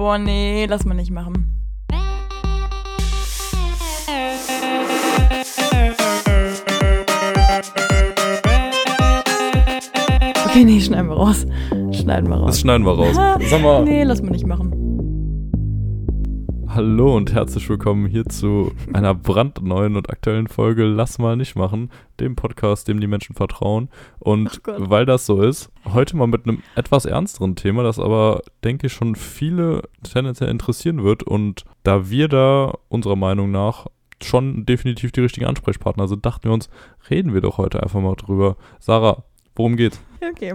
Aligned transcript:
Boah, 0.00 0.16
nee, 0.16 0.64
lass 0.64 0.86
mal 0.86 0.94
nicht 0.94 1.10
machen. 1.10 1.60
Okay, 10.46 10.64
nee, 10.64 10.80
schneiden 10.80 11.10
wir 11.10 11.16
raus. 11.16 11.44
Schneiden 11.92 12.30
wir 12.30 12.36
raus. 12.36 12.46
Das 12.46 12.60
schneiden 12.60 12.86
wir 12.86 12.92
raus. 12.92 13.14
Sag 13.50 13.60
mal. 13.60 13.84
Nee, 13.84 14.04
lass 14.04 14.22
mal 14.22 14.30
nicht 14.30 14.46
machen. 14.46 14.89
Hallo 16.72 17.16
und 17.16 17.32
herzlich 17.32 17.68
willkommen 17.68 18.06
hier 18.06 18.26
zu 18.26 18.70
einer 18.92 19.12
brandneuen 19.12 19.96
und 19.96 20.08
aktuellen 20.08 20.46
Folge 20.46 20.84
Lass 20.84 21.18
mal 21.18 21.36
nicht 21.36 21.56
machen, 21.56 21.90
dem 22.20 22.36
Podcast, 22.36 22.86
dem 22.86 23.00
die 23.00 23.08
Menschen 23.08 23.34
vertrauen. 23.34 23.88
Und 24.20 24.60
weil 24.64 25.04
das 25.04 25.26
so 25.26 25.42
ist, 25.42 25.72
heute 25.92 26.16
mal 26.16 26.28
mit 26.28 26.46
einem 26.46 26.62
etwas 26.76 27.06
ernsteren 27.06 27.56
Thema, 27.56 27.82
das 27.82 27.98
aber, 27.98 28.42
denke 28.62 28.86
ich, 28.86 28.92
schon 28.92 29.16
viele 29.16 29.82
tendenziell 30.04 30.48
interessieren 30.48 31.02
wird. 31.02 31.24
Und 31.24 31.64
da 31.82 32.08
wir 32.08 32.28
da 32.28 32.78
unserer 32.88 33.16
Meinung 33.16 33.50
nach 33.50 33.88
schon 34.22 34.64
definitiv 34.64 35.10
die 35.10 35.22
richtigen 35.22 35.46
Ansprechpartner 35.46 36.06
sind, 36.06 36.24
dachten 36.24 36.44
wir 36.44 36.52
uns, 36.52 36.70
reden 37.10 37.34
wir 37.34 37.40
doch 37.40 37.58
heute 37.58 37.82
einfach 37.82 38.00
mal 38.00 38.14
drüber. 38.14 38.56
Sarah, 38.78 39.24
worum 39.56 39.74
geht's? 39.74 40.00
Okay. 40.30 40.54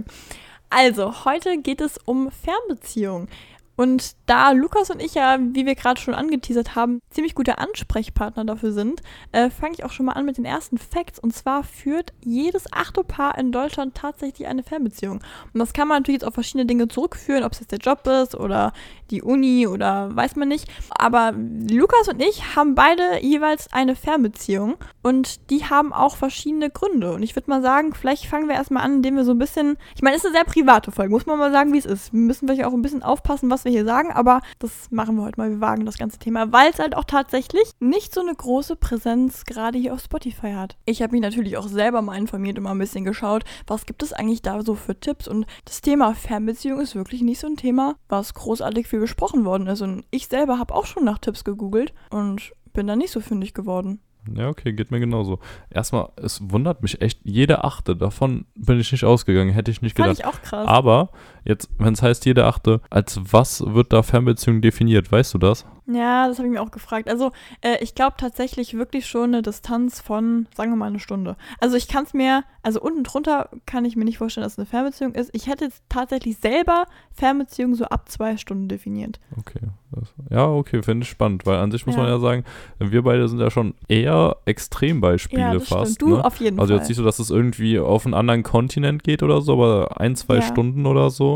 Also, 0.70 1.26
heute 1.26 1.62
geht 1.62 1.80
es 1.80 1.98
um 2.06 2.32
Fernbeziehungen. 2.32 3.28
Und 3.76 4.16
da 4.26 4.52
Lukas 4.52 4.90
und 4.90 5.02
ich 5.02 5.16
ja, 5.16 5.38
wie 5.40 5.66
wir 5.66 5.76
gerade 5.76 6.00
schon 6.00 6.14
angeteasert 6.14 6.76
haben, 6.76 7.02
ziemlich 7.10 7.36
gute 7.36 7.58
Ansprechpartner 7.58 8.46
dafür 8.46 8.72
sind, 8.72 9.02
äh, 9.32 9.50
fange 9.50 9.74
ich 9.74 9.84
auch 9.84 9.92
schon 9.92 10.06
mal 10.06 10.14
an 10.14 10.26
mit 10.26 10.38
den 10.38 10.46
ersten 10.46 10.78
Facts. 10.78 11.20
Und 11.20 11.34
zwar 11.34 11.64
führt 11.64 12.14
jedes 12.24 12.72
achte 12.72 13.04
Paar 13.04 13.38
in 13.38 13.52
Deutschland 13.52 13.96
tatsächlich 13.96 14.48
eine 14.48 14.64
Fernbeziehung. 14.64 15.22
Und 15.54 15.60
das 15.60 15.74
kann 15.74 15.88
man 15.88 16.00
natürlich 16.00 16.22
jetzt 16.22 16.28
auf 16.28 16.34
verschiedene 16.34 16.66
Dinge 16.66 16.88
zurückführen, 16.88 17.44
ob 17.44 17.52
es 17.52 17.60
jetzt 17.60 17.72
der 17.72 17.80
Job 17.80 18.08
ist 18.08 18.36
oder 18.36 18.74
die 19.12 19.22
Uni 19.22 19.68
oder 19.68 20.16
weiß 20.16 20.36
man 20.36 20.48
nicht. 20.48 20.68
Aber 20.90 21.34
Lukas 21.70 22.08
und 22.08 22.22
ich 22.22 22.56
haben 22.56 22.76
beide 22.76 23.22
jeweils 23.22 23.72
eine 23.72 23.96
Fernbeziehung 23.96 24.76
und 25.04 25.50
die 25.50 25.66
haben 25.66 25.94
auch 25.94 26.16
verschiedene 26.16 26.70
Gründe. 26.70 27.14
Und 27.14 27.24
ich 27.24 27.36
würde 27.36 27.50
mal 27.50 27.62
sagen, 27.62 27.94
vielleicht 27.94 28.26
fangen 28.26 28.48
wir 28.48 28.56
erstmal 28.56 28.84
an, 28.84 28.96
indem 28.96 29.16
wir 29.16 29.26
so 29.26 29.32
ein 29.32 29.40
bisschen, 29.40 29.78
ich 29.96 30.02
meine, 30.02 30.16
es 30.16 30.24
ist 30.24 30.30
eine 30.30 30.38
sehr 30.38 30.46
private 30.46 30.92
Folge, 30.92 31.12
muss 31.12 31.26
man 31.26 31.38
mal 31.38 31.52
sagen, 31.52 31.74
wie 31.74 31.78
es 31.78 31.86
ist. 31.86 32.14
Wir 32.14 32.20
müssen 32.20 32.48
vielleicht 32.48 32.66
auch 32.66 32.74
ein 32.74 32.82
bisschen 32.82 33.04
aufpassen, 33.04 33.50
was 33.50 33.66
wir 33.66 33.72
hier 33.72 33.86
sagen, 33.86 34.12
aber 34.12 34.42
das 34.60 34.90
machen 34.92 35.16
wir 35.16 35.24
heute 35.24 35.40
mal. 35.40 35.50
Wir 35.50 35.62
wagen 35.62 35.86
das 35.86 35.98
ganze 35.98 36.20
Thema, 36.20 36.52
weil 36.52 36.72
es 36.72 36.80
halt 36.80 36.96
auch 36.96 37.04
tatsächlich 37.04 37.72
nicht 37.80 38.14
so 38.14 38.22
eine 38.22 38.34
große 38.34 38.76
Präsenz 38.76 39.46
gerade 39.46 39.78
hier 39.78 39.94
auf 39.94 40.02
Spotify 40.02 40.54
hat. 40.54 40.78
Ich 40.86 41.02
habe 41.02 41.12
mich 41.12 41.22
natürlich 41.22 41.58
auch 41.58 41.68
selber 41.68 42.02
mal 42.02 42.18
informiert 42.18 42.58
und 42.58 42.64
mal 42.64 42.72
ein 42.72 42.80
bisschen 42.80 43.06
geschaut, 43.06 43.44
was 43.68 43.86
gibt 43.86 44.04
es 44.04 44.14
eigentlich 44.14 44.42
da 44.42 44.62
so 44.64 44.76
für 44.76 45.00
Tipps 45.00 45.28
und 45.28 45.46
das 45.66 45.82
Thema 45.82 46.14
Fernbeziehung 46.14 46.80
ist 46.80 46.96
wirklich 46.96 47.22
nicht 47.22 47.40
so 47.40 47.48
ein 47.48 47.58
Thema, 47.58 47.96
was 48.10 48.34
großartig 48.34 48.88
viel 48.96 49.02
besprochen 49.02 49.44
worden 49.44 49.68
ist 49.68 49.82
und 49.82 50.06
ich 50.10 50.28
selber 50.28 50.58
habe 50.58 50.74
auch 50.74 50.86
schon 50.86 51.04
nach 51.04 51.20
Tipps 51.20 51.44
gegoogelt 51.44 51.94
und 52.12 52.54
bin 52.72 52.88
da 52.88 52.96
nicht 52.96 53.12
so 53.12 53.20
fündig 53.20 53.54
geworden. 53.54 54.00
Ja, 54.34 54.48
okay, 54.48 54.72
geht 54.72 54.90
mir 54.90 55.02
genauso. 55.02 55.40
Erstmal, 55.70 56.10
es 56.16 56.40
wundert 56.50 56.82
mich 56.82 57.02
echt, 57.02 57.20
jede 57.26 57.66
achte, 57.66 57.98
davon 57.98 58.46
bin 58.56 58.80
ich 58.80 58.94
nicht 58.94 59.04
ausgegangen, 59.04 59.52
hätte 59.54 59.70
ich 59.70 59.82
nicht 59.82 59.96
gedacht. 59.96 60.18
Fand 60.18 60.20
ich 60.20 60.26
auch 60.26 60.42
krass. 60.42 60.68
Aber 60.68 61.10
jetzt, 61.46 61.70
wenn 61.78 61.94
es 61.94 62.02
heißt 62.02 62.26
jede 62.26 62.46
achte, 62.46 62.82
als 62.90 63.20
was 63.32 63.64
wird 63.66 63.94
da 63.94 64.04
Fernbeziehung 64.04 64.62
definiert, 64.62 65.12
weißt 65.12 65.34
du 65.34 65.38
das? 65.38 65.66
Ja, 65.88 66.28
das 66.28 66.40
habe 66.40 66.48
ich 66.48 66.54
mir 66.54 66.62
auch 66.62 66.72
gefragt. 66.72 67.08
Also, 67.10 67.32
äh, 67.62 67.78
ich 67.80 67.94
glaube 67.94 68.16
tatsächlich 68.18 68.76
wirklich 68.76 69.06
schon 69.06 69.36
eine 69.36 69.44
Distanz 69.44 70.02
von, 70.02 70.48
sagen 70.56 70.72
wir 70.72 70.78
mal, 70.78 70.88
eine 70.88 71.00
Stunde. 71.00 71.38
Also, 71.60 71.78
ich 71.78 71.88
kann 71.88 72.06
es 72.06 72.14
mir, 72.16 72.44
also 72.64 72.82
unten 72.82 73.04
drunter 73.04 73.50
kann 73.68 73.86
ich 73.86 73.96
mir 73.96 74.06
nicht 74.06 74.18
vorstellen, 74.18 74.44
dass 74.44 74.54
es 74.54 74.60
eine 74.60 74.66
Fernbeziehung 74.66 75.14
ist. 75.14 75.30
Ich 75.34 75.46
hätte 75.46 75.66
jetzt 75.66 75.84
tatsächlich 75.88 76.38
selber 76.38 76.86
Fernbeziehung 77.14 77.76
so 77.76 77.86
ab 77.86 78.10
zwei 78.10 78.38
Stunden 78.38 78.68
definiert. 78.68 79.20
Okay. 79.38 79.60
Das, 79.92 80.14
ja, 80.32 80.48
okay, 80.48 80.82
finde 80.82 81.04
ich 81.04 81.10
spannend, 81.10 81.46
weil 81.46 81.58
an 81.58 81.72
sich 81.72 81.86
muss 81.86 81.96
ja. 81.96 82.02
man 82.02 82.12
ja 82.12 82.20
sagen, 82.20 82.44
wir 82.80 83.04
beide 83.04 83.28
sind 83.28 83.40
ja 83.40 83.52
schon 83.52 83.76
eher 83.88 84.38
Extrembeispiele 84.46 85.42
ja, 85.42 85.54
das 85.54 85.68
fast. 85.68 85.96
Stimmt. 85.96 86.12
Du 86.12 86.16
ne? 86.18 86.26
auf 86.26 86.38
jeden 86.38 86.60
also 86.60 86.72
Fall. 86.72 86.78
Also 86.78 86.82
jetzt 86.82 86.90
nicht 86.90 86.98
so, 86.98 87.04
dass 87.04 87.20
es 87.20 87.30
irgendwie 87.30 87.80
auf 87.80 88.06
einen 88.06 88.16
anderen 88.16 88.42
Kontinent 88.42 89.04
geht 89.04 89.22
oder 89.22 89.42
so, 89.42 89.54
aber 89.54 90.02
ein, 90.02 90.16
zwei 90.16 90.38
ja. 90.38 90.42
Stunden 90.42 90.88
oder 90.88 91.12
so 91.12 91.35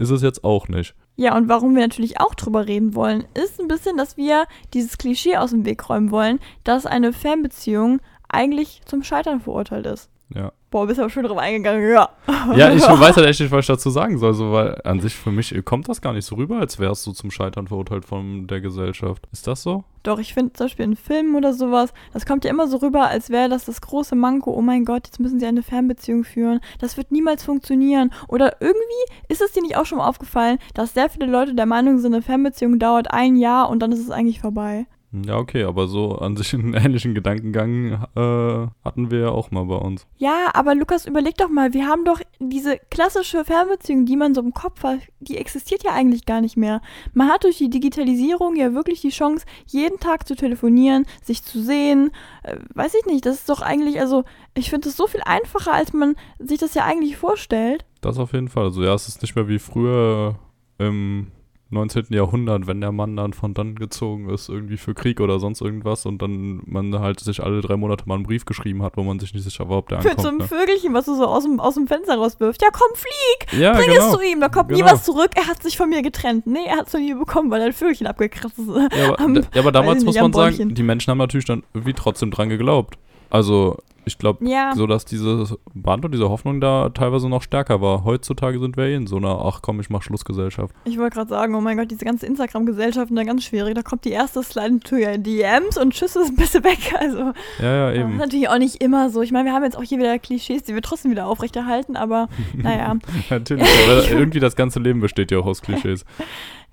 ist 0.00 0.10
es 0.10 0.22
jetzt 0.22 0.44
auch 0.44 0.68
nicht. 0.68 0.94
Ja, 1.16 1.36
und 1.36 1.48
warum 1.48 1.74
wir 1.74 1.82
natürlich 1.82 2.18
auch 2.20 2.34
drüber 2.34 2.66
reden 2.66 2.94
wollen, 2.94 3.26
ist 3.34 3.60
ein 3.60 3.68
bisschen, 3.68 3.98
dass 3.98 4.16
wir 4.16 4.46
dieses 4.72 4.96
Klischee 4.96 5.36
aus 5.36 5.50
dem 5.50 5.66
Weg 5.66 5.88
räumen 5.88 6.10
wollen, 6.10 6.40
dass 6.64 6.86
eine 6.86 7.12
Fernbeziehung 7.12 8.00
eigentlich 8.28 8.80
zum 8.86 9.02
Scheitern 9.02 9.40
verurteilt 9.40 9.86
ist. 9.86 10.08
Ja. 10.34 10.52
Boah, 10.70 10.86
bist 10.86 11.00
aber 11.00 11.10
schön 11.10 11.24
drauf 11.24 11.38
eingegangen, 11.38 11.90
ja. 11.90 12.08
Ja, 12.54 12.70
ich 12.72 12.82
weiß 12.86 13.16
halt 13.16 13.26
echt 13.26 13.40
nicht, 13.40 13.50
was 13.50 13.60
ich 13.60 13.66
dazu 13.66 13.90
sagen 13.90 14.18
soll, 14.18 14.34
so, 14.34 14.52
weil 14.52 14.80
an 14.84 15.00
sich 15.00 15.16
für 15.16 15.32
mich 15.32 15.52
kommt 15.64 15.88
das 15.88 16.00
gar 16.00 16.12
nicht 16.12 16.24
so 16.24 16.36
rüber, 16.36 16.58
als 16.58 16.78
wärst 16.78 17.04
du 17.06 17.12
zum 17.12 17.32
Scheitern 17.32 17.66
verurteilt 17.66 18.04
von 18.04 18.46
der 18.46 18.60
Gesellschaft. 18.60 19.26
Ist 19.32 19.48
das 19.48 19.62
so? 19.62 19.82
Doch, 20.04 20.20
ich 20.20 20.32
finde 20.32 20.52
zum 20.52 20.66
Beispiel 20.66 20.84
in 20.84 20.96
Filmen 20.96 21.34
oder 21.34 21.52
sowas, 21.52 21.92
das 22.12 22.24
kommt 22.24 22.44
ja 22.44 22.50
immer 22.50 22.68
so 22.68 22.78
rüber, 22.78 23.08
als 23.08 23.30
wäre 23.30 23.48
das 23.48 23.64
das 23.64 23.80
große 23.80 24.14
Manko, 24.14 24.52
oh 24.52 24.62
mein 24.62 24.84
Gott, 24.84 25.06
jetzt 25.06 25.18
müssen 25.18 25.40
sie 25.40 25.46
eine 25.46 25.62
Fernbeziehung 25.62 26.22
führen, 26.24 26.60
das 26.78 26.96
wird 26.96 27.10
niemals 27.10 27.44
funktionieren. 27.44 28.10
Oder 28.28 28.56
irgendwie 28.60 28.84
ist 29.28 29.42
es 29.42 29.52
dir 29.52 29.62
nicht 29.62 29.76
auch 29.76 29.86
schon 29.86 29.98
mal 29.98 30.06
aufgefallen, 30.08 30.58
dass 30.74 30.94
sehr 30.94 31.10
viele 31.10 31.26
Leute 31.26 31.54
der 31.54 31.66
Meinung 31.66 31.98
sind, 31.98 32.14
eine 32.14 32.22
Fernbeziehung 32.22 32.78
dauert 32.78 33.10
ein 33.10 33.36
Jahr 33.36 33.68
und 33.68 33.80
dann 33.80 33.92
ist 33.92 34.00
es 34.00 34.10
eigentlich 34.10 34.40
vorbei. 34.40 34.86
Ja, 35.12 35.38
okay, 35.38 35.64
aber 35.64 35.88
so 35.88 36.16
an 36.16 36.36
sich 36.36 36.54
einen 36.54 36.74
ähnlichen 36.74 37.14
Gedankengang 37.14 38.06
äh, 38.14 38.68
hatten 38.84 39.10
wir 39.10 39.18
ja 39.18 39.28
auch 39.30 39.50
mal 39.50 39.64
bei 39.64 39.76
uns. 39.76 40.06
Ja, 40.18 40.50
aber 40.54 40.74
Lukas, 40.74 41.06
überleg 41.06 41.36
doch 41.36 41.48
mal, 41.48 41.72
wir 41.72 41.86
haben 41.86 42.04
doch 42.04 42.20
diese 42.38 42.78
klassische 42.90 43.44
Fernbeziehung, 43.44 44.06
die 44.06 44.16
man 44.16 44.34
so 44.34 44.40
im 44.40 44.54
Kopf 44.54 44.84
hat, 44.84 45.00
die 45.18 45.36
existiert 45.36 45.82
ja 45.82 45.92
eigentlich 45.92 46.26
gar 46.26 46.40
nicht 46.40 46.56
mehr. 46.56 46.80
Man 47.12 47.28
hat 47.28 47.44
durch 47.44 47.58
die 47.58 47.70
Digitalisierung 47.70 48.54
ja 48.54 48.72
wirklich 48.72 49.00
die 49.00 49.10
Chance, 49.10 49.46
jeden 49.66 49.98
Tag 49.98 50.28
zu 50.28 50.36
telefonieren, 50.36 51.06
sich 51.22 51.42
zu 51.42 51.60
sehen. 51.60 52.12
Äh, 52.44 52.58
weiß 52.74 52.94
ich 52.94 53.06
nicht, 53.06 53.26
das 53.26 53.36
ist 53.36 53.48
doch 53.48 53.62
eigentlich, 53.62 53.98
also 53.98 54.24
ich 54.54 54.70
finde 54.70 54.88
es 54.88 54.96
so 54.96 55.08
viel 55.08 55.22
einfacher, 55.24 55.72
als 55.72 55.92
man 55.92 56.14
sich 56.38 56.60
das 56.60 56.74
ja 56.74 56.84
eigentlich 56.84 57.16
vorstellt. 57.16 57.84
Das 58.00 58.18
auf 58.18 58.32
jeden 58.32 58.48
Fall. 58.48 58.64
Also 58.64 58.84
ja, 58.84 58.94
es 58.94 59.08
ist 59.08 59.22
nicht 59.22 59.34
mehr 59.34 59.48
wie 59.48 59.58
früher 59.58 60.36
im 60.78 61.32
19. 61.70 62.06
Jahrhundert, 62.10 62.66
wenn 62.66 62.80
der 62.80 62.90
Mann 62.90 63.16
dann 63.16 63.32
von 63.32 63.54
dann 63.54 63.76
gezogen 63.76 64.28
ist, 64.28 64.48
irgendwie 64.48 64.76
für 64.76 64.92
Krieg 64.92 65.20
oder 65.20 65.38
sonst 65.38 65.60
irgendwas 65.60 66.04
und 66.04 66.20
dann 66.20 66.62
man 66.66 66.98
halt 66.98 67.20
sich 67.20 67.42
alle 67.42 67.60
drei 67.60 67.76
Monate 67.76 68.04
mal 68.06 68.16
einen 68.16 68.24
Brief 68.24 68.44
geschrieben 68.44 68.82
hat, 68.82 68.96
wo 68.96 69.04
man 69.04 69.20
sich 69.20 69.32
nicht 69.34 69.44
sicher 69.44 69.68
war, 69.68 69.78
ob 69.78 69.88
der 69.88 69.98
ankommt. 69.98 70.16
Für 70.16 70.22
so 70.22 70.28
ein 70.28 70.38
ne? 70.38 70.48
Vögelchen, 70.48 70.94
was 70.94 71.04
du 71.04 71.14
so 71.14 71.26
aus 71.26 71.44
dem, 71.44 71.60
aus 71.60 71.74
dem 71.74 71.86
Fenster 71.86 72.16
rauswirft. 72.16 72.60
Ja, 72.60 72.68
komm, 72.72 72.90
flieg! 72.94 73.60
Ja, 73.60 73.74
Bring 73.74 73.90
genau. 73.90 74.06
es 74.06 74.12
zu 74.12 74.20
ihm, 74.20 74.40
da 74.40 74.48
kommt 74.48 74.70
genau. 74.70 74.84
nie 74.84 74.90
was 74.90 75.04
zurück. 75.04 75.30
Er 75.36 75.46
hat 75.46 75.62
sich 75.62 75.76
von 75.76 75.88
mir 75.88 76.02
getrennt. 76.02 76.46
Nee, 76.46 76.66
er 76.66 76.78
hat 76.78 76.86
es 76.86 76.92
von 76.92 77.04
mir 77.04 77.16
bekommen, 77.16 77.50
weil 77.50 77.60
er 77.60 77.66
ein 77.66 77.72
Vögelchen 77.72 78.08
abgekratzt 78.08 78.58
ist. 78.58 78.68
Ja, 78.68 79.08
aber, 79.08 79.20
am, 79.20 79.36
ja, 79.36 79.42
aber 79.56 79.70
damals 79.70 80.04
muss 80.04 80.16
man 80.16 80.32
sagen, 80.32 80.74
die 80.74 80.82
Menschen 80.82 81.10
haben 81.12 81.18
natürlich 81.18 81.46
dann 81.46 81.62
irgendwie 81.72 81.94
trotzdem 81.94 82.32
dran 82.32 82.48
geglaubt. 82.48 82.98
Also 83.30 83.78
ich 84.10 84.18
glaube, 84.18 84.44
ja. 84.46 84.72
so 84.74 84.86
dass 84.86 85.04
diese 85.04 85.56
Band 85.72 86.04
und 86.04 86.12
diese 86.12 86.28
Hoffnung 86.28 86.60
da 86.60 86.88
teilweise 86.88 87.28
noch 87.28 87.42
stärker 87.42 87.80
war. 87.80 88.04
Heutzutage 88.04 88.58
sind 88.58 88.76
wir 88.76 88.84
eh 88.84 88.94
in 88.96 89.06
so 89.06 89.16
einer, 89.16 89.40
ach 89.44 89.60
komm, 89.62 89.80
ich 89.80 89.88
mach 89.88 90.02
Schlussgesellschaft. 90.02 90.74
Ich 90.84 90.98
wollte 90.98 91.14
gerade 91.14 91.30
sagen, 91.30 91.54
oh 91.54 91.60
mein 91.60 91.76
Gott, 91.76 91.90
diese 91.90 92.04
ganze 92.04 92.26
Instagram-Gesellschaft 92.26 93.10
ist 93.10 93.16
da 93.16 93.22
ganz 93.22 93.44
schwierig. 93.44 93.74
Da 93.74 93.82
kommt 93.82 94.04
die 94.04 94.10
erste 94.10 94.42
Slide 94.42 94.80
to 94.80 94.96
your 94.96 95.16
DMs 95.16 95.78
und 95.78 95.92
Tschüss 95.92 96.16
ist 96.16 96.30
ein 96.30 96.36
bisschen 96.36 96.64
weg. 96.64 96.78
Also, 97.00 97.32
ja, 97.60 97.90
ja, 97.90 97.92
eben. 97.92 98.02
Das 98.02 98.12
ist 98.12 98.18
natürlich 98.18 98.48
auch 98.48 98.58
nicht 98.58 98.82
immer 98.82 99.10
so. 99.10 99.22
Ich 99.22 99.32
meine, 99.32 99.46
wir 99.46 99.54
haben 99.54 99.62
jetzt 99.62 99.78
auch 99.78 99.82
hier 99.82 99.98
wieder 99.98 100.18
Klischees, 100.18 100.64
die 100.64 100.74
wir 100.74 100.82
trotzdem 100.82 101.10
wieder 101.10 101.26
aufrechterhalten, 101.26 101.96
aber 101.96 102.28
naja. 102.54 102.96
natürlich, 103.30 103.66
aber 103.84 104.10
irgendwie 104.10 104.40
das 104.40 104.54
ganze 104.54 104.80
Leben 104.80 105.00
besteht 105.00 105.30
ja 105.30 105.38
auch 105.38 105.46
aus 105.46 105.62
Klischees. 105.62 106.04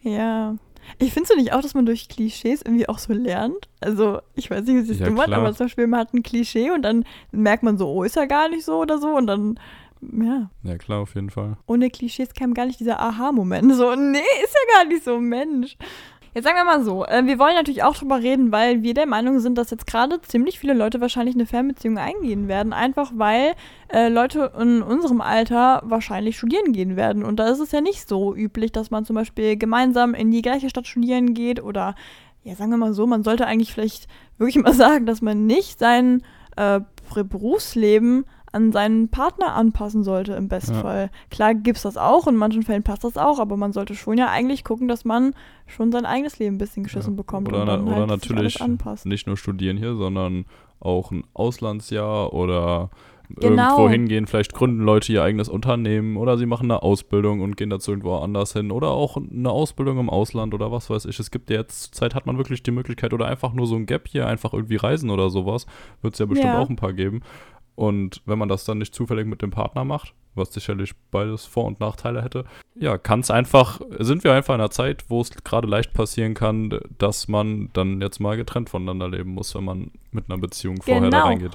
ja. 0.02 0.56
Ich 1.00 1.14
finde 1.14 1.30
es 1.30 1.36
nicht 1.38 1.54
auch, 1.54 1.62
dass 1.62 1.74
man 1.74 1.86
durch 1.86 2.10
Klischees 2.10 2.62
irgendwie 2.62 2.90
auch 2.90 3.00
so 3.00 3.14
lernt. 3.14 3.68
Also, 3.80 4.20
ich 4.36 4.50
weiß 4.50 4.64
nicht, 4.64 4.88
wie 4.88 4.92
es 4.92 5.00
ja, 5.00 5.10
du 5.10 5.22
aber 5.22 5.54
zum 5.54 5.66
Beispiel, 5.66 5.88
man 5.88 6.00
hat 6.00 6.14
ein 6.14 6.24
Klischee 6.24 6.72
und 6.72 6.82
dann 6.82 7.06
merkt 7.32 7.64
man 7.64 7.78
so, 7.78 7.88
oh, 7.90 8.04
ist 8.04 8.16
ja 8.16 8.26
gar 8.26 8.50
nicht 8.50 8.66
so 8.66 8.80
oder 8.80 8.98
so 8.98 9.16
und 9.16 9.28
dann, 9.28 9.60
ja. 10.02 10.50
Ja, 10.64 10.78
klar, 10.78 11.00
auf 11.00 11.16
jeden 11.16 11.30
Fall. 11.30 11.58
Ohne 11.68 11.90
Klischees 11.90 12.34
kam 12.34 12.54
gar 12.54 12.66
nicht 12.66 12.80
dieser 12.80 13.00
Aha-Moment. 13.00 13.74
So, 13.76 13.96
nee, 13.96 14.20
ist 14.44 14.56
ja 14.56 14.78
gar 14.80 14.86
nicht 14.86 15.04
so, 15.04 15.20
Mensch. 15.20 15.78
Jetzt 16.38 16.46
sagen 16.46 16.58
wir 16.60 16.66
mal 16.66 16.84
so, 16.84 17.04
äh, 17.04 17.26
wir 17.26 17.40
wollen 17.40 17.56
natürlich 17.56 17.82
auch 17.82 17.98
drüber 17.98 18.20
reden, 18.20 18.52
weil 18.52 18.84
wir 18.84 18.94
der 18.94 19.08
Meinung 19.08 19.40
sind, 19.40 19.58
dass 19.58 19.72
jetzt 19.72 19.88
gerade 19.88 20.22
ziemlich 20.22 20.60
viele 20.60 20.76
Leute 20.76 21.02
wahrscheinlich 21.02 21.34
eine 21.34 21.48
Fernbeziehung 21.48 21.98
eingehen 21.98 22.48
werden, 22.48 22.74
einfach 22.74 23.12
weil 23.16 23.56
äh, 23.88 24.08
Leute 24.08 24.52
in 24.62 24.84
unserem 24.84 25.20
Alter 25.20 25.82
wahrscheinlich 25.84 26.38
studieren 26.38 26.74
gehen 26.74 26.96
werden. 26.96 27.26
Und 27.26 27.38
da 27.38 27.48
ist 27.48 27.58
es 27.58 27.72
ja 27.72 27.82
nicht 27.82 28.08
so 28.08 28.36
üblich, 28.36 28.72
dass 28.72 28.92
man 28.92 29.04
zum 29.04 29.16
Beispiel 29.16 29.58
gemeinsam 29.58 30.14
in 30.14 30.30
die 30.30 30.44
gleiche 30.44 30.70
Stadt 30.70 30.86
studieren 30.86 31.34
geht 31.34 31.60
oder, 31.60 31.96
ja, 32.44 32.54
sagen 32.54 32.70
wir 32.70 32.78
mal 32.78 32.94
so, 32.94 33.08
man 33.08 33.24
sollte 33.24 33.48
eigentlich 33.48 33.74
vielleicht 33.74 34.08
wirklich 34.38 34.64
mal 34.64 34.74
sagen, 34.76 35.08
dass 35.08 35.24
man 35.24 35.48
nicht 35.48 35.80
sein 35.80 36.22
äh, 36.56 36.82
Berufsleben 37.16 38.26
an 38.52 38.72
seinen 38.72 39.10
Partner 39.10 39.54
anpassen 39.56 40.04
sollte, 40.04 40.34
im 40.34 40.48
Bestfall. 40.48 41.10
Ja. 41.12 41.20
Klar 41.30 41.56
gibt 41.56 41.78
es 41.78 41.84
das 41.84 41.98
auch, 41.98 42.28
in 42.28 42.36
manchen 42.36 42.64
Fällen 42.64 42.84
passt 42.84 43.04
das 43.04 43.18
auch, 43.18 43.40
aber 43.40 43.58
man 43.58 43.74
sollte 43.74 43.96
schon 43.96 44.18
ja 44.18 44.30
eigentlich 44.30 44.64
gucken, 44.64 44.88
dass 44.88 45.06
man 45.06 45.34
schon 45.66 45.92
sein 45.92 46.06
eigenes 46.06 46.40
Leben 46.40 46.56
ein 46.56 46.60
bisschen 46.60 46.84
geschissen 46.84 47.14
ja. 47.14 47.18
bekommt. 47.18 47.50
Oder, 47.50 47.62
und 47.62 47.68
dann 47.68 47.88
oder 47.88 47.96
halt 47.98 48.08
natürlich 48.08 48.60
nicht 49.06 49.28
nur 49.28 49.38
studieren 49.38 49.78
hier, 49.78 49.96
sondern 49.96 50.46
auch 50.80 51.12
ein 51.12 51.24
Auslandsjahr 51.34 52.34
oder 52.34 52.90
Genau. 53.30 53.64
irgendwo 53.64 53.90
hingehen. 53.90 54.26
Vielleicht 54.26 54.54
gründen 54.54 54.84
Leute 54.84 55.12
ihr 55.12 55.22
eigenes 55.22 55.50
Unternehmen 55.50 56.16
oder 56.16 56.38
sie 56.38 56.46
machen 56.46 56.72
eine 56.72 56.82
Ausbildung 56.82 57.42
und 57.42 57.58
gehen 57.58 57.70
dazu 57.70 57.92
irgendwo 57.92 58.16
anders 58.16 58.54
hin 58.54 58.72
oder 58.72 58.92
auch 58.92 59.18
eine 59.18 59.50
Ausbildung 59.50 60.00
im 60.00 60.10
Ausland 60.10 60.54
oder 60.54 60.72
was 60.72 60.90
weiß 60.90 61.06
ich. 61.06 61.20
Es 61.20 61.30
gibt 61.30 61.50
ja 61.50 61.58
jetzt, 61.58 61.94
Zeit 61.94 62.16
hat 62.16 62.26
man 62.26 62.38
wirklich 62.38 62.64
die 62.64 62.72
Möglichkeit 62.72 63.14
oder 63.14 63.28
einfach 63.28 63.54
nur 63.54 63.68
so 63.68 63.76
ein 63.76 63.86
Gap 63.86 64.08
hier, 64.08 64.28
einfach 64.28 64.54
irgendwie 64.54 64.78
reisen 64.78 65.10
oder 65.10 65.30
sowas. 65.30 65.66
Wird 66.02 66.14
es 66.14 66.20
ja 66.20 66.26
bestimmt 66.26 66.54
Ja. 66.54 66.62
auch 66.62 66.70
ein 66.70 66.78
paar 66.78 66.94
geben. 66.94 67.22
Und 67.78 68.24
wenn 68.26 68.40
man 68.40 68.50
das 68.50 68.66
dann 68.66 68.80
nicht 68.80 68.96
zufällig 68.96 69.28
mit 69.28 69.44
dem 69.44 69.52
Partner 69.52 69.86
macht, 69.86 70.16
was 70.34 70.52
sicherlich 70.52 70.94
beides 71.12 71.46
Vor- 71.46 71.66
und 71.66 71.80
Nachteile 71.80 72.24
hätte, 72.24 72.44
ja, 72.74 72.98
kann 72.98 73.20
es 73.20 73.30
einfach, 73.30 73.80
sind 74.00 74.24
wir 74.24 74.34
einfach 74.34 74.56
in 74.56 74.62
einer 74.62 74.72
Zeit, 74.72 75.06
wo 75.10 75.22
es 75.22 75.30
gerade 75.30 75.68
leicht 75.68 75.94
passieren 75.94 76.34
kann, 76.34 76.80
dass 76.98 77.28
man 77.28 77.70
dann 77.74 78.02
jetzt 78.02 78.20
mal 78.20 78.36
getrennt 78.36 78.70
voneinander 78.72 79.08
leben 79.10 79.36
muss, 79.36 79.54
wenn 79.54 79.64
man 79.64 79.92
mit 80.12 80.26
einer 80.28 80.40
Beziehung 80.40 80.82
vorher 80.82 81.02
da 81.04 81.10
Genau. 81.10 81.26
reingeht. 81.28 81.52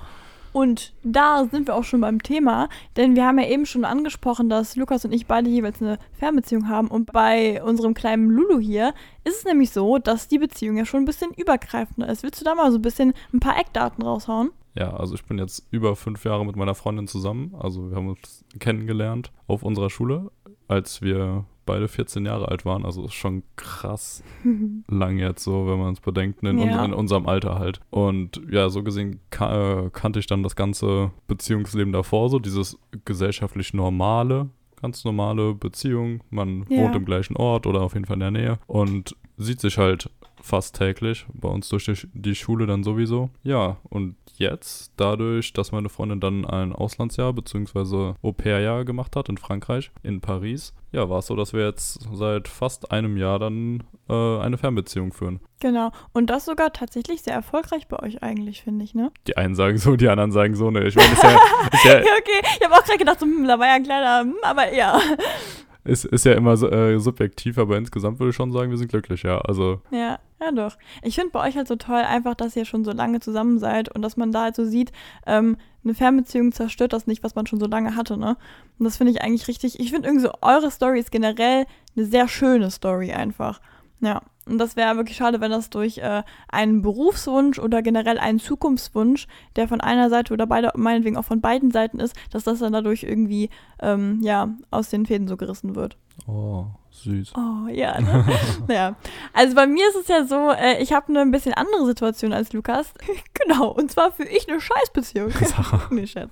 Und 0.52 0.92
da 1.02 1.46
sind 1.50 1.66
wir 1.66 1.74
auch 1.74 1.82
schon 1.82 2.02
beim 2.02 2.22
Thema, 2.22 2.68
denn 2.96 3.16
wir 3.16 3.26
haben 3.26 3.38
ja 3.40 3.48
eben 3.48 3.66
schon 3.66 3.84
angesprochen, 3.84 4.48
dass 4.48 4.76
Lukas 4.76 5.04
und 5.04 5.12
ich 5.12 5.26
beide 5.26 5.48
jeweils 5.50 5.80
eine 5.82 5.98
Fernbeziehung 6.12 6.68
haben. 6.68 6.86
Und 6.88 7.10
bei 7.10 7.60
unserem 7.64 7.94
kleinen 7.94 8.28
Lulu 8.28 8.60
hier 8.60 8.92
ist 9.24 9.38
es 9.38 9.44
nämlich 9.44 9.70
so, 9.70 9.98
dass 9.98 10.28
die 10.28 10.38
Beziehung 10.38 10.76
ja 10.76 10.84
schon 10.84 11.00
ein 11.02 11.06
bisschen 11.06 11.32
übergreifender 11.34 12.08
ist. 12.08 12.22
Willst 12.22 12.40
du 12.40 12.44
da 12.44 12.54
mal 12.54 12.70
so 12.70 12.78
ein 12.78 12.82
bisschen 12.82 13.12
ein 13.32 13.40
paar 13.40 13.58
Eckdaten 13.58 14.04
raushauen? 14.04 14.50
Ja, 14.74 14.94
also 14.94 15.14
ich 15.14 15.24
bin 15.24 15.38
jetzt 15.38 15.66
über 15.70 15.96
fünf 15.96 16.24
Jahre 16.24 16.46
mit 16.46 16.56
meiner 16.56 16.74
Freundin 16.74 17.06
zusammen. 17.06 17.54
Also 17.58 17.90
wir 17.90 17.96
haben 17.96 18.08
uns 18.08 18.44
kennengelernt 18.58 19.30
auf 19.46 19.62
unserer 19.62 19.90
Schule, 19.90 20.30
als 20.68 21.02
wir 21.02 21.44
beide 21.66 21.88
14 21.88 22.24
Jahre 22.26 22.48
alt 22.48 22.64
waren. 22.64 22.84
Also 22.84 23.04
ist 23.04 23.12
schon 23.14 23.42
krass 23.56 24.22
lang 24.88 25.18
jetzt 25.18 25.44
so, 25.44 25.66
wenn 25.66 25.78
man 25.78 25.92
es 25.92 26.00
bedenkt, 26.00 26.42
in, 26.42 26.58
Ja. 26.58 26.84
in 26.84 26.94
unserem 26.94 27.26
Alter 27.28 27.58
halt. 27.58 27.80
Und 27.90 28.40
ja, 28.50 28.68
so 28.70 28.82
gesehen 28.82 29.20
ka 29.30 29.84
äh, 29.84 29.90
kannte 29.90 30.18
ich 30.18 30.26
dann 30.26 30.42
das 30.42 30.56
ganze 30.56 31.10
Beziehungsleben 31.28 31.92
davor, 31.92 32.30
so 32.30 32.38
dieses 32.38 32.78
gesellschaftlich 33.04 33.74
normale, 33.74 34.48
ganz 34.80 35.04
normale 35.04 35.54
Beziehung. 35.54 36.20
Man 36.30 36.64
Ja. 36.70 36.78
wohnt 36.78 36.96
im 36.96 37.04
gleichen 37.04 37.36
Ort 37.36 37.66
oder 37.66 37.82
auf 37.82 37.92
jeden 37.94 38.06
Fall 38.06 38.14
in 38.16 38.20
der 38.20 38.30
Nähe 38.30 38.58
und 38.66 39.14
sieht 39.36 39.60
sich 39.60 39.76
halt 39.78 40.10
fast 40.42 40.76
täglich, 40.76 41.26
bei 41.32 41.48
uns 41.48 41.68
durch 41.68 41.84
die, 41.86 41.96
die 42.12 42.34
Schule 42.34 42.66
dann 42.66 42.82
sowieso. 42.84 43.30
Ja, 43.42 43.78
und 43.84 44.16
jetzt, 44.36 44.92
dadurch, 44.96 45.52
dass 45.52 45.72
meine 45.72 45.88
Freundin 45.88 46.20
dann 46.20 46.44
ein 46.44 46.72
Auslandsjahr 46.72 47.32
bzw. 47.32 48.14
Au-pair-Jahr 48.22 48.84
gemacht 48.84 49.16
hat 49.16 49.28
in 49.28 49.38
Frankreich, 49.38 49.90
in 50.02 50.20
Paris, 50.20 50.74
ja, 50.92 51.08
war 51.08 51.20
es 51.20 51.26
so, 51.26 51.36
dass 51.36 51.54
wir 51.54 51.64
jetzt 51.64 52.06
seit 52.12 52.48
fast 52.48 52.92
einem 52.92 53.16
Jahr 53.16 53.38
dann 53.38 53.82
äh, 54.10 54.38
eine 54.40 54.58
Fernbeziehung 54.58 55.12
führen. 55.12 55.40
Genau. 55.60 55.90
Und 56.12 56.28
das 56.28 56.44
sogar 56.44 56.72
tatsächlich 56.72 57.22
sehr 57.22 57.34
erfolgreich 57.34 57.88
bei 57.88 57.98
euch 58.02 58.22
eigentlich, 58.22 58.62
finde 58.62 58.84
ich, 58.84 58.94
ne? 58.94 59.10
Die 59.26 59.36
einen 59.36 59.54
sagen 59.54 59.78
so, 59.78 59.96
die 59.96 60.08
anderen 60.08 60.32
sagen 60.32 60.54
so, 60.54 60.70
ne. 60.70 60.86
Ich 60.86 60.96
meine, 60.96 61.12
ist 61.12 61.22
ja, 61.22 61.30
ist 61.72 61.84
ja, 61.84 61.98
okay. 62.00 62.42
Ich 62.58 62.64
habe 62.64 62.74
auch 62.74 62.84
gerade 62.84 62.98
gedacht, 62.98 63.20
so, 63.20 63.26
hm, 63.26 63.46
da 63.46 63.58
war 63.58 63.66
ja 63.66 63.74
ein 63.74 63.84
kleiner, 63.84 64.20
hm, 64.20 64.36
aber 64.42 64.72
ja. 64.74 65.00
Ist, 65.84 66.04
ist 66.04 66.24
ja 66.24 66.34
immer 66.34 66.52
äh, 66.52 66.98
subjektiv, 66.98 67.58
aber 67.58 67.76
insgesamt 67.76 68.20
würde 68.20 68.30
ich 68.30 68.36
schon 68.36 68.52
sagen, 68.52 68.70
wir 68.70 68.78
sind 68.78 68.90
glücklich, 68.90 69.22
ja. 69.22 69.38
Also, 69.38 69.80
Ja, 69.90 70.18
ja 70.40 70.52
doch. 70.52 70.76
Ich 71.02 71.16
finde 71.16 71.30
bei 71.30 71.46
euch 71.48 71.56
halt 71.56 71.68
so 71.68 71.76
toll, 71.76 72.02
einfach, 72.02 72.34
dass 72.34 72.54
ihr 72.56 72.64
schon 72.64 72.84
so 72.84 72.92
lange 72.92 73.20
zusammen 73.20 73.58
seid 73.58 73.88
und 73.88 74.02
dass 74.02 74.16
man 74.16 74.30
da 74.30 74.42
halt 74.42 74.56
so 74.56 74.64
sieht, 74.64 74.92
ähm, 75.26 75.56
eine 75.84 75.94
Fernbeziehung 75.94 76.52
zerstört 76.52 76.92
das 76.92 77.06
nicht, 77.06 77.24
was 77.24 77.34
man 77.34 77.46
schon 77.46 77.58
so 77.58 77.66
lange 77.66 77.96
hatte, 77.96 78.16
ne? 78.16 78.36
Und 78.78 78.84
das 78.84 78.96
finde 78.96 79.12
ich 79.12 79.22
eigentlich 79.22 79.48
richtig. 79.48 79.80
Ich 79.80 79.90
finde 79.90 80.08
irgendwie 80.08 80.26
so, 80.26 80.32
eure 80.40 80.70
Story 80.70 81.00
ist 81.00 81.10
generell 81.10 81.66
eine 81.96 82.06
sehr 82.06 82.28
schöne 82.28 82.70
Story 82.70 83.12
einfach. 83.12 83.60
Ja. 84.00 84.22
Und 84.44 84.58
das 84.58 84.74
wäre 84.74 84.96
wirklich 84.96 85.16
schade, 85.16 85.40
wenn 85.40 85.52
das 85.52 85.70
durch 85.70 85.98
äh, 85.98 86.22
einen 86.48 86.82
Berufswunsch 86.82 87.60
oder 87.60 87.80
generell 87.80 88.18
einen 88.18 88.40
Zukunftswunsch, 88.40 89.28
der 89.54 89.68
von 89.68 89.80
einer 89.80 90.10
Seite 90.10 90.32
oder 90.32 90.46
beide, 90.46 90.72
meinetwegen 90.74 91.16
auch 91.16 91.24
von 91.24 91.40
beiden 91.40 91.70
Seiten 91.70 92.00
ist, 92.00 92.16
dass 92.30 92.42
das 92.42 92.58
dann 92.58 92.72
dadurch 92.72 93.04
irgendwie, 93.04 93.50
ähm, 93.80 94.18
ja, 94.22 94.48
aus 94.70 94.90
den 94.90 95.06
Fäden 95.06 95.28
so 95.28 95.36
gerissen 95.36 95.76
wird. 95.76 95.96
oh, 96.26 96.66
süß. 96.90 97.34
Oh, 97.36 97.68
ja. 97.68 98.00
Ne? 98.00 98.24
ja. 98.68 98.96
Also 99.32 99.54
bei 99.54 99.68
mir 99.68 99.88
ist 99.88 99.94
es 99.94 100.08
ja 100.08 100.24
so, 100.24 100.50
äh, 100.50 100.82
ich 100.82 100.92
habe 100.92 101.08
eine 101.08 101.20
ein 101.20 101.30
bisschen 101.30 101.54
andere 101.54 101.86
Situation 101.86 102.32
als 102.32 102.52
Lukas. 102.52 102.92
genau. 103.34 103.68
Und 103.68 103.92
zwar 103.92 104.10
für 104.10 104.24
ich 104.24 104.48
eine 104.48 104.60
Scheißbeziehung. 104.60 105.30
nee, 105.90 106.06
Scherz. 106.08 106.30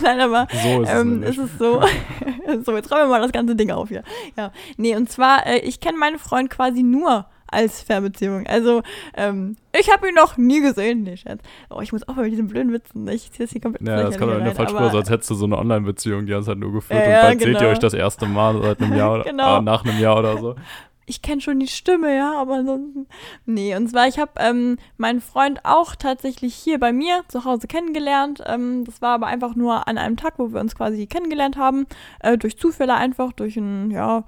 Nein, 0.00 0.20
aber 0.20 0.46
So 0.62 0.82
ist 0.82 0.90
ähm, 0.90 1.22
es 1.22 1.38
ist 1.38 1.52
es 1.52 1.58
so. 1.58 1.80
so, 2.64 2.76
jetzt 2.76 2.90
räumen 2.92 3.04
wir 3.04 3.08
mal 3.08 3.22
das 3.22 3.32
ganze 3.32 3.56
Ding 3.56 3.70
auf 3.70 3.88
hier. 3.88 4.02
Ja. 4.36 4.52
Nee, 4.76 4.94
und 4.94 5.10
zwar, 5.10 5.46
äh, 5.46 5.60
ich 5.60 5.80
kenne 5.80 5.96
meinen 5.96 6.18
Freund 6.18 6.50
quasi 6.50 6.82
nur 6.82 7.26
als 7.48 7.82
Fernbeziehung. 7.82 8.46
Also, 8.46 8.82
ähm, 9.16 9.56
ich 9.78 9.90
habe 9.92 10.08
ihn 10.08 10.14
noch 10.14 10.36
nie 10.36 10.60
gesehen. 10.60 11.02
Nee, 11.04 11.16
Scherz. 11.16 11.40
Oh, 11.70 11.80
ich 11.80 11.92
muss 11.92 12.06
auch 12.08 12.16
mal 12.16 12.22
mit 12.22 12.32
diesen 12.32 12.48
blöden 12.48 12.72
Witzen. 12.72 13.06
Ich 13.08 13.30
ziehe 13.32 13.46
das 13.46 13.52
hier 13.52 13.60
komplett 13.60 13.86
Ja, 13.86 14.02
das 14.02 14.18
kommt 14.18 14.32
falsch 14.56 14.70
aber- 14.70 14.80
rüber, 14.80 14.90
so 14.90 14.98
als 14.98 15.10
hättest 15.10 15.30
du 15.30 15.34
so 15.34 15.44
eine 15.46 15.58
Online-Beziehung, 15.58 16.26
die 16.26 16.34
hast 16.34 16.48
halt 16.48 16.58
nur 16.58 16.72
geführt 16.72 17.00
Ja, 17.06 17.20
und 17.20 17.22
bald 17.26 17.38
seht 17.40 17.48
ihr 17.48 17.54
genau. 17.58 17.70
euch 17.70 17.78
das 17.78 17.94
erste 17.94 18.26
Mal 18.26 18.60
seit 18.62 18.80
einem 18.82 18.96
Jahr 18.96 19.14
oder 19.14 19.24
Genau. 19.30 19.58
äh, 19.58 19.62
nach 19.62 19.84
einem 19.84 19.98
Jahr 20.00 20.18
oder 20.18 20.38
so. 20.38 20.54
ich 21.06 21.22
kenne 21.22 21.40
schon 21.40 21.60
die 21.60 21.68
Stimme, 21.68 22.14
ja, 22.14 22.34
aber 22.34 22.56
ansonsten. 22.56 23.06
Nee, 23.46 23.76
und 23.76 23.88
zwar, 23.88 24.08
ich 24.08 24.18
habe 24.18 24.32
ähm, 24.38 24.76
meinen 24.96 25.20
Freund 25.20 25.60
auch 25.64 25.94
tatsächlich 25.94 26.54
hier 26.54 26.80
bei 26.80 26.92
mir 26.92 27.22
zu 27.28 27.44
Hause 27.44 27.68
kennengelernt. 27.68 28.42
Ähm, 28.44 28.84
das 28.84 29.00
war 29.00 29.14
aber 29.14 29.28
einfach 29.28 29.54
nur 29.54 29.86
an 29.86 29.98
einem 29.98 30.16
Tag, 30.16 30.34
wo 30.38 30.52
wir 30.52 30.60
uns 30.60 30.74
quasi 30.74 31.06
kennengelernt 31.06 31.56
haben. 31.56 31.86
Äh, 32.20 32.36
durch 32.36 32.58
Zufälle 32.58 32.94
einfach, 32.94 33.32
durch 33.32 33.56
ein, 33.56 33.90
ja, 33.92 34.24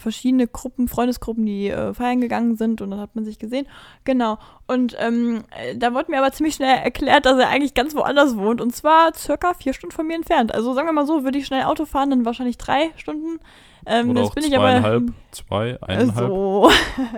verschiedene 0.00 0.46
Gruppen, 0.46 0.88
Freundesgruppen, 0.88 1.46
die 1.46 1.68
äh, 1.68 1.94
feiern 1.94 2.20
gegangen 2.20 2.56
sind 2.56 2.80
und 2.82 2.90
dann 2.90 3.00
hat 3.00 3.14
man 3.14 3.24
sich 3.24 3.38
gesehen. 3.38 3.66
Genau. 4.04 4.38
Und 4.66 4.96
ähm, 4.98 5.44
äh, 5.56 5.76
da 5.76 5.94
wurde 5.94 6.10
mir 6.10 6.18
aber 6.18 6.32
ziemlich 6.32 6.54
schnell 6.54 6.78
erklärt, 6.78 7.26
dass 7.26 7.38
er 7.38 7.48
eigentlich 7.48 7.74
ganz 7.74 7.94
woanders 7.94 8.36
wohnt 8.36 8.60
und 8.60 8.74
zwar 8.74 9.14
circa 9.14 9.54
vier 9.54 9.72
Stunden 9.72 9.94
von 9.94 10.06
mir 10.06 10.16
entfernt. 10.16 10.54
Also 10.54 10.74
sagen 10.74 10.88
wir 10.88 10.92
mal 10.92 11.06
so, 11.06 11.24
würde 11.24 11.38
ich 11.38 11.46
schnell 11.46 11.64
Auto 11.64 11.84
fahren, 11.84 12.10
dann 12.10 12.24
wahrscheinlich 12.24 12.58
drei 12.58 12.90
Stunden. 12.96 13.40
Ähm, 13.86 14.10
Oder 14.10 14.20
jetzt 14.20 14.30
auch 14.30 14.34
bin 14.34 14.44
ich 14.44 14.56
aber 14.56 14.70
zweieinhalb, 14.70 15.12
zwei, 15.30 15.82
eineinhalb. 15.82 16.28
so. 16.28 16.70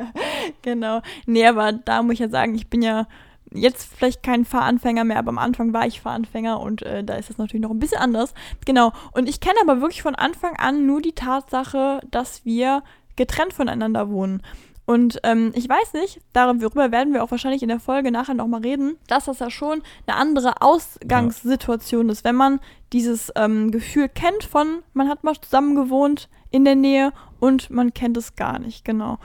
genau. 0.62 1.00
Nee, 1.26 1.46
aber 1.46 1.72
da 1.72 2.02
muss 2.02 2.14
ich 2.14 2.20
ja 2.20 2.28
sagen, 2.28 2.54
ich 2.54 2.68
bin 2.68 2.82
ja 2.82 3.06
jetzt 3.54 3.94
vielleicht 3.94 4.22
kein 4.22 4.44
Fahranfänger 4.44 5.04
mehr, 5.04 5.18
aber 5.18 5.30
am 5.30 5.38
Anfang 5.38 5.72
war 5.72 5.86
ich 5.86 6.00
Fahranfänger 6.00 6.60
und 6.60 6.82
äh, 6.82 7.04
da 7.04 7.14
ist 7.14 7.30
das 7.30 7.38
natürlich 7.38 7.62
noch 7.62 7.70
ein 7.70 7.78
bisschen 7.78 8.00
anders. 8.00 8.34
Genau. 8.64 8.92
Und 9.12 9.28
ich 9.28 9.40
kenne 9.40 9.58
aber 9.60 9.80
wirklich 9.80 10.02
von 10.02 10.14
Anfang 10.14 10.56
an 10.56 10.86
nur 10.86 11.02
die 11.02 11.12
Tatsache, 11.12 12.00
dass 12.10 12.44
wir 12.44 12.82
getrennt 13.16 13.52
voneinander 13.52 14.08
wohnen. 14.08 14.42
Und 14.84 15.20
ähm, 15.22 15.52
ich 15.54 15.68
weiß 15.68 15.92
nicht, 15.94 16.20
darüber 16.32 16.90
werden 16.90 17.14
wir 17.14 17.22
auch 17.22 17.30
wahrscheinlich 17.30 17.62
in 17.62 17.68
der 17.68 17.78
Folge 17.78 18.10
nachher 18.10 18.34
nochmal 18.34 18.62
reden, 18.62 18.96
dass 19.06 19.26
das 19.26 19.38
ja 19.38 19.48
schon 19.48 19.82
eine 20.06 20.16
andere 20.16 20.60
Ausgangssituation 20.60 22.08
ist, 22.08 22.24
wenn 22.24 22.34
man 22.34 22.58
dieses 22.92 23.32
ähm, 23.36 23.70
Gefühl 23.70 24.08
kennt 24.08 24.42
von, 24.44 24.82
man 24.92 25.08
hat 25.08 25.22
mal 25.22 25.40
zusammen 25.40 25.76
gewohnt 25.76 26.28
in 26.52 26.64
der 26.64 26.76
Nähe 26.76 27.12
und 27.40 27.70
man 27.70 27.92
kennt 27.92 28.16
es 28.16 28.36
gar 28.36 28.58
nicht, 28.58 28.84
genau. 28.84 29.18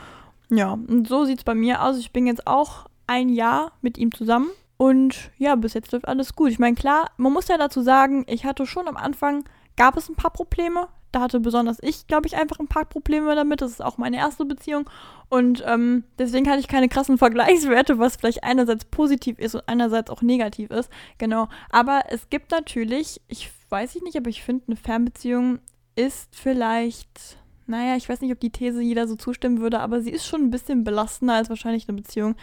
Ja, 0.49 0.71
und 0.71 1.07
so 1.07 1.25
sieht 1.25 1.39
es 1.39 1.43
bei 1.43 1.55
mir 1.55 1.83
aus. 1.83 1.97
Ich 1.97 2.11
bin 2.11 2.25
jetzt 2.25 2.47
auch 2.47 2.87
ein 3.05 3.29
Jahr 3.29 3.73
mit 3.81 3.97
ihm 3.97 4.11
zusammen 4.11 4.49
und 4.77 5.31
ja, 5.37 5.55
bis 5.55 5.73
jetzt 5.73 5.91
läuft 5.91 6.07
alles 6.07 6.35
gut. 6.35 6.51
Ich 6.51 6.59
meine, 6.59 6.75
klar, 6.75 7.11
man 7.17 7.33
muss 7.33 7.47
ja 7.47 7.57
dazu 7.57 7.81
sagen, 7.81 8.25
ich 8.27 8.45
hatte 8.45 8.65
schon 8.65 8.87
am 8.87 8.97
Anfang, 8.97 9.43
gab 9.75 9.97
es 9.97 10.09
ein 10.09 10.15
paar 10.15 10.31
Probleme. 10.31 10.87
Da 11.11 11.21
hatte 11.21 11.39
besonders 11.39 11.77
ich, 11.81 12.05
glaube 12.05 12.27
ich, 12.27 12.35
einfach 12.35 12.59
ein 12.59 12.67
paar 12.67 12.85
Probleme 12.85 13.33
damit. 13.33 13.61
Das 13.61 13.71
ist 13.71 13.83
auch 13.83 13.97
meine 13.97 14.17
erste 14.17 14.45
Beziehung. 14.45 14.89
Und 15.29 15.63
ähm, 15.65 16.03
deswegen 16.19 16.47
hatte 16.47 16.59
ich 16.59 16.67
keine 16.67 16.89
krassen 16.89 17.17
Vergleichswerte, 17.17 17.97
was 17.97 18.17
vielleicht 18.17 18.43
einerseits 18.43 18.85
positiv 18.85 19.39
ist 19.39 19.55
und 19.55 19.63
einerseits 19.67 20.11
auch 20.11 20.21
negativ 20.21 20.69
ist. 20.69 20.89
Genau. 21.17 21.47
Aber 21.71 22.03
es 22.09 22.29
gibt 22.29 22.51
natürlich, 22.51 23.21
ich 23.27 23.49
weiß 23.69 23.95
ich 23.95 24.03
nicht, 24.03 24.17
aber 24.17 24.29
ich 24.29 24.43
finde, 24.43 24.65
eine 24.67 24.75
Fernbeziehung 24.75 25.59
ist 25.97 26.35
vielleicht, 26.35 27.37
naja, 27.65 27.95
ich 27.95 28.07
weiß 28.07 28.21
nicht, 28.21 28.31
ob 28.31 28.39
die 28.39 28.51
These 28.51 28.81
jeder 28.81 29.07
so 29.07 29.15
zustimmen 29.15 29.59
würde, 29.59 29.79
aber 29.79 30.01
sie 30.01 30.11
ist 30.11 30.25
schon 30.27 30.41
ein 30.41 30.51
bisschen 30.51 30.83
belastender 30.83 31.35
als 31.35 31.49
wahrscheinlich 31.49 31.89
eine 31.89 31.97
Beziehung, 31.97 32.35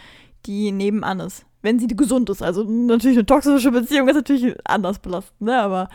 die 0.45 0.71
nebenan 0.71 1.19
ist. 1.21 1.45
Wenn 1.61 1.79
sie 1.79 1.87
gesund 1.87 2.29
ist. 2.29 2.43
Also 2.43 2.63
natürlich 2.63 3.17
eine 3.17 3.25
toxische 3.25 3.71
Beziehung 3.71 4.07
ist 4.07 4.15
natürlich 4.15 4.55
anders 4.65 4.99
belastend, 4.99 5.41
ne? 5.41 5.59
Aber 5.59 5.89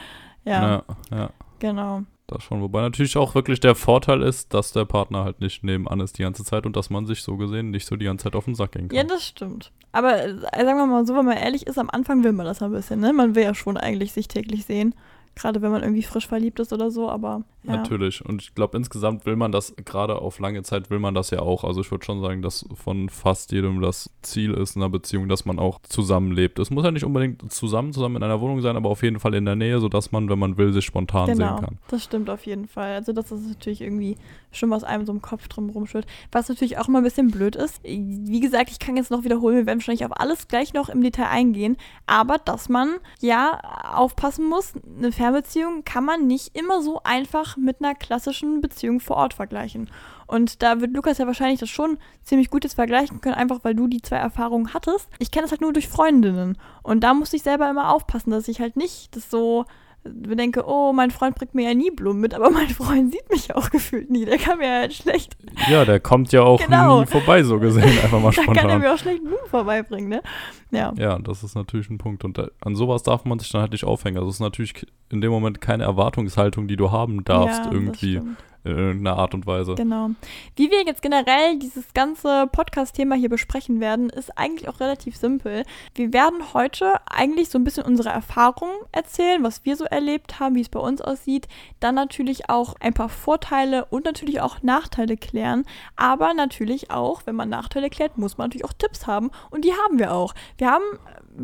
ja, 0.44 0.62
Ja, 0.62 0.84
ja. 1.16 1.30
genau. 1.60 2.02
Das 2.26 2.42
schon. 2.44 2.62
Wobei 2.62 2.80
natürlich 2.80 3.16
auch 3.16 3.34
wirklich 3.34 3.60
der 3.60 3.74
Vorteil 3.74 4.22
ist, 4.22 4.54
dass 4.54 4.72
der 4.72 4.84
Partner 4.84 5.24
halt 5.24 5.40
nicht 5.40 5.64
nebenan 5.64 6.00
ist 6.00 6.16
die 6.18 6.22
ganze 6.22 6.44
Zeit 6.44 6.64
und 6.64 6.76
dass 6.76 6.88
man 6.88 7.06
sich 7.06 7.22
so 7.22 7.36
gesehen 7.36 7.70
nicht 7.70 7.86
so 7.86 7.96
die 7.96 8.04
ganze 8.06 8.24
Zeit 8.24 8.36
auf 8.36 8.44
den 8.44 8.54
Sack 8.54 8.72
gehen 8.72 8.88
kann. 8.88 8.96
Ja, 8.96 9.04
das 9.04 9.26
stimmt. 9.26 9.72
Aber 9.92 10.22
äh, 10.22 10.38
sagen 10.38 10.78
wir 10.78 10.86
mal 10.86 11.06
so, 11.06 11.16
wenn 11.16 11.24
man 11.24 11.36
ehrlich 11.36 11.66
ist, 11.66 11.78
am 11.78 11.90
Anfang 11.90 12.22
will 12.22 12.32
man 12.32 12.46
das 12.46 12.62
ein 12.62 12.70
bisschen, 12.70 13.00
ne? 13.00 13.12
Man 13.12 13.34
will 13.34 13.42
ja 13.42 13.54
schon 13.54 13.76
eigentlich 13.76 14.12
sich 14.12 14.28
täglich 14.28 14.64
sehen. 14.64 14.94
Gerade 15.34 15.62
wenn 15.62 15.70
man 15.70 15.82
irgendwie 15.82 16.02
frisch 16.02 16.26
verliebt 16.26 16.60
ist 16.60 16.72
oder 16.72 16.90
so, 16.90 17.08
aber 17.08 17.42
ja. 17.62 17.76
Natürlich. 17.76 18.24
Und 18.24 18.40
ich 18.40 18.54
glaube, 18.54 18.76
insgesamt 18.78 19.26
will 19.26 19.36
man 19.36 19.52
das, 19.52 19.74
gerade 19.84 20.16
auf 20.16 20.38
lange 20.38 20.62
Zeit 20.62 20.88
will 20.88 20.98
man 20.98 21.14
das 21.14 21.30
ja 21.30 21.40
auch. 21.40 21.62
Also 21.62 21.82
ich 21.82 21.90
würde 21.90 22.04
schon 22.04 22.22
sagen, 22.22 22.40
dass 22.40 22.64
von 22.74 23.10
fast 23.10 23.52
jedem 23.52 23.82
das 23.82 24.10
Ziel 24.22 24.54
ist 24.54 24.76
in 24.76 24.82
einer 24.82 24.88
Beziehung, 24.88 25.28
dass 25.28 25.44
man 25.44 25.58
auch 25.58 25.78
zusammenlebt. 25.82 26.58
Es 26.58 26.70
muss 26.70 26.84
ja 26.84 26.90
nicht 26.90 27.04
unbedingt 27.04 27.52
zusammen, 27.52 27.92
zusammen 27.92 28.16
in 28.16 28.22
einer 28.22 28.40
Wohnung 28.40 28.62
sein, 28.62 28.76
aber 28.76 28.88
auf 28.88 29.02
jeden 29.02 29.20
Fall 29.20 29.34
in 29.34 29.44
der 29.44 29.56
Nähe, 29.56 29.78
sodass 29.78 30.10
man, 30.10 30.30
wenn 30.30 30.38
man 30.38 30.56
will, 30.56 30.72
sich 30.72 30.86
spontan 30.86 31.26
genau, 31.26 31.56
sehen 31.56 31.64
kann. 31.66 31.78
Das 31.88 32.02
stimmt 32.02 32.30
auf 32.30 32.46
jeden 32.46 32.66
Fall. 32.66 32.94
Also 32.94 33.12
das 33.12 33.30
ist 33.30 33.46
natürlich 33.46 33.82
irgendwie 33.82 34.16
schon 34.52 34.70
was 34.70 34.82
einem 34.82 35.04
so 35.04 35.12
im 35.12 35.20
Kopf 35.20 35.46
drum 35.48 35.68
rumschwirrt. 35.68 36.06
Was 36.32 36.48
natürlich 36.48 36.78
auch 36.78 36.88
immer 36.88 36.98
ein 36.98 37.04
bisschen 37.04 37.30
blöd 37.30 37.56
ist. 37.56 37.82
Wie 37.84 38.40
gesagt, 38.40 38.70
ich 38.70 38.78
kann 38.78 38.96
jetzt 38.96 39.10
noch 39.10 39.22
wiederholen, 39.22 39.56
wir 39.56 39.66
werden 39.66 39.80
wahrscheinlich 39.80 40.06
auf 40.06 40.18
alles 40.18 40.48
gleich 40.48 40.72
noch 40.72 40.88
im 40.88 41.02
Detail 41.02 41.28
eingehen, 41.28 41.76
aber 42.06 42.38
dass 42.38 42.70
man 42.70 42.96
ja 43.20 43.60
aufpassen 43.92 44.48
muss, 44.48 44.72
eine 44.98 45.12
Fernbeziehung 45.20 45.84
kann 45.84 46.06
man 46.06 46.26
nicht 46.26 46.56
immer 46.56 46.80
so 46.80 47.02
einfach 47.04 47.58
mit 47.58 47.84
einer 47.84 47.94
klassischen 47.94 48.62
Beziehung 48.62 49.00
vor 49.00 49.16
Ort 49.16 49.34
vergleichen. 49.34 49.90
Und 50.26 50.62
da 50.62 50.80
wird 50.80 50.94
Lukas 50.94 51.18
ja 51.18 51.26
wahrscheinlich 51.26 51.60
das 51.60 51.68
schon 51.68 51.98
ziemlich 52.22 52.48
gut 52.48 52.64
jetzt 52.64 52.72
vergleichen 52.72 53.20
können, 53.20 53.34
einfach 53.34 53.58
weil 53.62 53.74
du 53.74 53.86
die 53.86 54.00
zwei 54.00 54.16
Erfahrungen 54.16 54.72
hattest. 54.72 55.10
Ich 55.18 55.30
kenne 55.30 55.42
das 55.42 55.50
halt 55.50 55.60
nur 55.60 55.74
durch 55.74 55.88
Freundinnen. 55.88 56.56
Und 56.82 57.00
da 57.00 57.12
musste 57.12 57.36
ich 57.36 57.42
selber 57.42 57.68
immer 57.68 57.92
aufpassen, 57.92 58.30
dass 58.30 58.48
ich 58.48 58.62
halt 58.62 58.78
nicht 58.78 59.14
das 59.14 59.28
so 59.28 59.66
bedenke, 60.04 60.64
oh, 60.66 60.92
mein 60.92 61.10
Freund 61.10 61.34
bringt 61.34 61.54
mir 61.54 61.68
ja 61.68 61.74
nie 61.74 61.90
Blumen 61.90 62.20
mit, 62.20 62.34
aber 62.34 62.50
mein 62.50 62.68
Freund 62.68 63.12
sieht 63.12 63.28
mich 63.30 63.54
auch 63.54 63.70
gefühlt 63.70 64.10
nie. 64.10 64.24
Der 64.24 64.38
kann 64.38 64.58
mir 64.58 64.70
halt 64.70 64.94
schlecht. 64.94 65.36
Ja, 65.68 65.84
der 65.84 66.00
kommt 66.00 66.32
ja 66.32 66.42
auch 66.42 66.60
genau. 66.64 67.00
nie 67.00 67.06
vorbei, 67.06 67.42
so 67.42 67.58
gesehen, 67.58 67.84
einfach 68.02 68.20
mal 68.20 68.32
spontan. 68.32 68.54
da 68.54 68.60
kann 68.62 68.70
er 68.70 68.78
mir 68.78 68.94
auch 68.94 68.98
schlecht 68.98 69.22
Blumen 69.22 69.46
vorbeibringen, 69.48 70.08
ne? 70.08 70.22
Ja. 70.70 70.92
Ja, 70.96 71.18
das 71.18 71.42
ist 71.42 71.54
natürlich 71.54 71.90
ein 71.90 71.98
Punkt. 71.98 72.24
Und 72.24 72.40
an 72.60 72.74
sowas 72.74 73.02
darf 73.02 73.24
man 73.24 73.38
sich 73.38 73.50
dann 73.50 73.60
halt 73.60 73.72
nicht 73.72 73.84
aufhängen. 73.84 74.16
Also 74.16 74.28
es 74.28 74.36
ist 74.36 74.40
natürlich 74.40 74.86
in 75.10 75.20
dem 75.20 75.30
Moment 75.30 75.60
keine 75.60 75.84
Erwartungshaltung, 75.84 76.68
die 76.68 76.76
du 76.76 76.90
haben 76.90 77.24
darfst, 77.24 77.64
ja, 77.64 77.72
irgendwie 77.72 78.20
in 78.64 78.76
irgendeiner 78.76 79.16
Art 79.16 79.34
und 79.34 79.46
Weise. 79.46 79.74
Genau. 79.74 80.10
Wie 80.56 80.70
wir 80.70 80.84
jetzt 80.84 81.02
generell 81.02 81.58
dieses 81.58 81.92
ganze 81.94 82.46
Podcast-Thema 82.50 83.14
hier 83.14 83.28
besprechen 83.28 83.80
werden, 83.80 84.10
ist 84.10 84.36
eigentlich 84.36 84.68
auch 84.68 84.80
relativ 84.80 85.16
simpel. 85.16 85.64
Wir 85.94 86.12
werden 86.12 86.52
heute 86.52 86.94
eigentlich 87.06 87.48
so 87.48 87.58
ein 87.58 87.64
bisschen 87.64 87.84
unsere 87.84 88.10
Erfahrungen 88.10 88.74
erzählen, 88.92 89.42
was 89.42 89.64
wir 89.64 89.76
so 89.76 89.84
erlebt 89.84 90.40
haben, 90.40 90.54
wie 90.54 90.60
es 90.60 90.68
bei 90.68 90.80
uns 90.80 91.00
aussieht. 91.00 91.48
Dann 91.80 91.94
natürlich 91.94 92.50
auch 92.50 92.74
ein 92.80 92.94
paar 92.94 93.08
Vorteile 93.08 93.86
und 93.86 94.04
natürlich 94.04 94.40
auch 94.40 94.62
Nachteile 94.62 95.16
klären. 95.16 95.64
Aber 95.96 96.34
natürlich 96.34 96.90
auch, 96.90 97.22
wenn 97.24 97.36
man 97.36 97.48
Nachteile 97.48 97.90
klärt, 97.90 98.18
muss 98.18 98.36
man 98.36 98.48
natürlich 98.48 98.66
auch 98.66 98.72
Tipps 98.74 99.06
haben. 99.06 99.30
Und 99.50 99.64
die 99.64 99.72
haben 99.72 99.98
wir 99.98 100.12
auch. 100.12 100.34
Wir 100.58 100.70
haben 100.70 100.84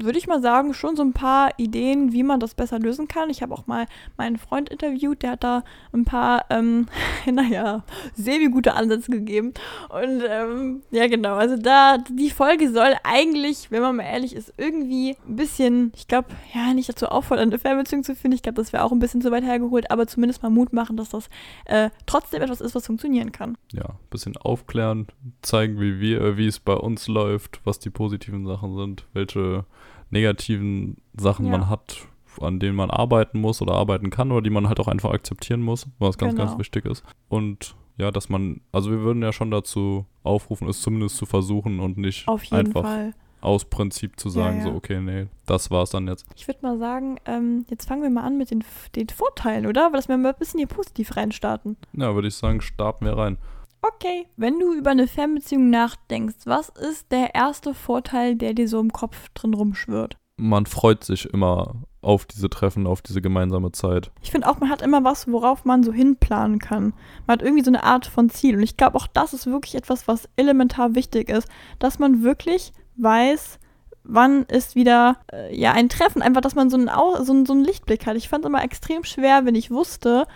würde 0.02 0.18
ich 0.18 0.26
mal 0.26 0.42
sagen, 0.42 0.74
schon 0.74 0.96
so 0.96 1.02
ein 1.02 1.12
paar 1.12 1.50
Ideen, 1.56 2.12
wie 2.12 2.22
man 2.22 2.40
das 2.40 2.54
besser 2.54 2.78
lösen 2.78 3.08
kann. 3.08 3.30
Ich 3.30 3.42
habe 3.42 3.54
auch 3.54 3.66
mal 3.66 3.86
meinen 4.16 4.36
Freund 4.36 4.68
interviewt, 4.68 5.22
der 5.22 5.32
hat 5.32 5.44
da 5.44 5.64
ein 5.92 6.04
paar, 6.04 6.44
ähm, 6.50 6.86
naja, 7.30 7.84
semi-gute 8.14 8.74
Ansätze 8.74 9.10
gegeben. 9.10 9.54
Und 9.88 10.22
ähm, 10.28 10.82
ja, 10.90 11.06
genau, 11.06 11.34
also 11.34 11.56
da, 11.56 11.98
die 11.98 12.30
Folge 12.30 12.70
soll 12.70 12.94
eigentlich, 13.04 13.70
wenn 13.70 13.82
man 13.82 13.96
mal 13.96 14.04
ehrlich 14.04 14.34
ist, 14.34 14.52
irgendwie 14.56 15.16
ein 15.26 15.36
bisschen, 15.36 15.92
ich 15.96 16.08
glaube, 16.08 16.28
ja, 16.54 16.74
nicht 16.74 16.88
dazu 16.88 17.06
auffordern, 17.06 17.48
eine 17.48 17.58
Fernbeziehung 17.58 18.04
zu 18.04 18.14
finden. 18.14 18.36
Ich 18.36 18.42
glaube, 18.42 18.56
das 18.56 18.72
wäre 18.72 18.84
auch 18.84 18.92
ein 18.92 18.98
bisschen 18.98 19.22
zu 19.22 19.30
weit 19.30 19.44
hergeholt, 19.44 19.90
aber 19.90 20.06
zumindest 20.06 20.42
mal 20.42 20.50
Mut 20.50 20.72
machen, 20.72 20.96
dass 20.96 21.10
das 21.10 21.28
äh, 21.64 21.90
trotzdem 22.06 22.42
etwas 22.42 22.60
ist, 22.60 22.74
was 22.74 22.86
funktionieren 22.86 23.32
kann. 23.32 23.56
Ja, 23.72 23.84
ein 23.84 24.10
bisschen 24.10 24.36
aufklären, 24.36 25.06
zeigen, 25.42 25.80
wie 25.80 26.00
wir, 26.00 26.20
äh, 26.20 26.36
wie 26.36 26.46
es 26.46 26.60
bei 26.60 26.74
uns 26.74 27.08
läuft, 27.08 27.60
was 27.64 27.78
die 27.78 27.90
positiven 27.90 28.46
Sachen 28.46 28.76
sind, 28.76 29.06
welche 29.12 29.64
negativen 30.10 30.96
Sachen 31.16 31.46
ja. 31.46 31.52
man 31.52 31.68
hat, 31.68 32.06
an 32.40 32.58
denen 32.60 32.76
man 32.76 32.90
arbeiten 32.90 33.40
muss 33.40 33.62
oder 33.62 33.74
arbeiten 33.74 34.10
kann 34.10 34.32
oder 34.32 34.42
die 34.42 34.50
man 34.50 34.68
halt 34.68 34.80
auch 34.80 34.88
einfach 34.88 35.10
akzeptieren 35.10 35.60
muss, 35.60 35.86
was 35.98 36.18
ganz, 36.18 36.34
genau. 36.34 36.46
ganz 36.46 36.58
wichtig 36.58 36.84
ist. 36.84 37.04
Und 37.28 37.74
ja, 37.98 38.10
dass 38.10 38.28
man, 38.28 38.60
also 38.72 38.90
wir 38.90 39.00
würden 39.00 39.22
ja 39.22 39.32
schon 39.32 39.50
dazu 39.50 40.04
aufrufen, 40.22 40.68
es 40.68 40.82
zumindest 40.82 41.16
zu 41.16 41.26
versuchen 41.26 41.80
und 41.80 41.96
nicht 41.96 42.28
einfach 42.52 42.82
Fall. 42.82 43.14
aus 43.40 43.64
Prinzip 43.64 44.20
zu 44.20 44.28
sagen, 44.28 44.58
ja, 44.58 44.66
ja. 44.66 44.70
so, 44.70 44.76
okay, 44.76 45.00
nee, 45.00 45.28
das 45.46 45.70
war's 45.70 45.90
dann 45.90 46.06
jetzt. 46.06 46.26
Ich 46.36 46.46
würde 46.46 46.60
mal 46.62 46.78
sagen, 46.78 47.16
ähm, 47.24 47.64
jetzt 47.70 47.88
fangen 47.88 48.02
wir 48.02 48.10
mal 48.10 48.24
an 48.24 48.36
mit 48.36 48.50
den, 48.50 48.62
den 48.94 49.08
Vorteilen, 49.08 49.66
oder? 49.66 49.86
Weil 49.86 49.98
das 49.98 50.08
wir 50.08 50.18
mal 50.18 50.30
ein 50.30 50.38
bisschen 50.38 50.58
hier 50.58 50.66
positiv 50.66 51.16
reinstarten. 51.16 51.76
Ja, 51.94 52.14
würde 52.14 52.28
ich 52.28 52.34
sagen, 52.34 52.60
starten 52.60 53.06
wir 53.06 53.16
rein. 53.16 53.38
Okay. 53.82 54.26
Wenn 54.36 54.58
du 54.58 54.72
über 54.74 54.90
eine 54.90 55.06
Fernbeziehung 55.06 55.70
nachdenkst, 55.70 56.44
was 56.44 56.68
ist 56.68 57.12
der 57.12 57.34
erste 57.34 57.74
Vorteil, 57.74 58.36
der 58.36 58.54
dir 58.54 58.68
so 58.68 58.80
im 58.80 58.92
Kopf 58.92 59.28
drin 59.34 59.54
rumschwirrt? 59.54 60.16
Man 60.38 60.66
freut 60.66 61.04
sich 61.04 61.26
immer 61.32 61.76
auf 62.02 62.24
diese 62.24 62.48
Treffen, 62.48 62.86
auf 62.86 63.02
diese 63.02 63.20
gemeinsame 63.20 63.72
Zeit. 63.72 64.12
Ich 64.22 64.30
finde 64.30 64.48
auch, 64.48 64.60
man 64.60 64.70
hat 64.70 64.82
immer 64.82 65.02
was, 65.02 65.26
worauf 65.30 65.64
man 65.64 65.82
so 65.82 65.92
hinplanen 65.92 66.58
kann. 66.58 66.94
Man 67.26 67.38
hat 67.38 67.42
irgendwie 67.42 67.64
so 67.64 67.70
eine 67.70 67.82
Art 67.82 68.06
von 68.06 68.30
Ziel. 68.30 68.56
Und 68.56 68.62
ich 68.62 68.76
glaube, 68.76 68.96
auch 68.96 69.06
das 69.08 69.34
ist 69.34 69.46
wirklich 69.46 69.74
etwas, 69.74 70.06
was 70.06 70.28
elementar 70.36 70.94
wichtig 70.94 71.28
ist, 71.28 71.48
dass 71.78 71.98
man 71.98 72.22
wirklich 72.22 72.72
weiß, 72.96 73.58
wann 74.04 74.44
ist 74.44 74.76
wieder 74.76 75.16
äh, 75.32 75.58
ja 75.58 75.72
ein 75.72 75.88
Treffen. 75.88 76.22
Einfach, 76.22 76.42
dass 76.42 76.54
man 76.54 76.70
so 76.70 76.76
einen, 76.76 76.90
so 77.24 77.32
einen, 77.32 77.46
so 77.46 77.52
einen 77.52 77.64
Lichtblick 77.64 78.06
hat. 78.06 78.16
Ich 78.16 78.28
fand 78.28 78.44
es 78.44 78.48
immer 78.48 78.62
extrem 78.62 79.04
schwer, 79.04 79.44
wenn 79.44 79.54
ich 79.54 79.70
wusste, 79.70 80.26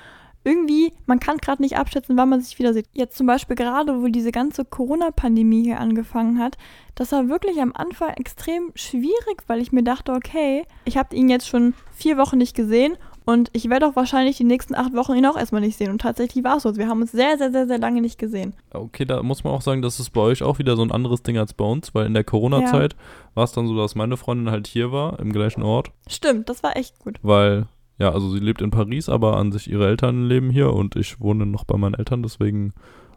irgendwie, 0.45 0.93
man 1.07 1.21
kann 1.21 1.39
gerade 1.39 1.63
nicht 1.63 1.77
abschätzen, 1.77 2.17
wann 2.17 2.29
man 2.29 2.41
sich 2.41 2.59
wieder 2.59 2.73
sieht. 2.73 2.87
Jetzt 2.93 3.17
zum 3.17 3.27
Beispiel 3.27 3.57
gerade, 3.57 4.03
wo 4.03 4.07
diese 4.07 4.33
ganze 4.33 4.65
Corona-Pandemie 4.65 5.65
hier 5.65 5.81
angefangen 5.81 6.39
hat, 6.39 6.57
das 6.95 7.13
war 7.13 7.29
wirklich 7.29 7.61
am 7.61 7.73
Anfang 7.75 8.11
extrem 8.11 8.73
schwierig, 8.75 9.45
weil 9.47 9.61
ich 9.61 9.73
mir 9.73 9.83
dachte, 9.83 10.13
okay, 10.13 10.65
ich 10.85 10.97
habe 10.97 11.15
ihn 11.15 11.29
jetzt 11.29 11.49
schon 11.49 11.75
vier 11.93 12.17
Wochen 12.17 12.39
nicht 12.39 12.57
gesehen 12.57 12.97
und 13.25 13.51
ich 13.53 13.69
werde 13.69 13.87
auch 13.87 13.97
wahrscheinlich 13.97 14.39
die 14.39 14.45
nächsten 14.45 14.75
acht 14.75 14.95
Wochen 14.95 15.15
ihn 15.15 15.27
auch 15.27 15.37
erstmal 15.37 15.61
nicht 15.61 15.77
sehen. 15.77 15.91
Und 15.91 16.01
tatsächlich 16.01 16.43
war 16.43 16.57
es 16.57 16.63
so. 16.63 16.77
Wir 16.77 16.89
haben 16.89 17.01
uns 17.01 17.13
sehr, 17.13 17.39
sehr, 17.39 17.53
sehr, 17.53 17.67
sehr 17.67 17.79
lange 17.79 18.01
nicht 18.01 18.19
gesehen. 18.19 18.55
Okay, 18.73 19.05
da 19.05 19.23
muss 19.23 19.45
man 19.45 19.53
auch 19.53 19.63
sagen, 19.63 19.83
das 19.83 20.01
ist 20.01 20.11
bei 20.11 20.21
euch 20.21 20.43
auch 20.43 20.59
wieder 20.59 20.77
so 20.77 20.83
ein 20.83 20.91
anderes 20.91 21.23
Ding 21.23 21.39
als 21.39 21.55
bei 21.55 21.65
uns, 21.65 21.95
weil 21.95 22.07
in 22.07 22.15
der 22.15 22.25
Corona-Zeit 22.25 22.95
ja. 22.95 22.99
war 23.35 23.45
es 23.45 23.53
dann 23.53 23.67
so, 23.67 23.77
dass 23.77 23.95
meine 23.95 24.17
Freundin 24.17 24.51
halt 24.51 24.67
hier 24.67 24.91
war, 24.91 25.21
im 25.21 25.33
gleichen 25.33 25.63
Ort. 25.63 25.91
Stimmt, 26.09 26.49
das 26.49 26.63
war 26.63 26.77
echt 26.77 26.99
gut. 26.99 27.19
Weil 27.23 27.67
ja, 28.01 28.13
also 28.13 28.31
sie 28.31 28.41
lebt 28.41 28.63
in 28.63 28.71
Paris, 28.71 29.09
aber 29.09 29.37
an 29.37 29.53
sich 29.53 29.71
ihre 29.71 29.87
Eltern 29.87 30.25
leben 30.25 30.51
hier 30.51 30.73
und 30.73 30.97
ich 30.97 31.21
wohne 31.21 31.45
noch 31.45 31.65
bei 31.65 31.77
meinen 31.77 31.95
Eltern, 31.95 32.23
deswegen 32.23 32.73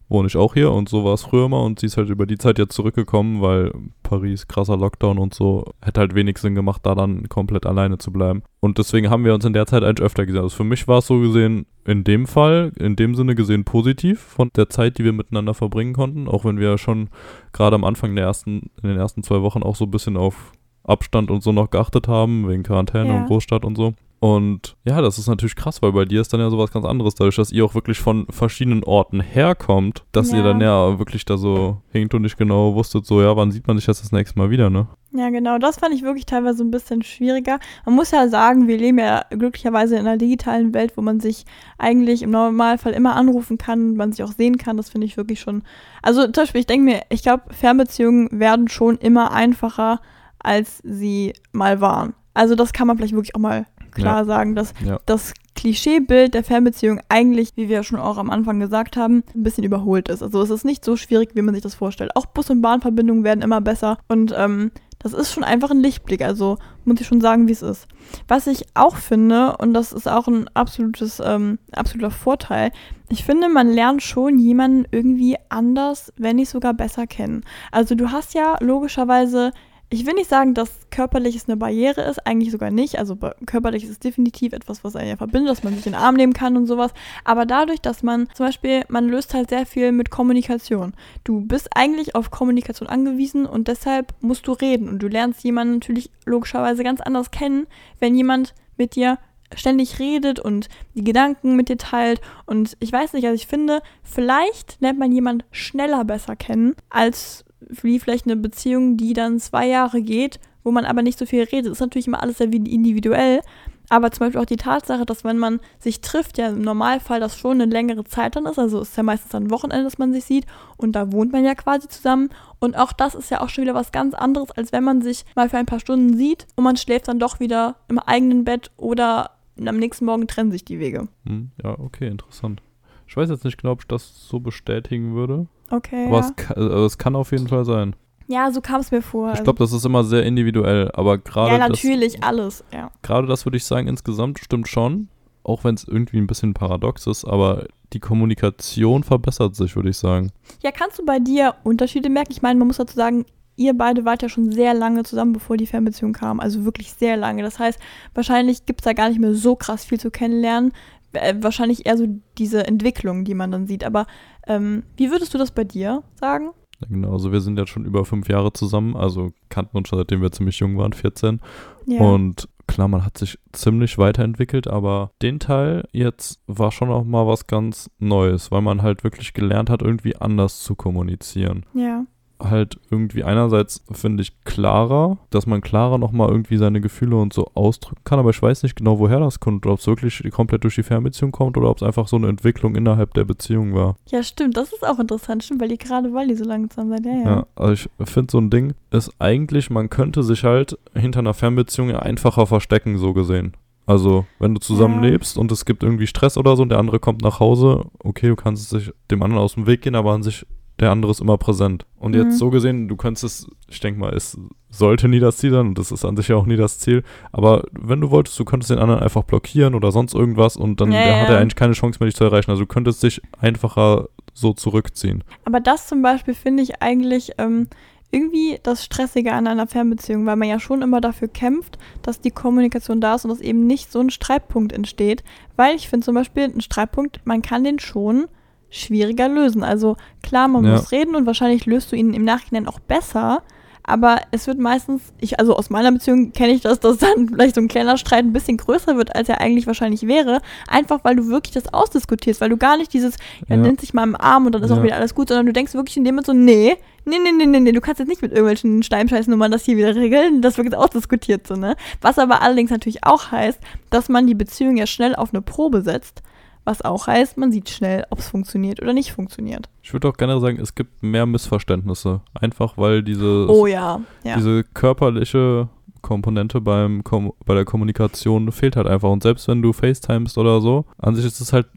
wohne 0.09 0.27
ich 0.27 0.35
auch 0.35 0.53
hier 0.53 0.71
und 0.71 0.89
so 0.89 1.05
war 1.05 1.13
es 1.13 1.23
früher 1.23 1.47
mal 1.47 1.61
und 1.61 1.79
sie 1.79 1.85
ist 1.85 1.95
halt 1.95 2.09
über 2.09 2.25
die 2.25 2.37
Zeit 2.37 2.59
jetzt 2.59 2.75
zurückgekommen, 2.75 3.41
weil 3.41 3.71
Paris, 4.03 4.47
krasser 4.47 4.75
Lockdown 4.75 5.17
und 5.17 5.33
so, 5.33 5.63
hätte 5.81 6.01
halt 6.01 6.15
wenig 6.15 6.37
Sinn 6.37 6.53
gemacht, 6.53 6.81
da 6.83 6.95
dann 6.95 7.29
komplett 7.29 7.65
alleine 7.65 7.97
zu 7.97 8.11
bleiben. 8.11 8.43
Und 8.59 8.77
deswegen 8.77 9.09
haben 9.09 9.23
wir 9.23 9.33
uns 9.33 9.45
in 9.45 9.53
der 9.53 9.65
Zeit 9.65 9.83
eigentlich 9.83 10.05
öfter 10.05 10.25
gesehen. 10.25 10.43
Also 10.43 10.57
für 10.57 10.65
mich 10.65 10.87
war 10.87 10.99
es 10.99 11.07
so 11.07 11.19
gesehen, 11.19 11.65
in 11.85 12.03
dem 12.03 12.27
Fall, 12.27 12.73
in 12.77 12.97
dem 12.97 13.15
Sinne 13.15 13.35
gesehen 13.35 13.63
positiv 13.63 14.19
von 14.19 14.51
der 14.55 14.69
Zeit, 14.69 14.97
die 14.97 15.05
wir 15.05 15.13
miteinander 15.13 15.53
verbringen 15.53 15.93
konnten, 15.93 16.27
auch 16.27 16.43
wenn 16.43 16.59
wir 16.59 16.77
schon 16.77 17.09
gerade 17.53 17.75
am 17.75 17.85
Anfang 17.85 18.15
der 18.15 18.25
ersten, 18.25 18.69
in 18.81 18.89
den 18.89 18.97
ersten 18.97 19.23
zwei 19.23 19.41
Wochen 19.41 19.63
auch 19.63 19.77
so 19.77 19.85
ein 19.85 19.91
bisschen 19.91 20.17
auf 20.17 20.51
Abstand 20.83 21.31
und 21.31 21.41
so 21.41 21.53
noch 21.53 21.71
geachtet 21.71 22.09
haben, 22.09 22.49
wegen 22.49 22.63
Quarantäne 22.63 23.07
ja. 23.07 23.15
und 23.15 23.27
Großstadt 23.27 23.63
und 23.63 23.75
so. 23.77 23.93
Und 24.23 24.77
ja, 24.85 25.01
das 25.01 25.17
ist 25.17 25.27
natürlich 25.27 25.57
krass, 25.57 25.81
weil 25.81 25.91
bei 25.91 26.05
dir 26.05 26.21
ist 26.21 26.31
dann 26.31 26.39
ja 26.39 26.49
sowas 26.49 26.71
ganz 26.71 26.85
anderes, 26.85 27.13
dadurch, 27.13 27.35
dass 27.35 27.51
ihr 27.51 27.65
auch 27.65 27.75
wirklich 27.75 27.99
von 27.99 28.25
verschiedenen 28.29 28.81
Orten 28.85 29.19
herkommt, 29.19 30.05
dass 30.13 30.31
ja. 30.31 30.37
ihr 30.37 30.43
dann 30.43 30.61
ja 30.61 30.97
wirklich 30.97 31.25
da 31.25 31.35
so 31.35 31.81
hinkt 31.91 32.13
und 32.13 32.21
nicht 32.21 32.37
genau 32.37 32.73
wusstet, 32.73 33.05
so 33.05 33.21
ja, 33.21 33.35
wann 33.35 33.51
sieht 33.51 33.67
man 33.67 33.75
sich 33.75 33.85
jetzt 33.85 34.01
das 34.01 34.13
nächste 34.13 34.39
Mal 34.39 34.49
wieder, 34.49 34.69
ne? 34.69 34.87
Ja, 35.11 35.29
genau, 35.29 35.57
das 35.57 35.79
fand 35.79 35.93
ich 35.93 36.03
wirklich 36.03 36.25
teilweise 36.25 36.63
ein 36.63 36.71
bisschen 36.71 37.01
schwieriger. 37.01 37.59
Man 37.85 37.95
muss 37.95 38.11
ja 38.11 38.29
sagen, 38.29 38.69
wir 38.69 38.77
leben 38.77 38.97
ja 38.97 39.25
glücklicherweise 39.29 39.97
in 39.97 40.07
einer 40.07 40.15
digitalen 40.15 40.73
Welt, 40.73 40.93
wo 40.95 41.01
man 41.01 41.19
sich 41.19 41.43
eigentlich 41.77 42.21
im 42.21 42.31
Normalfall 42.31 42.93
immer 42.93 43.17
anrufen 43.17 43.57
kann, 43.57 43.97
man 43.97 44.13
sich 44.13 44.23
auch 44.23 44.31
sehen 44.31 44.57
kann. 44.57 44.77
Das 44.77 44.89
finde 44.89 45.05
ich 45.05 45.17
wirklich 45.17 45.41
schon. 45.41 45.63
Also 46.01 46.23
zum 46.23 46.43
Beispiel, 46.43 46.61
ich 46.61 46.67
denke 46.67 46.85
mir, 46.85 47.01
ich 47.09 47.23
glaube, 47.23 47.53
Fernbeziehungen 47.53 48.29
werden 48.31 48.69
schon 48.69 48.95
immer 48.99 49.33
einfacher, 49.33 49.99
als 50.39 50.79
sie 50.85 51.33
mal 51.51 51.81
waren. 51.81 52.13
Also 52.33 52.55
das 52.55 52.73
kann 52.73 52.87
man 52.87 52.97
vielleicht 52.97 53.13
wirklich 53.13 53.35
auch 53.35 53.39
mal 53.39 53.65
klar 53.93 54.19
ja. 54.19 54.25
sagen, 54.25 54.55
dass 54.55 54.73
ja. 54.85 54.99
das 55.05 55.33
Klischeebild 55.55 56.33
der 56.33 56.43
Fernbeziehung 56.43 56.99
eigentlich, 57.09 57.51
wie 57.55 57.69
wir 57.69 57.83
schon 57.83 57.99
auch 57.99 58.17
am 58.17 58.29
Anfang 58.29 58.59
gesagt 58.59 58.97
haben, 58.97 59.23
ein 59.35 59.43
bisschen 59.43 59.63
überholt 59.63 60.09
ist. 60.09 60.23
Also 60.23 60.41
es 60.41 60.49
ist 60.49 60.65
nicht 60.65 60.83
so 60.83 60.95
schwierig, 60.95 61.31
wie 61.35 61.41
man 61.41 61.53
sich 61.53 61.63
das 61.63 61.75
vorstellt. 61.75 62.15
Auch 62.15 62.25
Bus- 62.25 62.49
und 62.49 62.61
Bahnverbindungen 62.61 63.23
werden 63.23 63.41
immer 63.41 63.61
besser 63.61 63.97
und 64.07 64.33
ähm, 64.35 64.71
das 65.03 65.13
ist 65.13 65.33
schon 65.33 65.43
einfach 65.43 65.69
ein 65.69 65.81
Lichtblick. 65.81 66.21
Also 66.21 66.57
muss 66.85 67.01
ich 67.01 67.07
schon 67.07 67.21
sagen, 67.21 67.47
wie 67.47 67.51
es 67.51 67.61
ist. 67.61 67.87
Was 68.27 68.47
ich 68.47 68.65
auch 68.73 68.95
finde, 68.95 69.57
und 69.57 69.73
das 69.73 69.91
ist 69.91 70.07
auch 70.07 70.27
ein 70.27 70.47
absolutes, 70.53 71.21
ähm, 71.23 71.59
absoluter 71.73 72.11
Vorteil, 72.11 72.71
ich 73.09 73.25
finde, 73.25 73.49
man 73.49 73.69
lernt 73.69 74.01
schon 74.01 74.39
jemanden 74.39 74.85
irgendwie 74.91 75.35
anders, 75.49 76.13
wenn 76.17 76.37
nicht 76.37 76.49
sogar 76.49 76.73
besser 76.73 77.05
kennen. 77.05 77.43
Also 77.71 77.95
du 77.95 78.11
hast 78.11 78.33
ja 78.33 78.55
logischerweise 78.61 79.51
ich 79.93 80.07
will 80.07 80.15
nicht 80.15 80.29
sagen, 80.29 80.55
dass 80.55 80.71
körperliches 80.89 81.47
eine 81.47 81.55
Barriere 81.55 82.01
ist, 82.01 82.25
eigentlich 82.25 82.51
sogar 82.51 82.71
nicht. 82.71 82.97
Also 82.97 83.15
körperlich 83.45 83.83
ist 83.83 84.03
definitiv 84.03 84.51
etwas, 84.51 84.83
was 84.83 84.95
einen 84.95 85.09
ja 85.09 85.17
verbindet, 85.17 85.51
dass 85.51 85.63
man 85.63 85.75
sich 85.75 85.85
in 85.85 85.91
den 85.91 86.01
Arm 86.01 86.15
nehmen 86.15 86.33
kann 86.33 86.57
und 86.57 86.65
sowas. 86.65 86.91
Aber 87.23 87.45
dadurch, 87.45 87.79
dass 87.79 88.01
man 88.01 88.27
zum 88.33 88.47
Beispiel, 88.47 88.85
man 88.87 89.07
löst 89.07 89.35
halt 89.35 89.51
sehr 89.51 89.67
viel 89.67 89.91
mit 89.91 90.09
Kommunikation. 90.09 90.93
Du 91.23 91.41
bist 91.41 91.69
eigentlich 91.75 92.15
auf 92.15 92.31
Kommunikation 92.31 92.89
angewiesen 92.89 93.45
und 93.45 93.67
deshalb 93.67 94.15
musst 94.19 94.47
du 94.47 94.53
reden. 94.53 94.89
Und 94.89 94.97
du 94.97 95.07
lernst 95.07 95.43
jemanden 95.43 95.75
natürlich 95.75 96.09
logischerweise 96.25 96.83
ganz 96.83 96.99
anders 96.99 97.29
kennen, 97.29 97.67
wenn 97.99 98.15
jemand 98.15 98.55
mit 98.77 98.95
dir 98.95 99.19
ständig 99.55 99.99
redet 99.99 100.39
und 100.39 100.69
die 100.95 101.03
Gedanken 101.03 101.55
mit 101.55 101.69
dir 101.69 101.77
teilt. 101.77 102.19
Und 102.47 102.75
ich 102.79 102.91
weiß 102.91 103.13
nicht, 103.13 103.25
also 103.25 103.35
ich 103.35 103.45
finde, 103.45 103.83
vielleicht 104.01 104.81
lernt 104.81 104.97
man 104.97 105.11
jemand 105.11 105.45
schneller 105.51 106.03
besser 106.03 106.35
kennen, 106.35 106.75
als 106.89 107.45
wie 107.69 107.99
vielleicht 107.99 108.25
eine 108.25 108.35
Beziehung, 108.35 108.97
die 108.97 109.13
dann 109.13 109.39
zwei 109.39 109.67
Jahre 109.67 110.01
geht, 110.01 110.39
wo 110.63 110.71
man 110.71 110.85
aber 110.85 111.01
nicht 111.01 111.19
so 111.19 111.25
viel 111.25 111.43
redet. 111.43 111.65
Das 111.65 111.73
ist 111.73 111.81
natürlich 111.81 112.07
immer 112.07 112.21
alles 112.21 112.37
sehr 112.37 112.51
individuell. 112.51 113.41
Aber 113.89 114.11
zum 114.11 114.25
Beispiel 114.25 114.41
auch 114.41 114.45
die 114.45 114.55
Tatsache, 114.55 115.05
dass 115.05 115.23
wenn 115.23 115.37
man 115.37 115.59
sich 115.79 116.01
trifft, 116.01 116.37
ja 116.37 116.47
im 116.47 116.61
Normalfall 116.61 117.19
das 117.19 117.37
schon 117.37 117.61
eine 117.61 117.71
längere 117.71 118.03
Zeit 118.05 118.35
dann 118.35 118.45
ist, 118.45 118.57
also 118.57 118.81
ist 118.81 118.95
ja 118.95 119.03
meistens 119.03 119.31
dann 119.31 119.51
Wochenende, 119.51 119.83
dass 119.83 119.97
man 119.97 120.13
sich 120.13 120.23
sieht 120.23 120.45
und 120.77 120.93
da 120.93 121.11
wohnt 121.11 121.31
man 121.31 121.43
ja 121.43 121.53
quasi 121.53 121.87
zusammen. 121.89 122.29
Und 122.59 122.77
auch 122.77 122.93
das 122.93 123.13
ist 123.13 123.29
ja 123.29 123.41
auch 123.41 123.49
schon 123.49 123.63
wieder 123.63 123.73
was 123.73 123.91
ganz 123.91 124.13
anderes, 124.13 124.51
als 124.51 124.71
wenn 124.71 124.83
man 124.83 125.01
sich 125.01 125.25
mal 125.35 125.49
für 125.49 125.57
ein 125.57 125.65
paar 125.65 125.81
Stunden 125.81 126.15
sieht 126.15 126.47
und 126.55 126.63
man 126.63 126.77
schläft 126.77 127.07
dann 127.07 127.19
doch 127.19 127.39
wieder 127.39 127.75
im 127.89 127.99
eigenen 127.99 128.45
Bett 128.45 128.71
oder 128.77 129.31
am 129.59 129.77
nächsten 129.77 130.05
Morgen 130.05 130.27
trennen 130.27 130.51
sich 130.51 130.65
die 130.65 130.79
Wege. 130.79 131.09
Hm, 131.25 131.51
ja, 131.61 131.77
okay, 131.77 132.07
interessant. 132.07 132.61
Ich 133.07 133.17
weiß 133.17 133.29
jetzt 133.29 133.43
nicht 133.45 133.57
genau, 133.59 133.73
ob 133.73 133.81
ich 133.81 133.87
das 133.87 134.27
so 134.27 134.39
bestätigen 134.39 135.15
würde. 135.15 135.47
Okay. 135.69 136.07
Aber 136.07 136.19
ja. 136.19 136.25
es, 136.25 136.35
kann, 136.35 136.57
also 136.57 136.85
es 136.85 136.97
kann 136.97 137.15
auf 137.15 137.31
jeden 137.31 137.47
Fall 137.47 137.65
sein. 137.65 137.95
Ja, 138.27 138.51
so 138.51 138.61
kam 138.61 138.81
es 138.81 138.91
mir 138.91 139.01
vor. 139.01 139.33
Ich 139.33 139.43
glaube, 139.43 139.59
das 139.59 139.73
ist 139.73 139.85
immer 139.85 140.03
sehr 140.03 140.23
individuell, 140.23 140.89
aber 140.93 141.17
gerade. 141.17 141.53
Ja, 141.53 141.57
natürlich, 141.57 142.13
das, 142.13 142.23
alles, 142.23 142.63
ja. 142.71 142.91
Gerade 143.01 143.27
das 143.27 143.45
würde 143.45 143.57
ich 143.57 143.65
sagen, 143.65 143.87
insgesamt 143.87 144.39
stimmt 144.39 144.67
schon, 144.67 145.09
auch 145.43 145.63
wenn 145.63 145.75
es 145.75 145.83
irgendwie 145.83 146.17
ein 146.17 146.27
bisschen 146.27 146.53
paradox 146.53 147.05
ist, 147.05 147.25
aber 147.25 147.65
die 147.91 147.99
Kommunikation 147.99 149.03
verbessert 149.03 149.55
sich, 149.55 149.75
würde 149.75 149.89
ich 149.89 149.97
sagen. 149.97 150.31
Ja, 150.63 150.71
kannst 150.71 150.99
du 150.99 151.05
bei 151.05 151.19
dir 151.19 151.55
Unterschiede 151.63 152.09
merken? 152.09 152.31
Ich 152.31 152.41
meine, 152.41 152.57
man 152.57 152.67
muss 152.67 152.77
dazu 152.77 152.95
sagen, 152.95 153.25
ihr 153.55 153.77
beide 153.77 154.05
wart 154.05 154.21
ja 154.21 154.29
schon 154.29 154.51
sehr 154.51 154.73
lange 154.73 155.03
zusammen, 155.03 155.33
bevor 155.33 155.57
die 155.57 155.67
Fernbeziehung 155.67 156.13
kam. 156.13 156.39
Also 156.39 156.65
wirklich 156.65 156.93
sehr 156.93 157.17
lange. 157.17 157.43
Das 157.43 157.59
heißt, 157.59 157.79
wahrscheinlich 158.13 158.65
gibt 158.65 158.81
es 158.81 158.85
da 158.85 158.93
gar 158.93 159.09
nicht 159.09 159.19
mehr 159.19 159.35
so 159.35 159.55
krass 159.55 159.85
viel 159.85 159.99
zu 159.99 160.09
kennenlernen. 160.09 160.73
Äh, 161.13 161.35
wahrscheinlich 161.41 161.85
eher 161.85 161.97
so 161.97 162.07
diese 162.37 162.65
Entwicklung, 162.67 163.23
die 163.23 163.33
man 163.33 163.51
dann 163.51 163.67
sieht. 163.67 163.83
Aber 163.83 164.05
ähm, 164.47 164.83
wie 164.97 165.11
würdest 165.11 165.33
du 165.33 165.37
das 165.37 165.51
bei 165.51 165.63
dir 165.63 166.03
sagen? 166.15 166.51
Ja, 166.79 166.87
genau, 166.89 167.13
also 167.13 167.31
wir 167.31 167.41
sind 167.41 167.57
jetzt 167.57 167.69
schon 167.69 167.85
über 167.85 168.05
fünf 168.05 168.27
Jahre 168.27 168.51
zusammen, 168.51 168.95
also 168.95 169.31
kannten 169.49 169.77
uns 169.77 169.87
schon 169.87 169.99
seitdem 169.99 170.21
wir 170.21 170.31
ziemlich 170.31 170.59
jung 170.59 170.77
waren, 170.77 170.93
14. 170.93 171.39
Ja. 171.85 172.01
Und 172.01 172.49
klar, 172.67 172.87
man 172.87 173.05
hat 173.05 173.17
sich 173.17 173.37
ziemlich 173.51 173.97
weiterentwickelt, 173.97 174.67
aber 174.67 175.11
den 175.21 175.39
Teil 175.39 175.87
jetzt 175.91 176.41
war 176.47 176.71
schon 176.71 176.89
auch 176.89 177.03
mal 177.03 177.27
was 177.27 177.47
ganz 177.47 177.89
Neues, 177.99 178.51
weil 178.51 178.61
man 178.61 178.81
halt 178.81 179.03
wirklich 179.03 179.33
gelernt 179.33 179.69
hat, 179.69 179.81
irgendwie 179.81 180.15
anders 180.15 180.59
zu 180.61 180.75
kommunizieren. 180.75 181.65
Ja 181.73 182.05
halt 182.43 182.79
irgendwie 182.89 183.23
einerseits, 183.23 183.83
finde 183.91 184.23
ich, 184.23 184.43
klarer, 184.43 185.17
dass 185.29 185.45
man 185.45 185.61
klarer 185.61 185.97
nochmal 185.97 186.29
irgendwie 186.29 186.57
seine 186.57 186.81
Gefühle 186.81 187.15
und 187.15 187.33
so 187.33 187.51
ausdrücken 187.53 188.01
kann, 188.03 188.19
aber 188.19 188.29
ich 188.29 188.41
weiß 188.41 188.63
nicht 188.63 188.75
genau, 188.75 188.99
woher 188.99 189.19
das 189.19 189.39
kommt, 189.39 189.65
ob 189.65 189.79
es 189.79 189.87
wirklich 189.87 190.23
komplett 190.31 190.63
durch 190.63 190.75
die 190.75 190.83
Fernbeziehung 190.83 191.31
kommt 191.31 191.57
oder 191.57 191.69
ob 191.69 191.77
es 191.77 191.83
einfach 191.83 192.07
so 192.07 192.15
eine 192.15 192.27
Entwicklung 192.27 192.75
innerhalb 192.75 193.13
der 193.13 193.25
Beziehung 193.25 193.73
war. 193.73 193.95
Ja, 194.07 194.23
stimmt, 194.23 194.57
das 194.57 194.73
ist 194.73 194.85
auch 194.85 194.99
interessant, 194.99 195.43
stimmt, 195.43 195.61
weil 195.61 195.69
die 195.69 195.77
gerade, 195.77 196.13
weil 196.13 196.27
die 196.27 196.35
so 196.35 196.45
lange 196.45 196.69
zusammen 196.69 196.93
sind, 196.93 197.05
ja, 197.05 197.13
ja. 197.13 197.23
Ja, 197.23 197.45
also 197.55 197.73
ich 197.73 197.89
finde 198.09 198.31
so 198.31 198.39
ein 198.39 198.49
Ding 198.49 198.73
ist 198.91 199.11
eigentlich, 199.19 199.69
man 199.69 199.89
könnte 199.89 200.23
sich 200.23 200.43
halt 200.43 200.77
hinter 200.93 201.19
einer 201.19 201.33
Fernbeziehung 201.33 201.91
einfacher 201.91 202.45
verstecken, 202.45 202.97
so 202.97 203.13
gesehen. 203.13 203.53
Also, 203.85 204.25
wenn 204.39 204.53
du 204.53 204.61
zusammen 204.61 205.03
ja. 205.03 205.09
lebst 205.09 205.37
und 205.37 205.51
es 205.51 205.65
gibt 205.65 205.83
irgendwie 205.83 206.07
Stress 206.07 206.37
oder 206.37 206.55
so 206.55 206.63
und 206.63 206.69
der 206.69 206.79
andere 206.79 206.99
kommt 206.99 207.21
nach 207.21 207.39
Hause, 207.39 207.85
okay, 207.99 208.29
du 208.29 208.35
kannst 208.35 208.69
sich 208.69 208.91
dem 209.11 209.21
anderen 209.21 209.43
aus 209.43 209.55
dem 209.55 209.67
Weg 209.67 209.81
gehen, 209.81 209.95
aber 209.95 210.13
an 210.13 210.23
sich 210.23 210.45
der 210.79 210.91
andere 210.91 211.11
ist 211.11 211.21
immer 211.21 211.37
präsent. 211.37 211.85
Und 211.99 212.15
mhm. 212.15 212.23
jetzt 212.23 212.37
so 212.37 212.49
gesehen, 212.49 212.87
du 212.87 212.95
könntest 212.95 213.23
es, 213.23 213.47
ich 213.69 213.79
denke 213.79 213.99
mal, 213.99 214.13
es 214.13 214.37
sollte 214.69 215.07
nie 215.07 215.19
das 215.19 215.37
Ziel 215.37 215.51
sein 215.51 215.67
und 215.67 215.77
das 215.77 215.91
ist 215.91 216.03
an 216.03 216.17
sich 216.17 216.27
ja 216.27 216.35
auch 216.35 216.45
nie 216.45 216.57
das 216.57 216.79
Ziel. 216.79 217.03
Aber 217.31 217.63
wenn 217.71 218.01
du 218.01 218.09
wolltest, 218.09 218.39
du 218.39 218.45
könntest 218.45 218.71
den 218.71 218.79
anderen 218.79 219.01
einfach 219.01 219.23
blockieren 219.23 219.75
oder 219.75 219.91
sonst 219.91 220.13
irgendwas 220.15 220.57
und 220.57 220.81
dann 220.81 220.91
ja, 220.91 220.99
hat 220.99 221.29
er 221.29 221.39
eigentlich 221.39 221.55
keine 221.55 221.73
Chance 221.73 221.99
mehr, 221.99 222.07
dich 222.07 222.15
zu 222.15 222.23
erreichen. 222.23 222.49
Also 222.49 222.63
du 222.63 222.67
könntest 222.67 223.03
dich 223.03 223.21
einfacher 223.39 224.09
so 224.33 224.53
zurückziehen. 224.53 225.23
Aber 225.45 225.59
das 225.59 225.87
zum 225.87 226.01
Beispiel 226.01 226.33
finde 226.33 226.63
ich 226.63 226.81
eigentlich 226.81 227.33
ähm, 227.37 227.67
irgendwie 228.13 228.59
das 228.61 228.83
Stressige 228.83 229.33
an 229.33 229.47
einer 229.47 229.67
Fernbeziehung, 229.67 230.25
weil 230.25 230.35
man 230.35 230.47
ja 230.47 230.59
schon 230.59 230.81
immer 230.81 231.01
dafür 231.01 231.27
kämpft, 231.27 231.77
dass 232.01 232.21
die 232.21 232.31
Kommunikation 232.31 233.01
da 233.01 233.15
ist 233.15 233.25
und 233.25 233.29
dass 233.29 233.41
eben 233.41 233.65
nicht 233.65 233.91
so 233.91 233.99
ein 233.99 234.11
Streitpunkt 234.11 234.71
entsteht. 234.71 235.23
Weil 235.55 235.75
ich 235.75 235.89
finde 235.89 236.05
zum 236.05 236.15
Beispiel, 236.15 236.43
ein 236.43 236.61
Streitpunkt, 236.61 237.21
man 237.25 237.41
kann 237.41 237.63
den 237.63 237.79
schon 237.79 238.25
schwieriger 238.73 239.29
lösen. 239.29 239.63
Also 239.63 239.95
klar, 240.21 240.47
man 240.47 240.65
ja. 240.65 240.71
muss 240.71 240.91
reden 240.91 241.15
und 241.15 241.25
wahrscheinlich 241.25 241.65
löst 241.65 241.91
du 241.91 241.95
ihn 241.95 242.13
im 242.13 242.25
Nachhinein 242.25 242.67
auch 242.67 242.79
besser. 242.79 243.43
Aber 243.85 244.21
es 244.31 244.47
wird 244.47 244.59
meistens, 244.59 245.01
ich, 245.19 245.39
also 245.39 245.57
aus 245.57 245.69
meiner 245.69 245.91
Beziehung 245.91 246.31
kenne 246.31 246.53
ich 246.53 246.61
das, 246.61 246.79
dass 246.79 246.99
dann 246.99 247.27
vielleicht 247.27 247.55
so 247.55 247.61
ein 247.61 247.67
kleiner 247.67 247.97
Streit 247.97 248.23
ein 248.23 248.31
bisschen 248.31 248.55
größer 248.55 248.95
wird, 248.95 249.13
als 249.13 249.27
er 249.27 249.41
eigentlich 249.41 249.67
wahrscheinlich 249.67 250.07
wäre. 250.07 250.41
Einfach 250.69 251.01
weil 251.03 251.17
du 251.17 251.27
wirklich 251.27 251.53
das 251.53 251.73
ausdiskutierst, 251.73 252.39
weil 252.39 252.49
du 252.49 252.55
gar 252.55 252.77
nicht 252.77 252.93
dieses, 252.93 253.15
ja, 253.49 253.55
ja. 253.55 253.57
nimmt 253.57 253.81
sich 253.81 253.93
mal 253.93 254.03
im 254.03 254.15
Arm 254.15 254.45
und 254.45 254.55
dann 254.55 254.63
ist 254.63 254.69
ja. 254.69 254.77
auch 254.77 254.83
wieder 254.83 254.95
alles 254.95 255.13
gut, 255.13 255.27
sondern 255.27 255.45
du 255.45 255.53
denkst 255.53 255.73
wirklich 255.73 255.97
in 255.97 256.05
dem 256.05 256.15
Moment 256.15 256.27
so, 256.27 256.33
nee, 256.33 256.77
nee, 257.03 257.17
nee, 257.21 257.31
nee, 257.33 257.45
nee, 257.45 257.59
nee, 257.59 257.71
du 257.73 257.81
kannst 257.81 257.99
jetzt 257.99 258.07
nicht 258.07 258.21
mit 258.21 258.31
irgendwelchen 258.31 258.83
Steinscheißnummern 258.83 259.51
das 259.51 259.65
hier 259.65 259.75
wieder 259.75 259.95
regeln, 259.95 260.41
das 260.41 260.57
wird 260.57 260.65
jetzt 260.65 260.77
ausdiskutiert 260.77 261.45
so, 261.45 261.55
ne? 261.55 261.75
Was 261.99 262.17
aber 262.17 262.41
allerdings 262.41 262.71
natürlich 262.71 263.03
auch 263.03 263.31
heißt, 263.31 263.59
dass 263.89 264.07
man 264.07 264.27
die 264.27 264.35
Beziehung 264.35 264.77
ja 264.77 264.87
schnell 264.87 265.13
auf 265.13 265.33
eine 265.33 265.41
Probe 265.41 265.81
setzt 265.81 266.23
was 266.65 266.81
auch 266.81 267.07
heißt, 267.07 267.37
man 267.37 267.51
sieht 267.51 267.69
schnell, 267.69 268.05
ob 268.09 268.19
es 268.19 268.29
funktioniert 268.29 268.81
oder 268.81 268.93
nicht 268.93 269.11
funktioniert. 269.11 269.69
Ich 269.81 269.93
würde 269.93 270.07
auch 270.07 270.17
gerne 270.17 270.39
sagen, 270.39 270.59
es 270.59 270.75
gibt 270.75 271.03
mehr 271.03 271.25
Missverständnisse. 271.25 272.21
Einfach 272.33 272.77
weil 272.77 273.03
diese, 273.03 273.47
oh, 273.49 273.65
ja. 273.65 274.01
Ja. 274.23 274.35
diese 274.35 274.63
körperliche 274.63 275.69
Komponente 276.01 276.61
beim 276.61 277.03
Kom 277.03 277.33
bei 277.45 277.55
der 277.55 277.65
Kommunikation 277.65 278.51
fehlt 278.51 278.75
halt 278.75 278.87
einfach. 278.87 279.09
Und 279.09 279.23
selbst 279.23 279.47
wenn 279.47 279.61
du 279.61 279.73
FaceTimest 279.73 280.37
oder 280.37 280.61
so, 280.61 280.85
an 280.97 281.15
sich 281.15 281.25
ist 281.25 281.39
es 281.39 281.53
halt 281.53 281.67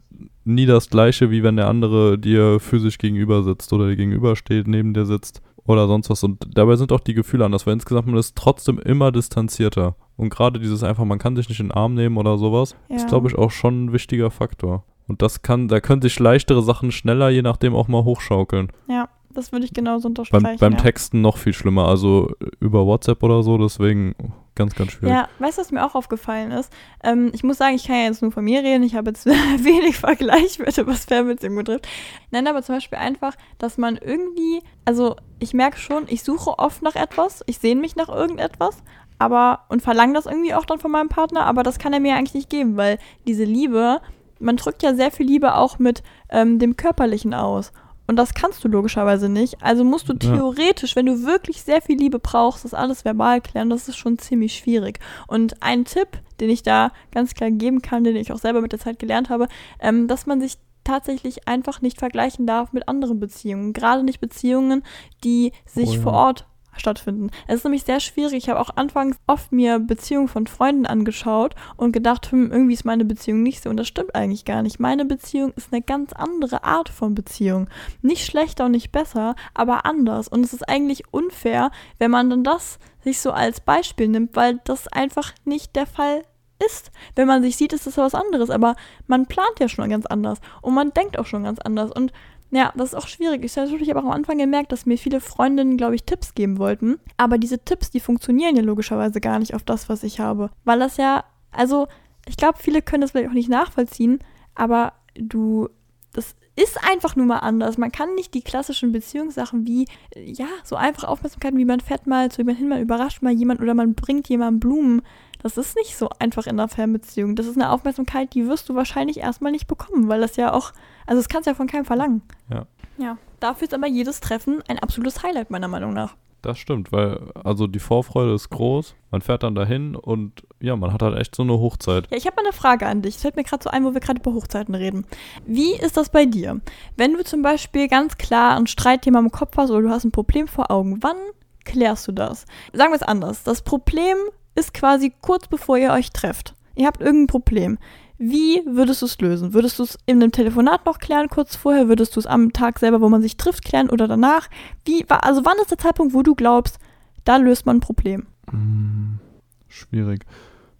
nie 0.43 0.65
das 0.65 0.89
gleiche, 0.89 1.31
wie 1.31 1.43
wenn 1.43 1.57
der 1.57 1.67
andere 1.67 2.17
dir 2.17 2.59
physisch 2.59 2.97
gegenüber 2.97 3.43
sitzt 3.43 3.71
oder 3.73 3.87
dir 3.87 3.97
gegenübersteht, 3.97 4.67
neben 4.67 4.93
dir 4.93 5.05
sitzt 5.05 5.41
oder 5.67 5.87
sonst 5.87 6.09
was. 6.09 6.23
Und 6.23 6.47
dabei 6.57 6.75
sind 6.75 6.91
auch 6.91 6.99
die 6.99 7.13
Gefühle 7.13 7.45
anders, 7.45 7.67
weil 7.67 7.73
insgesamt 7.73 8.07
man 8.07 8.17
ist 8.17 8.35
trotzdem 8.35 8.79
immer 8.79 9.11
distanzierter. 9.11 9.95
Und 10.15 10.29
gerade 10.29 10.59
dieses 10.59 10.83
einfach, 10.83 11.05
man 11.05 11.19
kann 11.19 11.35
sich 11.35 11.49
nicht 11.49 11.59
in 11.59 11.67
den 11.67 11.73
Arm 11.73 11.93
nehmen 11.93 12.17
oder 12.17 12.37
sowas, 12.37 12.75
ja. 12.89 12.95
ist, 12.95 13.07
glaube 13.07 13.27
ich, 13.27 13.35
auch 13.35 13.51
schon 13.51 13.85
ein 13.85 13.93
wichtiger 13.93 14.31
Faktor. 14.31 14.83
Und 15.07 15.21
das 15.21 15.41
kann, 15.41 15.67
da 15.67 15.79
können 15.79 16.01
sich 16.01 16.19
leichtere 16.19 16.61
Sachen 16.61 16.91
schneller, 16.91 17.29
je 17.29 17.41
nachdem, 17.41 17.75
auch 17.75 17.87
mal 17.87 18.03
hochschaukeln. 18.03 18.71
Ja, 18.89 19.07
das 19.33 19.51
würde 19.51 19.65
ich 19.65 19.73
genauso 19.73 20.07
unterstreichen. 20.07 20.43
Beim, 20.43 20.57
beim 20.57 20.73
ja. 20.73 20.79
Texten 20.79 21.21
noch 21.21 21.37
viel 21.37 21.53
schlimmer, 21.53 21.87
also 21.87 22.31
über 22.59 22.85
WhatsApp 22.85 23.21
oder 23.23 23.43
so, 23.43 23.57
deswegen 23.57 24.15
ganz, 24.57 24.75
ganz 24.75 24.91
schwierig. 24.91 25.15
Ja, 25.15 25.29
weißt 25.39 25.57
du, 25.57 25.61
was 25.61 25.71
mir 25.71 25.85
auch 25.85 25.95
aufgefallen 25.95 26.51
ist? 26.51 26.73
Ähm, 27.03 27.31
ich 27.33 27.43
muss 27.43 27.57
sagen, 27.57 27.75
ich 27.75 27.87
kann 27.87 27.95
ja 27.95 28.03
jetzt 28.03 28.21
nur 28.21 28.31
von 28.31 28.43
mir 28.43 28.61
reden, 28.61 28.83
ich 28.83 28.95
habe 28.95 29.11
jetzt 29.11 29.25
wenig 29.25 29.97
Vergleichswerte, 29.97 30.85
was 30.87 31.05
Fernbeziehung 31.05 31.55
betrifft. 31.55 31.87
Nein, 32.31 32.47
aber 32.47 32.61
zum 32.63 32.75
Beispiel 32.75 32.97
einfach, 32.97 33.35
dass 33.59 33.77
man 33.77 33.95
irgendwie, 33.95 34.61
also 34.83 35.15
ich 35.39 35.53
merke 35.53 35.77
schon, 35.77 36.05
ich 36.07 36.23
suche 36.23 36.59
oft 36.59 36.81
nach 36.81 36.95
etwas, 36.95 37.43
ich 37.45 37.59
sehne 37.59 37.79
mich 37.79 37.95
nach 37.95 38.09
irgendetwas, 38.09 38.83
aber 39.19 39.65
und 39.69 39.81
verlange 39.81 40.13
das 40.13 40.25
irgendwie 40.25 40.53
auch 40.53 40.65
dann 40.65 40.79
von 40.79 40.91
meinem 40.91 41.09
Partner, 41.09 41.45
aber 41.45 41.63
das 41.63 41.79
kann 41.79 41.93
er 41.93 41.99
mir 41.99 42.15
eigentlich 42.15 42.33
nicht 42.33 42.49
geben, 42.49 42.77
weil 42.77 42.99
diese 43.25 43.43
Liebe, 43.43 44.01
man 44.39 44.57
drückt 44.57 44.83
ja 44.83 44.93
sehr 44.93 45.11
viel 45.11 45.27
Liebe 45.27 45.55
auch 45.55 45.79
mit 45.79 46.03
ähm, 46.29 46.59
dem 46.59 46.75
Körperlichen 46.75 47.33
aus. 47.33 47.71
Und 48.07 48.15
das 48.15 48.33
kannst 48.33 48.63
du 48.63 48.69
logischerweise 48.69 49.27
nicht. 49.29 49.61
Also 49.61 49.83
musst 49.83 50.07
du 50.07 50.13
theoretisch, 50.13 50.91
ja. 50.91 50.95
wenn 50.95 51.05
du 51.05 51.25
wirklich 51.25 51.61
sehr 51.61 51.81
viel 51.81 51.97
Liebe 51.97 52.19
brauchst, 52.19 52.63
das 52.63 52.73
alles 52.73 53.03
verbal 53.03 53.41
klären. 53.41 53.69
Das 53.69 53.89
ist 53.89 53.97
schon 53.97 54.17
ziemlich 54.17 54.55
schwierig. 54.55 54.99
Und 55.27 55.61
ein 55.61 55.83
Tipp, 55.85 56.07
den 56.39 56.49
ich 56.49 56.63
da 56.63 56.91
ganz 57.11 57.33
klar 57.33 57.51
geben 57.51 57.81
kann, 57.81 58.05
den 58.05 58.15
ich 58.15 58.31
auch 58.31 58.39
selber 58.39 58.61
mit 58.61 58.71
der 58.71 58.79
Zeit 58.79 58.97
gelernt 58.97 59.29
habe, 59.29 59.47
ähm, 59.81 60.07
dass 60.07 60.25
man 60.25 60.39
sich 60.39 60.57
tatsächlich 60.85 61.47
einfach 61.49 61.81
nicht 61.81 61.99
vergleichen 61.99 62.47
darf 62.47 62.71
mit 62.71 62.87
anderen 62.87 63.19
Beziehungen. 63.19 63.73
Gerade 63.73 64.03
nicht 64.03 64.21
Beziehungen, 64.21 64.83
die 65.25 65.51
sich 65.65 65.89
oh 65.89 65.93
ja. 65.93 66.01
vor 66.01 66.13
Ort 66.13 66.47
stattfinden. 66.79 67.29
Es 67.47 67.55
ist 67.55 67.63
nämlich 67.63 67.83
sehr 67.83 67.99
schwierig. 67.99 68.33
Ich 68.33 68.49
habe 68.49 68.59
auch 68.59 68.69
anfangs 68.75 69.17
oft 69.27 69.51
mir 69.51 69.79
Beziehungen 69.79 70.27
von 70.27 70.47
Freunden 70.47 70.85
angeschaut 70.85 71.55
und 71.75 71.91
gedacht, 71.91 72.31
hm, 72.31 72.51
irgendwie 72.51 72.73
ist 72.73 72.85
meine 72.85 73.05
Beziehung 73.05 73.43
nicht 73.43 73.63
so. 73.63 73.69
Und 73.69 73.77
das 73.77 73.87
stimmt 73.87 74.15
eigentlich 74.15 74.45
gar 74.45 74.61
nicht. 74.61 74.79
Meine 74.79 75.05
Beziehung 75.05 75.53
ist 75.55 75.71
eine 75.71 75.81
ganz 75.81 76.13
andere 76.13 76.63
Art 76.63 76.89
von 76.89 77.15
Beziehung. 77.15 77.69
Nicht 78.01 78.25
schlechter 78.25 78.65
und 78.65 78.71
nicht 78.71 78.91
besser, 78.91 79.35
aber 79.53 79.85
anders. 79.85 80.27
Und 80.27 80.43
es 80.43 80.53
ist 80.53 80.67
eigentlich 80.67 81.03
unfair, 81.11 81.71
wenn 81.99 82.11
man 82.11 82.29
dann 82.29 82.43
das 82.43 82.79
sich 83.03 83.19
so 83.21 83.31
als 83.31 83.61
Beispiel 83.61 84.07
nimmt, 84.07 84.35
weil 84.35 84.59
das 84.65 84.87
einfach 84.87 85.33
nicht 85.45 85.75
der 85.75 85.85
Fall 85.85 86.23
ist. 86.65 86.91
Wenn 87.15 87.27
man 87.27 87.41
sich 87.41 87.55
sieht, 87.55 87.73
ist 87.73 87.87
das 87.87 87.97
was 87.97 88.15
anderes. 88.15 88.49
Aber 88.49 88.75
man 89.07 89.25
plant 89.27 89.59
ja 89.59 89.69
schon 89.69 89.89
ganz 89.89 90.05
anders. 90.05 90.39
Und 90.61 90.73
man 90.73 90.91
denkt 90.91 91.17
auch 91.19 91.25
schon 91.25 91.43
ganz 91.43 91.59
anders. 91.59 91.91
Und 91.91 92.11
ja, 92.51 92.71
das 92.75 92.93
ist 92.93 92.95
auch 92.95 93.07
schwierig. 93.07 93.43
Ich 93.43 93.57
habe 93.57 93.99
auch 93.99 94.05
am 94.05 94.11
Anfang 94.11 94.37
gemerkt, 94.37 94.71
dass 94.71 94.85
mir 94.85 94.97
viele 94.97 95.19
Freundinnen, 95.19 95.77
glaube 95.77 95.95
ich, 95.95 96.03
Tipps 96.03 96.33
geben 96.33 96.59
wollten. 96.59 96.97
Aber 97.17 97.37
diese 97.37 97.59
Tipps, 97.59 97.89
die 97.89 97.99
funktionieren 97.99 98.55
ja 98.55 98.61
logischerweise 98.61 99.19
gar 99.19 99.39
nicht 99.39 99.53
auf 99.53 99.63
das, 99.63 99.89
was 99.89 100.03
ich 100.03 100.19
habe. 100.19 100.49
Weil 100.63 100.79
das 100.79 100.97
ja, 100.97 101.25
also, 101.51 101.87
ich 102.27 102.37
glaube, 102.37 102.57
viele 102.59 102.81
können 102.81 103.01
das 103.01 103.11
vielleicht 103.11 103.29
auch 103.29 103.33
nicht 103.33 103.49
nachvollziehen, 103.49 104.19
aber 104.55 104.93
du, 105.15 105.69
das 106.13 106.35
ist 106.55 106.83
einfach 106.83 107.15
nur 107.15 107.25
mal 107.25 107.39
anders. 107.39 107.77
Man 107.77 107.91
kann 107.91 108.15
nicht 108.15 108.33
die 108.33 108.41
klassischen 108.41 108.91
Beziehungssachen 108.91 109.67
wie, 109.67 109.87
ja, 110.15 110.47
so 110.63 110.75
einfach 110.75 111.03
Aufmerksamkeiten, 111.03 111.57
wie 111.57 111.65
man 111.65 111.81
fährt 111.81 112.07
mal 112.07 112.31
zu 112.31 112.41
jemandem 112.41 112.59
hin, 112.59 112.69
man 112.69 112.81
überrascht 112.81 113.21
mal 113.21 113.33
jemand 113.33 113.61
oder 113.61 113.73
man 113.73 113.93
bringt 113.93 114.27
jemandem 114.29 114.59
Blumen. 114.59 115.01
Das 115.41 115.57
ist 115.57 115.75
nicht 115.75 115.97
so 115.97 116.09
einfach 116.19 116.47
in 116.47 116.59
einer 116.59 116.67
Fernbeziehung. 116.67 117.35
Das 117.35 117.45
ist 117.45 117.55
eine 117.55 117.71
Aufmerksamkeit, 117.71 118.33
die 118.33 118.47
wirst 118.47 118.69
du 118.69 118.75
wahrscheinlich 118.75 119.17
erstmal 119.17 119.51
nicht 119.51 119.67
bekommen, 119.67 120.07
weil 120.07 120.21
das 120.21 120.35
ja 120.35 120.53
auch, 120.53 120.73
also 121.05 121.19
das 121.19 121.29
kannst 121.29 121.47
du 121.47 121.51
ja 121.51 121.55
von 121.55 121.67
keinem 121.67 121.85
verlangen. 121.85 122.21
Ja. 122.51 122.65
Ja. 122.97 123.17
Dafür 123.39 123.67
ist 123.67 123.73
aber 123.73 123.87
jedes 123.87 124.19
Treffen 124.19 124.63
ein 124.67 124.79
absolutes 124.79 125.21
Highlight, 125.23 125.51
meiner 125.51 125.67
Meinung 125.67 125.93
nach. 125.93 126.15
Das 126.41 126.59
stimmt, 126.59 126.91
weil 126.91 127.19
also 127.43 127.67
die 127.67 127.79
Vorfreude 127.79 128.33
ist 128.33 128.49
groß. 128.49 128.95
Man 129.11 129.21
fährt 129.21 129.43
dann 129.43 129.55
dahin 129.55 129.95
und 129.95 130.43
ja, 130.59 130.75
man 130.75 130.93
hat 130.93 131.01
halt 131.01 131.17
echt 131.17 131.35
so 131.35 131.43
eine 131.43 131.53
Hochzeit. 131.53 132.07
Ja, 132.11 132.17
ich 132.17 132.25
habe 132.25 132.35
mal 132.35 132.43
eine 132.43 132.53
Frage 132.53 132.85
an 132.85 133.01
dich. 133.01 133.15
Es 133.15 133.21
fällt 133.21 133.35
mir 133.35 133.43
gerade 133.43 133.63
so 133.63 133.69
ein, 133.69 133.83
wo 133.83 133.93
wir 133.93 134.01
gerade 134.01 134.21
über 134.21 134.33
Hochzeiten 134.33 134.75
reden. 134.75 135.05
Wie 135.45 135.73
ist 135.73 135.97
das 135.97 136.09
bei 136.09 136.25
dir? 136.25 136.61
Wenn 136.95 137.13
du 137.13 137.23
zum 137.23 137.41
Beispiel 137.41 137.87
ganz 137.87 138.17
klar 138.17 138.55
ein 138.55 138.67
Streitthema 138.67 139.19
im 139.19 139.31
Kopf 139.31 139.57
hast 139.57 139.71
oder 139.71 139.81
du 139.81 139.89
hast 139.89 140.03
ein 140.03 140.11
Problem 140.11 140.47
vor 140.47 140.69
Augen, 140.69 140.99
wann 141.01 141.17
klärst 141.65 142.07
du 142.07 142.11
das? 142.11 142.45
Sagen 142.71 142.91
wir 142.91 142.97
es 142.97 143.03
anders. 143.03 143.43
Das 143.43 143.61
Problem 143.61 144.17
ist 144.57 144.73
quasi 144.73 145.13
kurz 145.21 145.47
bevor 145.47 145.77
ihr 145.77 145.91
euch 145.91 146.11
trefft. 146.11 146.55
Ihr 146.75 146.87
habt 146.87 147.01
irgendein 147.01 147.27
Problem. 147.27 147.77
Wie 148.17 148.63
würdest 148.65 149.01
du 149.03 149.05
es 149.05 149.19
lösen? 149.19 149.53
Würdest 149.53 149.77
du 149.77 149.83
es 149.83 149.97
in 150.07 150.21
einem 150.21 150.31
Telefonat 150.31 150.85
noch 150.85 150.97
klären, 150.97 151.29
kurz 151.29 151.55
vorher? 151.55 151.87
Würdest 151.87 152.15
du 152.15 152.19
es 152.19 152.25
am 152.25 152.51
Tag 152.51 152.79
selber, 152.79 152.99
wo 152.99 153.09
man 153.09 153.21
sich 153.21 153.37
trifft, 153.37 153.63
klären 153.63 153.89
oder 153.89 154.07
danach? 154.07 154.49
Wie, 154.85 155.05
also 155.07 155.45
wann 155.45 155.57
ist 155.61 155.69
der 155.69 155.77
Zeitpunkt, 155.77 156.13
wo 156.13 156.23
du 156.23 156.33
glaubst, 156.33 156.79
da 157.25 157.37
löst 157.37 157.65
man 157.65 157.77
ein 157.77 157.81
Problem? 157.81 158.25
Hm, 158.49 159.19
schwierig. 159.67 160.25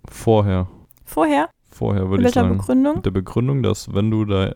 Vorher. 0.09 0.67
Vorher? 1.05 1.49
Vorher 1.77 2.09
würde 2.09 2.27
ich 2.27 2.33
sagen. 2.33 2.49
Mit 2.49 2.57
der 2.57 2.63
Begründung? 2.63 2.95
Mit 2.95 3.05
der 3.05 3.11
Begründung, 3.11 3.63
dass 3.63 3.93
wenn 3.93 4.09
du 4.09 4.25
da 4.25 4.47
äh, 4.47 4.53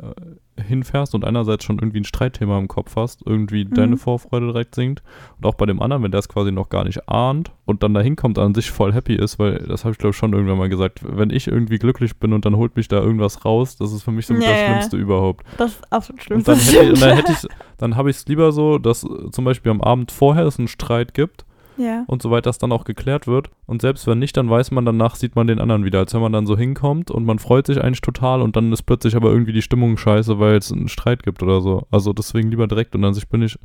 hinfährst 0.59 1.13
und 1.13 1.23
einerseits 1.23 1.63
schon 1.63 1.77
irgendwie 1.77 1.99
ein 1.99 2.03
Streitthema 2.03 2.57
im 2.57 2.67
Kopf 2.67 2.95
hast, 2.95 3.21
irgendwie 3.25 3.65
mhm. 3.65 3.75
deine 3.75 3.97
Vorfreude 3.97 4.47
direkt 4.47 4.73
sinkt 4.73 5.03
und 5.37 5.45
auch 5.45 5.53
bei 5.53 5.67
dem 5.67 5.81
anderen, 5.83 6.01
wenn 6.01 6.09
der 6.11 6.19
es 6.19 6.29
quasi 6.29 6.51
noch 6.51 6.69
gar 6.69 6.83
nicht 6.83 7.07
ahnt 7.07 7.51
und 7.65 7.83
dann 7.83 7.93
da 7.93 8.01
hinkommt, 8.01 8.39
an 8.39 8.55
sich 8.55 8.71
voll 8.71 8.91
happy 8.91 9.13
ist, 9.13 9.37
weil 9.37 9.59
das 9.67 9.83
habe 9.83 9.91
ich 9.91 9.99
glaube 9.99 10.11
ich 10.11 10.17
schon 10.17 10.33
irgendwann 10.33 10.57
mal 10.57 10.69
gesagt, 10.69 11.01
wenn 11.03 11.29
ich 11.29 11.47
irgendwie 11.47 11.77
glücklich 11.77 12.17
bin 12.17 12.33
und 12.33 12.43
dann 12.43 12.55
holt 12.55 12.75
mich 12.75 12.87
da 12.87 12.99
irgendwas 12.99 13.45
raus, 13.45 13.77
das 13.77 13.93
ist 13.93 14.01
für 14.01 14.11
mich 14.11 14.25
so 14.25 14.33
ja, 14.33 14.39
das 14.39 14.59
Schlimmste 14.65 14.97
überhaupt. 14.97 15.45
Das 15.57 15.73
ist 15.73 15.93
absolut 15.93 16.23
schlimm. 16.23 16.39
Und 16.39 16.47
dann, 16.47 16.57
hätte 16.57 16.91
ich, 16.91 16.99
dann 16.99 17.15
hätte 17.15 17.31
ich, 17.33 17.47
dann 17.77 17.95
habe 17.97 18.09
ich 18.09 18.15
es 18.15 18.27
lieber 18.27 18.51
so, 18.51 18.79
dass 18.79 19.05
zum 19.31 19.45
Beispiel 19.45 19.71
am 19.71 19.81
Abend 19.81 20.11
vorher 20.11 20.45
es 20.47 20.57
einen 20.57 20.67
Streit 20.67 21.13
gibt 21.13 21.45
ja. 21.81 22.03
und 22.07 22.21
so 22.21 22.31
weiter, 22.31 22.43
dass 22.43 22.57
dann 22.57 22.71
auch 22.71 22.83
geklärt 22.83 23.27
wird. 23.27 23.49
Und 23.65 23.81
selbst 23.81 24.07
wenn 24.07 24.19
nicht, 24.19 24.37
dann 24.37 24.49
weiß 24.49 24.71
man, 24.71 24.85
danach 24.85 25.15
sieht 25.15 25.35
man 25.35 25.47
den 25.47 25.59
anderen 25.59 25.85
wieder. 25.85 25.99
Als 25.99 26.13
wenn 26.13 26.21
man 26.21 26.33
dann 26.33 26.45
so 26.45 26.57
hinkommt 26.57 27.11
und 27.11 27.25
man 27.25 27.39
freut 27.39 27.67
sich 27.67 27.81
eigentlich 27.81 28.01
total 28.01 28.41
und 28.41 28.55
dann 28.55 28.71
ist 28.71 28.83
plötzlich 28.83 29.15
aber 29.15 29.31
irgendwie 29.31 29.53
die 29.53 29.61
Stimmung 29.61 29.97
scheiße, 29.97 30.39
weil 30.39 30.55
es 30.55 30.71
einen 30.71 30.87
Streit 30.87 31.23
gibt 31.23 31.43
oder 31.43 31.61
so. 31.61 31.87
Also 31.91 32.13
deswegen 32.13 32.49
lieber 32.49 32.67
direkt 32.67 32.95
und 32.95 33.03
an 33.03 33.13
sich 33.13 33.27
bin 33.27 33.41
ich. 33.41 33.57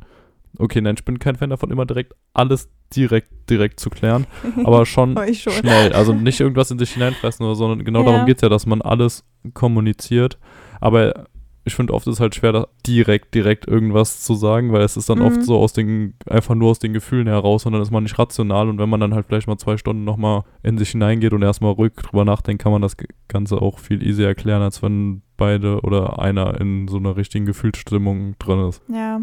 Okay, 0.59 0.81
nein, 0.81 0.95
ich 0.97 1.05
bin 1.05 1.19
kein 1.19 1.35
Fan 1.35 1.51
davon, 1.51 1.69
immer 1.71 1.85
direkt 1.85 2.15
alles 2.33 2.69
direkt, 2.95 3.49
direkt 3.49 3.79
zu 3.79 3.89
klären, 3.89 4.25
aber 4.63 4.85
schon, 4.85 5.15
schon, 5.33 5.53
schnell. 5.53 5.93
Also 5.93 6.13
nicht 6.13 6.39
irgendwas 6.39 6.71
in 6.71 6.79
sich 6.79 6.91
hineinfressen 6.91 7.45
oder 7.45 7.53
so, 7.53 7.67
sondern 7.67 7.85
genau 7.85 7.99
ja. 7.99 8.11
darum 8.11 8.25
geht 8.25 8.37
es 8.37 8.41
ja, 8.41 8.49
dass 8.49 8.65
man 8.65 8.81
alles 8.81 9.23
kommuniziert. 9.53 10.39
Aber 10.79 11.27
ich 11.67 11.75
finde 11.75 11.93
oft 11.93 12.07
ist 12.07 12.15
es 12.15 12.19
halt 12.19 12.35
schwer, 12.35 12.51
da 12.51 12.67
direkt, 12.85 13.33
direkt 13.35 13.67
irgendwas 13.67 14.21
zu 14.21 14.33
sagen, 14.35 14.71
weil 14.71 14.81
es 14.81 14.97
ist 14.97 15.09
dann 15.09 15.19
mhm. 15.19 15.25
oft 15.25 15.43
so 15.43 15.57
aus 15.57 15.73
den, 15.73 16.13
einfach 16.27 16.55
nur 16.55 16.71
aus 16.71 16.79
den 16.79 16.93
Gefühlen 16.93 17.27
heraus 17.27 17.65
und 17.65 17.73
dann 17.73 17.81
ist 17.81 17.91
man 17.91 18.03
nicht 18.03 18.17
rational 18.17 18.69
und 18.69 18.79
wenn 18.79 18.89
man 18.89 18.99
dann 18.99 19.13
halt 19.13 19.27
vielleicht 19.27 19.47
mal 19.47 19.57
zwei 19.57 19.77
Stunden 19.77 20.03
nochmal 20.03 20.43
in 20.63 20.77
sich 20.77 20.91
hineingeht 20.91 21.33
und 21.33 21.43
erstmal 21.43 21.73
ruhig 21.73 21.93
drüber 21.93 22.25
nachdenkt, 22.25 22.63
kann 22.63 22.71
man 22.71 22.81
das 22.81 22.97
Ganze 23.27 23.61
auch 23.61 23.79
viel 23.79 24.01
easier 24.01 24.27
erklären, 24.27 24.61
als 24.61 24.81
wenn 24.81 25.21
beide 25.35 25.81
oder 25.81 26.19
einer 26.19 26.59
in 26.59 26.87
so 26.87 26.97
einer 26.97 27.15
richtigen 27.15 27.45
Gefühlsstimmung 27.45 28.35
drin 28.39 28.67
ist. 28.67 28.81
Ja. 28.91 29.21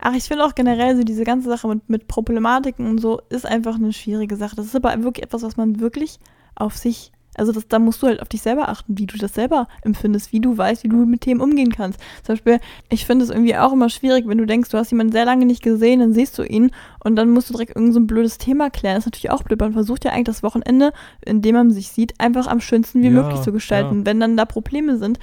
Ach, 0.00 0.14
ich 0.14 0.24
finde 0.24 0.44
auch 0.44 0.54
generell 0.54 0.96
so 0.96 1.02
diese 1.02 1.24
ganze 1.24 1.48
Sache 1.48 1.68
mit, 1.68 1.88
mit 1.88 2.08
Problematiken 2.08 2.86
und 2.86 2.98
so 2.98 3.20
ist 3.28 3.44
einfach 3.44 3.74
eine 3.74 3.92
schwierige 3.92 4.36
Sache. 4.36 4.56
Das 4.56 4.66
ist 4.66 4.76
aber 4.76 5.02
wirklich 5.02 5.24
etwas, 5.24 5.42
was 5.42 5.56
man 5.56 5.80
wirklich 5.80 6.20
auf 6.54 6.76
sich 6.76 7.12
also 7.38 7.52
das, 7.52 7.68
da 7.68 7.78
musst 7.78 8.02
du 8.02 8.06
halt 8.06 8.20
auf 8.20 8.28
dich 8.28 8.42
selber 8.42 8.68
achten, 8.68 8.98
wie 8.98 9.06
du 9.06 9.16
das 9.16 9.34
selber 9.34 9.68
empfindest, 9.82 10.32
wie 10.32 10.40
du 10.40 10.56
weißt, 10.56 10.84
wie 10.84 10.88
du 10.88 10.96
mit 10.96 11.22
Themen 11.22 11.40
umgehen 11.40 11.72
kannst. 11.72 12.00
Zum 12.22 12.34
Beispiel, 12.34 12.60
ich 12.90 13.06
finde 13.06 13.24
es 13.24 13.30
irgendwie 13.30 13.56
auch 13.56 13.72
immer 13.72 13.88
schwierig, 13.88 14.26
wenn 14.26 14.38
du 14.38 14.46
denkst, 14.46 14.70
du 14.70 14.78
hast 14.78 14.90
jemanden 14.90 15.12
sehr 15.12 15.24
lange 15.24 15.46
nicht 15.46 15.62
gesehen, 15.62 16.00
dann 16.00 16.12
siehst 16.12 16.38
du 16.38 16.42
ihn 16.42 16.70
und 17.02 17.16
dann 17.16 17.30
musst 17.30 17.48
du 17.50 17.54
direkt 17.54 17.76
irgend 17.76 17.94
so 17.94 18.00
ein 18.00 18.06
blödes 18.06 18.38
Thema 18.38 18.70
klären. 18.70 18.96
Das 18.96 19.06
ist 19.06 19.12
natürlich 19.12 19.30
auch 19.30 19.42
blöd. 19.42 19.60
Man 19.60 19.72
versucht 19.72 20.04
ja 20.04 20.12
eigentlich 20.12 20.24
das 20.24 20.42
Wochenende, 20.42 20.92
in 21.24 21.42
dem 21.42 21.54
man 21.54 21.70
sich 21.70 21.88
sieht, 21.88 22.18
einfach 22.20 22.46
am 22.46 22.60
schönsten 22.60 23.02
wie 23.02 23.06
ja, 23.06 23.12
möglich 23.12 23.40
zu 23.40 23.52
gestalten. 23.52 24.00
Ja. 24.00 24.06
Wenn 24.06 24.20
dann 24.20 24.36
da 24.36 24.44
Probleme 24.44 24.98
sind, 24.98 25.18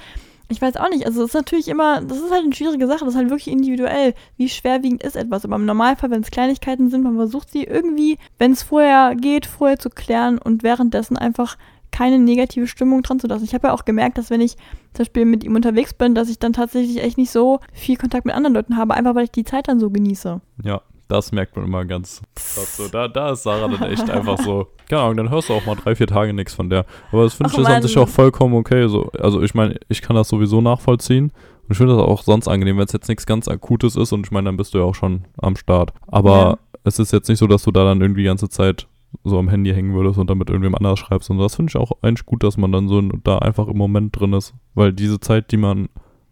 ich 0.48 0.62
weiß 0.62 0.76
auch 0.76 0.88
nicht, 0.90 1.06
also 1.06 1.22
es 1.22 1.30
ist 1.30 1.34
natürlich 1.34 1.68
immer, 1.68 2.00
das 2.02 2.18
ist 2.18 2.30
halt 2.30 2.44
eine 2.44 2.54
schwierige 2.54 2.86
Sache, 2.86 3.00
das 3.04 3.14
ist 3.14 3.16
halt 3.16 3.30
wirklich 3.30 3.48
individuell. 3.48 4.14
Wie 4.36 4.48
schwerwiegend 4.48 5.02
ist 5.02 5.16
etwas? 5.16 5.44
Aber 5.44 5.56
im 5.56 5.64
Normalfall, 5.64 6.10
wenn 6.10 6.22
es 6.22 6.30
Kleinigkeiten 6.30 6.88
sind, 6.88 7.02
man 7.02 7.16
versucht 7.16 7.50
sie 7.50 7.64
irgendwie, 7.64 8.18
wenn 8.38 8.52
es 8.52 8.62
vorher 8.62 9.16
geht, 9.16 9.46
vorher 9.46 9.78
zu 9.78 9.90
klären 9.90 10.38
und 10.38 10.62
währenddessen 10.62 11.16
einfach 11.16 11.56
keine 11.90 12.18
negative 12.18 12.66
Stimmung 12.66 13.02
dran 13.02 13.20
zu 13.20 13.26
lassen. 13.26 13.44
Ich 13.44 13.54
habe 13.54 13.68
ja 13.68 13.74
auch 13.74 13.84
gemerkt, 13.84 14.18
dass 14.18 14.30
wenn 14.30 14.40
ich 14.40 14.56
zum 14.92 14.98
Beispiel 15.04 15.24
mit 15.24 15.44
ihm 15.44 15.54
unterwegs 15.54 15.94
bin, 15.94 16.14
dass 16.14 16.28
ich 16.28 16.38
dann 16.38 16.52
tatsächlich 16.52 17.02
echt 17.02 17.18
nicht 17.18 17.30
so 17.30 17.60
viel 17.72 17.96
Kontakt 17.96 18.26
mit 18.26 18.34
anderen 18.34 18.54
Leuten 18.54 18.76
habe, 18.76 18.94
einfach 18.94 19.14
weil 19.14 19.24
ich 19.24 19.30
die 19.30 19.44
Zeit 19.44 19.68
dann 19.68 19.80
so 19.80 19.90
genieße. 19.90 20.40
Ja, 20.62 20.82
das 21.08 21.32
merkt 21.32 21.56
man 21.56 21.64
immer 21.64 21.84
ganz. 21.84 22.22
So, 22.36 22.88
da, 22.88 23.08
da 23.08 23.30
ist 23.30 23.44
Sarah 23.44 23.68
dann 23.68 23.90
echt 23.90 24.10
einfach 24.10 24.38
so, 24.38 24.68
keine 24.88 25.02
Ahnung, 25.02 25.16
dann 25.18 25.30
hörst 25.30 25.48
du 25.48 25.54
auch 25.54 25.64
mal 25.66 25.76
drei, 25.76 25.94
vier 25.94 26.06
Tage 26.06 26.32
nichts 26.32 26.54
von 26.54 26.68
der. 26.68 26.84
Aber 27.12 27.24
das 27.24 27.34
finde 27.34 27.52
ich 27.52 27.58
ist 27.58 27.66
an 27.66 27.82
sich 27.82 27.98
auch 27.98 28.08
vollkommen 28.08 28.54
okay. 28.54 28.88
So. 28.88 29.10
Also 29.18 29.42
ich 29.42 29.54
meine, 29.54 29.78
ich 29.88 30.02
kann 30.02 30.16
das 30.16 30.28
sowieso 30.28 30.60
nachvollziehen. 30.60 31.32
Und 31.66 31.72
ich 31.72 31.78
finde 31.78 31.96
das 31.96 32.02
auch 32.02 32.22
sonst 32.22 32.48
angenehm, 32.48 32.76
wenn 32.76 32.84
es 32.84 32.92
jetzt 32.92 33.08
nichts 33.08 33.26
ganz 33.26 33.48
Akutes 33.48 33.96
ist 33.96 34.12
und 34.12 34.24
ich 34.24 34.30
meine, 34.30 34.46
dann 34.46 34.56
bist 34.56 34.74
du 34.74 34.78
ja 34.78 34.84
auch 34.84 34.94
schon 34.94 35.24
am 35.38 35.56
Start. 35.56 35.92
Aber 36.06 36.30
ja. 36.36 36.58
es 36.84 36.98
ist 36.98 37.12
jetzt 37.12 37.28
nicht 37.28 37.38
so, 37.38 37.46
dass 37.46 37.64
du 37.64 37.72
da 37.72 37.84
dann 37.84 38.00
irgendwie 38.00 38.22
die 38.22 38.28
ganze 38.28 38.48
Zeit 38.48 38.86
so 39.24 39.38
am 39.38 39.48
Handy 39.48 39.72
hängen 39.72 39.94
würdest 39.94 40.18
und 40.18 40.28
dann 40.28 40.38
mit 40.38 40.50
irgendwem 40.50 40.74
anders 40.74 40.98
schreibst. 40.98 41.30
Und 41.30 41.38
das 41.38 41.56
finde 41.56 41.70
ich 41.70 41.76
auch 41.76 41.92
eigentlich 42.02 42.26
gut, 42.26 42.42
dass 42.42 42.56
man 42.56 42.72
dann 42.72 42.88
so 42.88 43.00
da 43.00 43.38
einfach 43.38 43.68
im 43.68 43.76
Moment 43.76 44.18
drin 44.18 44.32
ist. 44.32 44.54
Weil 44.74 44.92
diese 44.92 45.20
Zeit, 45.20 45.50
die 45.52 45.56
man 45.56 45.88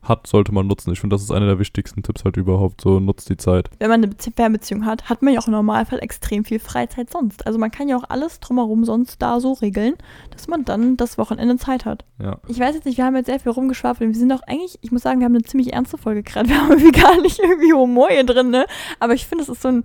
hat, 0.09 0.27
sollte 0.27 0.53
man 0.53 0.67
nutzen. 0.67 0.93
Ich 0.93 1.01
finde, 1.01 1.15
das 1.15 1.23
ist 1.23 1.31
einer 1.31 1.47
der 1.47 1.59
wichtigsten 1.59 2.03
Tipps 2.03 2.25
halt 2.25 2.37
überhaupt. 2.37 2.81
So, 2.81 3.01
nutzt 3.01 3.29
die 3.29 3.37
Zeit. 3.37 3.71
Wenn 3.79 3.89
man 3.89 4.05
eine 4.05 4.13
Fernbeziehung 4.37 4.85
hat, 4.85 5.09
hat 5.09 5.23
man 5.23 5.35
ja 5.35 5.41
auch 5.41 5.47
im 5.47 5.53
Normalfall 5.53 5.99
extrem 6.01 6.45
viel 6.45 6.59
Freizeit 6.59 7.11
sonst. 7.11 7.47
Also 7.47 7.59
man 7.59 7.71
kann 7.71 7.89
ja 7.89 7.97
auch 7.97 8.05
alles 8.09 8.41
drumherum 8.41 8.85
sonst 8.85 9.21
da 9.21 9.41
so 9.41 9.53
regeln, 9.53 9.95
dass 10.31 10.49
man 10.49 10.65
dann 10.65 10.97
das 10.97 11.19
Wochenende 11.19 11.57
Zeit 11.57 11.85
hat. 11.85 12.05
Ja. 12.23 12.39
Ich 12.49 12.59
weiß 12.59 12.75
jetzt 12.75 12.85
nicht, 12.85 12.99
wir 12.99 13.05
haben 13.05 13.17
jetzt 13.17 13.27
sehr 13.27 13.41
viel 13.41 13.53
rumgeschwafelt. 13.53 14.11
Wir 14.11 14.19
sind 14.19 14.33
auch 14.33 14.43
eigentlich, 14.47 14.79
ich 14.83 14.93
muss 14.93 15.03
sagen, 15.03 15.21
wir 15.21 15.25
haben 15.25 15.35
eine 15.35 15.45
ziemlich 15.45 15.73
ernste 15.73 15.99
Folge 15.99 16.23
gerade. 16.23 16.49
Wir 16.49 16.61
haben 16.61 16.71
irgendwie 16.71 17.01
gar 17.01 17.21
nicht 17.21 17.39
irgendwie 17.39 17.73
Humor 17.73 18.09
hier 18.11 18.25
drin, 18.25 18.51
ne? 18.51 18.67
Aber 19.01 19.15
ich 19.15 19.27
finde, 19.27 19.43
es 19.43 19.49
ist 19.49 19.63
so 19.63 19.69
ein 19.69 19.83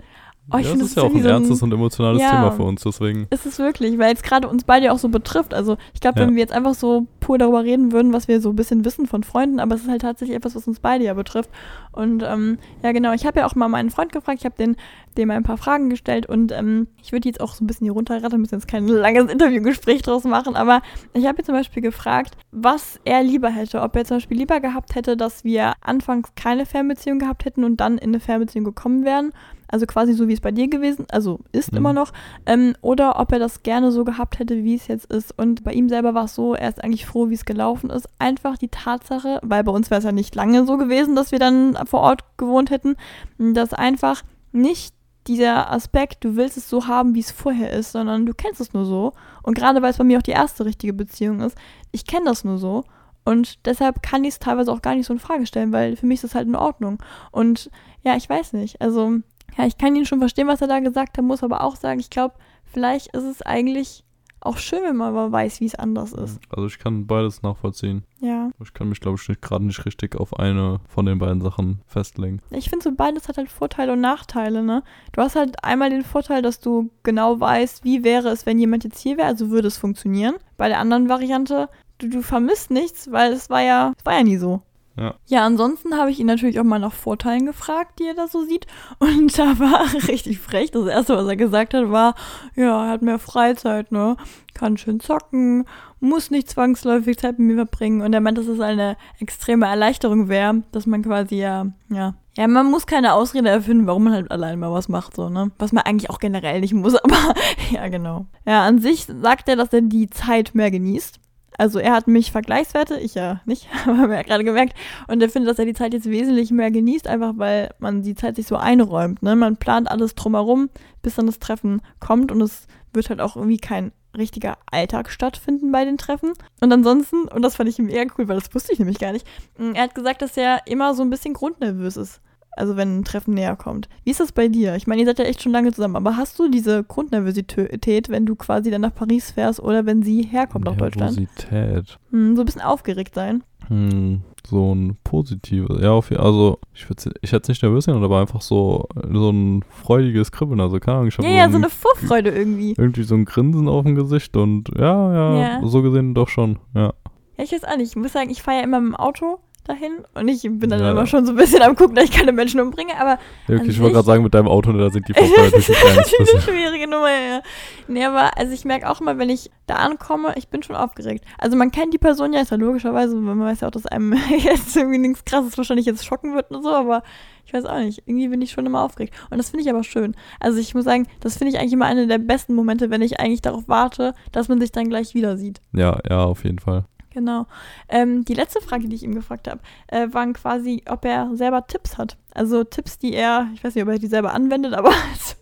Oh, 0.52 0.58
ja, 0.58 0.74
das 0.74 0.82
ist 0.82 0.98
ja 0.98 1.04
auch 1.04 1.14
ein 1.14 1.22
so 1.22 1.28
ernstes 1.28 1.62
und 1.62 1.72
emotionales 1.72 2.22
ja, 2.22 2.30
Thema 2.32 2.52
für 2.52 2.64
uns, 2.64 2.82
deswegen. 2.82 3.28
Ist 3.30 3.46
es 3.46 3.60
wirklich, 3.60 3.98
weil 4.00 4.14
es 4.14 4.24
gerade 4.24 4.48
uns 4.48 4.64
beide 4.64 4.92
auch 4.92 4.98
so 4.98 5.10
betrifft. 5.10 5.54
Also 5.54 5.78
ich 5.94 6.00
glaube, 6.00 6.20
ja. 6.20 6.26
wenn 6.26 6.36
wir 6.36 6.42
jetzt 6.42 6.54
einfach 6.54 6.74
so 6.74 7.06
pur 7.20 7.38
darüber 7.38 7.64
reden 7.64 7.92
würden, 7.92 8.14
was 8.14 8.28
wir 8.28 8.42
so 8.42 8.50
ein 8.50 8.56
bisschen 8.56 8.84
wissen 8.84 9.06
von 9.06 9.24
Freunden, 9.24 9.60
aber 9.60 9.76
es 9.76 9.82
ist 9.82 9.90
halt 9.90 10.02
tatsächlich 10.02 10.36
etwas, 10.36 10.56
was 10.56 10.68
uns 10.68 10.80
beide 10.80 11.04
ja 11.04 11.14
betrifft. 11.14 11.50
Und 11.92 12.24
ähm, 12.24 12.58
ja, 12.82 12.92
genau, 12.92 13.14
ich 13.14 13.26
habe 13.26 13.40
ja 13.40 13.46
auch 13.46 13.56
mal 13.56 13.68
meinen 13.68 13.92
Freund 13.92 14.12
gefragt, 14.12 14.40
ich 14.40 14.46
habe 14.46 14.56
den, 14.58 14.76
dem 15.18 15.30
ein 15.30 15.44
paar 15.44 15.58
Fragen 15.58 15.90
gestellt 15.90 16.26
und 16.26 16.52
ähm, 16.52 16.88
ich 17.02 17.12
würde 17.12 17.28
jetzt 17.28 17.42
auch 17.42 17.54
so 17.54 17.64
ein 17.64 17.68
bisschen 17.68 17.86
hier 17.86 17.94
runterraten, 17.94 18.40
müssen 18.40 18.56
jetzt 18.56 18.68
kein 18.68 18.88
langes 18.88 19.32
Interviewgespräch 19.32 20.02
draus 20.02 20.24
machen, 20.24 20.56
aber 20.56 20.82
ich 21.14 21.28
habe 21.28 21.42
ihn 21.42 21.46
zum 21.46 21.56
Beispiel 21.56 21.84
gefragt, 21.84 22.38
was 22.52 23.00
er 23.06 23.22
lieber 23.24 23.50
hätte. 23.50 23.82
Ob 23.82 23.96
er 23.96 24.06
zum 24.06 24.18
Beispiel 24.18 24.38
lieber 24.38 24.60
gehabt 24.60 24.96
hätte, 24.96 25.16
dass 25.16 25.44
wir 25.44 25.74
anfangs 25.82 26.32
keine 26.36 26.66
Fernbeziehung 26.66 27.20
gehabt 27.20 27.46
hätten 27.46 27.64
und 27.64 27.78
dann 27.78 27.98
in 27.98 28.10
eine 28.10 28.20
Fernbeziehung 28.20 28.66
gekommen 28.66 29.06
wären 29.06 29.32
also 29.70 29.86
quasi 29.86 30.14
so 30.14 30.28
wie 30.28 30.34
es 30.34 30.42
bei 30.42 30.52
dir 30.52 30.68
gewesen, 30.68 31.06
also 31.12 31.40
ist 31.52 31.72
mhm. 31.72 31.78
immer 31.78 31.94
noch, 31.94 32.12
ähm, 32.46 32.76
oder 32.82 33.20
ob 33.20 33.32
er 33.32 33.40
das 33.40 33.64
gerne 33.64 33.92
so 33.92 34.04
gehabt 34.04 34.40
hätte, 34.40 34.64
wie 34.64 34.76
es 34.76 34.88
jetzt 34.88 35.06
ist. 35.06 35.38
Und 35.38 35.64
bei 35.64 35.74
ihm 35.74 35.90
selber 35.90 36.14
war 36.14 36.26
es 36.26 36.36
so, 36.36 36.54
er 36.54 36.70
ist 36.70 36.84
eigentlich 36.84 37.06
froh, 37.06 37.30
wie 37.30 37.36
es 37.36 37.46
gelaufen 37.46 37.90
ist. 37.90 38.08
Einfach 38.20 38.58
die 38.58 38.70
Tatsache, 38.70 39.40
weil 39.44 39.64
bei 39.64 39.72
uns 39.72 39.90
wäre 39.90 40.00
es 40.00 40.06
ja 40.06 40.12
nicht 40.12 40.36
lange 40.36 40.66
so 40.66 40.78
gewesen, 40.78 41.16
dass 41.16 41.32
wir 41.32 41.40
dann 41.40 41.78
vor 41.86 42.02
Ort 42.02 42.24
gewohnt 42.38 42.72
hätten, 42.72 42.96
dass 43.38 43.74
einfach 43.74 44.24
nicht 44.52 44.94
dieser 45.28 45.72
Aspekt, 45.72 46.24
du 46.24 46.36
willst 46.36 46.58
es 46.58 46.70
so 46.70 46.88
haben, 46.88 47.14
wie 47.14 47.20
es 47.20 47.32
vorher 47.32 47.72
ist, 47.72 47.92
sondern 47.92 48.26
du 48.26 48.34
kennst 48.34 48.60
es 48.60 48.74
nur 48.74 48.86
so. 48.86 49.14
Und 49.44 49.54
gerade 49.54 49.82
weil 49.82 49.92
es 49.92 49.98
bei 49.98 50.04
mir 50.04 50.18
auch 50.18 50.24
die 50.24 50.32
erste 50.32 50.66
richtige 50.66 50.94
Beziehung 50.94 51.42
ist, 51.42 51.58
ich 51.92 52.06
kenne 52.06 52.26
das 52.26 52.44
nur 52.44 52.58
so. 52.58 52.84
Und 53.26 53.66
deshalb 53.68 54.02
kann 54.02 54.24
ich 54.24 54.32
es 54.32 54.40
teilweise 54.40 54.72
auch 54.72 54.82
gar 54.82 54.96
nicht 54.96 55.06
so 55.06 55.14
in 55.14 55.20
Frage 55.20 55.46
stellen, 55.46 55.72
weil 55.72 55.96
für 55.96 56.08
mich 56.08 56.16
ist 56.16 56.24
das 56.24 56.36
halt 56.36 56.48
in 56.48 56.56
Ordnung. 56.56 56.98
Und 57.32 57.70
ja, 58.04 58.16
ich 58.16 58.28
weiß 58.28 58.54
nicht. 58.54 58.82
Also 58.82 59.18
ja, 59.60 59.68
ich 59.68 59.78
kann 59.78 59.94
ihn 59.96 60.06
schon 60.06 60.20
verstehen, 60.20 60.48
was 60.48 60.62
er 60.62 60.68
da 60.68 60.80
gesagt 60.80 61.18
hat, 61.18 61.26
muss 61.26 61.44
aber 61.44 61.62
auch 61.62 61.76
sagen, 61.76 62.00
ich 62.00 62.10
glaube, 62.10 62.36
vielleicht 62.64 63.08
ist 63.08 63.26
es 63.26 63.42
eigentlich 63.42 64.06
auch 64.40 64.58
schön, 64.58 64.84
wenn 64.84 64.96
man 64.96 65.14
mal 65.14 65.34
weiß, 65.34 65.60
wie 65.60 65.66
es 65.66 65.76
anders 65.76 66.14
ist. 66.14 66.40
Also 66.50 66.68
ich 66.68 66.80
kann 66.80 67.08
beides 67.08 67.42
nachvollziehen. 67.42 68.04
Ja. 68.22 68.52
Ich 68.64 68.74
kann 68.74 68.88
mich, 68.88 69.02
glaube 69.02 69.20
ich, 69.20 69.42
gerade 69.42 69.66
nicht 69.66 69.86
richtig 69.86 70.16
auf 70.16 70.40
eine 70.40 70.80
von 70.88 71.06
den 71.06 71.20
beiden 71.20 71.42
Sachen 71.42 71.82
festlegen. 71.88 72.40
Ich 72.50 72.70
finde 72.70 72.84
so 72.84 72.92
beides 72.94 73.28
hat 73.28 73.36
halt 73.36 73.50
Vorteile 73.50 73.92
und 73.92 74.00
Nachteile, 74.00 74.64
ne? 74.64 74.82
Du 75.12 75.22
hast 75.22 75.36
halt 75.36 75.62
einmal 75.62 75.90
den 75.90 76.04
Vorteil, 76.04 76.42
dass 76.42 76.62
du 76.62 76.90
genau 77.04 77.38
weißt, 77.38 77.84
wie 77.84 78.06
wäre 78.06 78.30
es, 78.30 78.46
wenn 78.46 78.60
jemand 78.60 78.86
jetzt 78.86 79.00
hier 79.00 79.18
wäre, 79.18 79.28
also 79.28 79.50
würde 79.50 79.68
es 79.68 79.78
funktionieren. 79.78 80.36
Bei 80.56 80.70
der 80.70 80.80
anderen 80.80 81.10
Variante, 81.10 81.68
du, 81.98 82.08
du 82.08 82.22
vermisst 82.22 82.72
nichts, 82.72 83.12
weil 83.12 83.34
es 83.34 83.50
war 83.50 83.62
ja, 83.62 83.92
es 83.98 84.06
war 84.06 84.14
ja 84.14 84.24
nie 84.24 84.38
so. 84.38 84.62
Ja. 85.00 85.16
Ja, 85.28 85.46
ansonsten 85.46 85.96
habe 85.98 86.12
ich 86.12 86.20
ihn 86.20 86.26
natürlich 86.26 86.60
auch 86.60 86.66
mal 86.66 86.80
nach 86.80 86.94
Vorteilen 86.94 87.46
gefragt, 87.46 88.00
die 88.00 88.08
er 88.08 88.16
da 88.16 88.28
so 88.28 88.44
sieht. 88.44 88.68
Und 89.00 89.38
da 89.38 89.58
war 89.58 89.86
richtig 90.10 90.40
frech. 90.40 90.72
Das 90.72 90.86
erste, 90.88 91.16
was 91.16 91.28
er 91.28 91.38
gesagt 91.38 91.74
hat, 91.74 91.90
war, 91.90 92.16
ja, 92.56 92.86
er 92.86 92.92
hat 92.92 93.02
mehr 93.02 93.20
Freizeit, 93.20 93.94
ne? 93.94 94.18
Kann 94.54 94.78
schön 94.78 95.00
zocken, 95.00 95.66
muss 96.02 96.32
nicht 96.32 96.50
zwangsläufig 96.50 97.18
Zeit 97.18 97.40
mit 97.40 97.48
mir 97.48 97.56
verbringen. 97.56 98.02
Und 98.02 98.12
er 98.12 98.20
meint, 98.20 98.38
dass 98.38 98.48
es 98.48 98.60
eine 98.60 98.98
extreme 99.20 99.68
Erleichterung 99.68 100.28
wäre, 100.28 100.64
dass 100.74 100.86
man 100.86 101.02
quasi 101.04 101.36
ja, 101.36 101.68
ja. 101.90 102.16
Ja, 102.36 102.48
man 102.48 102.70
muss 102.70 102.86
keine 102.86 103.14
Ausrede 103.14 103.50
erfinden, 103.50 103.88
warum 103.88 104.06
man 104.06 104.14
halt 104.14 104.32
allein 104.32 104.60
mal 104.60 104.72
was 104.72 104.90
macht, 104.90 105.16
so, 105.16 105.30
ne? 105.30 105.52
Was 105.60 105.72
man 105.72 105.84
eigentlich 105.84 106.10
auch 106.10 106.20
generell 106.20 106.60
nicht 106.60 106.74
muss, 106.74 106.96
aber 107.04 107.34
ja, 107.72 107.88
genau. 107.88 108.26
Ja, 108.46 108.66
an 108.66 108.80
sich 108.80 109.06
sagt 109.06 109.48
er, 109.48 109.56
dass 109.56 109.72
er 109.72 109.82
die 109.82 110.10
Zeit 110.10 110.56
mehr 110.56 110.72
genießt. 110.72 111.20
Also 111.60 111.78
er 111.78 111.92
hat 111.92 112.08
mich 112.08 112.32
Vergleichswerte, 112.32 112.98
ich 113.02 113.16
ja 113.16 113.42
nicht, 113.46 113.68
haben 113.86 114.10
wir 114.10 114.16
ja 114.16 114.24
gerade 114.24 114.46
gemerkt. 114.46 114.76
Und 115.08 115.22
er 115.22 115.30
findet, 115.30 115.52
dass 115.52 115.60
er 115.60 115.66
die 115.66 115.74
Zeit 115.74 115.94
jetzt 115.94 116.10
wesentlich 116.10 116.52
mehr 116.52 116.72
genießt, 116.72 117.06
einfach 117.06 117.34
weil 117.36 117.76
man 117.80 118.02
die 118.02 118.16
Zeit 118.16 118.38
sich 118.38 118.48
so 118.48 118.56
einräumt. 118.56 119.22
Ne? 119.22 119.36
Man 119.36 119.58
plant 119.58 119.92
alles 119.92 120.16
drumherum, 120.16 120.70
bis 121.02 121.16
dann 121.16 121.26
das 121.26 121.38
Treffen 121.38 121.82
kommt 122.00 122.32
und 122.32 122.40
es 122.40 122.66
wird 122.94 123.10
halt 123.10 123.20
auch 123.20 123.36
irgendwie 123.36 123.58
kein 123.58 123.92
richtiger 124.18 124.58
Alltag 124.72 125.12
stattfinden 125.12 125.70
bei 125.74 125.84
den 125.84 125.98
Treffen. 125.98 126.32
Und 126.62 126.72
ansonsten, 126.72 127.28
und 127.28 127.42
das 127.42 127.58
fand 127.58 127.68
ich 127.68 127.78
ihm 127.78 127.90
eher 127.90 128.08
cool, 128.18 128.30
weil 128.30 128.40
das 128.40 128.56
wusste 128.56 128.72
ich 128.72 128.80
nämlich 128.80 128.98
gar 128.98 129.12
nicht, 129.12 129.28
er 129.58 129.84
hat 129.84 129.96
gesagt, 129.96 130.22
dass 130.22 130.38
er 130.38 130.66
immer 130.66 130.96
so 130.96 131.04
ein 131.04 131.10
bisschen 131.10 131.34
grundnervös 131.34 131.98
ist. 131.98 132.22
Also 132.56 132.76
wenn 132.76 133.00
ein 133.00 133.04
Treffen 133.06 133.34
näher 133.36 133.56
kommt. 133.56 133.88
Wie 134.04 134.12
ist 134.12 134.20
das 134.20 134.32
bei 134.32 134.48
dir? 134.48 134.76
Ich 134.76 134.86
meine, 134.88 135.02
ihr 135.02 135.06
seid 135.08 135.20
ja 135.20 135.26
echt 135.26 135.42
schon 135.42 135.52
lange 135.52 135.72
zusammen, 135.72 135.96
aber 135.96 136.18
hast 136.18 136.38
du 136.40 136.50
diese 136.50 136.84
Grundnervosität, 136.84 138.10
wenn 138.10 138.26
du 138.26 138.36
quasi 138.36 138.72
dann 138.72 138.82
nach 138.82 138.94
Paris 138.94 139.32
fährst 139.32 139.60
oder 139.62 139.86
wenn 139.86 140.04
sie 140.04 140.24
herkommt 140.24 140.66
nach 140.66 140.76
Deutschland? 140.76 141.18
Nervosität. 141.18 141.98
Hm, 142.12 142.36
so 142.36 142.42
ein 142.42 142.46
bisschen 142.46 142.62
aufgeregt 142.62 143.16
sein. 143.16 143.44
Hm, 143.68 144.22
so 144.48 144.74
ein 144.74 144.98
positives. 145.04 145.80
Ja, 145.82 145.92
auf, 145.92 146.12
also 146.12 146.60
ich, 146.74 146.88
ich 147.22 147.32
hätte 147.32 147.44
es 147.44 147.48
nicht 147.50 147.62
nervös 147.64 147.86
genannt, 147.86 148.04
aber 148.04 148.20
einfach 148.20 148.42
so, 148.42 148.88
so 149.12 149.30
ein 149.30 149.64
freudiges 149.70 150.32
Kribbeln. 150.32 150.60
Also 150.60 150.80
keine 150.80 150.98
Ahnung. 150.98 151.08
Ich 151.10 151.18
ja, 151.18 151.24
so 151.24 151.30
ja, 151.30 151.50
so 151.50 151.58
eine 151.58 151.70
Vorfreude 151.70 152.32
irgendwie. 152.32 152.74
Irgendwie 152.78 153.04
so 153.04 153.16
ein 153.16 153.26
Grinsen 153.26 153.68
auf 153.68 153.84
dem 153.86 153.96
Gesicht 153.96 154.36
und 154.36 154.70
ja, 154.78 155.14
ja, 155.14 155.40
Ja. 155.62 155.68
so 155.68 155.82
gesehen 155.82 156.14
doch 156.16 156.28
schon, 156.30 156.58
ja. 156.74 156.94
Ja, 157.38 157.44
ich 157.44 157.52
weiß 157.52 157.64
auch 157.64 157.78
nicht. 157.78 157.90
Ich 157.92 157.96
muss 157.96 158.12
sagen, 158.12 158.30
ich 158.32 158.42
fahre 158.42 158.58
ja 158.58 158.64
immer 158.64 158.82
mit 158.82 158.94
dem 158.94 158.96
Auto 158.96 159.40
dahin 159.70 160.04
und 160.16 160.28
ich 160.28 160.42
bin 160.42 160.70
dann 160.70 160.80
Ja. 160.82 160.92
immer 160.92 161.06
schon 161.06 161.26
so 161.26 161.32
ein 161.32 161.36
bisschen 161.38 161.62
am 161.62 161.76
gucken, 161.76 161.96
dass 161.96 162.06
ich 162.06 162.12
keine 162.12 162.32
Menschen 162.32 162.60
umbringe, 162.60 163.00
aber 163.00 163.20
Ja, 163.48 163.56
okay, 163.58 163.70
ich 163.70 163.80
wollte 163.80 163.94
gerade 163.94 164.06
sagen, 164.06 164.24
mit 164.24 164.34
deinem 164.34 164.48
Auto, 164.48 164.72
ne, 164.72 164.80
da 164.80 164.90
sind 164.90 165.08
die 165.08 165.14
kleines 165.14 165.52
Das 165.52 165.70
ist 165.70 166.34
eine 166.34 166.42
schwierige 166.42 166.88
Nummer, 166.88 167.10
ja. 167.10 167.42
Nee, 167.88 168.04
aber 168.06 168.38
also 168.38 168.54
ich 168.54 168.66
merke 168.66 168.90
auch 168.90 169.00
immer, 169.02 169.18
wenn 169.18 169.30
ich 169.30 169.50
da 169.68 169.76
ankomme, 169.76 170.34
ich 170.36 170.48
bin 170.50 170.64
schon 170.64 170.76
aufgeregt. 170.76 171.24
Also 171.38 171.56
man 171.56 171.72
kennt 171.72 171.94
die 171.94 171.98
Person 172.00 172.34
ja, 172.34 172.42
ist 172.42 172.52
ja 172.52 172.58
logischerweise, 172.58 173.14
weil 173.16 173.22
man 173.36 173.40
weiß 173.42 173.62
ja 173.62 173.68
auch, 173.68 173.72
dass 173.72 173.86
einem 173.86 174.14
jetzt 174.38 174.76
irgendwie 174.76 174.98
nichts 174.98 175.24
krasses 175.26 175.58
wahrscheinlich 175.58 175.86
jetzt 175.86 176.06
schocken 176.06 176.36
wird 176.36 176.52
und 176.52 176.64
so, 176.64 176.70
aber 176.74 177.04
ich 177.46 177.54
weiß 177.54 177.66
auch 177.66 177.80
nicht. 177.80 178.04
Irgendwie 178.06 178.28
bin 178.28 178.42
ich 178.44 178.52
schon 178.52 178.66
immer 178.68 178.84
aufgeregt. 178.84 179.14
Und 179.32 179.38
das 179.40 179.50
finde 179.50 179.64
ich 179.64 179.70
aber 179.72 179.84
schön. 179.84 180.16
Also 180.40 180.60
ich 180.60 180.76
muss 180.76 180.86
sagen, 180.86 181.08
das 181.20 181.38
finde 181.38 181.52
ich 181.54 181.60
eigentlich 181.60 181.74
immer 181.74 181.86
eine 181.88 182.06
der 182.06 182.20
besten 182.20 182.54
Momente, 182.54 182.92
wenn 182.92 183.02
ich 183.02 183.20
eigentlich 183.20 183.42
darauf 183.42 183.64
warte, 183.68 184.14
dass 184.32 184.50
man 184.50 184.60
sich 184.60 184.72
dann 184.72 184.88
gleich 184.90 185.16
wieder 185.16 185.36
sieht. 185.38 185.60
Ja, 185.74 185.98
ja, 186.08 186.24
auf 186.26 186.44
jeden 186.44 186.60
Fall. 186.60 186.86
Genau. 187.12 187.48
Ähm, 187.88 188.24
die 188.24 188.34
letzte 188.36 188.62
Frage, 188.62 188.88
die 188.88 188.96
ich 188.96 189.04
ihm 189.04 189.16
gefragt 189.16 189.48
habe, 189.48 189.60
äh, 189.88 190.08
waren 190.12 190.34
quasi, 190.34 190.84
ob 190.88 191.06
er 191.06 191.36
selber 191.36 191.66
Tipps 191.68 191.98
hat. 191.98 192.18
Also 192.34 192.64
Tipps, 192.64 193.00
die 193.00 193.14
er, 193.14 193.48
ich 193.56 193.64
weiß 193.64 193.74
nicht, 193.76 193.84
ob 193.84 193.90
er 193.90 193.98
die 194.00 194.08
selber 194.08 194.34
anwendet, 194.34 194.74
aber 194.78 194.92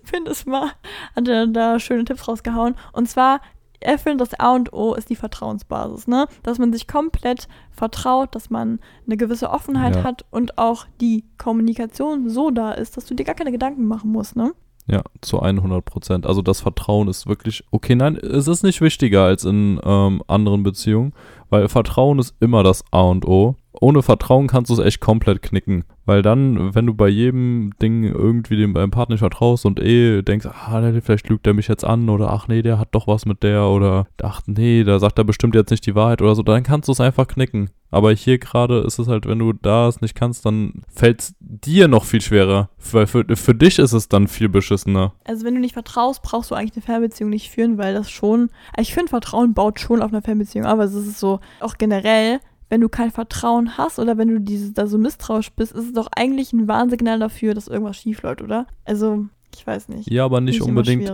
zumindest 0.05 0.47
mal 0.47 0.71
hat 1.15 1.27
er 1.27 1.47
da 1.47 1.79
schöne 1.79 2.05
Tipps 2.05 2.27
rausgehauen. 2.27 2.75
Und 2.93 3.09
zwar, 3.09 3.41
er 3.79 3.99
findet, 3.99 4.21
das 4.31 4.39
A 4.39 4.55
und 4.55 4.71
O 4.73 4.93
ist 4.95 5.09
die 5.09 5.15
Vertrauensbasis, 5.15 6.07
ne? 6.07 6.27
Dass 6.43 6.57
man 6.57 6.71
sich 6.73 6.87
komplett 6.87 7.47
vertraut, 7.71 8.33
dass 8.33 8.49
man 8.49 8.79
eine 9.05 9.17
gewisse 9.17 9.49
Offenheit 9.49 9.97
Ja. 9.97 10.03
hat 10.03 10.25
und 10.31 10.57
auch 10.57 10.85
die 11.01 11.25
Kommunikation 11.37 12.29
so 12.29 12.49
da 12.49 12.71
ist, 12.71 12.97
dass 12.97 13.05
du 13.05 13.13
dir 13.13 13.23
gar 13.25 13.35
keine 13.35 13.51
Gedanken 13.51 13.85
machen 13.85 14.11
musst, 14.11 14.35
ne? 14.35 14.53
Ja, 14.89 15.03
zu 15.19 15.41
100 15.41 15.83
Prozent. 15.83 16.25
Also 16.25 16.41
das 16.41 16.61
Vertrauen 16.61 17.09
ist 17.09 17.27
wirklich, 17.27 17.65
okay, 17.71 17.95
nein, 17.95 18.15
es 18.15 18.47
ist 18.47 18.63
nicht 18.63 18.79
wichtiger 18.79 19.23
als 19.23 19.43
in 19.43 19.81
ähm, 19.83 20.23
anderen 20.27 20.63
Beziehungen, 20.63 21.13
weil 21.49 21.67
Vertrauen 21.67 22.19
ist 22.19 22.35
immer 22.39 22.63
das 22.63 22.85
A 22.91 23.01
und 23.01 23.25
O. 23.25 23.55
Ohne 23.79 24.01
Vertrauen 24.01 24.47
kannst 24.47 24.69
du 24.69 24.73
es 24.75 24.79
echt 24.79 24.99
komplett 24.99 25.41
knicken. 25.41 25.83
Weil 26.05 26.21
dann, 26.21 26.73
wenn 26.73 26.85
du 26.85 26.93
bei 26.93 27.09
jedem 27.09 27.71
Ding 27.81 28.05
irgendwie 28.05 28.55
dem 28.55 28.73
beim 28.73 28.91
Partner 28.91 29.15
nicht 29.15 29.19
vertraust 29.19 29.65
und 29.65 29.79
eh 29.81 30.21
denkst, 30.21 30.45
ah, 30.45 30.81
vielleicht 31.01 31.27
lügt 31.27 31.45
der 31.45 31.53
mich 31.53 31.67
jetzt 31.67 31.83
an 31.83 32.07
oder 32.07 32.31
ach 32.31 32.47
nee, 32.47 32.61
der 32.61 32.79
hat 32.79 32.89
doch 32.93 33.07
was 33.07 33.25
mit 33.25 33.43
der 33.43 33.65
oder 33.65 34.07
ach 34.23 34.41
nee, 34.45 34.85
da 34.85 34.99
sagt 34.99 35.17
er 35.17 35.25
bestimmt 35.25 35.53
jetzt 35.53 35.69
nicht 35.69 35.85
die 35.85 35.95
Wahrheit 35.95 36.21
oder 36.21 36.33
so, 36.33 36.43
dann 36.43 36.63
kannst 36.63 36.87
du 36.87 36.93
es 36.93 37.01
einfach 37.01 37.27
knicken. 37.27 37.71
Aber 37.91 38.11
hier 38.13 38.37
gerade 38.37 38.79
ist 38.79 38.99
es 38.99 39.07
halt, 39.07 39.27
wenn 39.27 39.39
du 39.39 39.53
da 39.53 39.87
es 39.87 40.01
nicht 40.01 40.15
kannst, 40.15 40.45
dann 40.45 40.81
fällt 40.87 41.21
es 41.21 41.35
dir 41.39 41.87
noch 41.87 42.05
viel 42.05 42.21
schwerer. 42.21 42.69
Weil 42.91 43.07
für, 43.07 43.25
für 43.35 43.55
dich 43.55 43.79
ist 43.79 43.93
es 43.93 44.09
dann 44.09 44.27
viel 44.27 44.49
beschissener. 44.49 45.13
Also 45.25 45.45
wenn 45.45 45.55
du 45.55 45.61
nicht 45.61 45.73
vertraust, 45.73 46.21
brauchst 46.21 46.51
du 46.51 46.55
eigentlich 46.55 46.75
eine 46.75 46.83
Fernbeziehung 46.83 47.29
nicht 47.29 47.49
führen, 47.49 47.77
weil 47.77 47.93
das 47.93 48.09
schon, 48.09 48.49
also 48.75 48.81
ich 48.81 48.93
finde 48.93 49.09
Vertrauen 49.09 49.53
baut 49.53 49.79
schon 49.79 50.01
auf 50.01 50.11
einer 50.11 50.21
Fernbeziehung, 50.21 50.65
aber 50.65 50.83
es 50.83 50.93
ist 50.93 51.19
so, 51.19 51.39
auch 51.59 51.77
generell, 51.77 52.39
wenn 52.69 52.81
du 52.81 52.89
kein 52.89 53.11
Vertrauen 53.11 53.77
hast 53.77 53.97
oder 53.99 54.17
wenn 54.17 54.27
du 54.27 54.39
dieses, 54.39 54.73
da 54.73 54.87
so 54.87 54.97
misstrauisch 54.97 55.51
bist, 55.51 55.73
ist 55.73 55.85
es 55.85 55.93
doch 55.93 56.07
eigentlich 56.15 56.51
ein 56.53 56.67
Warnsignal 56.67 57.19
dafür, 57.19 57.53
dass 57.53 57.67
irgendwas 57.67 57.97
schief 57.97 58.21
läuft, 58.23 58.41
oder? 58.41 58.67
Also, 58.85 59.25
ich 59.55 59.65
weiß 59.65 59.89
nicht. 59.89 60.11
Ja, 60.11 60.25
aber 60.25 60.41
nicht 60.41 60.57
immer 60.57 60.67
unbedingt 60.69 61.09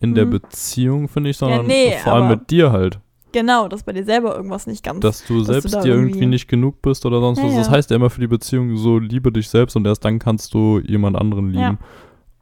in 0.00 0.14
der 0.14 0.26
Mhm. 0.26 0.30
Beziehung, 0.30 1.08
finde 1.08 1.30
ich, 1.30 1.36
sondern 1.38 1.66
nee, 1.66 1.92
vor 2.02 2.12
allem 2.12 2.28
mit 2.28 2.50
dir 2.50 2.70
halt. 2.72 2.98
Genau, 3.32 3.66
dass 3.66 3.82
bei 3.82 3.92
dir 3.92 4.04
selber 4.04 4.36
irgendwas 4.36 4.66
nicht 4.68 4.84
ganz. 4.84 5.00
Dass 5.00 5.24
du 5.26 5.38
Dass 5.38 5.46
du 5.46 5.52
selbst 5.54 5.74
da 5.74 5.80
dir 5.80 5.88
irgendwie 5.94 6.10
irgendwie- 6.10 6.26
nicht 6.26 6.46
genug 6.48 6.80
bist 6.82 7.04
oder 7.04 7.20
sonst 7.20 7.38
Ja, 7.38 7.46
was. 7.46 7.56
Das 7.56 7.66
ja. 7.66 7.72
heißt 7.72 7.90
ja 7.90 7.96
immer 7.96 8.10
für 8.10 8.20
die 8.20 8.28
Beziehung 8.28 8.76
so, 8.76 8.98
liebe 8.98 9.32
dich 9.32 9.48
selbst 9.48 9.74
und 9.76 9.86
erst 9.86 10.04
dann 10.04 10.18
kannst 10.20 10.54
du 10.54 10.78
jemand 10.80 11.16
anderen 11.16 11.48
lieben. 11.48 11.60
Ja. 11.60 11.78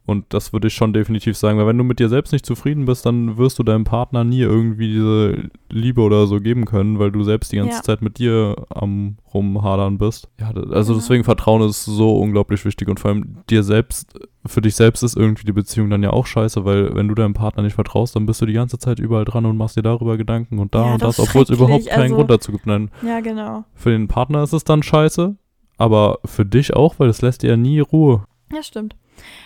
Und 0.05 0.25
das 0.31 0.53
würde 0.53 0.67
ich 0.67 0.75
schon 0.75 0.93
definitiv 0.93 1.37
sagen, 1.37 1.59
weil 1.59 1.67
wenn 1.69 1.79
du 1.79 1.85
mit 1.85 2.01
dir 2.01 2.09
selbst 2.09 2.33
nicht 2.33 2.45
zufrieden 2.45 2.87
bist, 2.87 3.07
dann 3.07 3.37
wirst 3.37 3.61
du 3.61 3.63
deinem 3.63 3.85
Partner 3.85 4.25
nie 4.25 4.41
irgendwie 4.41 4.89
diese 4.89 5.49
Liebe 5.71 6.01
oder 6.01 6.27
so 6.27 6.41
geben 6.41 6.65
können, 6.65 6.99
weil 6.99 7.13
du 7.13 7.23
selbst 7.23 7.53
die 7.53 7.57
ganze 7.59 7.77
Ja. 7.77 7.83
Zeit 7.83 8.03
mit 8.03 8.19
dir 8.19 8.57
am 8.71 9.17
rumhadern 9.33 9.99
bist. 9.99 10.29
Ja, 10.41 10.49
also 10.49 10.61
Genau. 10.93 10.95
deswegen 10.95 11.23
Vertrauen 11.23 11.63
ist 11.63 11.85
so 11.85 12.17
unglaublich 12.19 12.65
wichtig 12.65 12.89
und 12.89 12.99
vor 12.99 13.13
allem 13.13 13.37
dir 13.49 13.63
selbst, 13.63 14.19
für 14.45 14.61
dich 14.61 14.75
selbst 14.75 15.05
ist 15.05 15.17
irgendwie 15.17 15.45
die 15.45 15.53
Beziehung 15.53 15.89
dann 15.89 16.03
ja 16.03 16.11
auch 16.11 16.27
scheiße, 16.27 16.65
weil 16.65 16.95
wenn 16.97 17.07
du 17.07 17.15
deinem 17.15 17.35
Partner 17.35 17.63
nicht 17.63 17.75
vertraust, 17.75 18.17
dann 18.17 18.27
bist 18.27 18.41
du 18.43 18.47
die 18.47 18.53
ganze 18.55 18.79
Zeit 18.79 18.99
überall 18.99 19.25
dran 19.25 19.47
und 19.47 19.57
machst 19.57 19.77
dir 19.77 19.83
darüber 19.83 20.17
Gedanken 20.17 20.59
und 20.59 20.75
da 20.75 20.85
Ja, 20.87 20.93
und 20.95 21.03
das 21.03 21.17
das, 21.17 21.29
obwohl 21.29 21.43
es 21.45 21.51
überhaupt 21.51 21.87
keinen 21.87 22.03
also- 22.03 22.17
Grund 22.17 22.31
dazu 22.31 22.51
gibt. 22.51 22.67
Nein, 22.67 22.91
ja, 23.07 23.21
genau. 23.21 23.65
für 23.75 23.91
den 23.91 24.09
Partner 24.09 24.43
ist 24.43 24.53
es 24.53 24.65
dann 24.65 24.83
scheiße, 24.83 25.37
aber 25.79 26.19
für 26.25 26.45
dich 26.45 26.75
auch, 26.75 26.97
weil 26.99 27.09
es 27.09 27.23
lässt 27.23 27.45
dir 27.45 27.51
ja 27.51 27.57
nie 27.57 27.79
Ruhe. 27.79 28.25
Ja, 28.53 28.63
stimmt. 28.65 28.97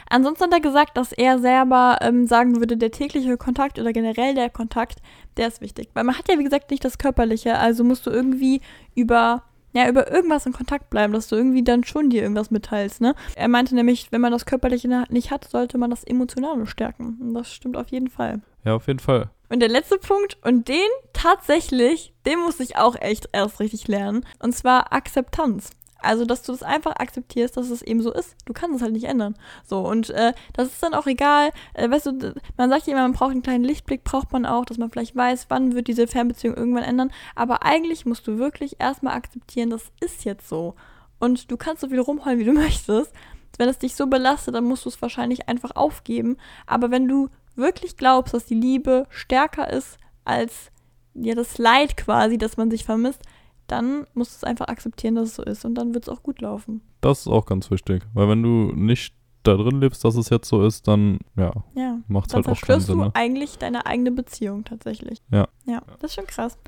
Ansonsten 0.09 0.45
hat 0.45 0.53
er 0.53 0.61
gesagt, 0.61 0.97
dass 0.97 1.13
er 1.13 1.39
selber 1.39 1.99
ähm, 2.01 2.27
sagen 2.27 2.59
würde, 2.59 2.77
der 2.77 2.91
tägliche 2.91 3.37
Kontakt 3.37 3.79
oder 3.79 3.93
generell 3.93 4.35
der 4.35 4.51
Kontakt, 4.51 5.01
der 5.37 5.49
ist 5.49 5.61
wichtig. 5.61 5.91
Weil 5.95 6.05
man 6.05 6.17
hat 6.19 6.29
ja, 6.29 6.39
wie 6.39 6.45
gesagt, 6.45 6.71
nicht 6.71 6.85
das 6.85 6.99
Körperliche, 6.99 7.59
also 7.59 7.85
musst 7.85 8.07
du 8.07 8.11
irgendwie 8.11 8.61
über, 8.95 9.43
ja, 9.73 9.89
über 9.89 10.11
irgendwas 10.11 10.47
in 10.47 10.53
Kontakt 10.53 10.91
bleiben, 10.91 11.13
dass 11.13 11.29
du 11.29 11.37
irgendwie 11.37 11.65
dann 11.65 11.85
schon 11.85 12.11
dir 12.11 12.23
irgendwas 12.23 12.51
mitteilst, 12.51 13.01
ne? 13.01 13.15
Er 13.35 13.49
meinte 13.49 13.75
nämlich, 13.75 14.09
wenn 14.11 14.21
man 14.21 14.33
das 14.33 14.47
Körperliche 14.47 14.89
nicht 15.11 15.31
hat, 15.31 15.49
sollte 15.49 15.79
man 15.79 15.91
das 15.91 16.05
Emotionale 16.05 16.67
stärken. 16.67 17.19
Und 17.21 17.35
das 17.35 17.53
stimmt 17.53 17.77
auf 17.77 17.89
jeden 17.89 18.09
Fall. 18.09 18.41
Ja, 18.65 18.75
auf 18.75 18.87
jeden 18.87 18.99
Fall. 18.99 19.31
Und 19.49 19.61
der 19.61 19.69
letzte 19.69 19.99
Punkt, 19.99 20.39
und 20.43 20.67
den 20.69 20.89
tatsächlich, 21.13 22.13
den 22.27 22.41
muss 22.41 22.59
ich 22.59 22.77
auch 22.77 22.97
echt 22.97 23.29
erst 23.33 23.61
richtig 23.61 23.87
lernen, 23.87 24.27
und 24.41 24.55
zwar 24.55 24.93
Akzeptanz. 24.93 25.71
Also, 26.07 26.25
dass 26.25 26.43
du 26.43 26.53
das 26.53 26.63
einfach 26.63 26.97
akzeptierst, 26.97 27.57
dass 27.57 27.71
es 27.71 27.83
eben 27.83 28.01
so 28.01 28.13
ist. 28.13 28.37
Du 28.45 28.53
kannst 28.53 28.77
es 28.77 28.83
halt 28.83 28.93
nicht 28.93 29.05
ändern. 29.05 29.35
So, 29.65 29.81
und 29.81 30.11
äh, 30.11 30.33
das 30.53 30.69
ist 30.69 30.83
dann 30.83 30.95
auch 30.95 31.07
egal. 31.07 31.51
Äh, 31.75 31.91
weißt 31.91 32.07
du, 32.07 32.35
man 32.57 32.71
sagt 32.71 32.87
ja 32.87 32.93
immer, 32.93 33.03
man 33.03 33.13
braucht 33.13 33.33
einen 33.33 33.43
kleinen 33.43 33.65
Lichtblick, 33.65 34.05
braucht 34.05 34.33
man 34.33 34.47
auch, 34.47 34.65
dass 34.65 34.79
man 34.79 34.91
vielleicht 34.91 35.17
weiß, 35.17 35.47
wann 35.49 35.75
wird 35.75 35.89
diese 35.89 36.07
Fernbeziehung 36.07 36.57
irgendwann 36.57 36.85
ändern. 36.85 37.11
Aber 37.35 37.63
eigentlich 37.65 38.07
musst 38.07 38.27
du 38.27 38.39
wirklich 38.39 38.77
erstmal 38.79 39.15
akzeptieren, 39.15 39.71
das 39.71 39.91
ist 40.01 40.25
jetzt 40.25 40.49
so. 40.49 40.75
Und 41.19 41.51
du 41.51 41.57
kannst 41.57 41.81
so 41.81 41.89
viel 41.89 42.01
rumheulen, 42.01 42.39
wie 42.39 42.45
du 42.45 42.53
möchtest. 42.55 43.13
Wenn 43.59 43.69
es 43.69 43.79
dich 43.79 43.97
so 43.97 44.07
belastet, 44.07 44.55
dann 44.55 44.65
musst 44.65 44.85
du 44.85 44.91
es 44.91 45.01
wahrscheinlich 45.03 45.49
einfach 45.49 45.75
aufgeben. 45.75 46.37
Aber 46.67 46.91
wenn 46.91 47.09
du 47.09 47.31
wirklich 47.55 47.97
glaubst, 47.97 48.35
dass 48.35 48.45
die 48.45 48.55
Liebe 48.55 49.07
stärker 49.11 49.73
ist 49.73 49.99
als 50.25 50.71
ja, 51.15 51.35
das 51.35 51.59
Leid 51.59 51.97
quasi, 51.97 52.39
dass 52.39 52.57
man 52.57 52.71
sich 52.71 52.85
vermisst, 52.85 53.23
dann 53.67 54.07
musst 54.15 54.33
du 54.33 54.37
es 54.39 54.45
einfach 54.45 54.69
akzeptieren, 54.69 55.15
dass 55.17 55.29
es 55.31 55.35
so 55.37 55.43
ist 55.43 55.65
und 55.65 55.75
dann 55.75 55.95
wird 55.95 56.05
es 56.05 56.09
auch 56.09 56.23
gut 56.23 56.41
laufen. 56.41 56.81
Das 57.01 57.21
ist 57.21 57.29
auch 57.29 57.47
ganz 57.47 57.71
wichtig, 57.71 58.03
weil 58.15 58.29
wenn 58.29 58.43
du 58.43 58.73
nicht 58.75 59.15
da 59.43 59.55
drin 59.57 59.81
lebst, 59.81 60.05
dass 60.05 60.17
es 60.17 60.29
jetzt 60.31 60.49
so 60.49 60.65
ist, 60.67 60.89
dann 60.89 61.19
ja, 61.37 61.53
Ja. 61.75 61.99
macht 62.09 62.27
es 62.29 62.33
Dann 62.33 62.45
halt 62.45 62.57
auch 62.57 62.61
keinen 62.61 62.81
Sinn. 62.81 62.99
du 62.99 63.05
Ne? 63.05 63.11
eigentlich 63.15 63.59
deine 63.59 63.87
eigene 63.87 64.11
Beziehung 64.11 64.65
tatsächlich. 64.65 65.19
Ja. 65.31 65.47
Ja, 65.67 65.83
das 66.01 66.11
ist 66.11 66.15
schon 66.17 66.27
krass. 66.27 66.59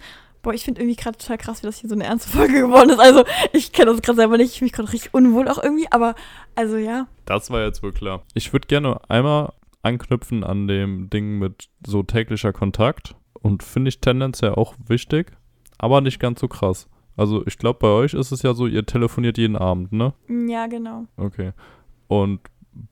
Boah, 0.43 0.55
ich 0.55 0.65
finde 0.65 0.81
irgendwie 0.81 0.95
gerade 0.95 1.19
total 1.19 1.39
krass, 1.39 1.61
wie 1.63 1.67
das 1.67 1.79
hier 1.79 1.89
so 1.89 1.97
eine 1.97 2.05
ernste 2.05 2.31
Folge 2.31 2.55
geworden 2.61 2.91
ist. 2.91 3.01
Also, 3.01 3.25
ich 3.53 3.73
kenne 3.73 3.91
das 3.91 4.01
gerade 4.03 4.17
selber 4.17 4.37
nicht. 4.37 4.53
Ich 4.53 4.59
fühle 4.59 4.67
mich 4.67 4.73
gerade 4.73 4.93
richtig 4.93 5.13
unwohl 5.13 5.49
auch 5.49 5.61
irgendwie, 5.61 5.91
aber 5.91 6.15
also 6.55 6.77
ja. 6.77 7.09
Das 7.25 7.51
war 7.51 7.63
jetzt 7.65 7.83
wohl 7.83 7.93
klar. 7.93 8.23
Ich 8.35 8.53
würde 8.53 8.69
gerne 8.69 9.01
einmal 9.11 9.53
anknüpfen 9.83 10.45
an 10.45 10.69
dem 10.69 11.11
Ding 11.11 11.39
mit 11.41 11.69
so 11.85 12.05
täglicher 12.05 12.53
Kontakt 12.53 13.17
und 13.33 13.65
finde 13.65 13.89
ich 13.89 14.01
tendenziell 14.01 14.53
auch 14.55 14.75
wichtig, 14.87 15.33
aber 15.79 16.01
nicht 16.01 16.21
ganz 16.21 16.41
so 16.41 16.49
krass. 16.49 16.89
Also 17.17 17.45
ich 17.47 17.59
glaube, 17.59 17.79
bei 17.81 17.89
euch 17.89 18.15
ist 18.15 18.31
es 18.31 18.43
ja 18.43 18.55
so, 18.55 18.67
ihr 18.67 18.87
telefoniert 18.87 19.39
jeden 19.39 19.57
Abend, 19.57 19.93
ne? 19.93 20.13
Ja, 20.29 20.67
genau. 20.67 21.07
Okay. 21.17 21.53
Und 22.07 22.41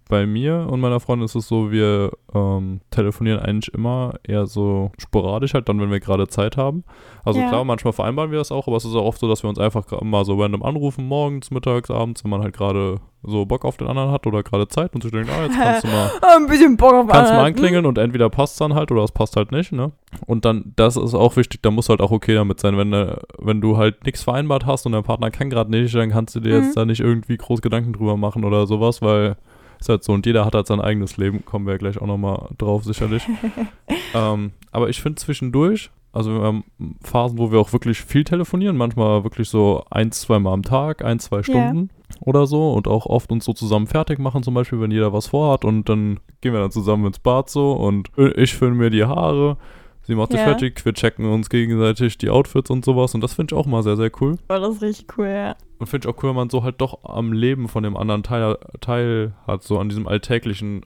bei 0.08 0.26
mir 0.26 0.66
und 0.70 0.80
meiner 0.80 1.00
Freundin 1.00 1.24
ist 1.24 1.34
es 1.34 1.48
so, 1.48 1.72
wir 1.72 2.12
ähm, 2.32 2.80
telefonieren 2.90 3.40
eigentlich 3.40 3.74
immer 3.74 4.14
eher 4.22 4.46
so 4.46 4.92
sporadisch 4.98 5.54
halt 5.54 5.68
dann, 5.68 5.80
wenn 5.80 5.90
wir 5.90 6.00
gerade 6.00 6.28
Zeit 6.28 6.56
haben. 6.56 6.84
Also 7.24 7.40
ja. 7.40 7.48
klar, 7.48 7.64
manchmal 7.64 7.92
vereinbaren 7.92 8.30
wir 8.30 8.38
das 8.38 8.52
auch, 8.52 8.68
aber 8.68 8.76
es 8.76 8.84
ist 8.84 8.94
auch 8.94 9.04
oft 9.04 9.18
so, 9.18 9.28
dass 9.28 9.42
wir 9.42 9.48
uns 9.48 9.58
einfach 9.58 9.84
mal 10.02 10.24
so 10.24 10.40
random 10.40 10.62
anrufen, 10.62 11.06
morgens, 11.06 11.50
mittags, 11.50 11.90
abends, 11.90 12.22
wenn 12.22 12.30
man 12.30 12.42
halt 12.42 12.56
gerade 12.56 13.00
so 13.24 13.44
Bock 13.44 13.64
auf 13.64 13.76
den 13.76 13.88
anderen 13.88 14.12
hat 14.12 14.26
oder 14.28 14.44
gerade 14.44 14.68
Zeit 14.68 14.94
und 14.94 15.02
sich 15.02 15.10
denkt, 15.10 15.28
ah, 15.28 15.42
jetzt 15.42 15.56
kannst 15.56 15.84
du 15.84 15.88
mal 15.88 16.12
ein 16.36 16.46
bisschen 16.46 16.76
Bock 16.76 16.92
auf 16.92 17.08
kannst 17.08 17.32
mal 17.32 17.44
anklingeln 17.44 17.84
und 17.84 17.98
entweder 17.98 18.30
passt 18.30 18.52
es 18.52 18.58
dann 18.58 18.74
halt 18.74 18.92
oder 18.92 19.02
es 19.02 19.10
passt 19.10 19.34
halt 19.34 19.50
nicht, 19.50 19.72
ne? 19.72 19.90
Und 20.26 20.44
dann, 20.44 20.72
das 20.76 20.96
ist 20.96 21.14
auch 21.14 21.36
wichtig, 21.36 21.62
da 21.62 21.72
muss 21.72 21.88
halt 21.88 22.00
auch 22.00 22.12
okay 22.12 22.34
damit 22.34 22.60
sein, 22.60 22.76
wenn, 22.76 22.92
äh, 22.92 23.16
wenn 23.38 23.60
du 23.60 23.76
halt 23.76 24.04
nichts 24.04 24.22
vereinbart 24.22 24.64
hast 24.66 24.86
und 24.86 24.92
dein 24.92 25.02
Partner 25.02 25.32
kann 25.32 25.50
gerade 25.50 25.70
nicht, 25.70 25.92
dann 25.96 26.10
kannst 26.10 26.36
du 26.36 26.40
dir 26.40 26.58
mhm. 26.58 26.64
jetzt 26.64 26.76
da 26.76 26.84
nicht 26.84 27.00
irgendwie 27.00 27.36
groß 27.36 27.60
Gedanken 27.60 27.92
drüber 27.92 28.16
machen 28.16 28.44
oder 28.44 28.68
sowas, 28.68 29.02
weil 29.02 29.36
ist 29.80 29.88
halt 29.88 30.04
so 30.04 30.12
und 30.12 30.26
jeder 30.26 30.44
hat 30.44 30.54
halt 30.54 30.66
sein 30.66 30.80
eigenes 30.80 31.16
Leben, 31.16 31.44
kommen 31.44 31.66
wir 31.66 31.72
ja 31.72 31.78
gleich 31.78 32.00
auch 32.00 32.06
nochmal 32.06 32.48
drauf, 32.58 32.84
sicherlich. 32.84 33.22
ähm, 34.14 34.52
aber 34.70 34.88
ich 34.88 35.00
finde 35.00 35.16
zwischendurch, 35.16 35.90
also 36.12 36.32
wir 36.32 36.42
haben 36.42 36.64
Phasen, 37.02 37.38
wo 37.38 37.52
wir 37.52 37.58
auch 37.58 37.72
wirklich 37.72 38.00
viel 38.00 38.24
telefonieren, 38.24 38.76
manchmal 38.76 39.24
wirklich 39.24 39.48
so 39.48 39.84
ein, 39.90 40.12
zwei 40.12 40.38
Mal 40.38 40.52
am 40.52 40.62
Tag, 40.62 41.04
ein, 41.04 41.18
zwei 41.18 41.42
Stunden 41.42 41.90
yeah. 41.90 42.20
oder 42.20 42.46
so 42.46 42.72
und 42.72 42.88
auch 42.88 43.06
oft 43.06 43.30
uns 43.32 43.44
so 43.44 43.52
zusammen 43.52 43.86
fertig 43.86 44.18
machen, 44.18 44.42
zum 44.42 44.54
Beispiel, 44.54 44.80
wenn 44.80 44.90
jeder 44.90 45.12
was 45.12 45.26
vorhat 45.26 45.64
und 45.64 45.88
dann 45.88 46.20
gehen 46.40 46.52
wir 46.52 46.60
dann 46.60 46.70
zusammen 46.70 47.06
ins 47.06 47.18
Bad 47.18 47.50
so 47.50 47.72
und 47.72 48.10
ich 48.16 48.54
föhne 48.54 48.76
mir 48.76 48.90
die 48.90 49.04
Haare 49.04 49.58
Sie 50.06 50.14
macht 50.14 50.30
sich 50.30 50.40
ja. 50.40 50.46
fertig, 50.46 50.84
wir 50.84 50.94
checken 50.94 51.24
uns 51.24 51.50
gegenseitig 51.50 52.16
die 52.16 52.30
Outfits 52.30 52.70
und 52.70 52.84
sowas 52.84 53.14
und 53.14 53.22
das 53.22 53.34
finde 53.34 53.54
ich 53.54 53.58
auch 53.58 53.66
mal 53.66 53.82
sehr, 53.82 53.96
sehr 53.96 54.10
cool. 54.20 54.36
Oh, 54.48 54.54
das 54.54 54.76
ist 54.76 54.82
richtig 54.82 55.18
cool, 55.18 55.26
ja. 55.26 55.56
Und 55.78 55.88
finde 55.88 56.06
ich 56.08 56.14
auch 56.14 56.22
cool, 56.22 56.30
wenn 56.30 56.36
man 56.36 56.50
so 56.50 56.62
halt 56.62 56.80
doch 56.80 57.02
am 57.02 57.32
Leben 57.32 57.68
von 57.68 57.82
dem 57.82 57.96
anderen 57.96 58.22
Teil, 58.22 58.56
Teil 58.80 59.34
hat, 59.48 59.64
so 59.64 59.80
an 59.80 59.88
diesem 59.88 60.06
alltäglichen. 60.06 60.82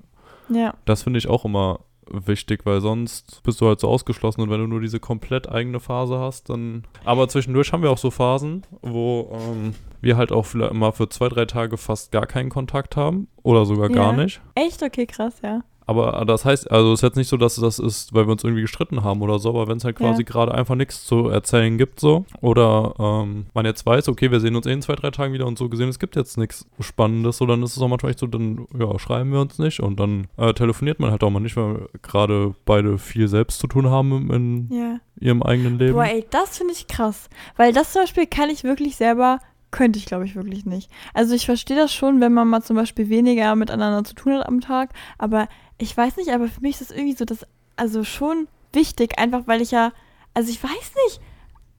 Ja. 0.49 0.75
Das 0.87 1.03
finde 1.03 1.19
ich 1.19 1.29
auch 1.29 1.45
immer 1.45 1.81
wichtig, 2.11 2.65
weil 2.65 2.81
sonst 2.81 3.43
bist 3.43 3.61
du 3.61 3.67
halt 3.67 3.79
so 3.79 3.89
ausgeschlossen 3.89 4.41
und 4.41 4.51
wenn 4.51 4.61
du 4.61 4.67
nur 4.67 4.81
diese 4.81 5.01
komplett 5.01 5.49
eigene 5.49 5.81
Phase 5.81 6.19
hast, 6.19 6.49
dann. 6.49 6.85
Aber 7.05 7.29
zwischendurch 7.29 7.73
haben 7.73 7.83
wir 7.83 7.91
auch 7.91 7.99
so 7.99 8.11
Phasen, 8.11 8.63
wo 8.81 9.31
ähm, 9.33 9.75
wir 10.01 10.17
halt 10.17 10.33
auch 10.33 10.47
vielleicht 10.47 10.73
mal 10.73 10.93
für 10.93 11.11
zwei, 11.11 11.29
drei 11.29 11.45
Tage 11.45 11.77
fast 11.77 12.11
gar 12.11 12.27
keinen 12.27 12.49
Kontakt 12.49 12.97
haben 12.97 13.29
oder 13.43 13.67
sogar 13.67 13.91
ja. 13.91 13.95
gar 13.95 14.13
nicht. 14.15 14.41
Echt? 14.55 14.83
Okay, 14.83 15.07
krass, 15.07 15.41
ja. 15.43 15.61
Aber 15.87 16.25
das 16.25 16.45
heißt, 16.45 16.71
also 16.71 16.93
es 16.93 17.01
ist 17.01 17.03
jetzt 17.03 17.17
nicht 17.17 17.29
so, 17.29 17.37
dass 17.37 17.57
das 17.57 17.79
ist, 17.79 18.15
weil 18.15 18.27
wir 18.27 18.33
uns 18.33 18.45
irgendwie 18.45 18.63
gestritten 18.63 19.03
haben 19.03 19.23
oder 19.23 19.39
so, 19.39 19.51
aber 19.51 19.67
wenn 19.69 19.79
es 19.79 19.85
halt 19.85 19.97
quasi 19.97 20.23
ja. 20.23 20.29
gerade 20.29 20.55
einfach 20.55 20.77
nichts 20.77 21.05
zu 21.05 21.29
erzählen 21.29 21.79
gibt, 21.79 22.01
so, 22.01 22.25
oder 22.41 22.95
ähm, 22.99 23.47
man 23.55 23.67
jetzt 23.67 23.85
weiß, 23.85 24.09
okay, 24.09 24.31
wir 24.31 24.41
sehen 24.41 24.55
uns 24.55 24.67
eh 24.67 24.73
in 24.73 24.83
zwei, 24.83 24.95
drei 24.95 25.11
Tagen 25.11 25.33
wieder 25.33 25.47
und 25.47 25.59
so 25.59 25.69
gesehen, 25.69 25.89
es 25.89 25.99
gibt 25.99 26.17
jetzt 26.17 26.39
nichts 26.39 26.67
Spannendes, 26.79 27.39
so, 27.39 27.47
dann 27.47 27.63
ist 27.63 27.77
es 27.77 27.83
auch 27.83 27.89
manchmal 27.89 28.11
echt 28.11 28.21
so, 28.21 28.27
dann, 28.27 28.67
ja, 28.79 28.99
schreiben 28.99 29.33
wir 29.33 29.41
uns 29.41 29.59
nicht 29.59 29.81
und 29.81 29.99
dann 29.99 30.29
äh, 30.37 30.53
telefoniert 30.53 31.01
man 31.01 31.11
halt 31.11 31.25
auch 31.25 31.31
mal 31.31 31.41
nicht, 31.41 31.57
weil 31.57 31.89
gerade 32.03 32.55
beide 32.65 32.99
viel 32.99 33.27
selbst 33.27 33.59
zu 33.59 33.67
tun 33.67 33.91
haben 33.91 34.31
in 34.31 34.69
ja. 34.73 35.01
ihrem 35.19 35.43
eigenen 35.43 35.79
Leben. 35.79 35.95
Boah, 35.95 36.05
ey, 36.05 36.25
das 36.31 36.59
finde 36.59 36.73
ich 36.73 36.87
krass, 36.87 37.29
weil 37.57 37.73
das 37.73 37.93
zum 37.93 38.03
Beispiel 38.03 38.27
kann 38.27 38.51
ich 38.51 38.65
wirklich 38.65 38.97
selber 38.97 39.39
könnte 39.71 39.99
ich, 39.99 40.07
glaube 40.07 40.25
ich, 40.25 40.35
wirklich 40.35 40.67
nicht. 40.67 40.91
Also 41.15 41.35
ich 41.35 41.47
verstehe 41.47 41.77
das 41.77 41.95
schon, 41.95 42.21
wenn 42.21 42.33
man 42.33 42.49
mal 42.49 42.63
zum 42.63 42.77
Beispiel 42.77 43.09
weniger 43.09 43.55
miteinander 43.55 44.03
zu 44.05 44.15
tun 44.15 44.35
hat 44.35 44.47
am 44.47 44.61
Tag, 44.61 44.91
aber 45.19 45.49
ich 45.81 45.97
weiß 45.97 46.17
nicht, 46.17 46.31
aber 46.31 46.49
für 46.49 46.61
mich 46.61 46.81
ist 46.81 46.91
es 46.91 46.97
irgendwie 46.97 47.17
so, 47.17 47.25
dass, 47.25 47.47
also 47.77 48.05
schon 48.05 48.49
wichtig, 48.73 49.19
einfach 49.19 49.47
weil 49.47 49.63
ich 49.63 49.71
ja, 49.71 49.93
also 50.35 50.51
ich 50.51 50.63
weiß 50.63 50.93
nicht, 51.07 51.21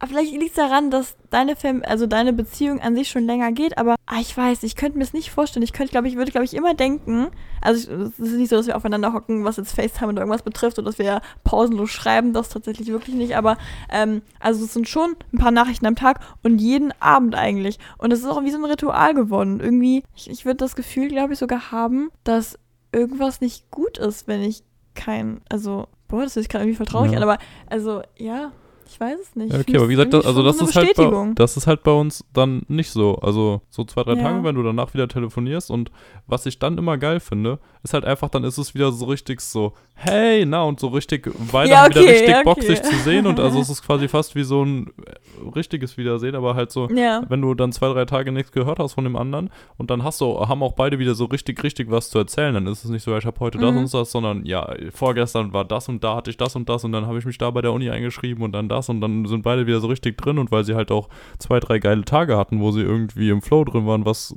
vielleicht 0.08 0.32
liegt 0.32 0.50
es 0.50 0.56
daran, 0.56 0.90
dass 0.90 1.16
deine 1.30 1.56
Fam 1.56 1.84
also 1.86 2.08
deine 2.08 2.34
Beziehung 2.34 2.82
an 2.82 2.96
sich 2.96 3.10
schon 3.10 3.26
länger 3.26 3.52
geht, 3.52 3.78
aber 3.78 3.96
ah, 4.08 4.20
ich 4.20 4.36
weiß, 4.36 4.64
ich 4.64 4.76
könnte 4.76 4.98
mir 4.98 5.04
es 5.04 5.14
nicht 5.14 5.30
vorstellen. 5.30 5.64
Ich 5.64 5.74
könnte, 5.74 5.92
glaube 5.92 6.08
ich, 6.08 6.16
würde, 6.16 6.32
glaube 6.32 6.46
ich, 6.46 6.54
immer 6.54 6.74
denken, 6.74 7.28
also 7.62 7.92
es 7.92 8.20
ist 8.20 8.34
nicht 8.34 8.50
so, 8.50 8.56
dass 8.56 8.68
wir 8.68 8.76
aufeinander 8.76 9.14
hocken, 9.14 9.46
was 9.46 9.58
jetzt 9.58 9.74
FaceTime 9.74 10.12
oder 10.12 10.22
irgendwas 10.22 10.42
betrifft, 10.42 10.80
oder 10.80 10.88
dass 10.88 10.98
wir 10.98 11.06
ja 11.06 11.22
pausenlos 11.44 11.92
schreiben, 11.92 12.34
das 12.34 12.50
tatsächlich 12.50 12.88
wirklich 12.88 13.16
nicht, 13.16 13.36
aber 13.36 13.58
ähm, 13.92 14.22
also 14.40 14.66
es 14.66 14.74
sind 14.74 14.90
schon 14.90 15.16
ein 15.34 15.38
paar 15.38 15.52
Nachrichten 15.52 15.86
am 15.86 15.96
Tag 15.96 16.20
und 16.44 16.60
jeden 16.60 16.92
Abend 17.00 17.36
eigentlich. 17.36 17.78
Und 17.98 18.12
es 18.12 18.20
ist 18.20 18.26
auch 18.26 18.44
wie 18.44 18.52
so 18.52 18.58
ein 18.58 18.66
Ritual 18.66 19.14
geworden. 19.14 19.60
Irgendwie, 19.60 20.04
ich, 20.16 20.30
ich 20.30 20.46
würde 20.46 20.58
das 20.58 20.76
Gefühl, 20.76 21.10
glaube 21.10 21.34
ich, 21.34 21.40
sogar 21.40 21.72
haben, 21.72 22.10
dass 22.24 22.58
irgendwas 22.92 23.42
nicht 23.42 23.72
gut 23.72 23.98
ist, 23.98 24.28
wenn 24.28 24.42
ich 24.42 24.64
kein, 24.96 25.42
also, 25.50 25.88
boah, 26.08 26.24
das 26.24 26.38
ist 26.38 26.50
gerade 26.50 26.66
irgendwie 26.66 26.78
voll 26.78 26.86
traurig 26.86 27.12
ja. 27.12 27.18
an, 27.18 27.24
aber 27.24 27.38
also, 27.68 28.02
ja, 28.18 28.52
ich 28.92 29.00
weiß 29.00 29.20
es 29.20 29.36
nicht. 29.36 29.54
Ja, 29.54 29.60
okay, 29.60 29.78
aber 29.78 29.88
wie 29.88 29.94
gesagt, 29.94 30.14
das, 30.14 30.26
also 30.26 30.44
das 30.44 30.60
ist, 30.60 30.76
halt 30.76 30.94
bei, 30.96 31.32
das 31.36 31.56
ist 31.56 31.66
halt 31.66 31.84
bei 31.84 31.92
uns 31.92 32.26
dann 32.34 32.64
nicht 32.68 32.92
so. 32.92 33.16
Also 33.16 33.62
so 33.70 33.86
zwei, 33.86 34.04
drei 34.04 34.16
ja. 34.16 34.22
Tage, 34.22 34.44
wenn 34.44 34.56
du 34.56 34.64
danach 34.64 34.94
wieder 34.94 35.08
telefonierst 35.08 35.72
und 35.72 35.92
was 36.28 36.46
ich 36.46 36.60
dann 36.60 36.78
immer 36.78 36.98
geil 36.98 37.22
finde, 37.22 37.60
ist 37.84 37.94
halt 37.94 38.06
einfach, 38.06 38.30
dann 38.30 38.44
ist 38.44 38.58
es 38.58 38.76
wieder 38.76 38.92
so 38.92 39.06
richtig 39.06 39.42
so, 39.42 39.74
hey, 39.94 40.46
na 40.46 40.64
und 40.64 40.80
so 40.80 40.88
richtig, 40.88 41.30
beide 41.52 41.72
ja, 41.72 41.86
okay, 41.86 42.00
wieder 42.00 42.12
richtig 42.12 42.30
ja, 42.30 42.44
Bock, 42.44 42.62
sich 42.62 42.82
zu 42.82 42.96
sehen 42.98 43.26
und 43.26 43.40
also 43.40 43.60
es 43.62 43.70
ist 43.70 43.84
quasi 43.84 44.08
fast 44.08 44.36
wie 44.36 44.44
so 44.44 44.64
ein 44.64 44.88
äh, 44.88 45.50
richtiges 45.56 45.98
Wiedersehen, 45.98 46.36
aber 46.36 46.56
halt 46.56 46.72
so, 46.72 46.90
wenn 46.90 47.42
du 47.42 47.54
dann 47.54 47.72
zwei, 47.72 47.92
drei 47.94 48.06
Tage 48.06 48.32
nichts 48.32 48.52
gehört 48.52 48.80
hast 48.80 48.94
von 48.94 49.04
dem 49.04 49.16
anderen 49.16 49.50
und 49.78 49.90
dann 49.90 50.04
hast 50.04 50.22
du, 50.22 50.48
haben 50.48 50.62
auch 50.64 50.74
beide 50.74 51.00
wieder 51.00 51.16
so 51.16 51.26
richtig, 51.26 51.64
richtig 51.64 51.90
was 51.90 52.10
zu 52.10 52.20
erzählen, 52.20 52.54
dann 52.54 52.68
ist 52.68 52.84
es 52.84 52.92
nicht 52.92 53.04
so, 53.04 53.16
ich 53.16 53.26
habe 53.26 53.40
heute 53.40 53.58
mhm. 53.58 53.62
das 53.62 53.76
und 53.76 53.94
das, 53.94 54.12
sondern 54.12 54.46
ja, 54.46 54.74
vorgestern 54.94 55.54
war 55.54 55.66
das 55.66 55.88
und 55.88 56.04
da 56.04 56.18
hatte 56.18 56.30
ich 56.30 56.38
das 56.38 56.56
und 56.56 56.70
das 56.70 56.84
und 56.84 56.92
dann 56.92 57.08
habe 57.08 57.18
ich 57.18 57.26
mich 57.26 57.38
da 57.38 57.50
bei 57.50 57.62
der 57.62 57.74
Uni 57.74 57.90
eingeschrieben 57.90 58.44
und 58.44 58.52
dann 58.52 58.70
das 58.70 58.81
und 58.90 59.02
dann 59.02 59.26
sind 59.26 59.44
beide 59.44 59.68
wieder 59.68 59.80
so 59.80 59.88
richtig 59.88 60.18
drin 60.18 60.38
und 60.38 60.52
weil 60.52 60.64
sie 60.64 60.76
halt 60.76 60.92
auch 60.92 61.10
zwei, 61.40 61.60
drei 61.60 61.80
geile 61.80 62.06
Tage 62.06 62.38
hatten, 62.38 62.60
wo 62.60 62.72
sie 62.72 62.82
irgendwie 62.82 63.30
im 63.30 63.42
Flow 63.42 63.64
drin 63.64 63.86
waren, 63.86 64.06
was 64.06 64.34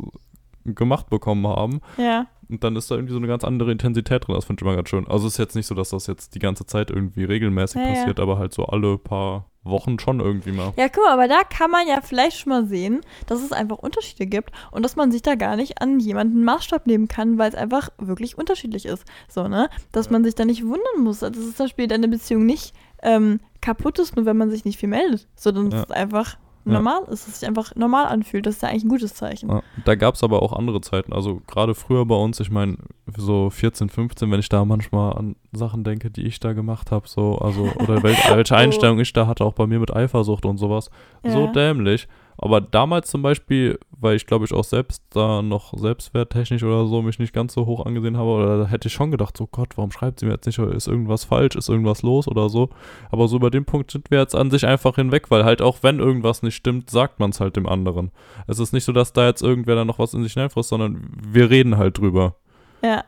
gemacht 0.65 1.11
bekommen 1.11 1.47
haben. 1.47 1.81
Ja. 1.97 2.27
Und 2.49 2.63
dann 2.63 2.77
ist 2.77 2.91
da 2.91 2.97
irgendwie 2.97 3.13
so 3.13 3.19
eine 3.19 3.27
ganz 3.27 3.45
andere 3.45 3.73
Intensität 3.73 4.27
drin. 4.27 4.35
Das 4.35 4.45
finde 4.45 4.61
ich 4.61 4.67
immer 4.67 4.77
ganz 4.77 4.89
schön. 4.89 5.07
Also 5.09 5.27
es 5.27 5.35
ist 5.35 5.39
jetzt 5.39 5.57
nicht 5.57 5.67
so, 5.67 5.75
dass 5.75 5.91
das 5.91 6.07
jetzt 6.07 6.35
die 6.35 6.39
ganze 6.39 6.67
Zeit 6.67 6.91
irgendwie 6.91 7.25
regelmäßig 7.25 7.81
ja, 7.81 7.89
passiert, 7.89 8.19
ja. 8.19 8.23
aber 8.23 8.39
halt 8.39 8.53
so 8.53 8.67
alle 8.67 8.99
paar 8.99 9.47
Wochen 9.65 9.99
schon 9.99 10.21
irgendwie 10.21 10.53
mal. 10.53 10.73
Ja, 10.77 10.89
guck 10.89 11.05
mal, 11.05 11.13
aber 11.13 11.27
da 11.27 11.43
kann 11.43 11.71
man 11.71 11.89
ja 11.89 12.01
vielleicht 12.03 12.39
schon 12.39 12.51
mal 12.51 12.67
sehen, 12.67 13.01
dass 13.27 13.43
es 13.43 13.53
einfach 13.53 13.79
Unterschiede 13.79 14.27
gibt 14.27 14.51
und 14.71 14.83
dass 14.83 14.95
man 14.95 15.11
sich 15.11 15.23
da 15.23 15.37
gar 15.37 15.57
nicht 15.57 15.81
an 15.81 16.01
jemanden 16.01 16.45
Maßstab 16.45 16.87
nehmen 16.87 17.09
kann, 17.09 17.39
weil 17.39 17.49
es 17.49 17.55
einfach 17.55 17.89
wirklich 17.99 18.37
unterschiedlich 18.37 18.85
ist. 18.85 19.05
So, 19.29 19.49
ne? 19.49 19.71
Dass 19.93 20.07
ja. 20.07 20.13
man 20.13 20.25
sich 20.25 20.35
da 20.35 20.45
nicht 20.45 20.65
wundern 20.65 21.03
muss. 21.03 21.21
Das 21.21 21.37
ist 21.37 21.57
zum 21.57 21.65
Beispiel 21.65 21.87
deine 21.87 22.09
Beziehung 22.09 22.45
nicht 22.45 22.75
ähm, 23.05 23.40
kaputt 23.61 23.99
ist, 23.99 24.17
nur 24.17 24.27
wenn 24.27 24.37
man 24.37 24.51
sich 24.51 24.64
nicht 24.64 24.79
viel 24.79 24.88
meldet, 24.88 25.29
sondern 25.37 25.71
ja. 25.71 25.79
es 25.79 25.85
ist 25.85 25.93
einfach 25.93 26.37
normal 26.64 27.03
ja. 27.07 27.12
ist, 27.12 27.29
es 27.29 27.40
sich 27.40 27.49
einfach 27.49 27.75
normal 27.77 28.07
anfühlt. 28.07 28.47
Das 28.47 28.57
ist 28.57 28.62
ja 28.62 28.69
eigentlich 28.69 28.85
ein 28.85 28.88
gutes 28.88 29.14
Zeichen. 29.14 29.51
Ja. 29.51 29.62
Da 29.85 29.95
gab 29.95 30.14
es 30.14 30.23
aber 30.23 30.43
auch 30.43 30.53
andere 30.53 30.81
Zeiten. 30.81 31.12
Also 31.12 31.43
gerade 31.47 31.75
früher 31.75 32.07
bei 32.07 32.14
uns, 32.14 32.40
ich 32.40 32.51
meine, 32.51 32.79
so 33.17 33.51
14, 33.51 33.88
15, 33.88 34.31
wenn 34.31 34.40
ich 34.40 34.49
da 34.49 34.64
manchmal 34.64 35.17
an 35.17 35.37
Sachen 35.53 35.85
denke, 35.85 36.11
die 36.11 36.27
ich 36.27 36.40
da 36.40 36.53
gemacht 36.53 36.90
habe, 36.90 37.07
so, 37.09 37.37
also, 37.38 37.71
oder 37.83 38.03
welche 38.35 38.57
Einstellung 38.57 38.99
ich 38.99 39.12
da 39.12 39.27
hatte, 39.27 39.45
auch 39.45 39.55
bei 39.55 39.67
mir 39.67 39.79
mit 39.79 39.95
Eifersucht 39.95 40.47
und 40.47 40.59
sowas. 40.59 40.90
So 41.23 41.49
dämlich. 41.49 42.09
Aber 42.37 42.61
damals 42.61 43.11
zum 43.11 43.23
Beispiel, 43.23 43.79
weil 43.90 44.16
ich 44.16 44.27
glaube 44.27 44.44
ich 44.44 44.53
auch 44.53 44.64
selbst 44.64 45.03
da 45.11 45.42
noch 45.42 45.73
selbstwerttechnisch 45.77 46.62
oder 46.62 46.87
so 46.87 47.03
mich 47.03 47.18
nicht 47.18 47.33
ganz 47.33 47.55
so 47.55 47.66
hoch 47.66 47.87
angesehen 47.87 48.16
habe, 48.16 48.31
oder 48.31 48.59
da 48.59 48.66
hätte 48.66 48.88
ich 48.88 48.94
schon 48.94 49.11
gedacht, 49.11 49.37
so 49.37 49.47
Gott, 49.47 49.77
warum 49.77 49.90
schreibt 49.90 50.20
sie 50.20 50.27
mir 50.27 50.33
jetzt 50.33 50.47
nicht, 50.47 50.59
ist 50.59 50.88
irgendwas 50.88 51.25
falsch, 51.25 51.57
ist 51.57 51.68
irgendwas 51.68 52.03
los 52.03 52.29
oder 52.29 52.49
so. 52.49 52.70
Aber 53.11 53.29
so 53.29 53.37
über 53.37 53.51
den 53.51 53.64
Punkt 53.64 53.90
sind 53.90 54.11
wir 54.11 54.18
jetzt 54.18 54.35
an 54.35 54.51
sich 54.51 54.66
einfach 54.66 54.97
hinweg, 54.97 55.31
weil 55.31 55.44
halt 55.44 55.62
auch 55.62 55.79
wenn 55.83 56.01
irgendwas 56.01 56.42
nicht 56.42 56.57
stimmt, 56.57 56.90
sagt 56.90 57.20
man 57.20 57.31
es 57.31 57.40
halt 57.40 57.57
dem 57.57 57.68
anderen. 57.68 58.11
Es 58.47 58.59
ist 58.59 58.73
nicht 58.73 58.85
so, 58.85 58.92
dass 58.92 59.12
da 59.12 59.27
jetzt 59.27 59.42
irgendwer 59.42 59.77
da 59.77 59.85
noch 59.85 59.99
was 59.99 60.14
in 60.14 60.23
sich 60.23 60.35
hineinfrisst, 60.35 60.68
sondern 60.68 61.09
wir 61.27 61.51
reden 61.51 61.77
halt 61.77 61.99
drüber. 61.99 62.35
Ja, 62.83 63.05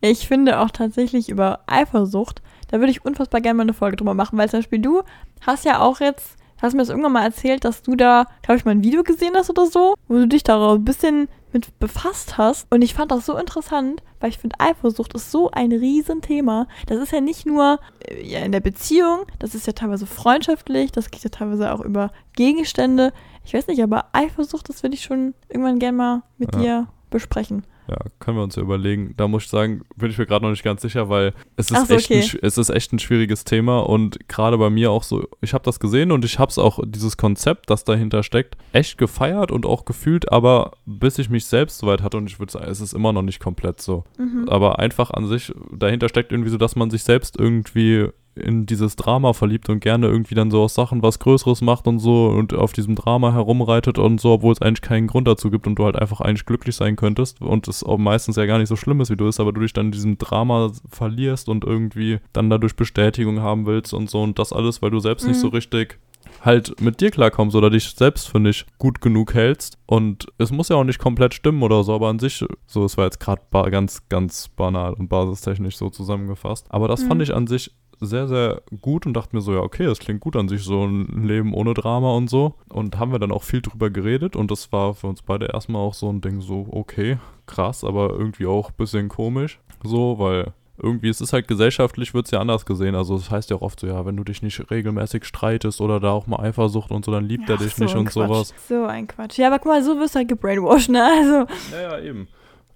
ich 0.00 0.28
finde 0.28 0.60
auch 0.60 0.70
tatsächlich 0.70 1.28
über 1.28 1.60
Eifersucht, 1.66 2.42
da 2.68 2.78
würde 2.78 2.90
ich 2.90 3.04
unfassbar 3.04 3.40
gerne 3.40 3.56
mal 3.56 3.62
eine 3.64 3.74
Folge 3.74 3.96
drüber 3.96 4.14
machen, 4.14 4.38
weil 4.38 4.48
zum 4.48 4.60
Beispiel 4.60 4.80
du 4.80 5.02
hast 5.40 5.64
ja 5.64 5.80
auch 5.80 6.00
jetzt 6.00 6.37
hast 6.62 6.74
mir 6.74 6.80
das 6.80 6.88
irgendwann 6.88 7.12
mal 7.12 7.24
erzählt, 7.24 7.64
dass 7.64 7.82
du 7.82 7.94
da, 7.94 8.26
glaube 8.42 8.58
ich, 8.58 8.64
mal 8.64 8.72
ein 8.72 8.82
Video 8.82 9.02
gesehen 9.02 9.34
hast 9.34 9.50
oder 9.50 9.66
so, 9.66 9.94
wo 10.08 10.14
du 10.14 10.28
dich 10.28 10.42
da 10.42 10.74
ein 10.74 10.84
bisschen 10.84 11.28
mit 11.52 11.78
befasst 11.78 12.36
hast. 12.36 12.66
Und 12.70 12.82
ich 12.82 12.94
fand 12.94 13.10
das 13.10 13.26
so 13.26 13.36
interessant, 13.36 14.02
weil 14.20 14.30
ich 14.30 14.38
finde, 14.38 14.56
Eifersucht 14.58 15.14
ist 15.14 15.30
so 15.30 15.50
ein 15.50 15.72
Riesenthema. 15.72 16.66
Das 16.86 16.98
ist 16.98 17.12
ja 17.12 17.20
nicht 17.20 17.46
nur 17.46 17.80
äh, 18.06 18.26
ja, 18.26 18.40
in 18.40 18.52
der 18.52 18.60
Beziehung, 18.60 19.20
das 19.38 19.54
ist 19.54 19.66
ja 19.66 19.72
teilweise 19.72 20.06
freundschaftlich, 20.06 20.92
das 20.92 21.10
geht 21.10 21.24
ja 21.24 21.30
teilweise 21.30 21.72
auch 21.72 21.80
über 21.80 22.10
Gegenstände. 22.34 23.12
Ich 23.44 23.54
weiß 23.54 23.66
nicht, 23.68 23.82
aber 23.82 24.06
Eifersucht, 24.12 24.68
das 24.68 24.82
würde 24.82 24.94
ich 24.94 25.02
schon 25.02 25.34
irgendwann 25.48 25.78
gerne 25.78 25.96
mal 25.96 26.22
mit 26.36 26.54
ja. 26.54 26.60
dir 26.60 26.86
besprechen. 27.10 27.64
Ja, 27.88 27.96
können 28.20 28.36
wir 28.36 28.42
uns 28.42 28.56
ja 28.56 28.62
überlegen. 28.62 29.14
Da 29.16 29.28
muss 29.28 29.44
ich 29.44 29.48
sagen, 29.48 29.82
bin 29.96 30.10
ich 30.10 30.18
mir 30.18 30.26
gerade 30.26 30.44
noch 30.44 30.50
nicht 30.50 30.62
ganz 30.62 30.82
sicher, 30.82 31.08
weil 31.08 31.32
es 31.56 31.70
ist, 31.70 31.86
so, 31.86 31.94
echt 31.94 32.10
okay. 32.10 32.20
ein, 32.20 32.38
es 32.42 32.58
ist 32.58 32.68
echt 32.68 32.92
ein 32.92 32.98
schwieriges 32.98 33.44
Thema 33.44 33.78
und 33.80 34.28
gerade 34.28 34.58
bei 34.58 34.68
mir 34.68 34.90
auch 34.90 35.02
so, 35.02 35.26
ich 35.40 35.54
habe 35.54 35.64
das 35.64 35.80
gesehen 35.80 36.12
und 36.12 36.24
ich 36.24 36.38
habe 36.38 36.50
es 36.50 36.58
auch, 36.58 36.80
dieses 36.84 37.16
Konzept, 37.16 37.70
das 37.70 37.84
dahinter 37.84 38.22
steckt, 38.22 38.56
echt 38.72 38.98
gefeiert 38.98 39.50
und 39.50 39.64
auch 39.64 39.86
gefühlt, 39.86 40.30
aber 40.30 40.72
bis 40.84 41.18
ich 41.18 41.30
mich 41.30 41.46
selbst 41.46 41.78
soweit 41.78 42.02
hatte 42.02 42.18
und 42.18 42.28
ich 42.28 42.38
würde 42.38 42.52
sagen, 42.52 42.66
es 42.68 42.80
ist 42.80 42.92
immer 42.92 43.14
noch 43.14 43.22
nicht 43.22 43.40
komplett 43.40 43.80
so. 43.80 44.04
Mhm. 44.18 44.48
Aber 44.48 44.78
einfach 44.78 45.10
an 45.10 45.26
sich, 45.26 45.52
dahinter 45.72 46.10
steckt 46.10 46.30
irgendwie 46.30 46.50
so, 46.50 46.58
dass 46.58 46.76
man 46.76 46.90
sich 46.90 47.04
selbst 47.04 47.38
irgendwie 47.38 48.08
in 48.38 48.66
dieses 48.66 48.96
Drama 48.96 49.32
verliebt 49.32 49.68
und 49.68 49.80
gerne 49.80 50.06
irgendwie 50.06 50.34
dann 50.34 50.50
so 50.50 50.62
aus 50.62 50.74
Sachen 50.74 51.02
was 51.02 51.18
Größeres 51.18 51.60
macht 51.60 51.86
und 51.86 51.98
so 51.98 52.28
und 52.28 52.54
auf 52.54 52.72
diesem 52.72 52.94
Drama 52.94 53.32
herumreitet 53.32 53.98
und 53.98 54.20
so, 54.20 54.32
obwohl 54.32 54.52
es 54.52 54.62
eigentlich 54.62 54.82
keinen 54.82 55.06
Grund 55.06 55.28
dazu 55.28 55.50
gibt 55.50 55.66
und 55.66 55.76
du 55.76 55.84
halt 55.84 55.96
einfach 55.96 56.20
eigentlich 56.20 56.46
glücklich 56.46 56.76
sein 56.76 56.96
könntest 56.96 57.40
und 57.40 57.68
es 57.68 57.84
auch 57.84 57.98
meistens 57.98 58.36
ja 58.36 58.46
gar 58.46 58.58
nicht 58.58 58.68
so 58.68 58.76
schlimm 58.76 59.00
ist, 59.00 59.10
wie 59.10 59.16
du 59.16 59.28
ist, 59.28 59.40
aber 59.40 59.52
du 59.52 59.60
dich 59.60 59.72
dann 59.72 59.86
in 59.86 59.92
diesem 59.92 60.18
Drama 60.18 60.70
verlierst 60.88 61.48
und 61.48 61.64
irgendwie 61.64 62.18
dann 62.32 62.50
dadurch 62.50 62.76
Bestätigung 62.76 63.40
haben 63.40 63.66
willst 63.66 63.94
und 63.94 64.10
so 64.10 64.22
und 64.22 64.38
das 64.38 64.52
alles, 64.52 64.82
weil 64.82 64.90
du 64.90 65.00
selbst 65.00 65.24
mhm. 65.24 65.30
nicht 65.30 65.40
so 65.40 65.48
richtig 65.48 65.98
halt 66.44 66.80
mit 66.80 67.00
dir 67.00 67.10
klarkommst 67.10 67.56
oder 67.56 67.70
dich 67.70 67.90
selbst 67.90 68.28
für 68.28 68.40
nicht 68.40 68.66
gut 68.78 69.00
genug 69.00 69.34
hältst. 69.34 69.78
Und 69.86 70.26
es 70.38 70.50
muss 70.50 70.68
ja 70.68 70.76
auch 70.76 70.84
nicht 70.84 70.98
komplett 70.98 71.34
stimmen 71.34 71.62
oder 71.62 71.82
so, 71.84 71.94
aber 71.94 72.08
an 72.08 72.18
sich, 72.18 72.44
so, 72.66 72.84
es 72.84 72.96
war 72.96 73.04
jetzt 73.04 73.20
gerade 73.20 73.42
ganz, 73.70 74.08
ganz 74.08 74.48
banal 74.48 74.94
und 74.94 75.08
basistechnisch 75.08 75.76
so 75.76 75.90
zusammengefasst. 75.90 76.66
Aber 76.70 76.88
das 76.88 77.02
mhm. 77.02 77.08
fand 77.08 77.22
ich 77.22 77.34
an 77.34 77.46
sich 77.46 77.72
sehr, 78.00 78.28
sehr 78.28 78.62
gut 78.80 79.06
und 79.06 79.14
dachte 79.14 79.34
mir 79.34 79.42
so, 79.42 79.52
ja, 79.52 79.60
okay, 79.60 79.84
das 79.86 79.98
klingt 79.98 80.20
gut 80.20 80.36
an 80.36 80.48
sich, 80.48 80.62
so 80.62 80.84
ein 80.84 81.24
Leben 81.26 81.54
ohne 81.54 81.74
Drama 81.74 82.12
und 82.14 82.28
so. 82.30 82.54
Und 82.68 82.98
haben 82.98 83.12
wir 83.12 83.18
dann 83.18 83.32
auch 83.32 83.42
viel 83.42 83.62
drüber 83.62 83.90
geredet 83.90 84.36
und 84.36 84.50
das 84.50 84.72
war 84.72 84.94
für 84.94 85.06
uns 85.06 85.22
beide 85.22 85.46
erstmal 85.46 85.82
auch 85.82 85.94
so 85.94 86.10
ein 86.10 86.20
Ding, 86.20 86.40
so, 86.40 86.66
okay, 86.70 87.18
krass, 87.46 87.84
aber 87.84 88.10
irgendwie 88.10 88.46
auch 88.46 88.70
ein 88.70 88.76
bisschen 88.76 89.08
komisch. 89.08 89.58
So, 89.82 90.18
weil 90.18 90.52
irgendwie, 90.80 91.08
es 91.08 91.20
ist 91.20 91.32
halt 91.32 91.48
gesellschaftlich, 91.48 92.14
wird 92.14 92.26
es 92.26 92.30
ja 92.30 92.40
anders 92.40 92.64
gesehen. 92.64 92.94
Also 92.94 93.16
es 93.16 93.22
das 93.22 93.30
heißt 93.30 93.50
ja 93.50 93.56
auch 93.56 93.62
oft 93.62 93.80
so, 93.80 93.86
ja, 93.86 94.06
wenn 94.06 94.16
du 94.16 94.24
dich 94.24 94.42
nicht 94.42 94.70
regelmäßig 94.70 95.24
streitest 95.24 95.80
oder 95.80 95.98
da 95.98 96.12
auch 96.12 96.26
mal 96.26 96.40
Eifersucht 96.40 96.90
und 96.90 97.04
so, 97.04 97.10
dann 97.10 97.24
liebt 97.24 97.48
ja, 97.48 97.56
er 97.56 97.58
dich 97.58 97.74
so 97.74 97.84
nicht 97.84 97.96
und 97.96 98.04
Quatsch. 98.04 98.28
sowas. 98.28 98.54
So 98.68 98.84
ein 98.84 99.08
Quatsch. 99.08 99.38
Ja, 99.38 99.48
aber 99.48 99.58
guck 99.58 99.72
mal, 99.72 99.82
so 99.82 99.98
wirst 99.98 100.14
du 100.14 100.20
halt 100.20 100.28
gebrainwashed, 100.28 100.90
ne? 100.90 101.04
Also. 101.04 101.52
Ja, 101.72 101.98
ja, 101.98 102.00
eben. 102.00 102.28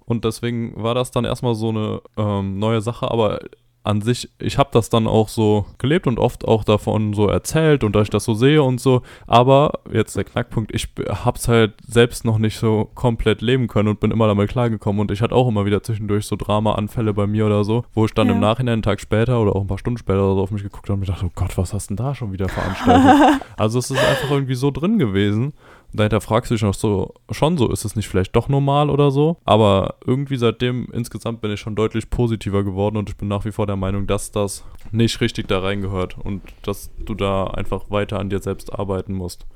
Und 0.05 0.25
deswegen 0.25 0.83
war 0.83 0.95
das 0.95 1.13
dann 1.13 1.25
erstmal 1.25 1.55
so 1.55 1.69
eine 1.69 2.03
ähm, 2.17 2.59
neue 2.59 2.81
Sache, 2.81 3.11
aber 3.11 3.39
an 3.85 4.01
sich, 4.01 4.31
ich 4.39 4.59
habe 4.59 4.71
das 4.73 4.91
dann 4.91 5.07
auch 5.07 5.29
so 5.29 5.67
gelebt 5.79 6.07
und 6.07 6.19
oft 6.19 6.47
auch 6.47 6.63
davon 6.63 7.15
so 7.15 7.29
erzählt 7.29 7.83
und 7.83 7.97
dass 7.97 8.05
ich 8.05 8.11
das 8.11 8.25
so 8.25 8.35
sehe 8.35 8.63
und 8.63 8.81
so. 8.81 9.03
Aber 9.27 9.81
jetzt 9.93 10.17
der 10.17 10.25
Knackpunkt, 10.25 10.75
ich 10.75 10.89
hab's 11.09 11.49
halt 11.49 11.75
selbst 11.87 12.25
noch 12.25 12.39
nicht 12.39 12.59
so 12.59 12.91
komplett 12.95 13.43
leben 13.43 13.67
können 13.67 13.89
und 13.89 14.01
bin 14.01 14.11
immer 14.11 14.29
damit 14.29 14.51
klargekommen. 14.51 15.01
Und 15.01 15.11
ich 15.11 15.21
hatte 15.21 15.35
auch 15.35 15.49
immer 15.49 15.67
wieder 15.67 15.83
zwischendurch 15.83 16.27
so 16.27 16.37
Drama-Anfälle 16.37 17.13
bei 17.13 17.27
mir 17.27 17.47
oder 17.47 17.65
so, 17.65 17.85
wo 17.93 18.05
ich 18.05 18.15
dann 18.15 18.29
ja. 18.29 18.35
im 18.35 18.41
Nachhinein 18.41 18.75
einen 18.75 18.83
Tag 18.83 19.01
später 19.01 19.41
oder 19.41 19.57
auch 19.57 19.63
ein 19.63 19.67
paar 19.67 19.79
Stunden 19.79 19.99
später 19.99 20.25
oder 20.25 20.37
so 20.37 20.43
auf 20.43 20.51
mich 20.53 20.63
geguckt 20.63 20.89
habe 20.89 20.95
und 20.95 21.01
mir 21.01 21.07
dachte, 21.07 21.27
oh 21.27 21.33
Gott, 21.35 21.59
was 21.59 21.75
hast 21.75 21.91
du 21.91 21.95
denn 21.95 22.05
da 22.05 22.15
schon 22.15 22.33
wieder 22.33 22.49
veranstaltet? 22.49 23.41
also 23.57 23.79
es 23.81 23.91
ist 23.91 23.99
einfach 23.99 24.31
irgendwie 24.31 24.55
so 24.55 24.71
drin 24.71 24.99
gewesen 24.99 25.55
dahinter 25.93 26.21
fragst 26.21 26.51
du 26.51 26.55
dich 26.55 26.63
noch 26.63 26.75
so, 26.75 27.15
schon 27.31 27.59
so, 27.59 27.71
ist 27.71 27.85
es 27.85 27.97
nicht 27.97 28.09
vielleicht 28.09 28.35
doch 28.35 28.49
normal 28.49 28.91
oder 28.91 29.11
so? 29.11 29.37
Aber 29.45 29.97
irgendwie 30.07 30.37
seitdem 30.37 30.89
insgesamt 30.93 31.41
bin 31.41 31.51
ich 31.51 31.61
schon 31.61 31.77
deutlich 31.77 32.11
positiver 32.11 32.65
geworden 32.65 32.97
und 32.97 33.09
ich 33.09 33.17
bin 33.17 33.29
nach 33.29 33.45
wie 33.45 33.53
vor 33.53 33.67
der 33.67 33.77
Meinung, 33.77 34.07
dass 34.07 34.33
das 34.33 34.65
nicht 34.91 35.21
richtig 35.21 35.49
da 35.49 35.61
reingehört 35.61 36.17
und 36.19 36.43
dass 36.63 36.91
du 36.99 37.15
da 37.15 37.45
einfach 37.45 37.91
weiter 37.91 38.19
an 38.19 38.31
dir 38.31 38.41
selbst 38.41 38.73
arbeiten 38.73 39.15
musst. 39.15 39.47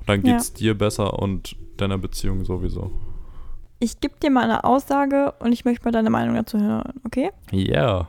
Und 0.00 0.08
dann 0.08 0.22
geht 0.22 0.36
es 0.36 0.48
ja. 0.50 0.58
dir 0.58 0.78
besser 0.78 1.18
und 1.18 1.56
deiner 1.76 1.98
Beziehung 1.98 2.44
sowieso. 2.44 2.92
Ich 3.78 4.00
gebe 4.00 4.14
dir 4.22 4.30
mal 4.30 4.44
eine 4.44 4.64
Aussage 4.64 5.34
und 5.38 5.52
ich 5.52 5.64
möchte 5.64 5.84
mal 5.84 5.92
deine 5.92 6.10
Meinung 6.10 6.34
dazu 6.34 6.58
hören, 6.58 6.94
okay? 7.04 7.30
Ja. 7.50 7.74
Yeah. 7.74 8.08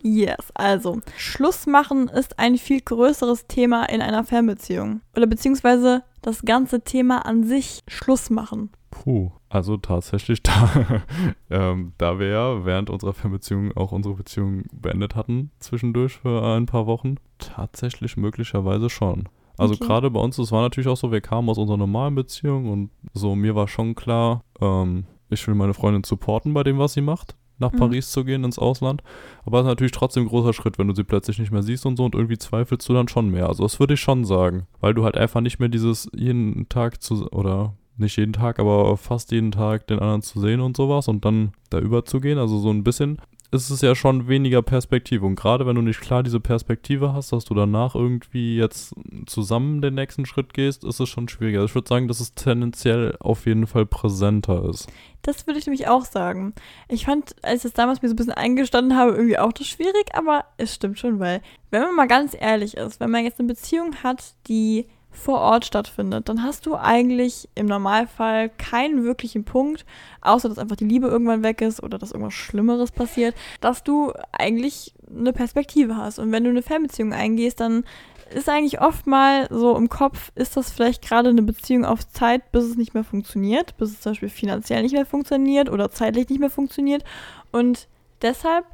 Yes, 0.00 0.52
also 0.54 1.00
Schluss 1.16 1.66
machen 1.66 2.08
ist 2.08 2.38
ein 2.38 2.56
viel 2.56 2.80
größeres 2.80 3.46
Thema 3.46 3.84
in 3.86 4.00
einer 4.00 4.24
Fernbeziehung. 4.24 5.00
Oder 5.16 5.26
beziehungsweise 5.26 6.04
das 6.22 6.42
ganze 6.42 6.82
Thema 6.82 7.26
an 7.26 7.44
sich 7.44 7.82
Schluss 7.88 8.30
machen. 8.30 8.70
Puh, 8.90 9.32
also 9.48 9.76
tatsächlich, 9.76 10.42
da, 10.42 11.02
ähm, 11.50 11.92
da 11.98 12.18
wir 12.18 12.28
ja 12.28 12.64
während 12.64 12.90
unserer 12.90 13.12
Fernbeziehung 13.12 13.76
auch 13.76 13.92
unsere 13.92 14.14
Beziehung 14.14 14.64
beendet 14.72 15.14
hatten, 15.16 15.50
zwischendurch 15.58 16.18
für 16.18 16.42
ein 16.42 16.66
paar 16.66 16.86
Wochen, 16.86 17.16
tatsächlich 17.38 18.16
möglicherweise 18.16 18.90
schon. 18.90 19.28
Also 19.56 19.74
okay. 19.74 19.86
gerade 19.86 20.10
bei 20.10 20.20
uns, 20.20 20.38
es 20.38 20.52
war 20.52 20.62
natürlich 20.62 20.88
auch 20.88 20.96
so, 20.96 21.10
wir 21.10 21.20
kamen 21.20 21.48
aus 21.48 21.58
unserer 21.58 21.76
normalen 21.76 22.14
Beziehung 22.14 22.70
und 22.70 22.90
so, 23.12 23.34
mir 23.34 23.56
war 23.56 23.66
schon 23.66 23.96
klar, 23.96 24.44
ähm, 24.60 25.04
ich 25.30 25.46
will 25.46 25.56
meine 25.56 25.74
Freundin 25.74 26.04
supporten 26.04 26.54
bei 26.54 26.62
dem, 26.62 26.78
was 26.78 26.92
sie 26.92 27.00
macht 27.00 27.36
nach 27.58 27.72
mhm. 27.72 27.78
Paris 27.78 28.10
zu 28.10 28.24
gehen, 28.24 28.44
ins 28.44 28.58
Ausland. 28.58 29.02
Aber 29.44 29.58
es 29.58 29.64
ist 29.64 29.68
natürlich 29.68 29.92
trotzdem 29.92 30.24
ein 30.24 30.28
großer 30.28 30.52
Schritt, 30.52 30.78
wenn 30.78 30.88
du 30.88 30.94
sie 30.94 31.04
plötzlich 31.04 31.38
nicht 31.38 31.52
mehr 31.52 31.62
siehst 31.62 31.86
und 31.86 31.96
so 31.96 32.04
und 32.04 32.14
irgendwie 32.14 32.38
zweifelst 32.38 32.88
du 32.88 32.94
dann 32.94 33.08
schon 33.08 33.30
mehr. 33.30 33.48
Also 33.48 33.62
das 33.62 33.80
würde 33.80 33.94
ich 33.94 34.00
schon 34.00 34.24
sagen. 34.24 34.66
Weil 34.80 34.94
du 34.94 35.04
halt 35.04 35.16
einfach 35.16 35.40
nicht 35.40 35.58
mehr 35.58 35.68
dieses 35.68 36.10
jeden 36.14 36.68
Tag 36.68 37.02
zu, 37.02 37.30
oder 37.30 37.74
nicht 37.96 38.16
jeden 38.16 38.32
Tag, 38.32 38.58
aber 38.58 38.96
fast 38.96 39.32
jeden 39.32 39.50
Tag 39.50 39.86
den 39.86 39.98
anderen 39.98 40.22
zu 40.22 40.40
sehen 40.40 40.60
und 40.60 40.76
sowas 40.76 41.08
und 41.08 41.24
dann 41.24 41.52
da 41.70 41.78
überzugehen. 41.78 42.38
Also 42.38 42.58
so 42.58 42.70
ein 42.70 42.84
bisschen 42.84 43.20
ist 43.50 43.70
es 43.70 43.80
ja 43.80 43.94
schon 43.94 44.28
weniger 44.28 44.60
Perspektive. 44.60 45.24
Und 45.24 45.36
gerade 45.36 45.66
wenn 45.66 45.74
du 45.74 45.82
nicht 45.82 46.00
klar 46.00 46.22
diese 46.22 46.40
Perspektive 46.40 47.14
hast, 47.14 47.32
dass 47.32 47.46
du 47.46 47.54
danach 47.54 47.94
irgendwie 47.94 48.56
jetzt 48.56 48.94
zusammen 49.26 49.80
den 49.80 49.94
nächsten 49.94 50.26
Schritt 50.26 50.52
gehst, 50.52 50.84
ist 50.84 51.00
es 51.00 51.08
schon 51.08 51.28
schwieriger. 51.28 51.64
Ich 51.64 51.74
würde 51.74 51.88
sagen, 51.88 52.08
dass 52.08 52.20
es 52.20 52.34
tendenziell 52.34 53.16
auf 53.20 53.46
jeden 53.46 53.66
Fall 53.66 53.86
präsenter 53.86 54.68
ist. 54.68 54.88
Das 55.22 55.46
würde 55.46 55.58
ich 55.58 55.66
nämlich 55.66 55.88
auch 55.88 56.04
sagen. 56.04 56.52
Ich 56.88 57.06
fand, 57.06 57.36
als 57.42 57.56
ich 57.56 57.62
das 57.62 57.72
damals 57.72 58.02
mir 58.02 58.08
so 58.08 58.14
ein 58.14 58.16
bisschen 58.16 58.32
eingestanden 58.32 58.96
habe, 58.96 59.12
irgendwie 59.12 59.38
auch 59.38 59.52
das 59.52 59.66
schwierig, 59.66 60.14
aber 60.14 60.44
es 60.58 60.74
stimmt 60.74 60.98
schon, 60.98 61.18
weil, 61.18 61.40
wenn 61.70 61.82
man 61.82 61.96
mal 61.96 62.08
ganz 62.08 62.36
ehrlich 62.38 62.76
ist, 62.76 63.00
wenn 63.00 63.10
man 63.10 63.24
jetzt 63.24 63.40
eine 63.40 63.48
Beziehung 63.48 63.96
hat, 64.02 64.34
die 64.46 64.86
vor 65.18 65.40
Ort 65.40 65.64
stattfindet, 65.64 66.28
dann 66.28 66.42
hast 66.42 66.66
du 66.66 66.76
eigentlich 66.76 67.48
im 67.54 67.66
Normalfall 67.66 68.48
keinen 68.48 69.04
wirklichen 69.04 69.44
Punkt, 69.44 69.84
außer 70.20 70.48
dass 70.48 70.58
einfach 70.58 70.76
die 70.76 70.86
Liebe 70.86 71.08
irgendwann 71.08 71.42
weg 71.42 71.60
ist 71.60 71.82
oder 71.82 71.98
dass 71.98 72.12
irgendwas 72.12 72.34
Schlimmeres 72.34 72.92
passiert, 72.92 73.34
dass 73.60 73.82
du 73.82 74.12
eigentlich 74.32 74.94
eine 75.14 75.32
Perspektive 75.32 75.96
hast. 75.96 76.18
Und 76.18 76.32
wenn 76.32 76.44
du 76.44 76.50
eine 76.50 76.62
Fernbeziehung 76.62 77.12
eingehst, 77.12 77.60
dann 77.60 77.84
ist 78.30 78.48
eigentlich 78.48 78.80
oft 78.80 79.06
mal 79.06 79.48
so 79.50 79.76
im 79.76 79.88
Kopf, 79.88 80.32
ist 80.34 80.56
das 80.56 80.70
vielleicht 80.70 81.02
gerade 81.02 81.30
eine 81.30 81.42
Beziehung 81.42 81.84
auf 81.84 82.06
Zeit, 82.08 82.52
bis 82.52 82.64
es 82.64 82.76
nicht 82.76 82.94
mehr 82.94 83.04
funktioniert, 83.04 83.76
bis 83.78 83.90
es 83.90 84.00
zum 84.00 84.12
Beispiel 84.12 84.28
finanziell 84.28 84.82
nicht 84.82 84.92
mehr 84.92 85.06
funktioniert 85.06 85.70
oder 85.70 85.90
zeitlich 85.90 86.28
nicht 86.28 86.40
mehr 86.40 86.50
funktioniert. 86.50 87.04
Und 87.52 87.88
deshalb 88.22 88.66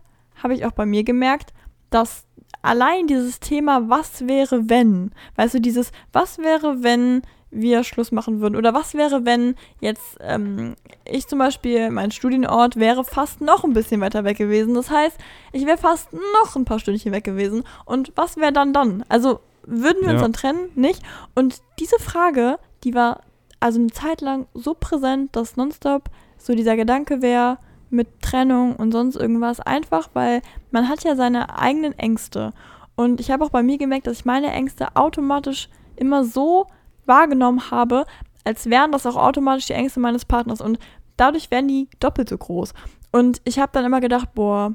habe 0.42 0.54
ich 0.54 0.66
auch 0.66 0.72
bei 0.72 0.86
mir 0.86 1.04
gemerkt, 1.04 1.52
dass 1.94 2.26
allein 2.62 3.06
dieses 3.06 3.40
Thema, 3.40 3.88
was 3.88 4.26
wäre, 4.26 4.68
wenn, 4.68 5.12
weißt 5.36 5.54
du, 5.54 5.60
dieses, 5.60 5.92
was 6.12 6.38
wäre, 6.38 6.82
wenn 6.82 7.22
wir 7.50 7.84
Schluss 7.84 8.10
machen 8.10 8.40
würden? 8.40 8.56
Oder 8.56 8.74
was 8.74 8.94
wäre, 8.94 9.24
wenn 9.24 9.54
jetzt 9.80 10.16
ähm, 10.20 10.74
ich 11.04 11.28
zum 11.28 11.38
Beispiel, 11.38 11.90
mein 11.90 12.10
Studienort 12.10 12.76
wäre 12.76 13.04
fast 13.04 13.40
noch 13.40 13.64
ein 13.64 13.74
bisschen 13.74 14.00
weiter 14.00 14.24
weg 14.24 14.38
gewesen. 14.38 14.74
Das 14.74 14.90
heißt, 14.90 15.16
ich 15.52 15.66
wäre 15.66 15.78
fast 15.78 16.12
noch 16.12 16.56
ein 16.56 16.64
paar 16.64 16.80
Stündchen 16.80 17.12
weg 17.12 17.24
gewesen. 17.24 17.62
Und 17.84 18.12
was 18.16 18.36
wäre 18.36 18.52
dann 18.52 18.72
dann? 18.72 19.04
Also 19.08 19.40
würden 19.62 20.00
wir 20.00 20.08
ja. 20.08 20.12
uns 20.14 20.22
dann 20.22 20.32
trennen? 20.32 20.70
Nicht? 20.74 21.00
Und 21.34 21.62
diese 21.78 21.98
Frage, 22.00 22.58
die 22.82 22.94
war 22.94 23.20
also 23.60 23.78
eine 23.78 23.90
Zeit 23.90 24.20
lang 24.20 24.46
so 24.52 24.74
präsent, 24.74 25.36
dass 25.36 25.56
nonstop 25.56 26.10
so 26.38 26.54
dieser 26.54 26.76
Gedanke 26.76 27.22
wäre, 27.22 27.58
mit 27.94 28.20
Trennung 28.22 28.76
und 28.76 28.92
sonst 28.92 29.16
irgendwas. 29.16 29.60
Einfach, 29.60 30.08
weil 30.14 30.42
man 30.70 30.88
hat 30.88 31.04
ja 31.04 31.16
seine 31.16 31.58
eigenen 31.58 31.98
Ängste. 31.98 32.52
Und 32.96 33.20
ich 33.20 33.30
habe 33.30 33.44
auch 33.44 33.50
bei 33.50 33.62
mir 33.62 33.78
gemerkt, 33.78 34.06
dass 34.06 34.18
ich 34.18 34.24
meine 34.24 34.50
Ängste 34.50 34.94
automatisch 34.96 35.68
immer 35.96 36.24
so 36.24 36.66
wahrgenommen 37.06 37.70
habe, 37.70 38.04
als 38.44 38.68
wären 38.68 38.92
das 38.92 39.06
auch 39.06 39.16
automatisch 39.16 39.66
die 39.66 39.72
Ängste 39.72 40.00
meines 40.00 40.24
Partners. 40.24 40.60
Und 40.60 40.78
dadurch 41.16 41.50
werden 41.50 41.68
die 41.68 41.88
doppelt 42.00 42.28
so 42.28 42.38
groß. 42.38 42.74
Und 43.12 43.40
ich 43.44 43.58
habe 43.58 43.72
dann 43.72 43.84
immer 43.84 44.00
gedacht, 44.00 44.34
boah, 44.34 44.74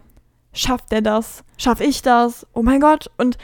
schafft 0.53 0.91
der 0.91 1.01
das? 1.01 1.43
Schaff 1.57 1.82
ich 1.82 2.01
das? 2.01 2.47
Oh 2.53 2.63
mein 2.63 2.82
Gott. 2.82 3.11
Und 3.17 3.38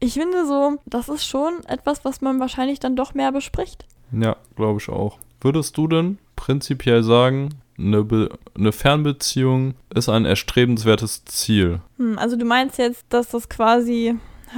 ich 0.00 0.14
finde 0.14 0.46
so, 0.46 0.76
das 0.86 1.08
ist 1.08 1.26
schon 1.26 1.64
etwas, 1.66 2.04
was 2.04 2.20
man 2.20 2.40
wahrscheinlich 2.40 2.78
dann 2.78 2.96
doch 2.96 3.14
mehr 3.14 3.32
bespricht. 3.32 3.86
Ja, 4.12 4.36
glaube 4.54 4.78
ich 4.80 4.88
auch. 4.88 5.18
Würdest 5.40 5.76
du 5.76 5.88
denn 5.88 6.18
prinzipiell 6.36 7.02
sagen, 7.02 7.50
eine, 7.78 8.04
Be 8.04 8.30
eine 8.54 8.72
Fernbeziehung 8.72 9.74
ist 9.94 10.08
ein 10.08 10.24
erstrebenswertes 10.24 11.24
Ziel. 11.24 11.80
Hm, 11.98 12.18
also 12.18 12.36
du 12.36 12.44
meinst 12.44 12.78
jetzt, 12.78 13.04
dass 13.08 13.28
das 13.28 13.48
quasi, 13.48 14.14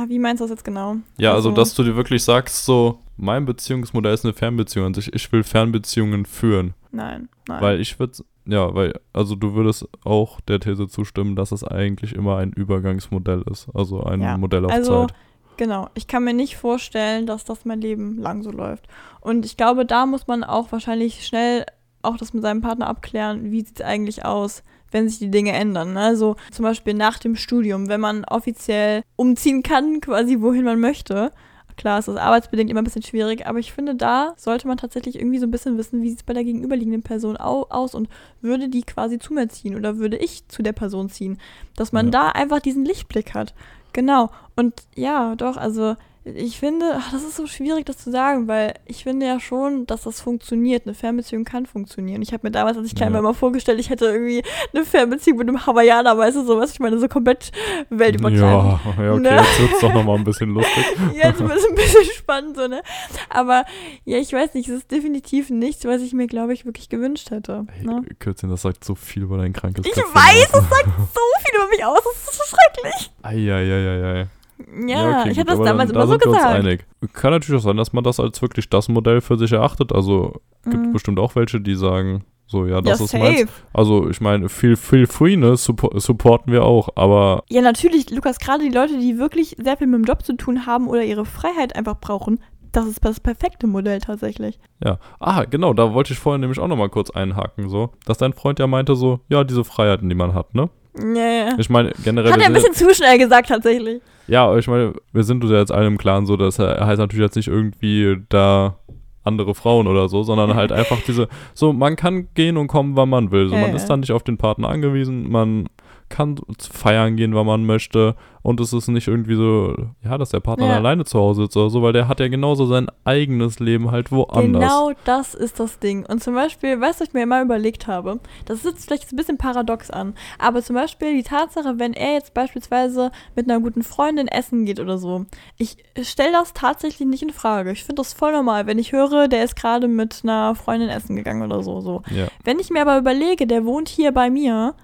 wie 0.09 0.19
meinst 0.19 0.41
du 0.41 0.45
das 0.45 0.51
jetzt 0.51 0.65
genau? 0.65 0.97
Ja, 1.19 1.35
also, 1.35 1.51
also 1.51 1.61
dass 1.61 1.75
du 1.75 1.83
dir 1.83 1.97
wirklich 1.97 2.23
sagst, 2.23 2.65
so, 2.65 3.01
mein 3.17 3.47
Beziehungsmodell 3.47 4.15
ist 4.15 4.25
eine 4.25 4.35
Fernbeziehung 4.35 4.87
an 4.87 4.95
sich. 4.95 5.13
Ich 5.15 5.31
will 5.33 5.43
Fernbeziehungen 5.43 6.27
führen. 6.27 6.75
Nein, 6.93 7.29
nein. 7.49 7.63
Weil 7.63 7.81
ich 7.81 7.99
würde, 7.99 8.13
ja, 8.45 8.75
weil, 8.75 8.99
also 9.13 9.35
du 9.35 9.55
würdest 9.55 9.89
auch 10.05 10.41
der 10.43 10.61
These 10.61 10.89
zustimmen, 10.89 11.37
dass 11.37 11.53
es 11.53 11.65
eigentlich 11.65 12.15
immer 12.15 12.37
ein 12.37 12.53
Übergangsmodell 12.53 13.43
ist. 13.51 13.69
Also 13.75 14.03
ein 14.03 14.21
ja, 14.21 14.37
Modell 14.37 14.65
auf 14.65 14.73
also, 14.73 15.07
Zeit. 15.07 15.15
Genau, 15.57 15.89
ich 15.95 16.07
kann 16.07 16.25
mir 16.25 16.35
nicht 16.35 16.57
vorstellen, 16.57 17.27
dass 17.27 17.45
das 17.45 17.65
mein 17.65 17.81
Leben 17.81 18.19
lang 18.19 18.43
so 18.43 18.51
läuft. 18.51 18.87
Und 19.21 19.47
ich 19.47 19.57
glaube, 19.57 19.87
da 19.87 20.05
muss 20.05 20.27
man 20.27 20.45
auch 20.45 20.71
wahrscheinlich 20.71 21.27
schnell 21.27 21.65
auch 22.07 22.17
das 22.17 22.33
mit 22.33 22.43
seinem 22.43 22.61
Partner 22.61 22.89
abklären, 22.89 23.51
wie 23.51 23.65
sieht 23.65 23.81
es 23.81 23.85
eigentlich 23.85 24.25
aus, 24.25 24.63
wenn 24.91 25.09
sich 25.09 25.19
die 25.19 25.31
Dinge 25.31 25.53
ändern. 25.53 25.95
Ne? 25.95 26.01
Also 26.01 26.37
zum 26.51 26.63
Beispiel 26.63 26.95
nach 26.95 27.19
dem 27.19 27.37
Studium, 27.37 27.89
wenn 27.89 28.01
man 28.01 28.25
offiziell 28.25 29.03
umziehen 29.17 29.63
kann, 29.63 30.01
quasi 30.01 30.41
wohin 30.41 30.65
man 30.65 30.81
möchte, 30.81 31.33
klar, 31.77 31.99
es 31.99 32.09
ist 32.09 32.17
arbeitsbedingt 32.17 32.71
immer 32.71 32.81
ein 32.81 32.85
bisschen 32.85 33.03
schwierig, 33.03 33.47
aber 33.47 33.59
ich 33.59 33.73
finde, 33.73 33.95
da 33.95 34.35
sollte 34.37 34.67
man 34.67 34.79
tatsächlich 34.79 35.17
irgendwie 35.17 35.39
so 35.39 35.47
ein 35.47 35.51
bisschen 35.51 35.79
wissen, 35.79 36.03
wie 36.03 36.11
sieht 36.11 36.21
es 36.21 36.25
bei 36.25 36.33
der 36.33 36.45
gegenüberliegenden 36.45 37.03
Person 37.03 37.37
au 37.37 37.67
aus 37.69 37.95
und 37.95 38.09
würde 38.41 38.69
die 38.69 38.83
quasi 38.83 39.19
zu 39.19 39.35
mir 39.35 39.49
ziehen 39.49 39.77
oder 39.77 39.99
würde 39.99 40.17
ich 40.17 40.49
zu 40.49 40.63
der 40.63 40.73
Person 40.73 41.09
ziehen. 41.11 41.39
Dass 41.77 41.93
man 41.93 42.07
ja. 42.07 42.13
da 42.13 42.29
einfach 42.29 42.61
diesen 42.61 42.85
Lichtblick 42.85 43.35
hat. 43.35 43.55
Genau. 43.93 44.31
Und 44.57 44.75
ja, 44.95 45.35
doch, 45.37 45.57
also 45.57 45.97
ich 46.35 46.59
finde, 46.59 46.97
ach, 46.99 47.13
das 47.13 47.23
ist 47.23 47.37
so 47.37 47.47
schwierig, 47.47 47.87
das 47.87 47.99
zu 47.99 48.11
sagen, 48.11 48.49
weil 48.49 48.75
ich 48.85 49.05
finde 49.05 49.27
ja 49.27 49.39
schon, 49.39 49.87
dass 49.87 50.03
das 50.03 50.21
funktioniert. 50.21 50.85
Eine 50.85 50.95
Fernbeziehung 50.95 51.45
kann 51.45 51.67
funktionieren. 51.67 52.21
Ich 52.21 52.33
habe 52.33 52.45
mir 52.45 52.51
damals, 52.51 52.77
als 52.77 52.89
ich 52.89 52.97
klein 52.97 53.13
war, 53.13 53.23
mal 53.23 53.33
vorgestellt, 53.33 53.79
ich 53.79 53.91
hätte 53.91 54.07
irgendwie 54.07 54.43
eine 54.75 54.85
Fernbeziehung 54.85 55.39
mit 55.39 55.49
einem 55.49 55.65
Hawaiianer, 55.65 56.19
weißt 56.19 56.39
du, 56.39 56.45
sowas. 56.45 56.73
Ich 56.73 56.81
meine, 56.81 56.99
so 56.99 57.07
komplett 57.07 57.53
weltübergreifend. 57.91 58.41
Ja, 58.41 59.05
ja 59.05 59.13
okay, 59.13 59.21
ne? 59.21 59.37
jetzt 59.37 59.61
wird 59.61 59.73
es 59.75 59.81
doch 59.81 59.95
nochmal 59.95 60.17
ein 60.17 60.25
bisschen 60.25 60.51
lustig. 60.55 60.85
jetzt 61.15 61.39
wird 61.39 61.59
es 61.59 61.65
ein 61.65 61.75
bisschen 61.77 62.05
spannend, 62.17 62.57
so, 62.57 62.67
ne? 62.67 62.83
Aber 63.31 63.65
ja, 64.05 64.19
ich 64.19 64.33
weiß 64.33 64.55
nicht, 64.55 64.69
es 64.69 64.79
ist 64.79 64.91
definitiv 64.91 65.51
nichts, 65.51 65.85
was 65.85 66.03
ich 66.03 66.13
mir, 66.13 66.27
glaube 66.27 66.55
ich, 66.55 66.67
wirklich 66.67 66.89
gewünscht 66.89 67.31
hätte. 67.31 67.67
Ne? 67.83 68.03
Hey, 68.05 68.17
Kürzchen, 68.19 68.51
das 68.51 68.63
sagt 68.63 68.83
so 68.85 68.97
viel 68.97 69.23
über 69.23 69.39
dein 69.39 69.53
krankes 69.53 69.87
Ich 69.87 69.97
weiß, 69.97 70.45
es 70.45 70.51
sagt 70.51 70.87
so 70.97 71.21
viel 71.45 71.57
über 71.57 71.69
mich 71.69 71.85
aus, 71.85 72.01
das 72.03 72.35
ist 72.35 72.39
so 72.39 72.57
schrecklich. 72.57 73.13
Eieieiei. 73.23 74.27
Ja, 74.67 75.11
ja 75.11 75.21
okay, 75.21 75.31
ich 75.31 75.39
habe 75.39 75.51
das 75.51 75.61
damals 75.61 75.91
immer 75.91 76.07
so 76.07 76.19
gesagt. 76.19 76.45
einig. 76.45 76.85
Kann 77.13 77.31
natürlich 77.31 77.61
auch 77.61 77.65
sein, 77.65 77.77
dass 77.77 77.93
man 77.93 78.05
das 78.05 78.19
als 78.19 78.43
wirklich 78.43 78.69
das 78.69 78.89
Modell 78.89 79.21
für 79.21 79.39
sich 79.39 79.53
erachtet. 79.53 79.93
Also 79.93 80.41
gibt 80.65 80.87
mhm. 80.87 80.93
bestimmt 80.93 81.19
auch 81.19 81.37
welche, 81.37 81.61
die 81.61 81.77
sagen, 81.77 82.25
so, 82.49 82.65
ja, 82.67 82.81
das 82.81 83.01
ja, 83.01 83.05
ist 83.05 83.11
safe. 83.11 83.25
meins. 83.25 83.51
Also, 83.73 84.09
ich 84.09 84.21
meine, 84.21 84.49
viel, 84.49 84.77
viel 84.77 85.07
Freeness 85.07 85.65
support, 85.65 86.01
supporten 86.01 86.53
wir 86.53 86.65
auch, 86.65 86.91
aber. 86.95 87.43
Ja, 87.49 87.61
natürlich, 87.61 88.11
Lukas, 88.11 88.39
gerade 88.39 88.63
die 88.63 88.71
Leute, 88.71 88.99
die 88.99 89.19
wirklich 89.19 89.57
sehr 89.59 89.77
viel 89.77 89.89
mit 89.89 89.99
dem 89.99 90.05
Job 90.05 90.25
zu 90.25 90.35
tun 90.35 90.65
haben 90.65 90.87
oder 90.87 91.03
ihre 91.03 91.25
Freiheit 91.25 91.75
einfach 91.75 91.99
brauchen, 91.99 92.39
das 92.71 92.87
ist 92.87 93.05
das 93.05 93.19
perfekte 93.19 93.67
Modell 93.67 94.01
tatsächlich. 94.01 94.61
Ja. 94.85 94.99
Ah, 95.19 95.45
genau, 95.45 95.73
da 95.73 95.93
wollte 95.93 96.13
ich 96.13 96.19
vorhin 96.21 96.41
nämlich 96.41 96.61
auch 96.61 96.69
nochmal 96.69 96.89
kurz 96.89 97.11
einhaken, 97.11 97.69
so. 97.69 97.91
Dass 98.05 98.19
dein 98.19 98.33
Freund 98.33 98.61
ja 98.61 98.69
meinte, 98.69 98.95
so, 98.95 99.21
ja, 99.29 99.43
diese 99.43 99.65
Freiheiten, 99.65 100.09
die 100.09 100.15
man 100.15 100.35
hat, 100.35 100.55
ne? 100.55 100.71
Ja, 100.99 101.29
ja. 101.29 101.59
Ich 101.59 101.69
meine, 101.69 101.93
generell. 102.05 102.33
Hat 102.33 102.41
er 102.41 102.47
ein 102.47 102.53
bisschen 102.53 102.75
zu 102.75 102.95
schnell 102.95 103.19
gesagt, 103.19 103.49
tatsächlich. 103.49 104.01
Ja, 104.29 104.57
ich 104.57 104.67
meine, 104.67 104.95
wir 105.13 105.23
sind 105.23 105.43
uns 105.43 105.53
ja 105.53 105.59
jetzt 105.59 105.73
alle 105.73 105.87
im 105.87 105.99
Klaren, 105.99 106.27
so, 106.27 106.37
dass 106.37 106.59
er 106.59 106.85
heißt 106.87 106.99
natürlich 106.99 107.23
jetzt 107.23 107.37
nicht 107.37 107.49
irgendwie 107.49 108.17
da 108.29 108.77
andere 109.23 109.55
Frauen 109.55 109.87
oder 109.87 110.09
so, 110.09 110.23
sondern 110.23 110.55
halt 110.55 110.73
einfach 110.73 110.99
diese, 111.07 111.29
so, 111.55 111.73
man 111.73 111.97
kann 111.97 112.29
gehen 112.35 112.57
und 112.57 112.69
kommen, 112.69 112.97
wann 112.97 113.09
man 113.09 113.31
will. 113.31 113.49
So, 113.49 113.57
man 113.57 113.75
ist 113.75 113.87
dann 113.87 114.01
nicht 114.01 114.13
auf 114.13 114.23
den 114.23 114.39
Partner 114.39 114.69
angewiesen, 114.69 115.31
man 115.31 115.69
kann 116.09 116.37
feiern 116.59 117.17
gehen, 117.17 117.35
wann 117.35 117.47
man 117.47 117.65
möchte. 117.65 118.15
Und 118.43 118.61
es 118.61 118.73
ist 118.73 118.87
nicht 118.87 119.09
irgendwie 119.09 119.35
so, 119.35 119.75
ja, 120.05 120.17
dass 120.19 120.31
der 120.31 120.39
Partner 120.39 120.69
ja. 120.69 120.77
alleine 120.77 121.05
zu 121.05 121.19
Hause 121.19 121.43
sitzt 121.43 121.57
oder 121.57 121.69
so, 121.69 121.83
weil 121.83 121.93
der 121.93 122.07
hat 122.07 122.21
ja 122.21 122.29
genauso 122.29 122.65
sein 122.67 122.87
eigenes 123.03 123.59
Leben 123.59 123.91
halt 123.91 124.13
woanders. 124.13 124.63
Genau 124.63 124.93
das 125.05 125.35
ist 125.35 125.59
das 125.59 125.81
Ding. 125.81 126.07
Und 126.07 126.23
zum 126.23 126.35
Beispiel, 126.35 126.81
weißt 126.81 127.01
du, 127.01 127.03
was 127.03 127.09
ich 127.09 127.13
mir 127.13 127.25
immer 127.25 127.43
überlegt 127.43 127.89
habe, 127.89 128.21
das 128.45 128.63
sitzt 128.63 128.87
vielleicht 128.87 129.13
ein 129.13 129.17
bisschen 129.17 129.37
paradox 129.37 129.91
an, 129.91 130.15
aber 130.39 130.63
zum 130.63 130.77
Beispiel 130.77 131.17
die 131.17 131.25
Tatsache, 131.25 131.81
wenn 131.81 131.93
er 131.93 132.13
jetzt 132.13 132.35
beispielsweise 132.35 133.11
mit 133.35 133.51
einer 133.51 133.59
guten 133.59 133.83
Freundin 133.83 134.29
essen 134.29 134.65
geht 134.65 134.79
oder 134.79 134.97
so, 134.97 135.27
ich 135.57 135.79
stelle 136.03 136.33
das 136.33 136.53
tatsächlich 136.53 137.09
nicht 137.09 137.25
in 137.25 137.31
Frage. 137.31 137.73
Ich 137.73 137.83
finde 137.83 138.01
das 138.01 138.13
voll 138.13 138.31
normal, 138.31 138.69
wenn 138.69 138.79
ich 138.79 138.93
höre, 138.93 139.27
der 139.27 139.43
ist 139.43 139.57
gerade 139.57 139.89
mit 139.89 140.21
einer 140.23 140.55
Freundin 140.55 140.89
essen 140.89 141.17
gegangen 141.17 141.43
oder 141.43 141.65
so. 141.65 141.81
so. 141.81 142.03
Ja. 142.15 142.29
Wenn 142.45 142.61
ich 142.61 142.71
mir 142.71 142.83
aber 142.83 142.97
überlege, 142.97 143.49
der 143.49 143.65
wohnt 143.65 143.89
hier 143.89 144.13
bei 144.13 144.31
mir, 144.31 144.75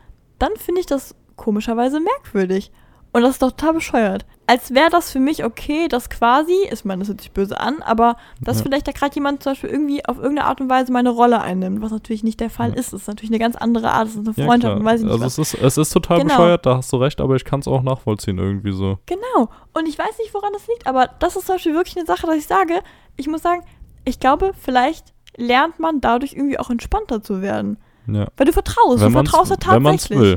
dann 0.42 0.56
finde 0.56 0.80
ich 0.80 0.86
das 0.86 1.14
komischerweise 1.36 2.00
merkwürdig. 2.00 2.72
Und 3.12 3.22
das 3.22 3.32
ist 3.32 3.42
doch 3.42 3.50
total 3.50 3.74
bescheuert. 3.74 4.24
Als 4.46 4.72
wäre 4.74 4.88
das 4.88 5.12
für 5.12 5.20
mich 5.20 5.44
okay, 5.44 5.86
dass 5.86 6.08
quasi, 6.08 6.54
ich 6.70 6.84
meine, 6.84 7.00
das 7.00 7.08
hört 7.08 7.20
sich 7.20 7.30
böse 7.30 7.60
an, 7.60 7.82
aber 7.82 8.16
dass 8.40 8.58
ja. 8.58 8.62
vielleicht 8.64 8.88
da 8.88 8.92
gerade 8.92 9.14
jemand 9.14 9.42
zum 9.42 9.52
Beispiel 9.52 9.68
irgendwie 9.68 10.04
auf 10.06 10.16
irgendeine 10.16 10.48
Art 10.48 10.62
und 10.62 10.70
Weise 10.70 10.92
meine 10.92 11.10
Rolle 11.10 11.40
einnimmt, 11.40 11.82
was 11.82 11.90
natürlich 11.92 12.24
nicht 12.24 12.40
der 12.40 12.48
Fall 12.48 12.70
ja. 12.70 12.76
ist. 12.76 12.92
Das 12.92 13.02
ist 13.02 13.06
natürlich 13.08 13.30
eine 13.30 13.38
ganz 13.38 13.54
andere 13.54 13.90
Art, 13.90 14.06
das 14.08 14.16
ist 14.16 14.26
eine 14.26 14.46
Freundschaft, 14.46 14.78
ja, 14.78 14.84
weiß 14.84 15.00
ich 15.00 15.04
nicht. 15.04 15.12
Also 15.12 15.24
was. 15.24 15.38
es 15.38 15.54
ist, 15.54 15.62
es 15.62 15.78
ist 15.78 15.90
total 15.90 16.18
genau. 16.18 16.30
bescheuert, 16.30 16.64
da 16.64 16.78
hast 16.78 16.90
du 16.90 16.96
recht, 16.96 17.20
aber 17.20 17.36
ich 17.36 17.44
kann 17.44 17.60
es 17.60 17.68
auch 17.68 17.82
nachvollziehen 17.82 18.38
irgendwie 18.38 18.72
so. 18.72 18.98
Genau. 19.06 19.50
Und 19.74 19.86
ich 19.86 19.98
weiß 19.98 20.18
nicht, 20.18 20.32
woran 20.32 20.52
das 20.54 20.66
liegt, 20.66 20.86
aber 20.86 21.10
das 21.18 21.36
ist 21.36 21.46
zum 21.46 21.56
Beispiel 21.56 21.74
wirklich 21.74 21.96
eine 21.98 22.06
Sache, 22.06 22.26
dass 22.26 22.36
ich 22.36 22.46
sage, 22.46 22.80
ich 23.16 23.28
muss 23.28 23.42
sagen, 23.42 23.62
ich 24.06 24.20
glaube, 24.20 24.52
vielleicht 24.58 25.12
lernt 25.36 25.78
man 25.78 26.00
dadurch 26.00 26.32
irgendwie 26.32 26.58
auch 26.58 26.70
entspannter 26.70 27.22
zu 27.22 27.42
werden. 27.42 27.76
Ja. 28.06 28.26
Weil 28.36 28.46
du 28.46 28.52
vertraust, 28.52 29.00
wenn 29.00 29.12
du 29.12 29.22
vertraust 29.22 29.50
ja 29.50 29.56
tatsächlich. 29.56 29.74
Wenn 29.74 29.82
man 29.82 29.94
es 29.94 30.10
will. 30.10 30.34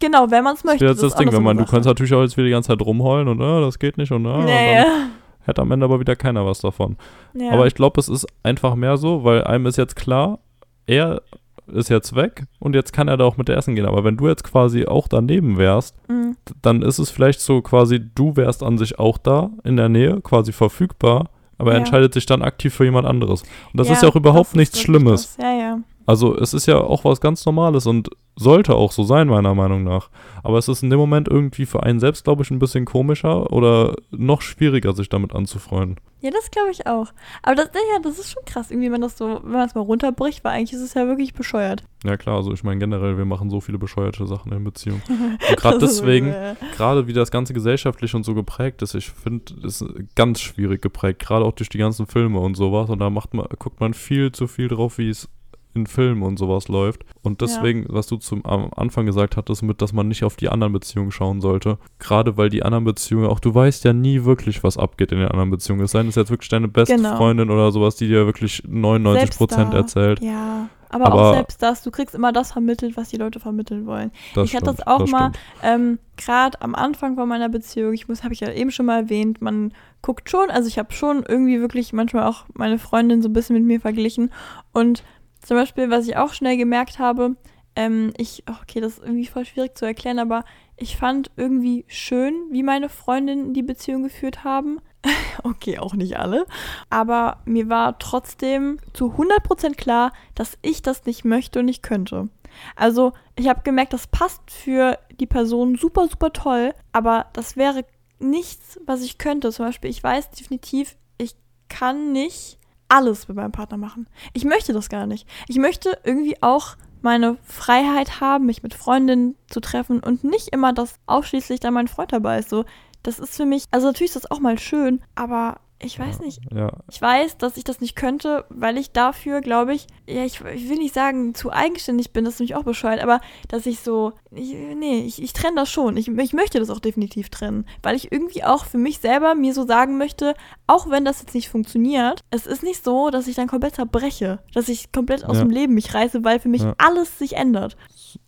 Genau, 0.00 0.30
wenn 0.30 0.42
man 0.42 0.54
es 0.54 0.64
möchte. 0.64 0.84
Das 0.84 0.96
ist 0.96 1.02
das, 1.02 1.12
das 1.12 1.18
Ding, 1.18 1.32
wenn 1.32 1.42
man, 1.42 1.56
du 1.56 1.64
kannst 1.64 1.86
natürlich 1.86 2.12
auch 2.12 2.22
jetzt 2.22 2.36
wieder 2.36 2.46
die 2.46 2.50
ganze 2.52 2.68
Zeit 2.68 2.80
rumheulen 2.84 3.28
und 3.28 3.40
ah, 3.40 3.60
das 3.60 3.78
geht 3.78 3.98
nicht 3.98 4.10
und 4.10 4.26
ah, 4.26 4.38
naja. 4.38 4.82
und 4.82 5.12
hätte 5.46 5.62
am 5.62 5.70
Ende 5.70 5.84
aber 5.84 6.00
wieder 6.00 6.16
keiner 6.16 6.44
was 6.44 6.60
davon. 6.60 6.96
Ja. 7.34 7.52
Aber 7.52 7.66
ich 7.66 7.74
glaube, 7.74 8.00
es 8.00 8.08
ist 8.08 8.26
einfach 8.42 8.74
mehr 8.74 8.96
so, 8.96 9.24
weil 9.24 9.44
einem 9.44 9.66
ist 9.66 9.76
jetzt 9.76 9.94
klar, 9.94 10.40
er 10.86 11.22
ist 11.68 11.88
jetzt 11.88 12.14
weg 12.14 12.44
und 12.58 12.74
jetzt 12.74 12.92
kann 12.92 13.08
er 13.08 13.16
da 13.16 13.24
auch 13.24 13.36
mit 13.36 13.48
Essen 13.48 13.74
gehen. 13.74 13.86
Aber 13.86 14.04
wenn 14.04 14.16
du 14.16 14.28
jetzt 14.28 14.44
quasi 14.44 14.86
auch 14.86 15.08
daneben 15.08 15.58
wärst, 15.58 15.96
mhm. 16.08 16.36
dann 16.60 16.82
ist 16.82 16.98
es 16.98 17.10
vielleicht 17.10 17.40
so 17.40 17.62
quasi, 17.62 18.00
du 18.14 18.36
wärst 18.36 18.62
an 18.62 18.78
sich 18.78 18.98
auch 18.98 19.18
da 19.18 19.50
in 19.64 19.76
der 19.76 19.88
Nähe, 19.88 20.20
quasi 20.20 20.52
verfügbar, 20.52 21.30
aber 21.58 21.70
ja. 21.70 21.76
er 21.76 21.78
entscheidet 21.78 22.14
sich 22.14 22.26
dann 22.26 22.42
aktiv 22.42 22.74
für 22.74 22.84
jemand 22.84 23.06
anderes. 23.06 23.42
Und 23.42 23.78
das 23.78 23.88
ja, 23.88 23.94
ist 23.94 24.02
ja 24.02 24.08
auch 24.08 24.16
überhaupt 24.16 24.56
nichts 24.56 24.80
Schlimmes. 24.80 25.36
Das. 25.36 25.44
Ja, 25.44 25.52
ja. 25.54 25.78
Also 26.06 26.36
es 26.36 26.54
ist 26.54 26.66
ja 26.66 26.78
auch 26.78 27.04
was 27.04 27.20
ganz 27.20 27.44
Normales 27.46 27.86
und 27.86 28.10
sollte 28.36 28.74
auch 28.74 28.92
so 28.92 29.02
sein, 29.02 29.28
meiner 29.28 29.54
Meinung 29.54 29.84
nach. 29.84 30.10
Aber 30.42 30.58
es 30.58 30.68
ist 30.68 30.82
in 30.82 30.90
dem 30.90 30.98
Moment 30.98 31.28
irgendwie 31.28 31.66
für 31.66 31.82
einen 31.82 32.00
selbst, 32.00 32.24
glaube 32.24 32.42
ich, 32.42 32.50
ein 32.50 32.58
bisschen 32.58 32.84
komischer 32.84 33.52
oder 33.52 33.94
noch 34.10 34.40
schwieriger, 34.40 34.94
sich 34.94 35.08
damit 35.08 35.34
anzufreunden. 35.34 35.96
Ja, 36.20 36.30
das 36.30 36.50
glaube 36.52 36.70
ich 36.70 36.86
auch. 36.86 37.08
Aber 37.42 37.56
das, 37.56 37.70
ja, 37.74 37.98
das 38.00 38.18
ist 38.18 38.30
schon 38.30 38.44
krass, 38.44 38.70
irgendwie, 38.70 38.92
wenn 38.92 39.00
das 39.00 39.18
so, 39.18 39.40
wenn 39.42 39.52
man 39.52 39.66
es 39.66 39.74
mal 39.74 39.80
runterbricht, 39.80 40.44
weil 40.44 40.52
eigentlich 40.52 40.72
ist 40.72 40.80
es 40.80 40.94
ja 40.94 41.06
wirklich 41.08 41.34
bescheuert. 41.34 41.82
Ja 42.04 42.16
klar, 42.16 42.36
also 42.36 42.52
ich 42.52 42.62
meine 42.62 42.78
generell, 42.78 43.18
wir 43.18 43.24
machen 43.24 43.50
so 43.50 43.60
viele 43.60 43.78
bescheuerte 43.78 44.26
Sachen 44.26 44.52
in 44.52 44.62
Beziehungen. 44.62 45.02
Und 45.08 45.56
gerade 45.56 45.78
deswegen, 45.78 46.32
gerade 46.76 47.08
wie 47.08 47.12
das 47.12 47.32
ganze 47.32 47.54
gesellschaftlich 47.54 48.14
und 48.14 48.24
so 48.24 48.34
geprägt 48.34 48.82
ist, 48.82 48.94
ich 48.94 49.10
finde, 49.10 49.52
es 49.66 49.82
ist 49.82 50.14
ganz 50.14 50.40
schwierig 50.40 50.80
geprägt, 50.80 51.20
gerade 51.20 51.44
auch 51.44 51.52
durch 51.52 51.68
die 51.68 51.78
ganzen 51.78 52.06
Filme 52.06 52.38
und 52.38 52.54
sowas. 52.54 52.88
Und 52.88 53.00
da 53.00 53.10
macht 53.10 53.34
man, 53.34 53.46
guckt 53.58 53.80
man 53.80 53.92
viel 53.92 54.30
zu 54.30 54.46
viel 54.46 54.68
drauf, 54.68 54.98
wie 54.98 55.08
es 55.08 55.28
in 55.74 55.86
Filmen 55.86 56.22
und 56.22 56.38
sowas 56.38 56.68
läuft. 56.68 57.04
Und 57.22 57.40
deswegen, 57.40 57.82
ja. 57.82 57.88
was 57.90 58.06
du 58.06 58.16
zum 58.16 58.44
am 58.44 58.70
Anfang 58.76 59.06
gesagt 59.06 59.36
hattest, 59.36 59.62
mit, 59.62 59.82
dass 59.82 59.92
man 59.92 60.08
nicht 60.08 60.24
auf 60.24 60.36
die 60.36 60.48
anderen 60.48 60.72
Beziehungen 60.72 61.10
schauen 61.10 61.40
sollte. 61.40 61.78
Gerade 61.98 62.36
weil 62.36 62.48
die 62.48 62.62
anderen 62.62 62.84
Beziehungen, 62.84 63.26
auch 63.26 63.40
du 63.40 63.54
weißt 63.54 63.84
ja 63.84 63.92
nie 63.92 64.24
wirklich, 64.24 64.62
was 64.62 64.76
abgeht 64.76 65.12
in 65.12 65.18
den 65.18 65.28
anderen 65.28 65.50
Beziehungen. 65.50 65.82
Es 65.82 65.92
sei 65.92 66.00
denn, 66.00 66.08
es 66.08 66.16
ist 66.16 66.22
jetzt 66.22 66.30
wirklich 66.30 66.48
deine 66.48 66.68
beste 66.68 66.96
genau. 66.96 67.16
Freundin 67.16 67.50
oder 67.50 67.72
sowas, 67.72 67.96
die 67.96 68.08
dir 68.08 68.26
wirklich 68.26 68.62
99 68.66 69.36
Prozent 69.36 69.74
erzählt. 69.74 70.20
Ja. 70.20 70.68
Aber, 70.92 71.06
aber, 71.06 71.22
auch 71.22 71.34
selbst 71.34 71.62
das, 71.62 71.82
du 71.82 71.90
kriegst 71.90 72.14
immer 72.14 72.32
das 72.32 72.52
vermittelt, 72.52 72.98
was 72.98 73.08
die 73.08 73.16
Leute 73.16 73.40
vermitteln 73.40 73.86
wollen. 73.86 74.10
ich 74.12 74.50
stimmt, 74.50 74.54
hatte 74.54 74.76
das 74.76 74.86
auch 74.86 75.00
das 75.00 75.10
mal, 75.10 75.32
ähm, 75.62 75.98
gerade 76.18 76.60
am 76.60 76.74
Anfang 76.74 77.14
von 77.14 77.26
meiner 77.26 77.48
Beziehung, 77.48 77.94
ich 77.94 78.08
muss, 78.08 78.22
habe 78.22 78.34
ich 78.34 78.40
ja 78.40 78.52
eben 78.52 78.70
schon 78.70 78.86
mal 78.86 79.04
erwähnt, 79.04 79.40
man 79.40 79.72
guckt 80.02 80.28
schon, 80.28 80.50
also 80.50 80.68
ich 80.68 80.78
habe 80.78 80.92
schon 80.92 81.24
irgendwie 81.26 81.60
wirklich 81.60 81.94
manchmal 81.94 82.26
auch 82.26 82.44
meine 82.52 82.78
Freundin 82.78 83.22
so 83.22 83.30
ein 83.30 83.32
bisschen 83.32 83.56
mit 83.56 83.64
mir 83.64 83.80
verglichen 83.80 84.30
und 84.72 85.02
zum 85.42 85.56
Beispiel, 85.56 85.90
was 85.90 86.06
ich 86.06 86.16
auch 86.16 86.32
schnell 86.32 86.56
gemerkt 86.56 86.98
habe, 86.98 87.36
ähm, 87.74 88.12
ich, 88.16 88.44
oh, 88.50 88.54
okay, 88.62 88.80
das 88.80 88.94
ist 88.98 89.02
irgendwie 89.02 89.26
voll 89.26 89.44
schwierig 89.44 89.76
zu 89.76 89.84
erklären, 89.84 90.18
aber 90.18 90.44
ich 90.76 90.96
fand 90.96 91.30
irgendwie 91.36 91.84
schön, 91.88 92.34
wie 92.50 92.62
meine 92.62 92.88
Freundinnen 92.88 93.54
die 93.54 93.62
Beziehung 93.62 94.02
geführt 94.02 94.44
haben. 94.44 94.80
okay, 95.42 95.78
auch 95.78 95.94
nicht 95.94 96.18
alle. 96.18 96.46
Aber 96.90 97.42
mir 97.44 97.68
war 97.68 97.98
trotzdem 97.98 98.78
zu 98.92 99.14
100% 99.14 99.74
klar, 99.74 100.12
dass 100.34 100.58
ich 100.62 100.82
das 100.82 101.04
nicht 101.06 101.24
möchte 101.24 101.60
und 101.60 101.66
nicht 101.66 101.82
könnte. 101.82 102.28
Also, 102.76 103.12
ich 103.36 103.48
habe 103.48 103.62
gemerkt, 103.62 103.94
das 103.94 104.06
passt 104.06 104.50
für 104.50 104.98
die 105.18 105.26
Person 105.26 105.76
super, 105.76 106.08
super 106.08 106.32
toll, 106.32 106.74
aber 106.92 107.26
das 107.32 107.56
wäre 107.56 107.84
nichts, 108.18 108.78
was 108.86 109.02
ich 109.02 109.18
könnte. 109.18 109.50
Zum 109.50 109.66
Beispiel, 109.66 109.90
ich 109.90 110.02
weiß 110.02 110.30
definitiv, 110.30 110.96
ich 111.16 111.34
kann 111.68 112.12
nicht 112.12 112.58
alles 112.92 113.26
mit 113.26 113.38
meinem 113.38 113.52
Partner 113.52 113.78
machen. 113.78 114.06
Ich 114.34 114.44
möchte 114.44 114.74
das 114.74 114.90
gar 114.90 115.06
nicht. 115.06 115.26
Ich 115.48 115.56
möchte 115.56 115.98
irgendwie 116.04 116.40
auch 116.42 116.76
meine 117.00 117.38
Freiheit 117.42 118.20
haben, 118.20 118.46
mich 118.46 118.62
mit 118.62 118.74
Freundinnen 118.74 119.34
zu 119.48 119.60
treffen 119.60 120.00
und 120.00 120.24
nicht 120.24 120.48
immer, 120.48 120.74
dass 120.74 121.00
ausschließlich 121.06 121.58
da 121.58 121.70
mein 121.70 121.88
Freund 121.88 122.12
dabei 122.12 122.38
ist. 122.38 122.50
So, 122.50 122.66
das 123.02 123.18
ist 123.18 123.34
für 123.34 123.46
mich, 123.46 123.64
also 123.70 123.86
natürlich 123.86 124.14
ist 124.14 124.24
das 124.24 124.30
auch 124.30 124.40
mal 124.40 124.58
schön, 124.58 125.00
aber 125.14 125.56
ich 125.84 125.98
weiß 125.98 126.20
nicht. 126.20 126.40
Ja. 126.52 126.72
Ich 126.90 127.00
weiß, 127.00 127.38
dass 127.38 127.56
ich 127.56 127.64
das 127.64 127.80
nicht 127.80 127.96
könnte, 127.96 128.44
weil 128.48 128.78
ich 128.78 128.92
dafür, 128.92 129.40
glaube 129.40 129.74
ich, 129.74 129.86
ja, 130.06 130.24
ich, 130.24 130.40
ich, 130.40 130.68
will 130.68 130.78
nicht 130.78 130.94
sagen, 130.94 131.34
zu 131.34 131.52
eigenständig 131.52 132.12
bin, 132.12 132.24
das 132.24 132.34
ist 132.34 132.40
nämlich 132.40 132.56
auch 132.56 132.64
bescheuert, 132.64 133.02
aber 133.02 133.20
dass 133.48 133.66
ich 133.66 133.80
so, 133.80 134.12
ich, 134.30 134.54
nee, 134.54 135.00
ich, 135.00 135.22
ich 135.22 135.32
trenne 135.32 135.56
das 135.56 135.70
schon. 135.70 135.96
Ich, 135.96 136.08
ich 136.08 136.32
möchte 136.32 136.58
das 136.58 136.70
auch 136.70 136.80
definitiv 136.80 137.28
trennen, 137.30 137.66
weil 137.82 137.96
ich 137.96 138.12
irgendwie 138.12 138.44
auch 138.44 138.64
für 138.64 138.78
mich 138.78 138.98
selber 138.98 139.34
mir 139.34 139.54
so 139.54 139.66
sagen 139.66 139.98
möchte, 139.98 140.34
auch 140.66 140.88
wenn 140.90 141.04
das 141.04 141.20
jetzt 141.20 141.34
nicht 141.34 141.48
funktioniert, 141.48 142.20
es 142.30 142.46
ist 142.46 142.62
nicht 142.62 142.82
so, 142.84 143.10
dass 143.10 143.26
ich 143.26 143.36
dann 143.36 143.48
komplett 143.48 143.74
zerbreche, 143.74 144.40
dass 144.54 144.68
ich 144.68 144.92
komplett 144.92 145.24
aus 145.24 145.36
ja. 145.36 145.44
dem 145.44 145.50
Leben 145.50 145.74
mich 145.74 145.94
reiße, 145.94 146.24
weil 146.24 146.40
für 146.40 146.48
mich 146.48 146.62
ja. 146.62 146.74
alles 146.78 147.18
sich 147.18 147.36
ändert. 147.36 147.76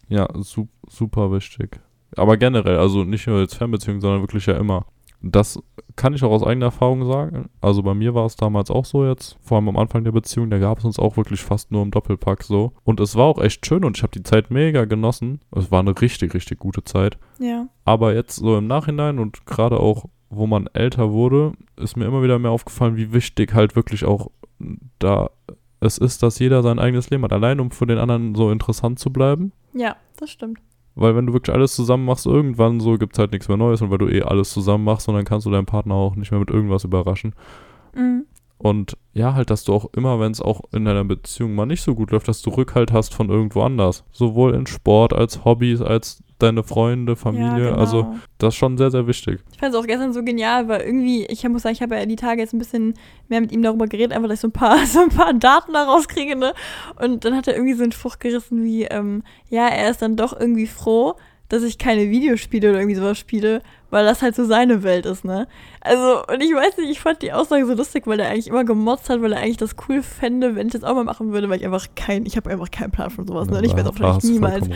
Ja, 0.09 0.29
su 0.35 0.69
super 0.89 1.33
wichtig. 1.33 1.81
Aber 2.17 2.37
generell, 2.37 2.79
also 2.79 3.05
nicht 3.05 3.27
nur 3.27 3.41
jetzt 3.41 3.57
Fernbeziehungen, 3.57 4.01
sondern 4.01 4.21
wirklich 4.23 4.47
ja 4.47 4.57
immer. 4.57 4.87
Das 5.27 5.59
kann 5.97 6.13
ich 6.13 6.23
auch 6.23 6.31
aus 6.31 6.43
eigener 6.43 6.67
Erfahrung 6.67 7.07
sagen. 7.07 7.49
Also 7.61 7.83
bei 7.83 7.95
mir 7.95 8.15
war 8.15 8.27
es 8.27 8.37
damals 8.37 8.71
auch 8.71 8.85
so 8.85 9.07
jetzt, 9.07 9.39
vor 9.41 9.57
allem 9.57 9.69
am 9.71 9.79
Anfang 9.79 10.05
der 10.05 10.13
Beziehung, 10.13 10.51
da 10.51 10.59
gab 10.59 10.79
es 10.79 10.85
uns 10.85 10.99
auch 10.99 11.17
wirklich 11.17 11.41
fast 11.41 11.73
nur 11.73 11.83
im 11.83 11.91
Doppelpack 11.91 12.43
so. 12.43 12.73
Und 12.85 13.01
es 13.01 13.17
war 13.17 13.25
auch 13.25 13.41
echt 13.41 13.65
schön 13.65 13.85
und 13.85 13.97
ich 13.97 14.03
habe 14.03 14.13
die 14.13 14.23
Zeit 14.23 14.51
mega 14.51 14.85
genossen. 14.85 15.41
Es 15.57 15.71
war 15.71 15.81
eine 15.81 15.99
richtig, 15.99 16.35
richtig 16.35 16.59
gute 16.59 16.85
Zeit. 16.85 17.19
Ja. 17.39 17.69
Aber 17.85 18.15
jetzt 18.15 18.37
so 18.37 18.59
im 18.59 18.67
Nachhinein 18.67 19.19
und 19.19 19.47
gerade 19.47 19.81
auch, 19.81 20.05
wo 20.29 20.47
man 20.47 20.67
älter 20.75 21.13
wurde, 21.13 21.53
ist 21.77 21.97
mir 21.97 22.05
immer 22.05 22.23
wieder 22.23 22.39
mehr 22.39 22.51
aufgefallen, 22.51 22.97
wie 22.97 23.13
wichtig 23.13 23.55
halt 23.55 23.77
wirklich 23.77 24.05
auch 24.05 24.31
da 24.99 25.31
es 25.81 25.99
ist, 25.99 26.23
dass 26.23 26.39
jeder 26.39 26.63
sein 26.63 26.79
eigenes 26.79 27.11
Leben 27.11 27.25
hat. 27.25 27.33
Allein 27.33 27.61
um 27.61 27.71
für 27.71 27.87
den 27.87 27.99
anderen 27.99 28.35
so 28.35 28.51
interessant 28.51 28.99
zu 28.99 29.11
bleiben. 29.11 29.53
Ja, 29.75 29.97
das 30.17 30.31
stimmt. 30.31 30.61
Weil 30.95 31.17
wenn 31.17 31.27
du 31.27 31.33
wirklich 31.33 31.55
alles 31.55 31.75
zusammen 31.75 32.05
machst, 32.05 32.27
irgendwann 32.27 32.81
so 32.81 32.97
gibt 32.99 33.15
es 33.15 33.19
halt 33.19 33.33
nichts 33.33 33.49
mehr 33.49 33.57
Neues 33.57 33.83
und 33.83 33.91
weil 33.91 33.99
du 33.99 34.09
eh 34.09 34.23
alles 34.23 34.51
zusammen 34.51 34.85
machst 34.85 35.09
und 35.09 35.15
dann 35.15 35.25
kannst 35.25 35.47
du 35.47 35.51
deinen 35.51 35.67
Partner 35.67 35.95
auch 35.95 36.17
nicht 36.17 36.31
mehr 36.31 36.41
mit 36.41 36.51
irgendwas 36.51 36.85
überraschen. 36.85 37.35
Mhm. 37.95 38.27
Und 38.59 38.97
ja, 39.13 39.35
halt, 39.35 39.51
dass 39.51 39.65
du 39.65 39.75
auch 39.75 39.93
immer, 39.93 40.21
wenn 40.21 40.33
es 40.33 40.41
auch 40.41 40.63
in 40.73 40.87
deiner 40.87 41.05
Beziehung 41.05 41.55
mal 41.55 41.67
nicht 41.67 41.83
so 41.83 41.95
gut 41.95 42.13
läuft, 42.13 42.29
dass 42.29 42.41
du 42.41 42.49
Rückhalt 42.49 42.93
hast 42.93 43.15
von 43.15 43.29
irgendwo 43.29 43.63
anders. 43.63 44.05
Sowohl 44.11 44.55
in 44.55 44.67
Sport 44.67 45.13
als 45.13 45.45
Hobbys, 45.45 45.83
als 45.83 46.24
deine 46.39 46.63
Freunde, 46.63 47.17
Familie. 47.17 47.65
Ja, 47.65 47.71
genau. 47.71 47.79
Also 47.79 48.15
das 48.39 48.55
ist 48.55 48.59
schon 48.59 48.77
sehr, 48.77 48.91
sehr 48.91 49.07
wichtig. 49.07 49.41
Ich 49.53 49.59
fand 49.59 49.75
es 49.75 49.81
auch 49.81 49.87
gestern 49.87 50.13
so 50.13 50.23
genial, 50.23 50.69
weil 50.69 50.83
irgendwie, 50.83 51.25
ich 51.27 51.49
muss 51.49 51.63
sagen, 51.63 51.75
ich 51.75 51.83
habe 51.83 51.97
ja 51.97 52.07
die 52.07 52.17
Tage 52.17 52.41
jetzt 52.41 52.53
ein 52.53 52.59
bisschen 52.59 52.95
mehr 53.29 53.41
mit 53.41 53.53
ihm 53.53 53.63
darüber 53.63 53.87
geredet, 53.87 54.13
einfach, 54.13 54.29
dass 54.29 54.39
ich 54.39 54.41
so 54.43 54.49
ein 54.49 54.53
paar, 54.53 54.79
so 54.87 55.01
ein 55.01 55.11
paar 55.11 55.33
Daten 55.33 55.73
daraus 55.73 56.09
kriege, 56.09 56.37
ne? 56.37 56.55
Und 57.01 57.25
dann 57.25 57.37
hat 57.37 57.49
er 57.49 57.55
irgendwie 57.55 57.75
so 57.75 57.83
einen 57.83 57.93
Spruch 57.93 58.19
gerissen 58.19 58.65
wie, 58.65 58.85
ähm, 58.85 59.23
ja, 59.49 59.69
er 59.69 59.91
ist 59.91 60.03
dann 60.03 60.17
doch 60.17 60.39
irgendwie 60.39 60.67
froh, 60.67 61.15
dass 61.49 61.63
ich 61.63 61.79
keine 61.79 62.11
Videospiele 62.11 62.71
oder 62.71 62.79
irgendwie 62.79 62.97
sowas 62.97 63.19
spiele, 63.19 63.63
weil 63.91 64.05
das 64.05 64.23
halt 64.23 64.35
so 64.35 64.45
seine 64.45 64.83
Welt 64.83 65.07
ist, 65.07 65.25
ne? 65.25 65.47
Also, 65.81 66.25
und 66.27 66.43
ich 66.43 66.53
weiß 66.53 66.79
nicht, 66.79 66.91
ich 66.91 67.01
fand 67.01 67.23
die 67.23 67.33
Aussage 67.33 67.67
so 67.67 67.75
lustig, 67.75 68.07
weil 68.07 68.19
er 68.19 68.31
eigentlich 68.31 68.49
immer 68.49 68.65
gemotzt 68.65 69.09
hat, 69.11 69.23
weil 69.23 69.33
er 69.33 69.41
eigentlich 69.41 69.59
das 69.59 69.77
cool 69.89 70.03
fände, 70.03 70.57
wenn 70.57 70.67
ich 70.67 70.73
das 70.73 70.85
auch 70.85 70.95
mal 70.95 71.05
machen 71.05 71.33
würde, 71.33 71.49
weil 71.49 71.59
ich 71.59 71.65
einfach 71.65 71.87
kein, 71.95 72.27
ich 72.27 72.37
habe 72.37 72.51
einfach 72.51 72.71
keinen 72.71 72.91
Plan 72.91 73.11
von 73.11 73.27
sowas, 73.27 73.49
ne? 73.49 73.59
Und 73.59 73.65
ich 73.65 73.77
werde 73.77 73.91
auch 73.91 73.95
vielleicht 73.95 74.25
niemals, 74.25 74.67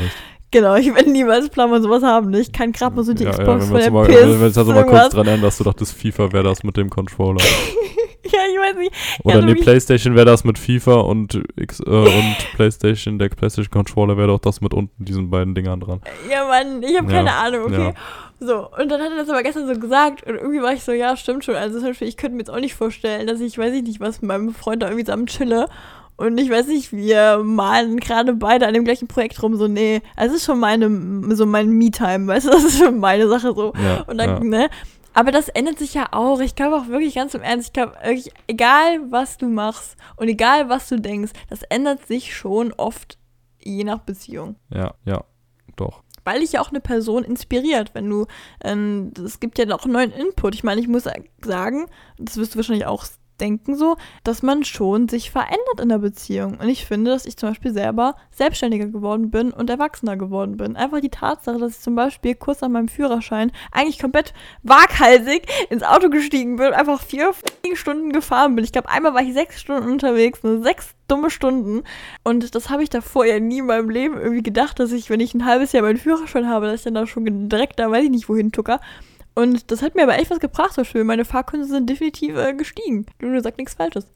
genau, 0.51 0.77
ich 0.77 0.95
werde 0.95 1.11
niemals 1.11 1.49
Plan 1.49 1.71
von 1.71 1.83
sowas 1.83 2.03
haben, 2.03 2.31
ne? 2.31 2.41
Ich 2.41 2.53
kann 2.53 2.73
gerade 2.73 2.95
mal 2.95 3.03
so 3.03 3.15
die 3.15 3.25
ja, 3.25 3.31
Xbox 3.31 3.65
ja, 3.65 3.71
von 3.71 3.81
der 3.81 3.91
mal, 3.91 4.07
PS 4.07 4.41
Wenn 4.41 4.47
es 4.49 4.59
also 4.59 4.73
mal 4.73 4.87
kurz 4.87 5.09
dran 5.11 5.27
erinnerst, 5.27 5.61
du 5.61 5.65
dachtest, 5.65 5.95
FIFA 5.95 6.33
wäre 6.33 6.45
das 6.45 6.63
mit 6.63 6.77
dem 6.77 6.91
Controller. 6.91 7.43
ja, 8.33 8.41
ich 8.51 8.59
weiß 8.59 8.77
nicht. 8.77 8.93
Oder 9.25 9.43
nee, 9.43 9.55
Playstation 9.55 10.15
wäre 10.15 10.27
das 10.27 10.45
mit 10.45 10.59
FIFA 10.59 11.01
und, 11.01 11.43
X, 11.57 11.81
äh, 11.81 11.91
und 11.91 12.37
Playstation, 12.55 13.19
der 13.19 13.29
Playstation 13.29 13.71
Controller 13.71 14.17
wäre 14.17 14.29
doch 14.29 14.41
das 14.41 14.61
mit 14.61 14.75
unten 14.75 15.05
diesen 15.05 15.31
beiden 15.31 15.55
Dingern 15.55 15.81
dran. 15.81 16.01
Ja, 16.31 16.47
Mann, 16.47 16.83
ich 16.83 16.97
habe 16.97 17.11
Ja, 17.11 17.19
keine 17.19 17.35
Ahnung, 17.35 17.63
okay. 17.67 17.85
ja. 17.89 17.95
So, 18.41 18.69
und 18.79 18.89
dann 18.89 19.01
hat 19.01 19.11
er 19.11 19.17
das 19.17 19.29
aber 19.29 19.43
gestern 19.43 19.67
so 19.67 19.79
gesagt 19.81 20.25
und 20.25 20.37
irgendwie 20.37 20.63
war 20.63 20.73
ich 20.73 20.85
so, 20.85 20.93
ja, 20.93 21.17
stimmt 21.17 21.45
schon. 21.45 21.57
Also 21.57 21.79
zum 21.79 21.89
Beispiel, 21.89 22.07
ich 22.07 22.17
könnte 22.17 22.37
mir 22.37 22.43
jetzt 22.43 22.51
auch 22.51 22.61
nicht 22.61 22.75
vorstellen, 22.75 23.27
dass 23.27 23.41
ich, 23.41 23.59
weiß 23.59 23.75
ich 23.75 23.83
nicht, 23.83 24.01
was 24.01 24.23
mit 24.23 24.29
meinem 24.29 24.55
Freund 24.55 24.83
da 24.83 24.87
irgendwie 24.87 25.05
zusammen 25.05 25.27
chille 25.27 25.69
und 26.19 26.37
ich 26.39 26.51
weiß 26.51 26.67
nicht, 26.67 26.93
wir 26.93 27.41
malen 27.45 28.01
gerade 28.01 28.35
beide 28.35 28.67
an 28.67 28.75
dem 28.75 28.85
gleichen 28.85 29.07
Projekt 29.07 29.41
rum, 29.41 29.55
so, 29.55 29.69
nee, 29.69 30.03
es 30.17 30.33
ist 30.33 30.45
schon 30.45 30.59
meine, 30.59 30.91
so 31.37 31.47
mein 31.47 31.69
Me-Time, 31.71 32.27
weißt 32.27 32.47
du, 32.47 32.51
das 32.51 32.65
ist 32.65 32.79
schon 32.79 32.99
meine 32.99 33.29
Sache 33.29 33.55
so. 33.55 33.73
Ja, 33.81 34.03
Und 34.03 34.19
dann, 34.19 34.49
ne? 34.49 34.69
Aber 35.19 35.33
das 35.33 35.49
ändert 35.49 35.81
sich 35.81 35.95
ja 35.95 36.07
auch. 36.13 36.39
Ich 36.39 36.55
glaube 36.55 36.77
auch 36.77 36.87
wirklich 36.87 37.17
ganz 37.17 37.35
im 37.35 37.43
Ernst, 37.43 37.67
ich 37.67 37.73
glaube 37.73 37.95
wirklich, 38.05 38.33
egal 38.47 39.11
was 39.11 39.37
du 39.37 39.49
machst 39.49 39.97
und 40.15 40.29
egal 40.29 40.69
was 40.69 40.89
du 40.89 41.01
denkst, 41.01 41.33
das 41.51 41.65
ändert 41.65 42.07
sich 42.07 42.37
schon 42.37 42.73
oft 42.75 43.19
je 43.59 43.83
nach 43.83 43.99
Beziehung. 43.99 44.55
ja, 44.73 44.95
ja, 45.05 45.25
doch. 45.75 46.05
Weil 46.23 46.39
dich 46.39 46.53
ja 46.53 46.61
auch 46.61 46.69
eine 46.69 46.81
Person 46.81 47.25
inspiriert, 47.25 47.97
wenn 47.97 48.09
du, 48.09 48.27
ähm, 48.63 49.13
es 49.25 49.41
gibt 49.41 49.59
ja 49.59 49.67
noch 49.67 49.87
neuen 49.87 50.13
Input. 50.13 50.55
Ich 50.55 50.63
meine, 50.63 50.81
ich 50.81 50.87
muss 50.87 51.09
sagen, 51.43 51.87
das 52.19 52.37
wirst 52.37 52.55
du 52.55 52.59
wahrscheinlich 52.59 52.87
auch 52.87 53.05
denken 53.41 53.77
so, 53.77 53.97
dass 54.25 54.43
man 54.43 54.65
schon 54.65 55.09
sich 55.09 55.31
verändert 55.31 55.81
in 55.81 55.89
der 55.89 55.99
Beziehung. 55.99 56.59
Und 56.61 56.69
ich 56.69 56.87
finde, 56.87 57.11
dass 57.11 57.27
ich 57.27 57.37
zum 57.37 57.51
Beispiel 57.51 57.73
selber 57.73 58.17
selbstständiger 58.31 58.87
geworden 58.87 59.31
bin 59.31 59.53
und 59.53 59.71
erwachsener 59.71 60.17
geworden 60.17 60.57
bin. 60.57 60.77
Einfach 60.77 61.01
die 61.01 61.11
Tatsache, 61.11 61.59
dass 61.59 61.73
ich 61.73 61.81
zum 61.81 61.95
Beispiel 61.95 62.35
kurz 62.35 62.61
nach 62.61 62.69
meinem 62.69 62.89
Führerschein 62.89 63.53
eigentlich 63.73 63.99
komplett 63.99 64.33
waghalsig 64.63 65.47
ins 65.71 65.83
Auto 65.83 66.09
gestiegen 66.09 66.57
bin 66.57 66.73
einfach 66.79 67.03
vier 67.03 67.33
Stunden 67.75 68.13
gefahren 68.13 68.55
bin. 68.55 68.65
Ich 68.65 68.73
glaube, 68.73 68.89
einmal 68.89 69.15
war 69.15 69.23
ich 69.23 69.35
sechs 69.35 69.61
Stunden 69.61 69.91
unterwegs, 69.91 70.43
nur 70.43 70.63
sechs 70.63 70.95
dumme 71.09 71.31
Stunden. 71.31 71.83
Und 72.23 72.55
das 72.55 72.71
habe 72.71 72.83
ich 72.83 72.91
davor 72.91 73.27
ja 73.27 73.41
nie 73.41 73.59
in 73.59 73.67
meinem 73.67 73.91
Leben 73.91 74.17
irgendwie 74.17 74.43
gedacht, 74.43 74.79
dass 74.79 74.93
ich, 74.93 75.11
wenn 75.11 75.21
ich 75.21 75.35
ein 75.35 75.45
halbes 75.45 75.73
Jahr 75.73 75.83
meinen 75.83 75.99
Führerschein 75.99 76.49
habe, 76.49 76.67
dass 76.67 76.81
ich 76.81 76.85
dann 76.85 76.95
da 76.95 77.07
schon 77.07 77.49
direkt 77.49 77.79
da 77.79 77.91
weiß 77.91 78.05
ich 78.05 78.11
nicht 78.11 78.29
wohin 78.29 78.53
tucker. 78.53 78.81
Und 79.39 79.71
das 79.71 79.83
hat 79.83 79.95
mir 79.95 80.03
aber 80.03 80.19
echt 80.19 80.33
was 80.33 80.41
gebracht, 80.41 80.73
so 80.73 80.83
schön. 80.83 81.07
Meine 81.07 81.25
Fahrkünste 81.25 81.73
sind 81.73 81.89
definitiv 81.89 82.37
äh, 82.37 82.55
gestiegen. 82.55 83.07
Lulu 83.21 83.41
sagt 83.41 83.59
nichts 83.59 83.75
Falsches. 83.75 84.13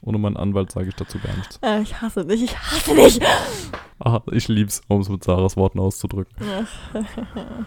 Ohne 0.00 0.18
meinen 0.18 0.36
Anwalt 0.36 0.70
sage 0.70 0.90
ich 0.90 0.94
dazu 0.94 1.18
gar 1.18 1.36
nichts. 1.36 1.58
Äh, 1.60 1.82
ich 1.82 2.00
hasse 2.00 2.24
dich, 2.24 2.44
ich 2.44 2.56
hasse 2.56 2.94
dich. 2.94 3.18
Ah, 3.98 4.20
ich 4.30 4.46
lieb's, 4.46 4.80
um 4.86 5.00
es 5.00 5.08
mit 5.08 5.24
Sarahs 5.24 5.56
Worten 5.56 5.80
auszudrücken. 5.80 6.36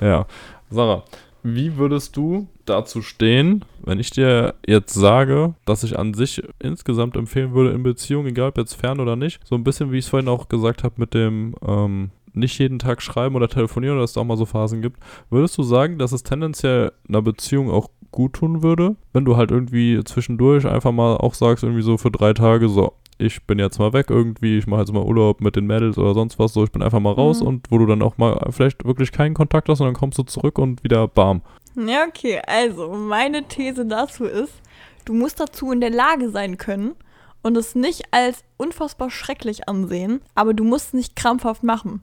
Ja. 0.00 0.26
Sarah, 0.70 1.02
wie 1.42 1.76
würdest 1.76 2.16
du 2.16 2.46
dazu 2.66 3.02
stehen, 3.02 3.64
wenn 3.82 3.98
ich 3.98 4.10
dir 4.10 4.54
jetzt 4.66 4.94
sage, 4.94 5.54
dass 5.64 5.82
ich 5.82 5.98
an 5.98 6.14
sich 6.14 6.42
insgesamt 6.60 7.16
empfehlen 7.16 7.52
würde 7.52 7.70
in 7.70 7.82
Beziehungen, 7.82 8.28
egal 8.28 8.50
ob 8.50 8.58
jetzt 8.58 8.74
fern 8.74 9.00
oder 9.00 9.16
nicht, 9.16 9.40
so 9.44 9.56
ein 9.56 9.64
bisschen 9.64 9.90
wie 9.90 9.98
ich 9.98 10.04
es 10.04 10.10
vorhin 10.10 10.28
auch 10.28 10.48
gesagt 10.48 10.84
habe 10.84 10.94
mit 10.98 11.14
dem 11.14 11.56
ähm, 11.66 12.10
nicht 12.38 12.58
jeden 12.58 12.78
Tag 12.78 13.02
schreiben 13.02 13.34
oder 13.36 13.48
telefonieren 13.48 13.94
oder 13.96 14.02
dass 14.02 14.12
es 14.12 14.16
auch 14.16 14.24
mal 14.24 14.36
so 14.36 14.46
Phasen 14.46 14.82
gibt, 14.82 15.00
würdest 15.30 15.56
du 15.58 15.62
sagen, 15.62 15.98
dass 15.98 16.12
es 16.12 16.22
tendenziell 16.22 16.92
einer 17.08 17.22
Beziehung 17.22 17.70
auch 17.70 17.88
gut 18.10 18.34
tun 18.34 18.62
würde, 18.62 18.96
wenn 19.12 19.24
du 19.24 19.36
halt 19.36 19.50
irgendwie 19.50 20.02
zwischendurch 20.04 20.66
einfach 20.66 20.92
mal 20.92 21.16
auch 21.18 21.34
sagst, 21.34 21.62
irgendwie 21.64 21.82
so 21.82 21.98
für 21.98 22.10
drei 22.10 22.32
Tage 22.32 22.68
so, 22.68 22.94
ich 23.18 23.44
bin 23.46 23.58
jetzt 23.58 23.78
mal 23.78 23.92
weg 23.92 24.06
irgendwie, 24.10 24.58
ich 24.58 24.66
mache 24.66 24.80
jetzt 24.80 24.92
mal 24.92 25.02
Urlaub 25.02 25.40
mit 25.40 25.56
den 25.56 25.66
Mädels 25.66 25.98
oder 25.98 26.14
sonst 26.14 26.38
was, 26.38 26.52
so 26.54 26.64
ich 26.64 26.70
bin 26.72 26.82
einfach 26.82 27.00
mal 27.00 27.12
raus 27.12 27.40
Mhm. 27.40 27.46
und 27.46 27.66
wo 27.70 27.78
du 27.78 27.86
dann 27.86 28.00
auch 28.02 28.16
mal 28.16 28.38
vielleicht 28.50 28.84
wirklich 28.84 29.12
keinen 29.12 29.34
Kontakt 29.34 29.68
hast 29.68 29.80
und 29.80 29.86
dann 29.86 29.94
kommst 29.94 30.18
du 30.18 30.22
zurück 30.22 30.58
und 30.58 30.82
wieder 30.84 31.06
bam. 31.08 31.42
Ja, 31.76 32.04
okay. 32.08 32.40
Also, 32.46 32.88
meine 32.94 33.44
These 33.46 33.86
dazu 33.86 34.24
ist, 34.24 34.54
du 35.04 35.12
musst 35.14 35.38
dazu 35.40 35.70
in 35.72 35.80
der 35.80 35.90
Lage 35.90 36.30
sein 36.30 36.56
können 36.58 36.94
und 37.42 37.56
es 37.56 37.74
nicht 37.74 38.02
als 38.10 38.42
unfassbar 38.56 39.10
schrecklich 39.10 39.68
ansehen, 39.68 40.20
aber 40.34 40.54
du 40.54 40.64
musst 40.64 40.88
es 40.88 40.94
nicht 40.94 41.14
krampfhaft 41.16 41.62
machen. 41.62 42.02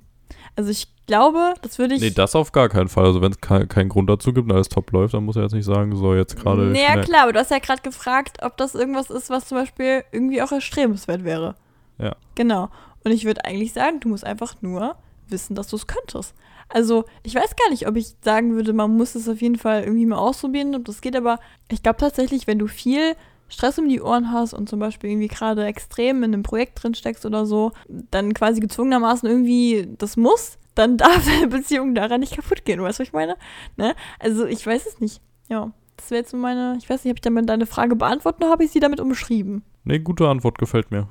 Also, 0.56 0.72
ich 0.72 0.88
glaube, 1.08 1.54
das 1.62 1.78
würde 1.80 1.96
ich. 1.96 2.02
Nee, 2.02 2.10
das 2.12 2.36
auf 2.36 2.52
gar 2.52 2.70
keinen 2.70 2.88
Fall. 2.88 3.06
Also 3.06 3.22
wenn 3.22 3.32
es 3.32 3.40
ke 3.40 3.68
keinen 3.68 3.90
Grund 3.90 4.10
dazu 4.10 4.34
gibt 4.34 4.50
und 4.50 4.56
alles 4.56 4.70
top 4.70 4.92
läuft, 4.92 5.14
dann 5.14 5.24
muss 5.26 5.36
er 5.36 5.44
jetzt 5.44 5.54
nicht 5.54 5.66
sagen, 5.66 5.96
so 5.96 6.16
jetzt 6.16 6.36
gerade. 6.38 6.64
Naja, 6.64 6.96
merk- 6.96 7.06
klar, 7.06 7.24
aber 7.24 7.34
du 7.34 7.40
hast 7.40 7.52
ja 7.52 7.60
gerade 7.60 7.82
gefragt, 7.82 8.38
ob 8.42 8.58
das 8.58 8.74
irgendwas 8.76 9.10
ist, 9.10 9.30
was 9.30 9.48
zum 9.48 9.58
Beispiel 9.58 10.04
irgendwie 10.12 10.42
auch 10.42 10.52
erstrebenswert 10.52 11.24
wäre. 11.24 11.56
Ja. 12.00 12.16
Genau. 12.36 12.70
Und 13.04 13.12
ich 13.12 13.26
würde 13.26 13.46
eigentlich 13.46 13.74
sagen, 13.74 14.00
du 14.00 14.10
musst 14.10 14.26
einfach 14.26 14.56
nur 14.62 14.96
wissen, 15.28 15.56
dass 15.56 15.68
du 15.68 15.76
es 15.76 15.86
könntest. 15.88 16.34
Also, 16.70 17.06
ich 17.22 17.36
weiß 17.36 17.56
gar 17.56 17.70
nicht, 17.70 17.88
ob 17.88 17.96
ich 17.96 18.16
sagen 18.24 18.56
würde, 18.56 18.74
man 18.74 18.98
muss 18.98 19.14
es 19.14 19.30
auf 19.30 19.40
jeden 19.42 19.58
Fall 19.58 19.84
irgendwie 19.84 20.08
mal 20.08 20.18
ausprobieren, 20.18 20.74
ob 20.74 20.86
das 20.86 21.02
geht, 21.02 21.16
aber 21.16 21.40
ich 21.70 21.84
glaube 21.84 21.98
tatsächlich, 22.00 22.48
wenn 22.48 22.58
du 22.58 22.66
viel 22.68 23.16
Stress 23.48 23.78
um 23.78 23.88
die 23.88 24.02
Ohren 24.02 24.32
hast 24.32 24.54
und 24.54 24.68
zum 24.68 24.80
Beispiel 24.80 25.12
irgendwie 25.12 25.28
gerade 25.28 25.66
extrem 25.66 26.24
in 26.24 26.34
einem 26.34 26.44
Projekt 26.44 26.82
drin 26.82 26.96
steckst 26.96 27.26
oder 27.26 27.46
so, 27.46 27.72
dann 27.88 28.34
quasi 28.34 28.60
gezwungenermaßen 28.60 29.30
irgendwie 29.30 29.88
das 29.98 30.18
muss, 30.18 30.58
dann 30.74 30.98
darf 30.98 31.26
deine 31.26 31.48
Beziehung 31.48 31.96
daran 31.96 32.22
nicht 32.22 32.36
kaputt 32.36 32.66
gehen, 32.66 32.82
weißt 32.82 33.00
du, 33.00 33.02
was 33.02 33.08
ich 33.08 33.14
meine? 33.14 33.36
Ne? 33.78 33.96
Also, 34.20 34.46
ich 34.46 34.66
weiß 34.66 34.86
es 34.86 35.00
nicht. 35.00 35.22
Ja, 35.50 35.72
das 35.98 36.12
wäre 36.12 36.22
jetzt 36.22 36.32
so 36.32 36.38
meine, 36.38 36.76
ich 36.78 36.90
weiß 36.90 37.04
nicht, 37.04 37.12
habe 37.12 37.18
ich 37.18 37.22
damit 37.22 37.50
deine 37.50 37.66
Frage 37.66 37.96
beantwortet 37.96 38.42
oder 38.42 38.52
habe 38.52 38.64
ich 38.64 38.72
sie 38.72 38.80
damit 38.80 39.00
umschrieben? 39.00 39.64
Nee, 39.84 40.00
gute 40.00 40.28
Antwort 40.28 40.58
gefällt 40.58 40.92
mir. 40.92 41.08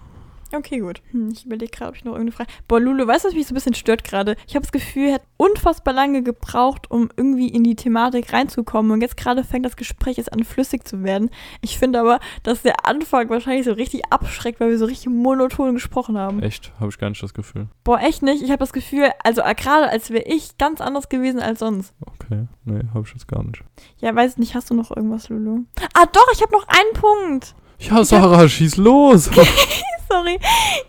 Okay, 0.52 0.78
gut. 0.78 1.02
Hm, 1.10 1.30
ich 1.32 1.46
überlege 1.46 1.70
gerade, 1.70 1.90
ob 1.90 1.96
ich 1.96 2.04
noch 2.04 2.12
irgendeine 2.12 2.32
Frage. 2.32 2.50
Boah, 2.68 2.80
Lulu, 2.80 3.06
weißt 3.06 3.24
du, 3.24 3.28
was 3.28 3.34
mich 3.34 3.46
so 3.46 3.52
ein 3.52 3.56
bisschen 3.56 3.74
stört 3.74 4.04
gerade? 4.04 4.36
Ich 4.46 4.54
habe 4.54 4.62
das 4.62 4.72
Gefühl, 4.72 5.08
er 5.08 5.14
hat 5.14 5.22
unfassbar 5.36 5.94
lange 5.94 6.22
gebraucht, 6.22 6.90
um 6.90 7.10
irgendwie 7.16 7.48
in 7.48 7.64
die 7.64 7.76
Thematik 7.76 8.32
reinzukommen. 8.32 8.92
Und 8.92 9.00
jetzt 9.00 9.16
gerade 9.16 9.44
fängt 9.44 9.66
das 9.66 9.76
Gespräch 9.76 10.16
jetzt 10.16 10.32
an, 10.32 10.44
flüssig 10.44 10.86
zu 10.86 11.02
werden. 11.02 11.30
Ich 11.60 11.78
finde 11.78 12.00
aber, 12.00 12.20
dass 12.42 12.62
der 12.62 12.86
Anfang 12.86 13.28
wahrscheinlich 13.30 13.64
so 13.64 13.72
richtig 13.72 14.02
abschreckt, 14.10 14.60
weil 14.60 14.70
wir 14.70 14.78
so 14.78 14.84
richtig 14.84 15.08
monoton 15.08 15.74
gesprochen 15.74 16.18
haben. 16.18 16.42
Echt, 16.42 16.72
habe 16.78 16.90
ich 16.90 16.98
gar 16.98 17.08
nicht 17.08 17.22
das 17.22 17.34
Gefühl. 17.34 17.68
Boah, 17.82 18.00
echt 18.00 18.22
nicht. 18.22 18.42
Ich 18.42 18.50
habe 18.50 18.58
das 18.58 18.72
Gefühl, 18.72 19.10
also 19.22 19.42
äh, 19.42 19.54
gerade 19.54 19.88
als 19.88 20.10
wäre 20.10 20.24
ich 20.24 20.58
ganz 20.58 20.80
anders 20.80 21.08
gewesen 21.08 21.40
als 21.40 21.60
sonst. 21.60 21.94
Okay, 22.00 22.46
nee, 22.64 22.82
habe 22.92 23.04
ich 23.06 23.12
jetzt 23.12 23.28
gar 23.28 23.42
nicht. 23.42 23.62
Ja, 23.98 24.14
weiß 24.14 24.38
nicht, 24.38 24.54
hast 24.54 24.70
du 24.70 24.74
noch 24.74 24.94
irgendwas, 24.94 25.28
Lulu? 25.28 25.64
Ah, 25.94 26.06
doch, 26.12 26.26
ich 26.32 26.42
habe 26.42 26.52
noch 26.52 26.66
einen 26.68 26.92
Punkt. 26.94 27.54
Ja, 27.78 28.04
Sarah, 28.04 28.48
schieß 28.48 28.76
los! 28.76 29.24
Sorry. 30.08 30.38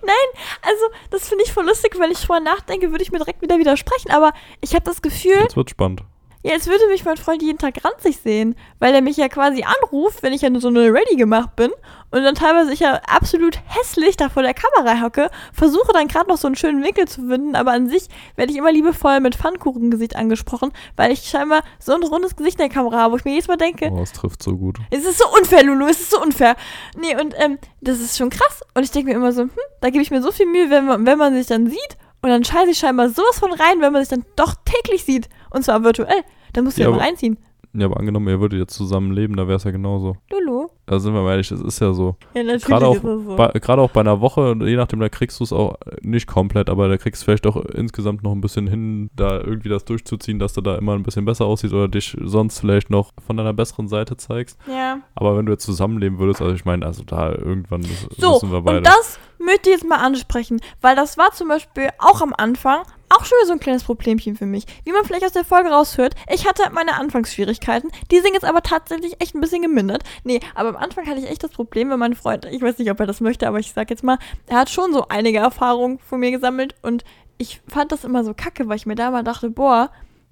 Nein, 0.04 0.44
also 0.62 0.84
das 1.10 1.28
finde 1.28 1.44
ich 1.46 1.52
voll 1.52 1.66
lustig, 1.66 1.98
wenn 2.00 2.12
ich 2.12 2.20
drüber 2.20 2.40
nachdenke, 2.40 2.92
würde 2.92 3.04
ich 3.04 3.12
mir 3.12 3.18
direkt 3.18 3.42
wieder 3.42 3.58
widersprechen. 3.58 4.12
Aber 4.12 4.34
ich 4.62 4.74
habe 4.76 4.86
das 4.86 5.02
Gefühl, 5.02 5.40
Jetzt 5.42 5.56
wird's 5.56 5.72
spannend. 5.72 6.04
Ja, 6.46 6.52
jetzt 6.52 6.68
würde 6.68 6.86
mich 6.90 7.04
mein 7.04 7.18
Freund 7.18 7.42
jeden 7.42 7.58
Tag 7.58 7.84
ranzig 7.84 8.18
sehen, 8.18 8.56
weil 8.78 8.94
er 8.94 9.02
mich 9.02 9.18
ja 9.18 9.30
quasi 9.30 9.64
anruft, 9.64 10.22
wenn 10.22 10.32
ich 10.32 10.44
ja 10.44 10.52
nur 10.52 10.62
so 10.62 10.68
eine 10.68 10.94
Ready 10.94 11.16
gemacht 11.16 11.56
bin 11.56 11.72
und 12.12 12.22
dann 12.22 12.36
teilweise 12.36 12.72
ich 12.72 12.82
ja 12.82 13.02
absolut 13.08 13.58
hässlich 13.66 14.16
da 14.16 14.30
vor 14.30 14.44
der 14.44 14.54
Kamera 14.54 15.02
hocke, 15.02 15.32
versuche 15.54 15.92
dann 15.92 16.08
gerade 16.08 16.30
noch 16.30 16.38
so 16.38 16.46
einen 16.46 16.56
schönen 16.56 16.84
Winkel 16.84 17.08
zu 17.08 17.28
finden, 17.28 17.56
aber 17.56 17.72
an 17.72 17.90
sich 17.90 18.10
werde 18.36 18.52
ich 18.52 18.60
immer 18.60 18.72
liebevoll 18.72 19.22
mit 19.22 19.34
Pfannkuchengesicht 19.34 20.16
angesprochen, 20.16 20.72
weil 20.96 21.12
ich 21.12 21.22
scheinbar 21.24 21.64
so 21.80 21.96
ein 21.96 22.04
rundes 22.04 22.36
Gesicht 22.36 22.60
in 22.60 22.68
der 22.68 22.76
Kamera 22.76 23.00
habe, 23.00 23.14
wo 23.14 23.18
ich 23.18 23.26
mir 23.26 23.32
jedes 23.32 23.48
Mal 23.48 23.58
denke, 23.58 23.90
oh, 23.92 24.04
es 24.04 24.12
trifft 24.12 24.44
so 24.44 24.56
gut. 24.56 24.78
Es 24.92 25.04
ist 25.04 25.18
so 25.18 25.26
unfair, 25.40 25.64
Lulu, 25.64 25.88
es 25.88 26.00
ist 26.00 26.12
so 26.12 26.22
unfair. 26.22 26.56
Nee, 26.96 27.20
und 27.20 27.34
ähm, 27.40 27.58
das 27.82 28.00
ist 28.00 28.20
schon 28.20 28.30
krass 28.30 28.62
und 28.76 28.84
ich 28.84 28.92
denke 28.92 29.10
mir 29.10 29.16
immer 29.16 29.32
so, 29.32 29.42
hm, 29.42 29.50
da 29.82 29.90
gebe 29.90 30.04
ich 30.04 30.12
mir 30.12 30.22
so 30.22 30.32
viel 30.32 30.46
Mühe, 30.46 30.70
wenn 30.70 30.86
man, 30.86 31.08
wenn 31.08 31.18
man 31.18 31.34
sich 31.34 31.48
dann 31.48 31.66
sieht 31.66 31.98
und 32.26 32.32
dann 32.32 32.44
scheiße 32.44 32.72
ich 32.72 32.80
scheinbar 32.80 33.10
sowas 33.10 33.38
von 33.38 33.52
rein, 33.52 33.82
wenn 33.82 33.94
man 33.94 34.02
sich 34.02 34.10
dann 34.10 34.26
doch 34.36 34.56
täglich 34.66 35.04
sieht. 35.04 35.30
Und 35.56 35.64
zwar 35.64 35.84
virtuell. 35.84 36.24
Dann 36.54 36.66
musst 36.66 36.78
du 36.78 36.82
ja, 36.82 36.90
ja 36.90 36.96
mal 36.96 37.02
reinziehen. 37.02 37.38
Ja, 37.78 37.88
aber 37.88 37.98
angenommen, 37.98 38.28
ihr 38.30 38.40
würdet 38.40 38.60
jetzt 38.60 38.74
zusammen 38.74 39.12
leben, 39.12 39.36
da 39.36 39.48
wäre 39.48 39.58
es 39.58 39.64
ja 39.64 39.72
genauso. 39.72 40.16
Lulu. 40.32 40.68
Da 40.86 41.00
sind 41.00 41.14
wir 41.14 41.22
mal 41.22 41.32
ehrlich, 41.32 41.50
das 41.50 41.60
ist 41.60 41.80
ja 41.82 41.94
so. 41.94 42.16
Ja, 42.34 42.44
natürlich 42.44 42.66
gerade 42.66 42.88
auch, 42.88 43.02
so. 43.02 43.36
Bei, 43.36 43.50
gerade 43.50 43.82
auch 43.82 43.90
bei 43.90 44.00
einer 44.00 44.22
Woche, 44.22 44.56
je 44.62 44.76
nachdem, 44.76 45.00
da 45.00 45.10
kriegst 45.10 45.40
du 45.40 45.44
es 45.44 45.52
auch 45.52 45.76
nicht 46.02 46.28
komplett, 46.28 46.70
aber 46.70 46.88
da 46.88 46.98
kriegst 46.98 47.22
du 47.22 47.26
vielleicht 47.26 47.48
auch 47.48 47.58
insgesamt 47.58 48.24
noch 48.24 48.32
ein 48.32 48.40
bisschen 48.40 48.68
hin, 48.68 49.10
da 49.16 49.40
irgendwie 49.40 49.68
das 49.68 49.84
durchzuziehen, 49.84 50.40
dass 50.40 50.54
du 50.54 50.62
da 50.62 50.76
immer 50.76 50.94
ein 50.94 51.04
bisschen 51.04 51.26
besser 51.26 51.46
aussiehst 51.46 51.74
oder 51.74 51.90
dich 51.90 52.16
sonst 52.22 52.60
vielleicht 52.60 52.90
noch 52.90 53.12
von 53.26 53.36
deiner 53.36 53.54
besseren 53.54 53.88
Seite 53.90 54.16
zeigst. 54.16 54.58
Ja. 54.68 55.00
Aber 55.16 55.38
wenn 55.38 55.46
du 55.46 55.52
jetzt 55.52 55.66
zusammenleben 55.66 56.20
würdest, 56.20 56.42
also 56.42 56.54
ich 56.54 56.66
meine, 56.66 56.86
also 56.86 57.04
da 57.04 57.32
irgendwann 57.32 57.84
so, 58.18 58.36
wissen 58.36 58.52
wir 58.52 58.62
beide. 58.62 58.78
Und 58.78 58.88
das 58.88 59.20
möchte 59.38 59.70
ich 59.70 59.76
jetzt 59.76 59.88
mal 59.88 59.98
ansprechen, 59.98 60.62
weil 60.82 60.96
das 60.96 61.18
war 61.18 61.32
zum 61.32 61.50
Beispiel 61.50 61.90
auch 62.00 62.22
am 62.22 62.34
Anfang 62.38 62.84
auch 63.16 63.26
schon 63.26 63.38
wieder 63.38 63.48
so 63.48 63.54
ein 63.54 63.60
kleines 63.60 63.84
Problemchen 63.84 64.36
für 64.36 64.46
mich. 64.46 64.66
Wie 64.84 64.92
man 64.92 65.06
vielleicht 65.06 65.26
aus 65.26 65.32
der 65.32 65.46
Folge 65.46 65.70
raushört, 65.70 66.16
ich 66.32 66.48
hatte 66.48 66.64
meine 66.72 66.96
Anfangsschwierigkeiten. 66.96 67.92
Die 68.12 68.20
sind 68.20 68.34
jetzt 68.34 68.46
aber 68.46 68.62
tatsächlich 68.62 69.22
echt 69.22 69.36
ein 69.36 69.42
bisschen 69.42 69.62
gemindert. 69.62 70.04
Nee, 70.24 70.40
aber 70.54 70.70
am 70.70 70.76
Anfang 70.78 71.08
hatte 71.08 71.20
ich 71.20 71.30
echt 71.30 71.44
das 71.44 71.52
Problem, 71.52 71.90
wenn 71.90 72.00
mein 72.00 72.16
Freund, 72.16 72.46
ich 72.46 72.62
weiß 72.62 72.78
nicht, 72.78 72.92
ob 72.92 73.00
er 73.00 73.08
das 73.08 73.22
möchte, 73.22 73.48
aber 73.48 73.60
ich 73.60 73.74
sag 73.74 73.90
jetzt 73.90 74.04
mal, 74.04 74.18
er 74.48 74.60
hat 74.60 74.70
schon 74.70 74.94
so 74.94 75.08
einige 75.08 75.40
Erfahrungen 75.40 76.00
von 76.00 76.20
mir 76.20 76.32
gesammelt 76.32 76.76
und 76.82 77.04
ich 77.38 77.62
fand 77.68 77.92
das 77.92 78.04
immer 78.04 78.24
so 78.24 78.34
kacke, 78.34 78.68
weil 78.68 78.78
ich 78.78 78.86
mir 78.86 78.96
da 78.96 79.12
mal 79.12 79.24
dachte, 79.24 79.50
boah, 79.50 79.92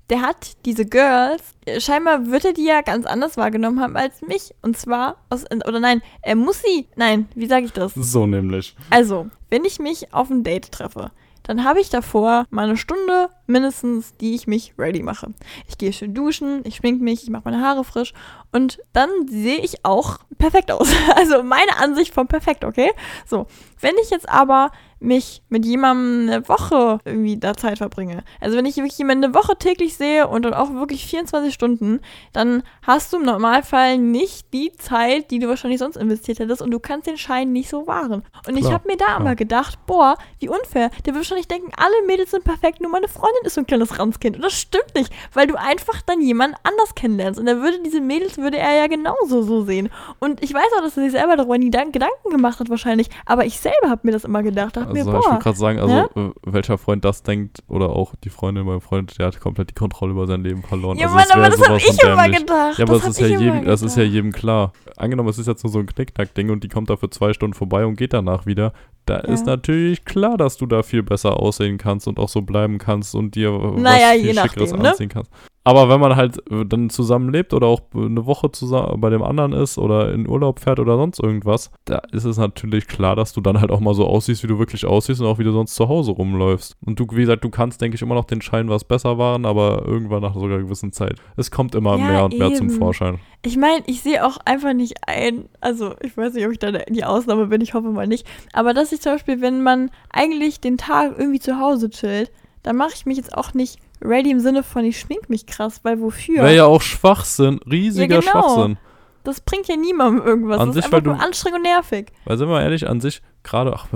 der 0.10 0.22
hat 0.22 0.54
diese 0.66 0.86
Girls, 0.86 1.56
scheinbar 1.80 2.28
wird 2.28 2.46
er 2.46 2.54
die 2.54 2.66
ja 2.66 2.82
ganz 2.82 3.06
anders 3.06 3.38
wahrgenommen 3.38 3.80
haben 3.80 3.96
als 3.96 4.22
mich. 4.22 4.54
Und 4.62 4.78
zwar 4.78 5.18
aus, 5.30 5.46
oder 5.52 5.80
nein, 5.80 6.02
er 6.22 6.36
muss 6.36 6.62
sie, 6.62 6.88
nein, 6.96 7.28
wie 7.36 7.48
sage 7.48 7.66
ich 7.66 7.72
das? 7.72 7.94
So 7.94 8.28
nämlich. 8.28 8.76
Also, 8.90 9.28
wenn 9.50 9.66
ich 9.66 9.80
mich 9.80 10.14
auf 10.14 10.30
ein 10.30 10.44
Date 10.44 10.72
treffe, 10.72 11.12
dann 11.44 11.64
habe 11.64 11.82
ich 11.82 11.90
davor 11.90 12.46
meine 12.50 12.78
Stunde 12.78 13.30
mindestens, 13.46 14.16
die 14.18 14.34
ich 14.34 14.48
mich 14.48 14.74
ready 14.78 15.04
mache. 15.04 15.34
Ich 15.68 15.78
gehe 15.78 15.94
schön 15.94 16.14
duschen, 16.14 16.62
ich 16.66 16.78
schminke 16.78 17.04
mich, 17.04 17.24
ich 17.24 17.30
mache 17.30 17.44
meine 17.46 17.62
Haare 17.62 17.84
frisch 17.84 18.14
und 18.52 18.80
dann 18.94 19.10
sehe 19.28 19.60
ich 19.60 19.86
auch 19.86 20.20
perfekt 20.38 20.72
aus. 20.72 20.90
Also 21.16 21.44
meine 21.44 21.78
Ansicht 21.78 22.14
von 22.14 22.28
perfekt, 22.28 22.64
okay? 22.64 22.92
So, 23.26 23.48
wenn 23.80 23.94
ich 24.02 24.10
jetzt 24.10 24.28
aber 24.28 24.72
mich 25.04 25.42
mit 25.50 25.66
jemandem 25.66 26.30
eine 26.30 26.48
Woche 26.48 27.00
irgendwie 27.06 27.38
da 27.38 27.56
Zeit 27.56 27.80
verbringe. 27.80 28.24
Also 28.40 28.58
wenn 28.58 28.66
ich 28.66 28.78
wirklich 28.78 28.98
jemanden 28.98 29.26
eine 29.26 29.34
Woche 29.34 29.58
täglich 29.58 29.96
sehe 29.96 30.28
und 30.28 30.44
dann 30.44 30.54
auch 30.54 30.74
wirklich 30.74 31.06
24 31.06 31.54
Stunden, 31.54 32.00
dann 32.32 32.64
hast 32.82 33.14
du 33.14 33.18
im 33.18 33.24
Normalfall 33.24 33.98
nicht 33.98 34.54
die 34.54 34.72
Zeit, 34.74 35.32
die 35.32 35.40
du 35.40 35.48
wahrscheinlich 35.48 35.80
sonst 35.80 35.98
investiert 35.98 36.40
hättest 36.40 36.62
und 36.62 36.72
du 36.72 36.80
kannst 36.80 37.08
den 37.08 37.18
Schein 37.18 37.52
nicht 37.52 37.70
so 37.70 37.88
wahren. 37.88 38.24
Und 38.48 38.56
Klar. 38.56 38.58
ich 38.58 38.72
habe 38.72 38.88
mir 38.88 38.98
da 38.98 39.18
immer 39.18 39.36
gedacht, 39.36 39.86
boah, 39.86 40.18
wie 40.40 40.50
unfair. 40.50 40.90
Der 41.06 41.14
wird 41.14 41.24
wahrscheinlich 41.24 41.48
denken, 41.48 41.72
alle 41.78 42.08
Mädels 42.08 42.32
sind 42.32 42.44
perfekt, 42.44 42.82
nur 42.82 42.92
meine 42.92 43.08
Freundin 43.08 43.44
ist 43.44 43.56
so 43.56 43.62
ein 43.62 43.68
kleines 43.68 44.00
Ranzkind. 44.00 44.38
Und 44.38 44.42
das 44.44 44.54
stimmt 44.54 44.96
nicht, 44.96 45.12
weil 45.34 45.48
du 45.48 45.56
einfach 45.56 46.02
dann 46.02 46.22
jemanden 46.22 46.56
anders 46.64 46.96
kennenlernst. 46.96 47.40
Und 47.40 47.48
er 47.48 47.62
würde 47.62 47.82
diese 47.84 48.02
Mädels, 48.02 48.38
würde 48.38 48.58
er 48.58 48.76
ja 48.76 48.88
genauso 48.88 49.42
so 49.42 49.64
sehen. 49.64 49.90
Und 50.20 50.42
ich 50.44 50.54
weiß 50.54 50.68
auch, 50.78 50.82
dass 50.82 50.98
er 50.98 51.04
sich 51.04 51.12
selber 51.12 51.36
darüber 51.36 51.58
nie 51.58 51.74
Gedanken 51.74 52.30
gemacht 52.30 52.60
hat 52.60 52.70
wahrscheinlich, 52.70 53.10
aber 53.26 53.46
ich 53.46 53.60
selber 53.60 53.90
habe 53.90 54.02
mir 54.04 54.12
das 54.12 54.24
immer 54.24 54.44
gedacht. 54.44 54.78
Dachte 54.78 54.93
also 54.98 55.12
mir, 55.12 55.18
boah, 55.18 55.20
ich 55.20 55.30
wollte 55.32 55.44
gerade 55.44 55.58
sagen, 55.58 55.80
also? 55.80 55.96
Äh, 56.16 56.32
welcher 56.46 56.78
Freund 56.78 57.06
das 57.06 57.24
denkt 57.24 57.64
oder 57.68 57.90
auch 57.90 58.14
die 58.24 58.30
Freundin 58.30 58.66
meinem 58.66 58.82
Freund, 58.82 59.18
der 59.20 59.28
hat 59.28 59.40
komplett 59.40 59.70
die 59.72 59.74
Kontrolle 59.74 60.12
über 60.12 60.28
sein 60.28 60.44
Leben 60.44 60.64
verloren. 60.64 60.98
Ja, 60.98 61.08
also 61.08 61.18
Mann, 61.18 61.26
aber 61.32 61.50
das 61.50 61.68
habe 61.68 61.78
ich 61.78 62.04
immer 62.04 62.30
gedacht. 62.30 62.78
Ja, 62.78 62.86
aber 62.86 62.94
das, 62.94 63.04
das 63.04 63.10
ist 63.12 63.20
ja 63.20 63.28
jedem, 63.28 63.66
das 63.66 63.82
ist 63.82 63.98
ja 63.98 64.04
jedem 64.04 64.32
klar. 64.32 64.74
Angenommen, 64.98 65.30
es 65.30 65.38
ist 65.38 65.48
jetzt 65.48 65.64
nur 65.64 65.72
so 65.72 65.80
ein 65.80 65.86
Knickknack-Ding 65.86 66.50
und 66.50 66.64
die 66.64 66.70
kommt 66.70 66.90
da 66.90 66.98
für 66.98 67.10
zwei 67.10 67.34
Stunden 67.34 67.54
vorbei 67.54 67.86
und 67.86 67.96
geht 67.96 68.14
danach 68.14 68.46
wieder. 68.46 68.74
Da 69.06 69.16
ja. 69.16 69.22
ist 69.22 69.46
natürlich 69.46 70.06
klar, 70.06 70.38
dass 70.38 70.58
du 70.58 70.66
da 70.66 70.82
viel 70.84 71.04
besser 71.04 71.38
aussehen 71.38 71.78
kannst 71.78 72.08
und 72.08 72.20
auch 72.20 72.30
so 72.30 72.42
bleiben 72.42 72.78
kannst 72.78 73.16
und 73.16 73.36
dir 73.36 73.52
naja, 73.52 74.12
was 74.14 74.22
viel 74.22 74.34
Schickeres 74.36 74.72
nachdem, 74.72 74.82
ne? 74.82 74.90
anziehen 74.90 75.10
kannst. 75.10 75.32
Aber 75.66 75.88
wenn 75.88 76.00
man 76.00 76.16
halt 76.16 76.40
äh, 76.52 76.66
dann 76.66 76.90
zusammenlebt 76.90 77.54
oder 77.54 77.68
auch 77.68 77.82
eine 77.96 78.26
Woche 78.26 78.52
zusammen 78.52 79.00
bei 79.00 79.10
dem 79.10 79.24
anderen 79.24 79.54
ist 79.54 79.78
oder 79.78 80.14
in 80.14 80.28
Urlaub 80.28 80.60
fährt 80.60 80.80
oder 80.80 80.98
sonst 80.98 81.20
irgendwas, 81.20 81.72
da 81.86 82.02
ist 82.12 82.26
es 82.26 82.38
natürlich 82.38 82.88
klar, 82.88 83.16
dass 83.16 83.32
du 83.32 83.40
dann 83.40 83.62
halt 83.62 83.72
auch 83.72 83.80
mal 83.80 83.94
so 83.94 84.06
aussiehst, 84.06 84.44
wie 84.44 84.48
du 84.48 84.60
wirklich 84.60 84.86
aussiehst 84.86 85.22
und 85.22 85.28
auch 85.28 85.40
wie 85.40 85.46
du 85.46 85.52
sonst 85.52 85.76
zu 85.76 85.88
Hause 85.88 86.12
rumläufst. 86.12 86.76
Und 86.86 87.00
du, 87.00 87.08
wie 87.12 87.22
gesagt, 87.22 87.44
du 87.44 87.50
kannst, 87.50 87.82
denke 87.82 87.96
ich, 87.96 88.02
immer 88.02 88.16
noch 88.16 88.26
den 88.26 88.42
Schein 88.42 88.68
was 88.68 88.84
besser 88.84 89.18
waren, 89.18 89.46
aber 89.46 89.84
irgendwann 89.86 90.22
nach 90.22 90.34
sogar 90.34 90.58
einer 90.58 90.64
gewissen 90.64 90.92
Zeit. 90.92 91.16
Es 91.38 91.50
kommt 91.50 91.76
immer 91.76 91.98
ja, 91.98 92.06
mehr 92.06 92.26
und 92.26 92.34
eben. 92.34 92.46
mehr 92.46 92.58
zum 92.58 92.70
Vorschein. 92.70 93.20
Ich 93.46 93.58
meine, 93.58 93.84
ich 93.88 94.02
sehe 94.02 94.26
auch 94.26 94.38
einfach 94.46 94.74
nicht 94.74 94.96
ein, 95.08 95.50
also 95.62 95.96
ich 96.02 96.16
weiß 96.18 96.34
nicht, 96.34 96.46
ob 96.46 96.52
ich 96.52 96.60
da 96.60 96.72
die 96.72 97.04
Ausnahme 97.04 97.48
bin, 97.48 97.62
ich 97.62 97.74
hoffe 97.74 97.90
mal 97.90 98.08
nicht, 98.08 98.28
aber 98.54 98.74
dass 98.74 98.92
ich 98.92 99.02
zum 99.02 99.14
Beispiel, 99.14 99.42
wenn 99.42 99.64
man 99.64 99.92
eigentlich 100.10 100.60
den 100.60 100.78
Tag 100.78 101.16
irgendwie 101.18 101.40
zu 101.40 101.60
Hause 101.60 101.90
chillt, 101.90 102.32
dann 102.64 102.78
mache 102.78 102.94
ich 102.96 103.06
mich 103.06 103.18
jetzt 103.18 103.38
auch 103.38 103.54
nicht 103.54 103.80
ready 104.04 104.32
im 104.32 104.40
Sinne 104.40 104.64
von, 104.64 104.86
ich 104.86 105.00
schmink 105.00 105.30
mich 105.30 105.46
krass, 105.46 105.82
weil 105.84 106.02
wofür? 106.02 106.44
Wäre 106.44 106.56
ja 106.56 106.66
auch 106.66 106.82
Schwachsinn, 106.82 107.60
riesiger 107.70 108.16
ja, 108.16 108.22
genau. 108.22 108.32
Schwachsinn. 108.32 108.78
Das 109.24 109.40
bringt 109.40 109.68
ja 109.68 109.78
niemandem 109.78 110.26
irgendwas. 110.26 110.60
An 110.60 110.68
das 110.68 110.76
sich, 110.76 110.86
ist 110.86 110.94
einfach 110.94 111.06
nur 111.06 111.22
anstrengend 111.22 111.60
und 111.60 111.64
nervig. 111.64 112.12
Weil 112.26 112.38
sind 112.38 112.50
wir 112.50 112.62
ehrlich, 112.62 112.90
an 112.90 113.00
sich, 113.00 113.22
gerade, 113.44 113.74
ach, 113.74 113.88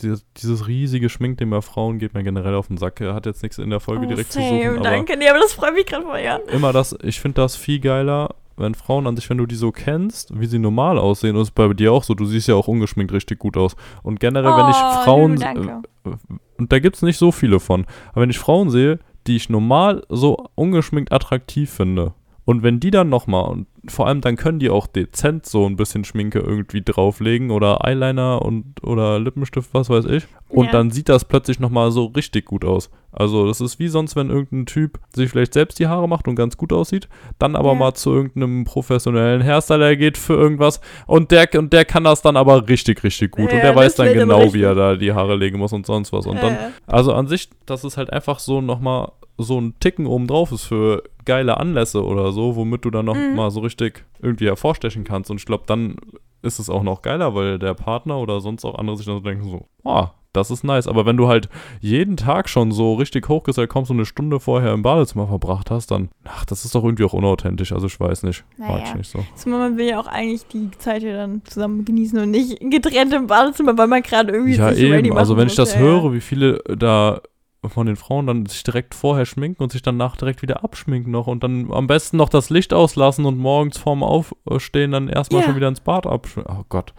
dieses, 0.00 0.24
dieses, 0.36 0.68
riesige 0.68 1.08
Schminkding 1.08 1.50
bei 1.50 1.60
Frauen 1.60 1.98
geht 1.98 2.14
mir 2.14 2.22
generell 2.22 2.54
auf 2.54 2.68
den 2.68 2.76
Sack. 2.76 3.00
Er 3.00 3.14
hat 3.14 3.26
jetzt 3.26 3.42
nichts 3.42 3.58
in 3.58 3.70
der 3.70 3.80
Folge 3.80 4.06
oh, 4.06 4.08
direkt 4.08 4.32
same, 4.32 4.48
zu 4.48 4.70
suchen. 4.70 4.82
Danke, 4.84 5.16
nee, 5.16 5.28
aber 5.28 5.40
das 5.40 5.52
freut 5.52 5.74
mich 5.74 5.86
gerade 5.86 6.04
vorher. 6.04 6.40
Immer 6.48 6.72
das, 6.72 6.96
ich 7.02 7.20
finde 7.20 7.42
das 7.42 7.56
viel 7.56 7.80
geiler, 7.80 8.34
wenn 8.56 8.74
Frauen 8.74 9.06
an 9.06 9.16
sich, 9.16 9.28
wenn 9.28 9.38
du 9.38 9.46
die 9.46 9.56
so 9.56 9.72
kennst, 9.72 10.38
wie 10.38 10.46
sie 10.46 10.58
normal 10.58 10.98
aussehen, 10.98 11.36
und 11.36 11.42
ist 11.42 11.54
bei 11.54 11.72
dir 11.72 11.92
auch 11.92 12.04
so, 12.04 12.14
du 12.14 12.24
siehst 12.24 12.48
ja 12.48 12.54
auch 12.54 12.68
ungeschminkt 12.68 13.12
richtig 13.12 13.38
gut 13.38 13.56
aus. 13.56 13.74
Und 14.02 14.20
generell, 14.20 14.52
oh, 14.52 14.56
wenn 14.56 14.70
ich 14.70 14.76
oh, 14.76 15.04
Frauen, 15.04 15.36
danke. 15.36 15.82
Äh, 16.04 16.10
und 16.58 16.70
da 16.70 16.78
gibt 16.78 16.96
es 16.96 17.02
nicht 17.02 17.18
so 17.18 17.32
viele 17.32 17.58
von, 17.58 17.86
aber 18.12 18.22
wenn 18.22 18.30
ich 18.30 18.38
Frauen 18.38 18.70
sehe, 18.70 19.00
die 19.26 19.36
ich 19.36 19.48
normal 19.48 20.02
so 20.08 20.48
ungeschminkt 20.54 21.12
attraktiv 21.12 21.70
finde. 21.70 22.14
Und 22.44 22.62
wenn 22.62 22.80
die 22.80 22.90
dann 22.90 23.08
nochmal, 23.08 23.48
und 23.50 23.66
vor 23.86 24.08
allem 24.08 24.20
dann 24.20 24.36
können 24.36 24.58
die 24.58 24.70
auch 24.70 24.86
dezent 24.86 25.46
so 25.46 25.64
ein 25.66 25.76
bisschen 25.76 26.04
Schminke 26.04 26.40
irgendwie 26.40 26.82
drauflegen 26.82 27.50
oder 27.50 27.84
Eyeliner 27.84 28.42
und 28.42 28.82
oder 28.82 29.20
Lippenstift, 29.20 29.70
was 29.72 29.88
weiß 29.88 30.06
ich. 30.06 30.26
Und 30.48 30.66
ja. 30.66 30.72
dann 30.72 30.90
sieht 30.90 31.08
das 31.08 31.24
plötzlich 31.24 31.60
nochmal 31.60 31.92
so 31.92 32.06
richtig 32.06 32.46
gut 32.46 32.64
aus. 32.64 32.90
Also 33.12 33.46
das 33.46 33.60
ist 33.60 33.78
wie 33.78 33.88
sonst, 33.88 34.16
wenn 34.16 34.30
irgendein 34.30 34.66
Typ 34.66 34.98
sich 35.14 35.30
vielleicht 35.30 35.52
selbst 35.52 35.78
die 35.78 35.86
Haare 35.86 36.08
macht 36.08 36.26
und 36.28 36.34
ganz 36.34 36.56
gut 36.56 36.72
aussieht, 36.72 37.08
dann 37.38 37.56
aber 37.56 37.72
ja. 37.72 37.78
mal 37.78 37.94
zu 37.94 38.10
irgendeinem 38.12 38.64
professionellen 38.64 39.42
Hairstyler 39.44 39.96
geht 39.96 40.16
für 40.16 40.34
irgendwas 40.34 40.80
und 41.06 41.30
der, 41.30 41.48
und 41.56 41.72
der 41.72 41.84
kann 41.84 42.04
das 42.04 42.22
dann 42.22 42.36
aber 42.36 42.66
richtig, 42.68 43.04
richtig 43.04 43.32
gut. 43.32 43.50
Ja, 43.50 43.56
und 43.56 43.62
der 43.62 43.76
weiß 43.76 43.96
dann 43.96 44.12
genau, 44.14 44.54
wie 44.54 44.62
er 44.62 44.74
da 44.74 44.96
die 44.96 45.12
Haare 45.12 45.36
legen 45.36 45.58
muss 45.58 45.72
und 45.72 45.84
sonst 45.84 46.12
was. 46.12 46.26
Und 46.26 46.42
dann, 46.42 46.56
also 46.86 47.12
an 47.12 47.28
sich, 47.28 47.50
das 47.66 47.84
ist 47.84 47.98
halt 47.98 48.10
einfach 48.12 48.38
so 48.38 48.60
nochmal 48.60 49.12
so 49.38 49.60
ein 49.60 49.74
Ticken 49.80 50.06
oben 50.06 50.26
drauf 50.26 50.52
ist 50.52 50.64
für 50.64 51.02
geile 51.24 51.58
Anlässe 51.58 52.04
oder 52.04 52.32
so, 52.32 52.56
womit 52.56 52.84
du 52.84 52.90
dann 52.90 53.06
noch 53.06 53.16
mhm. 53.16 53.34
mal 53.34 53.50
so 53.50 53.60
richtig 53.60 54.04
irgendwie 54.20 54.46
hervorstechen 54.46 55.04
kannst. 55.04 55.30
Und 55.30 55.38
ich 55.38 55.46
glaube, 55.46 55.64
dann 55.66 55.96
ist 56.42 56.58
es 56.58 56.68
auch 56.68 56.82
noch 56.82 57.02
geiler, 57.02 57.34
weil 57.34 57.58
der 57.58 57.74
Partner 57.74 58.18
oder 58.18 58.40
sonst 58.40 58.64
auch 58.64 58.76
andere 58.76 58.96
sich 58.96 59.06
dann 59.06 59.16
so 59.16 59.20
denken 59.20 59.48
so, 59.48 59.66
oh, 59.84 60.06
das 60.32 60.50
ist 60.50 60.64
nice. 60.64 60.86
Aber 60.86 61.06
wenn 61.06 61.16
du 61.16 61.28
halt 61.28 61.48
jeden 61.80 62.16
Tag 62.16 62.48
schon 62.48 62.72
so 62.72 62.94
richtig 62.94 63.28
hochgesellt 63.28 63.68
kommst 63.68 63.90
und 63.90 63.98
eine 63.98 64.06
Stunde 64.06 64.40
vorher 64.40 64.72
im 64.72 64.82
Badezimmer 64.82 65.26
verbracht 65.26 65.70
hast, 65.70 65.90
dann, 65.90 66.08
ach, 66.24 66.44
das 66.44 66.64
ist 66.64 66.74
doch 66.74 66.84
irgendwie 66.84 67.04
auch 67.04 67.12
unauthentisch. 67.12 67.72
Also 67.72 67.86
ich 67.86 67.98
weiß 67.98 68.22
nicht. 68.22 68.44
Naja. 68.56 68.72
Mag 68.72 68.82
ich 68.84 68.94
nicht 68.94 69.10
so. 69.10 69.24
Zumal 69.34 69.60
man 69.60 69.78
will 69.78 69.88
ja 69.88 70.00
auch 70.00 70.06
eigentlich 70.06 70.46
die 70.46 70.70
Zeit 70.78 71.02
ja 71.02 71.14
dann 71.14 71.42
zusammen 71.44 71.84
genießen 71.84 72.18
und 72.18 72.30
nicht 72.30 72.58
getrennt 72.60 73.12
im 73.12 73.26
Badezimmer, 73.26 73.76
weil 73.76 73.88
man 73.88 74.02
gerade 74.02 74.32
irgendwie 74.32 74.54
ja, 74.54 74.72
sich 74.72 74.82
eben. 74.82 75.16
Also 75.16 75.36
wenn 75.36 75.48
ich 75.48 75.54
das 75.54 75.74
ja, 75.74 75.80
höre, 75.80 76.12
wie 76.12 76.20
viele 76.20 76.62
da 76.76 77.20
von 77.68 77.86
den 77.86 77.96
Frauen 77.96 78.26
dann 78.26 78.46
sich 78.46 78.64
direkt 78.64 78.94
vorher 78.94 79.24
schminken 79.24 79.62
und 79.62 79.70
sich 79.70 79.82
danach 79.82 80.16
direkt 80.16 80.42
wieder 80.42 80.64
abschminken 80.64 81.12
noch 81.12 81.28
und 81.28 81.44
dann 81.44 81.72
am 81.72 81.86
besten 81.86 82.16
noch 82.16 82.28
das 82.28 82.50
Licht 82.50 82.74
auslassen 82.74 83.24
und 83.24 83.38
morgens 83.38 83.78
vorm 83.78 84.02
Aufstehen 84.02 84.90
dann 84.90 85.08
erstmal 85.08 85.42
ja. 85.42 85.46
schon 85.46 85.56
wieder 85.56 85.68
ins 85.68 85.80
Bad 85.80 86.06
abschminken. 86.06 86.56
Oh 86.58 86.64
Gott. 86.68 86.92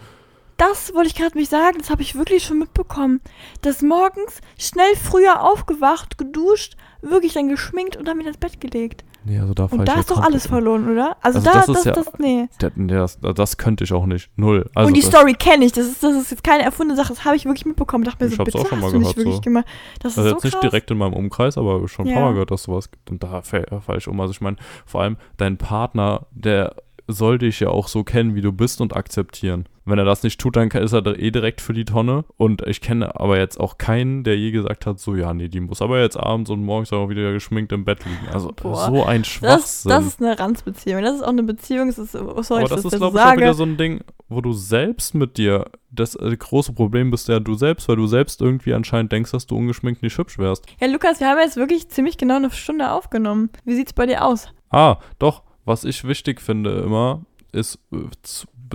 Das 0.58 0.94
wollte 0.94 1.08
ich 1.08 1.16
gerade 1.16 1.38
mich 1.38 1.50
sagen, 1.50 1.78
das 1.80 1.90
habe 1.90 2.02
ich 2.02 2.16
wirklich 2.16 2.44
schon 2.44 2.60
mitbekommen. 2.60 3.22
Dass 3.62 3.82
morgens 3.82 4.42
schnell 4.58 4.96
früher 4.96 5.42
aufgewacht, 5.42 6.18
geduscht, 6.18 6.76
wirklich 7.02 7.34
dann 7.34 7.50
geschminkt 7.50 7.96
und 7.98 8.08
dann 8.08 8.20
wieder 8.20 8.30
ins 8.30 8.38
Bett 8.38 8.62
gelegt. 8.62 9.04
Nee, 9.26 9.40
also 9.40 9.54
da 9.54 9.66
und 9.66 9.86
da 9.88 9.94
ist 9.94 10.12
doch 10.12 10.22
alles 10.22 10.48
verloren, 10.48 10.90
oder? 10.92 11.16
Also, 11.22 11.40
also 11.40 11.50
da, 11.50 11.54
das, 11.54 11.66
das, 11.68 11.78
ist 11.78 11.86
ja, 11.86 11.92
das, 11.94 12.08
nee. 12.18 12.50
Das, 12.88 13.20
das, 13.22 13.58
könnte 13.58 13.86
ich 13.86 13.94
auch 13.94 14.06
nicht. 14.06 14.30
Null. 14.36 14.70
Also 14.76 14.90
und 14.90 14.98
die 14.98 15.02
Story 15.02 15.34
kenne 15.34 15.64
ich. 15.64 15.72
Das 15.72 15.86
ist, 15.86 16.04
das 16.04 16.14
ist 16.16 16.32
jetzt 16.32 16.44
keine 16.44 16.64
erfundene 16.64 16.98
Sache. 16.98 17.14
Das 17.14 17.24
habe 17.24 17.38
ich 17.38 17.46
wirklich 17.46 17.66
mitbekommen. 17.66 18.04
Ich 18.04 18.10
dachte 18.10 18.26
mir 18.26 18.32
ich 18.32 18.36
so, 18.36 18.44
bitte, 18.44 18.60
auch 18.60 18.68
schon 18.68 18.82
mal 18.82 18.88
gehört, 18.88 19.04
nicht 19.04 19.18
wirklich 19.18 19.36
so. 19.36 19.42
gemacht. 19.42 19.66
Das 20.02 20.18
also 20.18 20.28
ist 20.28 20.34
jetzt 20.34 20.42
so 20.42 20.48
nicht 20.48 20.54
krass. 20.56 20.62
direkt 20.62 20.92
in 20.92 20.98
meinem 20.98 21.14
Umkreis, 21.14 21.58
aber 21.58 21.88
schon 21.88 22.06
ein 22.06 22.10
Ja. 22.10 22.16
paar 22.16 22.26
Mal 22.26 22.34
gehört, 22.34 22.52
dass 22.52 22.64
sowas 22.64 22.92
gibt. 22.92 23.10
Und 23.12 23.24
da 23.24 23.42
falle 23.42 23.98
ich 23.98 24.08
um. 24.10 24.20
Also 24.20 24.32
ich 24.32 24.42
meine, 24.42 24.58
vor 24.86 25.02
allem 25.02 25.16
dein 25.38 25.58
Partner, 25.58 26.28
der 26.32 26.76
soll 27.08 27.38
dich 27.38 27.62
ja 27.62 27.70
auch 27.70 27.88
so 27.88 28.04
kennen, 28.04 28.36
wie 28.36 28.42
du 28.42 28.52
bist 28.52 28.82
und 28.82 28.94
akzeptieren. 28.94 29.68
Wenn 29.86 30.00
er 30.00 30.06
das 30.06 30.24
nicht 30.24 30.40
tut, 30.40 30.56
dann 30.56 30.70
ist 30.70 30.94
er 30.94 31.06
eh 31.20 31.32
direkt 31.32 31.60
für 31.60 31.74
die 31.74 31.84
Tonne. 31.84 32.24
Und 32.38 32.62
ich 32.66 32.80
kenne 32.80 33.20
aber 33.20 33.38
jetzt 33.38 33.60
auch 33.60 33.78
keinen, 33.78 34.24
der 34.24 34.38
je 34.38 34.52
gesagt 34.52 34.86
hat, 34.86 35.00
so, 35.00 35.16
ja, 35.16 35.34
nee, 35.34 35.50
die 35.50 35.60
muss 35.60 35.82
aber 35.82 36.00
jetzt 36.00 36.16
abends 36.18 36.50
und 36.50 36.64
morgens 36.64 36.94
auch 36.94 37.10
wieder 37.10 37.34
geschminkt 37.34 37.72
im 37.74 37.84
Bett 37.84 38.06
liegen. 38.06 38.30
Also 38.32 38.52
Boah. 38.56 38.86
so 38.88 39.04
ein 39.04 39.24
Das, 39.24 39.28
Schwachsinn. 39.32 39.90
das 39.90 40.06
ist 40.06 40.22
eine 40.22 40.40
Ranzbeziehung. 40.40 41.02
Das 41.02 41.16
ist 41.16 41.22
auch 41.24 41.28
eine 41.28 41.44
Beziehung. 41.44 41.88
Das 41.88 41.98
ist, 41.98 42.16
oh, 42.16 42.42
sorry, 42.44 42.62
aber 42.62 42.70
das 42.70 42.80
ich 42.80 42.86
ist, 42.86 42.94
das 42.94 43.00
glaube 43.00 43.18
ich, 43.18 43.24
auch 43.26 43.36
wieder 43.36 43.54
so 43.54 43.64
ein 43.64 43.76
Ding, 43.78 44.02
wo 44.30 44.40
du 44.42 44.54
selbst 44.54 45.16
mit 45.16 45.38
dir, 45.38 45.66
das 45.92 46.16
äh, 46.16 46.36
große 46.36 46.74
Problem 46.74 47.12
bist 47.12 47.28
ja 47.28 47.40
du 47.40 47.54
selbst, 47.56 47.88
weil 47.90 47.98
du 47.98 48.08
selbst 48.08 48.42
irgendwie 48.42 48.74
anscheinend 48.74 49.12
denkst, 49.12 49.32
dass 49.32 49.46
du 49.48 49.56
ungeschminkt 49.58 50.02
nicht 50.02 50.18
hübsch 50.18 50.38
wärst. 50.40 50.66
ja, 50.80 50.88
Lukas, 50.88 51.20
wir 51.20 51.28
haben 51.28 51.40
jetzt 51.40 51.58
wirklich 51.58 51.90
ziemlich 51.90 52.18
genau 52.18 52.38
eine 52.38 52.50
Stunde 52.52 52.90
aufgenommen. 52.92 53.50
Wie 53.66 53.76
sieht's 53.76 53.94
bei 53.94 54.06
dir 54.06 54.24
aus? 54.26 54.48
Ah, 54.70 54.98
doch, 55.20 55.44
was 55.66 55.84
ich 55.84 56.06
wichtig 56.08 56.42
finde 56.42 56.72
immer, 56.80 57.22
ist 57.52 57.80
äh, 57.92 57.98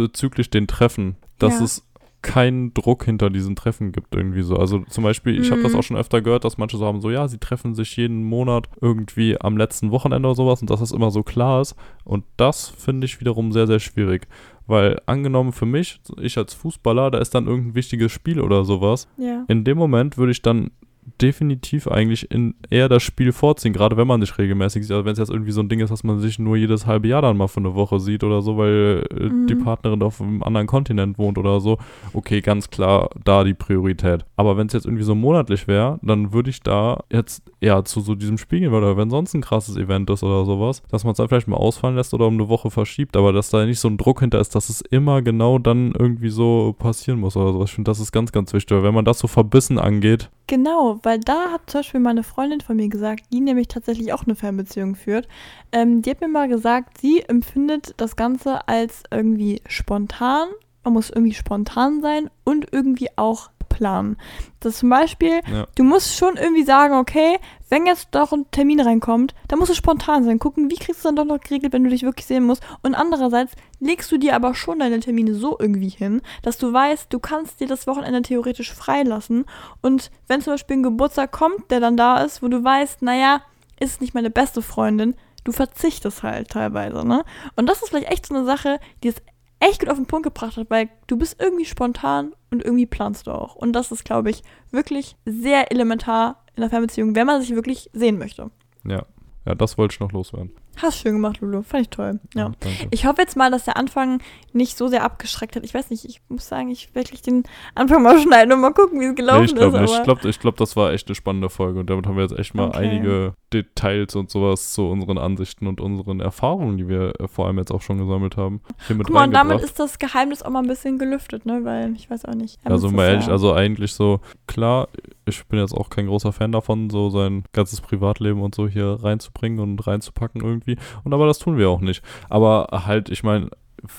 bezüglich 0.02 0.50
den 0.50 0.66
Treffen, 0.66 1.16
dass 1.38 1.58
Ja. 1.58 1.64
es 1.64 1.84
keinen 2.20 2.74
Druck 2.74 3.04
hinter 3.04 3.30
diesen 3.30 3.54
Treffen 3.54 3.92
gibt 3.92 4.12
irgendwie 4.16 4.42
so. 4.42 4.56
Also 4.56 4.80
zum 4.88 5.04
Beispiel, 5.04 5.40
ich 5.40 5.52
habe 5.52 5.62
das 5.62 5.72
Mhm. 5.72 5.78
auch 5.78 5.82
schon 5.84 5.96
öfter 5.96 6.20
gehört, 6.20 6.44
dass 6.44 6.58
manche 6.58 6.76
so 6.76 6.84
haben, 6.84 7.00
so 7.00 7.10
ja, 7.10 7.28
sie 7.28 7.38
treffen 7.38 7.74
sich 7.76 7.96
jeden 7.96 8.24
Monat 8.24 8.68
irgendwie 8.80 9.40
am 9.40 9.56
letzten 9.56 9.92
Wochenende 9.92 10.26
oder 10.28 10.34
sowas 10.34 10.60
und 10.60 10.68
dass 10.68 10.80
das 10.80 10.90
immer 10.90 11.12
so 11.12 11.22
klar 11.22 11.60
ist. 11.60 11.76
Und 12.04 12.24
das 12.36 12.68
finde 12.70 13.04
ich 13.04 13.20
wiederum 13.20 13.52
sehr, 13.52 13.68
sehr 13.68 13.78
schwierig. 13.78 14.26
Weil 14.66 15.00
angenommen 15.06 15.52
für 15.52 15.64
mich, 15.64 16.00
ich 16.20 16.36
als 16.36 16.54
Fußballer, 16.54 17.12
da 17.12 17.18
ist 17.18 17.34
dann 17.36 17.46
irgendein 17.46 17.76
wichtiges 17.76 18.10
Spiel 18.10 18.40
oder 18.40 18.64
sowas. 18.64 19.06
Ja. 19.16 19.44
In 19.46 19.62
dem 19.62 19.78
Moment 19.78 20.18
würde 20.18 20.32
ich 20.32 20.42
dann 20.42 20.72
definitiv 21.20 21.88
eigentlich 21.88 22.30
in 22.30 22.54
eher 22.70 22.88
das 22.88 23.02
Spiel 23.02 23.32
vorziehen, 23.32 23.72
gerade 23.72 23.96
wenn 23.96 24.06
man 24.06 24.20
sich 24.20 24.36
regelmäßig 24.38 24.82
sieht. 24.84 24.92
Also 24.92 25.04
wenn 25.04 25.12
es 25.12 25.18
jetzt 25.18 25.30
irgendwie 25.30 25.52
so 25.52 25.60
ein 25.60 25.68
Ding 25.68 25.80
ist, 25.80 25.90
dass 25.90 26.04
man 26.04 26.18
sich 26.20 26.38
nur 26.38 26.56
jedes 26.56 26.86
halbe 26.86 27.08
Jahr 27.08 27.22
dann 27.22 27.36
mal 27.36 27.48
für 27.48 27.60
eine 27.60 27.74
Woche 27.74 28.00
sieht 28.00 28.24
oder 28.24 28.42
so, 28.42 28.56
weil 28.56 29.04
äh, 29.10 29.24
Mhm. 29.28 29.46
die 29.46 29.54
Partnerin 29.54 30.02
auf 30.02 30.20
einem 30.20 30.42
anderen 30.42 30.66
Kontinent 30.66 31.18
wohnt 31.18 31.38
oder 31.38 31.60
so. 31.60 31.78
Okay, 32.12 32.40
ganz 32.40 32.70
klar 32.70 33.10
da 33.24 33.44
die 33.44 33.54
Priorität. 33.54 34.24
Aber 34.36 34.56
wenn 34.56 34.66
es 34.68 34.72
jetzt 34.72 34.86
irgendwie 34.86 35.04
so 35.04 35.14
monatlich 35.14 35.66
wäre, 35.68 35.98
dann 36.02 36.32
würde 36.32 36.50
ich 36.50 36.60
da 36.60 37.02
jetzt 37.12 37.42
eher 37.60 37.84
zu 37.84 38.00
so 38.00 38.14
diesem 38.14 38.38
Spiel 38.38 38.60
gehen, 38.60 38.72
oder 38.72 38.96
wenn 38.96 39.10
sonst 39.10 39.34
ein 39.34 39.40
krasses 39.40 39.76
Event 39.76 40.08
ist 40.10 40.22
oder 40.22 40.44
sowas, 40.44 40.82
dass 40.90 41.04
man 41.04 41.12
es 41.12 41.16
dann 41.18 41.28
vielleicht 41.28 41.48
mal 41.48 41.56
ausfallen 41.56 41.96
lässt 41.96 42.14
oder 42.14 42.26
um 42.26 42.34
eine 42.34 42.48
Woche 42.48 42.70
verschiebt, 42.70 43.16
aber 43.16 43.32
dass 43.32 43.50
da 43.50 43.64
nicht 43.66 43.80
so 43.80 43.88
ein 43.88 43.98
Druck 43.98 44.20
hinter 44.20 44.40
ist, 44.40 44.54
dass 44.54 44.68
es 44.68 44.80
immer 44.80 45.22
genau 45.22 45.58
dann 45.58 45.92
irgendwie 45.98 46.30
so 46.30 46.74
passieren 46.78 47.20
muss 47.20 47.36
oder 47.36 47.52
so. 47.52 47.64
Ich 47.64 47.72
finde, 47.72 47.90
das 47.90 48.00
ist 48.00 48.12
ganz, 48.12 48.32
ganz 48.32 48.52
wichtig, 48.52 48.76
weil 48.76 48.84
wenn 48.84 48.94
man 48.94 49.04
das 49.04 49.18
so 49.18 49.26
verbissen 49.28 49.78
angeht, 49.78 50.30
Genau, 50.48 50.98
weil 51.02 51.20
da 51.20 51.52
hat 51.52 51.68
zum 51.68 51.80
Beispiel 51.80 52.00
meine 52.00 52.22
Freundin 52.22 52.62
von 52.62 52.76
mir 52.76 52.88
gesagt, 52.88 53.24
die 53.30 53.40
nämlich 53.40 53.68
tatsächlich 53.68 54.14
auch 54.14 54.24
eine 54.24 54.34
Fernbeziehung 54.34 54.94
führt. 54.94 55.28
Ähm, 55.72 56.00
die 56.00 56.10
hat 56.10 56.22
mir 56.22 56.28
mal 56.28 56.48
gesagt, 56.48 56.98
sie 56.98 57.20
empfindet 57.20 57.92
das 57.98 58.16
Ganze 58.16 58.66
als 58.66 59.02
irgendwie 59.10 59.60
spontan. 59.68 60.48
Man 60.84 60.94
muss 60.94 61.10
irgendwie 61.10 61.34
spontan 61.34 62.00
sein 62.00 62.30
und 62.44 62.72
irgendwie 62.72 63.10
auch 63.16 63.50
planen. 63.78 64.16
Das 64.60 64.78
zum 64.78 64.90
Beispiel, 64.90 65.40
ja. 65.50 65.66
du 65.76 65.84
musst 65.84 66.16
schon 66.16 66.36
irgendwie 66.36 66.64
sagen, 66.64 66.94
okay, 66.94 67.38
wenn 67.68 67.86
jetzt 67.86 68.08
doch 68.10 68.32
ein 68.32 68.50
Termin 68.50 68.80
reinkommt, 68.80 69.34
dann 69.46 69.60
musst 69.60 69.70
du 69.70 69.76
spontan 69.76 70.24
sein. 70.24 70.40
Gucken, 70.40 70.68
wie 70.70 70.74
kriegst 70.74 70.88
du 70.90 70.94
es 70.96 71.02
dann 71.02 71.16
doch 71.16 71.24
noch 71.24 71.40
geregelt, 71.40 71.72
wenn 71.72 71.84
du 71.84 71.90
dich 71.90 72.02
wirklich 72.02 72.26
sehen 72.26 72.44
musst. 72.44 72.62
Und 72.82 72.94
andererseits 72.94 73.52
legst 73.78 74.10
du 74.10 74.18
dir 74.18 74.34
aber 74.34 74.54
schon 74.54 74.80
deine 74.80 74.98
Termine 74.98 75.34
so 75.34 75.56
irgendwie 75.58 75.90
hin, 75.90 76.22
dass 76.42 76.58
du 76.58 76.72
weißt, 76.72 77.12
du 77.12 77.20
kannst 77.20 77.60
dir 77.60 77.68
das 77.68 77.86
Wochenende 77.86 78.22
theoretisch 78.22 78.72
freilassen. 78.72 79.44
Und 79.80 80.10
wenn 80.26 80.40
zum 80.40 80.54
Beispiel 80.54 80.78
ein 80.78 80.82
Geburtstag 80.82 81.30
kommt, 81.30 81.70
der 81.70 81.78
dann 81.78 81.96
da 81.96 82.22
ist, 82.22 82.42
wo 82.42 82.48
du 82.48 82.62
weißt, 82.62 83.02
naja, 83.02 83.42
ist 83.78 84.00
nicht 84.00 84.14
meine 84.14 84.30
beste 84.30 84.60
Freundin, 84.60 85.14
du 85.44 85.52
verzichtest 85.52 86.24
halt 86.24 86.48
teilweise, 86.48 87.06
ne? 87.06 87.24
Und 87.54 87.68
das 87.68 87.80
ist 87.80 87.90
vielleicht 87.90 88.10
echt 88.10 88.26
so 88.26 88.34
eine 88.34 88.44
Sache, 88.44 88.80
die 89.04 89.08
es 89.08 89.22
echt 89.60 89.80
gut 89.80 89.88
auf 89.88 89.96
den 89.96 90.06
Punkt 90.06 90.24
gebracht 90.24 90.56
hat, 90.56 90.70
weil 90.70 90.88
du 91.06 91.16
bist 91.16 91.40
irgendwie 91.40 91.64
spontan 91.64 92.32
und 92.50 92.64
irgendwie 92.64 92.86
planst 92.86 93.26
du 93.26 93.32
auch. 93.32 93.54
Und 93.54 93.72
das 93.72 93.92
ist, 93.92 94.04
glaube 94.04 94.30
ich, 94.30 94.42
wirklich 94.70 95.16
sehr 95.24 95.70
elementar 95.70 96.44
in 96.56 96.62
der 96.62 96.70
Fernbeziehung, 96.70 97.14
wenn 97.14 97.26
man 97.26 97.40
sich 97.40 97.54
wirklich 97.54 97.90
sehen 97.92 98.18
möchte. 98.18 98.50
Ja. 98.84 99.04
Ja, 99.46 99.54
das 99.54 99.78
wollte 99.78 99.94
ich 99.94 100.00
noch 100.00 100.12
loswerden. 100.12 100.50
Hast 100.80 100.98
schön 100.98 101.14
gemacht, 101.14 101.40
Lulu. 101.40 101.62
Fand 101.62 101.82
ich 101.82 101.88
toll. 101.90 102.20
Ja. 102.34 102.52
danke. 102.60 102.88
Ich 102.90 103.06
hoffe 103.06 103.20
jetzt 103.20 103.36
mal, 103.36 103.50
dass 103.50 103.64
der 103.64 103.76
Anfang 103.76 104.20
nicht 104.52 104.76
so 104.76 104.88
sehr 104.88 105.02
abgeschreckt 105.04 105.56
hat. 105.56 105.64
Ich 105.64 105.74
weiß 105.74 105.90
nicht, 105.90 106.04
ich 106.04 106.20
muss 106.28 106.46
sagen, 106.48 106.70
ich 106.70 106.94
werde 106.94 107.08
gleich 107.10 107.22
den 107.22 107.42
Anfang 107.74 108.02
mal 108.02 108.18
schneiden 108.22 108.52
und 108.52 108.60
mal 108.60 108.72
gucken, 108.72 109.00
wie 109.00 109.06
es 109.06 109.14
gelaufen 109.16 109.40
Nee, 109.40 109.46
ich 109.46 109.54
glaube 109.54 109.78
ist. 109.78 109.92
Ich 109.94 110.02
glaube, 110.02 110.28
ich 110.28 110.40
glaub, 110.40 110.56
das 110.56 110.76
war 110.76 110.92
echt 110.92 111.08
eine 111.08 111.14
spannende 111.14 111.48
Folge 111.50 111.80
und 111.80 111.90
damit 111.90 112.06
haben 112.06 112.16
wir 112.16 112.22
jetzt 112.22 112.38
echt 112.38 112.54
mal 112.54 112.68
Okay. 112.68 112.78
einige 112.78 113.34
Details 113.52 114.14
und 114.14 114.30
sowas 114.30 114.72
zu 114.72 114.88
unseren 114.88 115.18
Ansichten 115.18 115.66
und 115.66 115.80
unseren 115.80 116.20
Erfahrungen, 116.20 116.76
die 116.76 116.86
wir 116.88 117.14
äh, 117.18 117.28
vor 117.28 117.46
allem 117.46 117.58
jetzt 117.58 117.72
auch 117.72 117.80
schon 117.82 117.98
gesammelt 117.98 118.36
haben, 118.36 118.60
hier 118.86 118.94
mit 118.96 119.06
Guck 119.06 119.14
mal, 119.14 119.24
und 119.24 119.32
damit 119.32 119.60
ist 119.62 119.78
das 119.80 119.98
Geheimnis 119.98 120.42
auch 120.42 120.50
mal 120.50 120.60
ein 120.62 120.68
bisschen 120.68 120.98
gelüftet, 120.98 121.46
ne? 121.46 121.60
Weil 121.64 121.94
ich 121.94 122.10
weiß 122.10 122.24
auch 122.26 122.34
nicht. 122.34 122.58
Also 122.64 122.90
mal 122.90 123.06
ehrlich, 123.08 123.26
ja- 123.26 123.32
also 123.32 123.54
eigentlich 123.54 123.94
so, 123.94 124.20
klar, 124.46 124.88
ich 125.24 125.44
bin 125.46 125.58
jetzt 125.58 125.72
auch 125.74 125.88
kein 125.90 126.06
großer 126.06 126.32
Fan 126.32 126.52
davon, 126.52 126.90
so 126.90 127.08
sein 127.10 127.44
ganzes 127.52 127.80
Privatleben 127.80 128.42
und 128.42 128.54
so 128.54 128.68
hier 128.68 128.98
reinzubringen 129.02 129.60
und 129.60 129.86
reinzupacken 129.86 130.42
irgendwie. 130.42 130.67
Und 131.04 131.14
aber 131.14 131.26
das 131.26 131.38
tun 131.38 131.56
wir 131.56 131.70
auch 131.70 131.80
nicht. 131.80 132.02
Aber 132.28 132.68
halt, 132.86 133.08
ich 133.08 133.22
meine, 133.22 133.50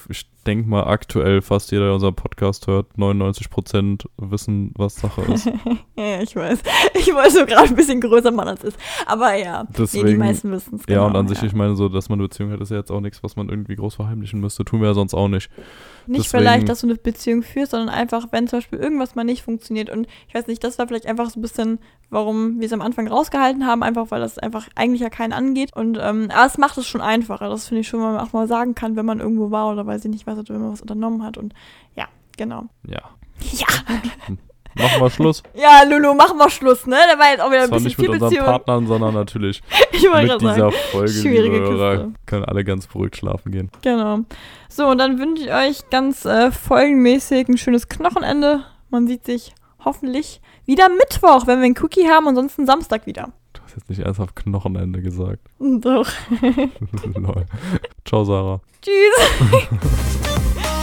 ich 0.09 0.27
denke 0.49 0.69
mal 0.69 0.83
aktuell 0.83 1.41
fast 1.41 1.71
jeder, 1.71 1.85
der 1.85 1.93
unseren 1.93 2.15
Podcast 2.15 2.67
hört, 2.67 2.87
99% 2.97 4.05
wissen, 4.17 4.73
was 4.75 4.95
Sache 4.95 5.21
ist. 5.31 5.45
ja, 5.95 6.21
ich 6.21 6.35
weiß. 6.35 6.59
Ich 6.95 7.13
wollte 7.13 7.31
so 7.31 7.45
gerade 7.45 7.69
ein 7.69 7.75
bisschen 7.75 8.01
größer 8.01 8.31
machen, 8.31 8.49
als 8.49 8.63
es 8.63 8.73
ist. 8.73 8.79
Aber 9.05 9.33
ja, 9.35 9.63
nee, 9.63 9.69
die 9.69 9.77
Deswegen- 9.77 10.17
meisten 10.17 10.51
wissen 10.51 10.75
es. 10.75 10.81
ja, 10.89 11.01
und 11.01 11.07
genau, 11.09 11.19
an 11.19 11.27
sich, 11.27 11.41
ich 11.43 11.53
meine, 11.53 11.75
so, 11.75 11.87
dass 11.89 12.09
man 12.09 12.19
eine 12.19 12.27
Beziehung 12.27 12.51
hat, 12.51 12.59
ist 12.61 12.71
ja 12.71 12.77
jetzt 12.77 12.91
auch 12.91 13.01
nichts, 13.01 13.23
was 13.23 13.35
man 13.35 13.49
irgendwie 13.49 13.75
groß 13.75 13.95
verheimlichen 13.95 14.39
müsste. 14.39 14.65
Tun 14.65 14.81
wir 14.81 14.87
ja 14.89 14.93
sonst 14.93 15.13
auch 15.13 15.27
nicht. 15.27 15.49
Nicht 16.07 16.25
deswegen- 16.25 16.43
vielleicht, 16.43 16.69
dass 16.69 16.81
du 16.81 16.87
eine 16.87 16.95
Beziehung 16.95 17.43
führst, 17.43 17.71
sondern 17.71 17.89
einfach, 17.89 18.27
wenn 18.31 18.47
zum 18.47 18.57
Beispiel 18.59 18.79
irgendwas 18.79 19.13
mal 19.15 19.23
nicht 19.23 19.43
funktioniert. 19.43 19.89
Und 19.91 20.07
ich 20.27 20.33
weiß 20.33 20.47
nicht, 20.47 20.63
das 20.63 20.79
war 20.79 20.87
vielleicht 20.87 21.05
einfach 21.05 21.29
so 21.29 21.39
ein 21.39 21.43
bisschen, 21.43 21.79
warum 22.09 22.59
wir 22.59 22.65
es 22.65 22.73
am 22.73 22.81
Anfang 22.81 23.07
rausgehalten 23.07 23.67
haben, 23.67 23.83
einfach 23.83 24.09
weil 24.09 24.19
das 24.19 24.39
einfach 24.39 24.67
eigentlich 24.75 25.01
ja 25.01 25.09
keinen 25.09 25.33
angeht. 25.33 25.75
Und 25.75 25.99
ähm, 26.01 26.29
aber 26.33 26.47
es 26.47 26.57
macht 26.57 26.77
es 26.79 26.87
schon 26.87 27.01
einfacher. 27.01 27.49
Das 27.49 27.67
finde 27.67 27.81
ich 27.81 27.87
schon, 27.87 27.99
wenn 28.01 28.13
man 28.13 28.25
auch 28.25 28.33
mal 28.33 28.47
sagen 28.47 28.73
kann, 28.73 28.95
wenn 28.95 29.05
man 29.05 29.19
irgendwo 29.19 29.51
war 29.51 29.71
oder 29.71 29.85
weiß 29.85 30.03
ich 30.05 30.11
nicht 30.11 30.25
was, 30.25 30.38
oder 30.39 30.55
wenn 30.55 30.61
man 30.61 30.73
was 30.73 30.81
unternommen 30.81 31.23
hat. 31.23 31.37
Und 31.37 31.53
ja, 31.95 32.07
genau. 32.37 32.65
Ja. 32.87 33.01
Ja, 33.51 33.67
Machen 34.75 35.01
wir 35.01 35.09
Schluss. 35.09 35.43
ja, 35.55 35.83
Lulu, 35.83 36.13
machen 36.13 36.37
wir 36.37 36.49
Schluss, 36.49 36.85
ne? 36.85 36.97
Da 37.11 37.19
war 37.19 37.31
jetzt 37.31 37.41
auch 37.41 37.49
wieder 37.49 37.63
ein 37.63 37.67
Zwar 37.67 37.79
bisschen 37.79 37.87
nicht 37.87 37.97
mit 37.99 38.09
unseren 38.09 38.29
Beziehung. 38.29 38.45
Partnern, 38.45 38.87
sondern 38.87 39.13
natürlich 39.13 39.61
Ich 39.91 40.03
mit 40.03 40.41
dieser 40.41 40.55
sagen. 40.55 40.73
Folge, 40.91 41.09
Schwierige 41.09 41.55
liebe 41.55 41.69
Hörer, 41.69 42.11
können 42.25 42.45
alle 42.45 42.63
ganz 42.63 42.87
beruhigt 42.87 43.17
schlafen 43.17 43.51
gehen. 43.51 43.71
Genau. 43.81 44.19
So, 44.69 44.87
und 44.87 44.99
dann 44.99 45.19
wünsche 45.19 45.43
ich 45.43 45.51
euch 45.51 45.89
ganz 45.89 46.25
äh, 46.25 46.51
folgenmäßig 46.51 47.49
ein 47.49 47.57
schönes 47.57 47.89
Knochenende. 47.89 48.63
Man 48.89 49.07
sieht 49.07 49.25
sich 49.25 49.53
hoffentlich 49.83 50.41
wieder 50.65 50.89
Mittwoch, 50.89 51.47
wenn 51.47 51.59
wir 51.59 51.65
einen 51.65 51.75
Cookie 51.81 52.07
haben, 52.07 52.27
ansonsten 52.27 52.65
Samstag 52.65 53.05
wieder. 53.05 53.31
Hast 53.69 53.77
jetzt 53.77 53.89
nicht 53.89 53.99
ernsthaft 53.99 54.35
Knochenende 54.35 54.99
gesagt. 54.99 55.47
Doch. 55.59 56.09
Ciao, 58.03 58.23
Sarah. 58.23 58.61
Tschüss. 58.81 59.59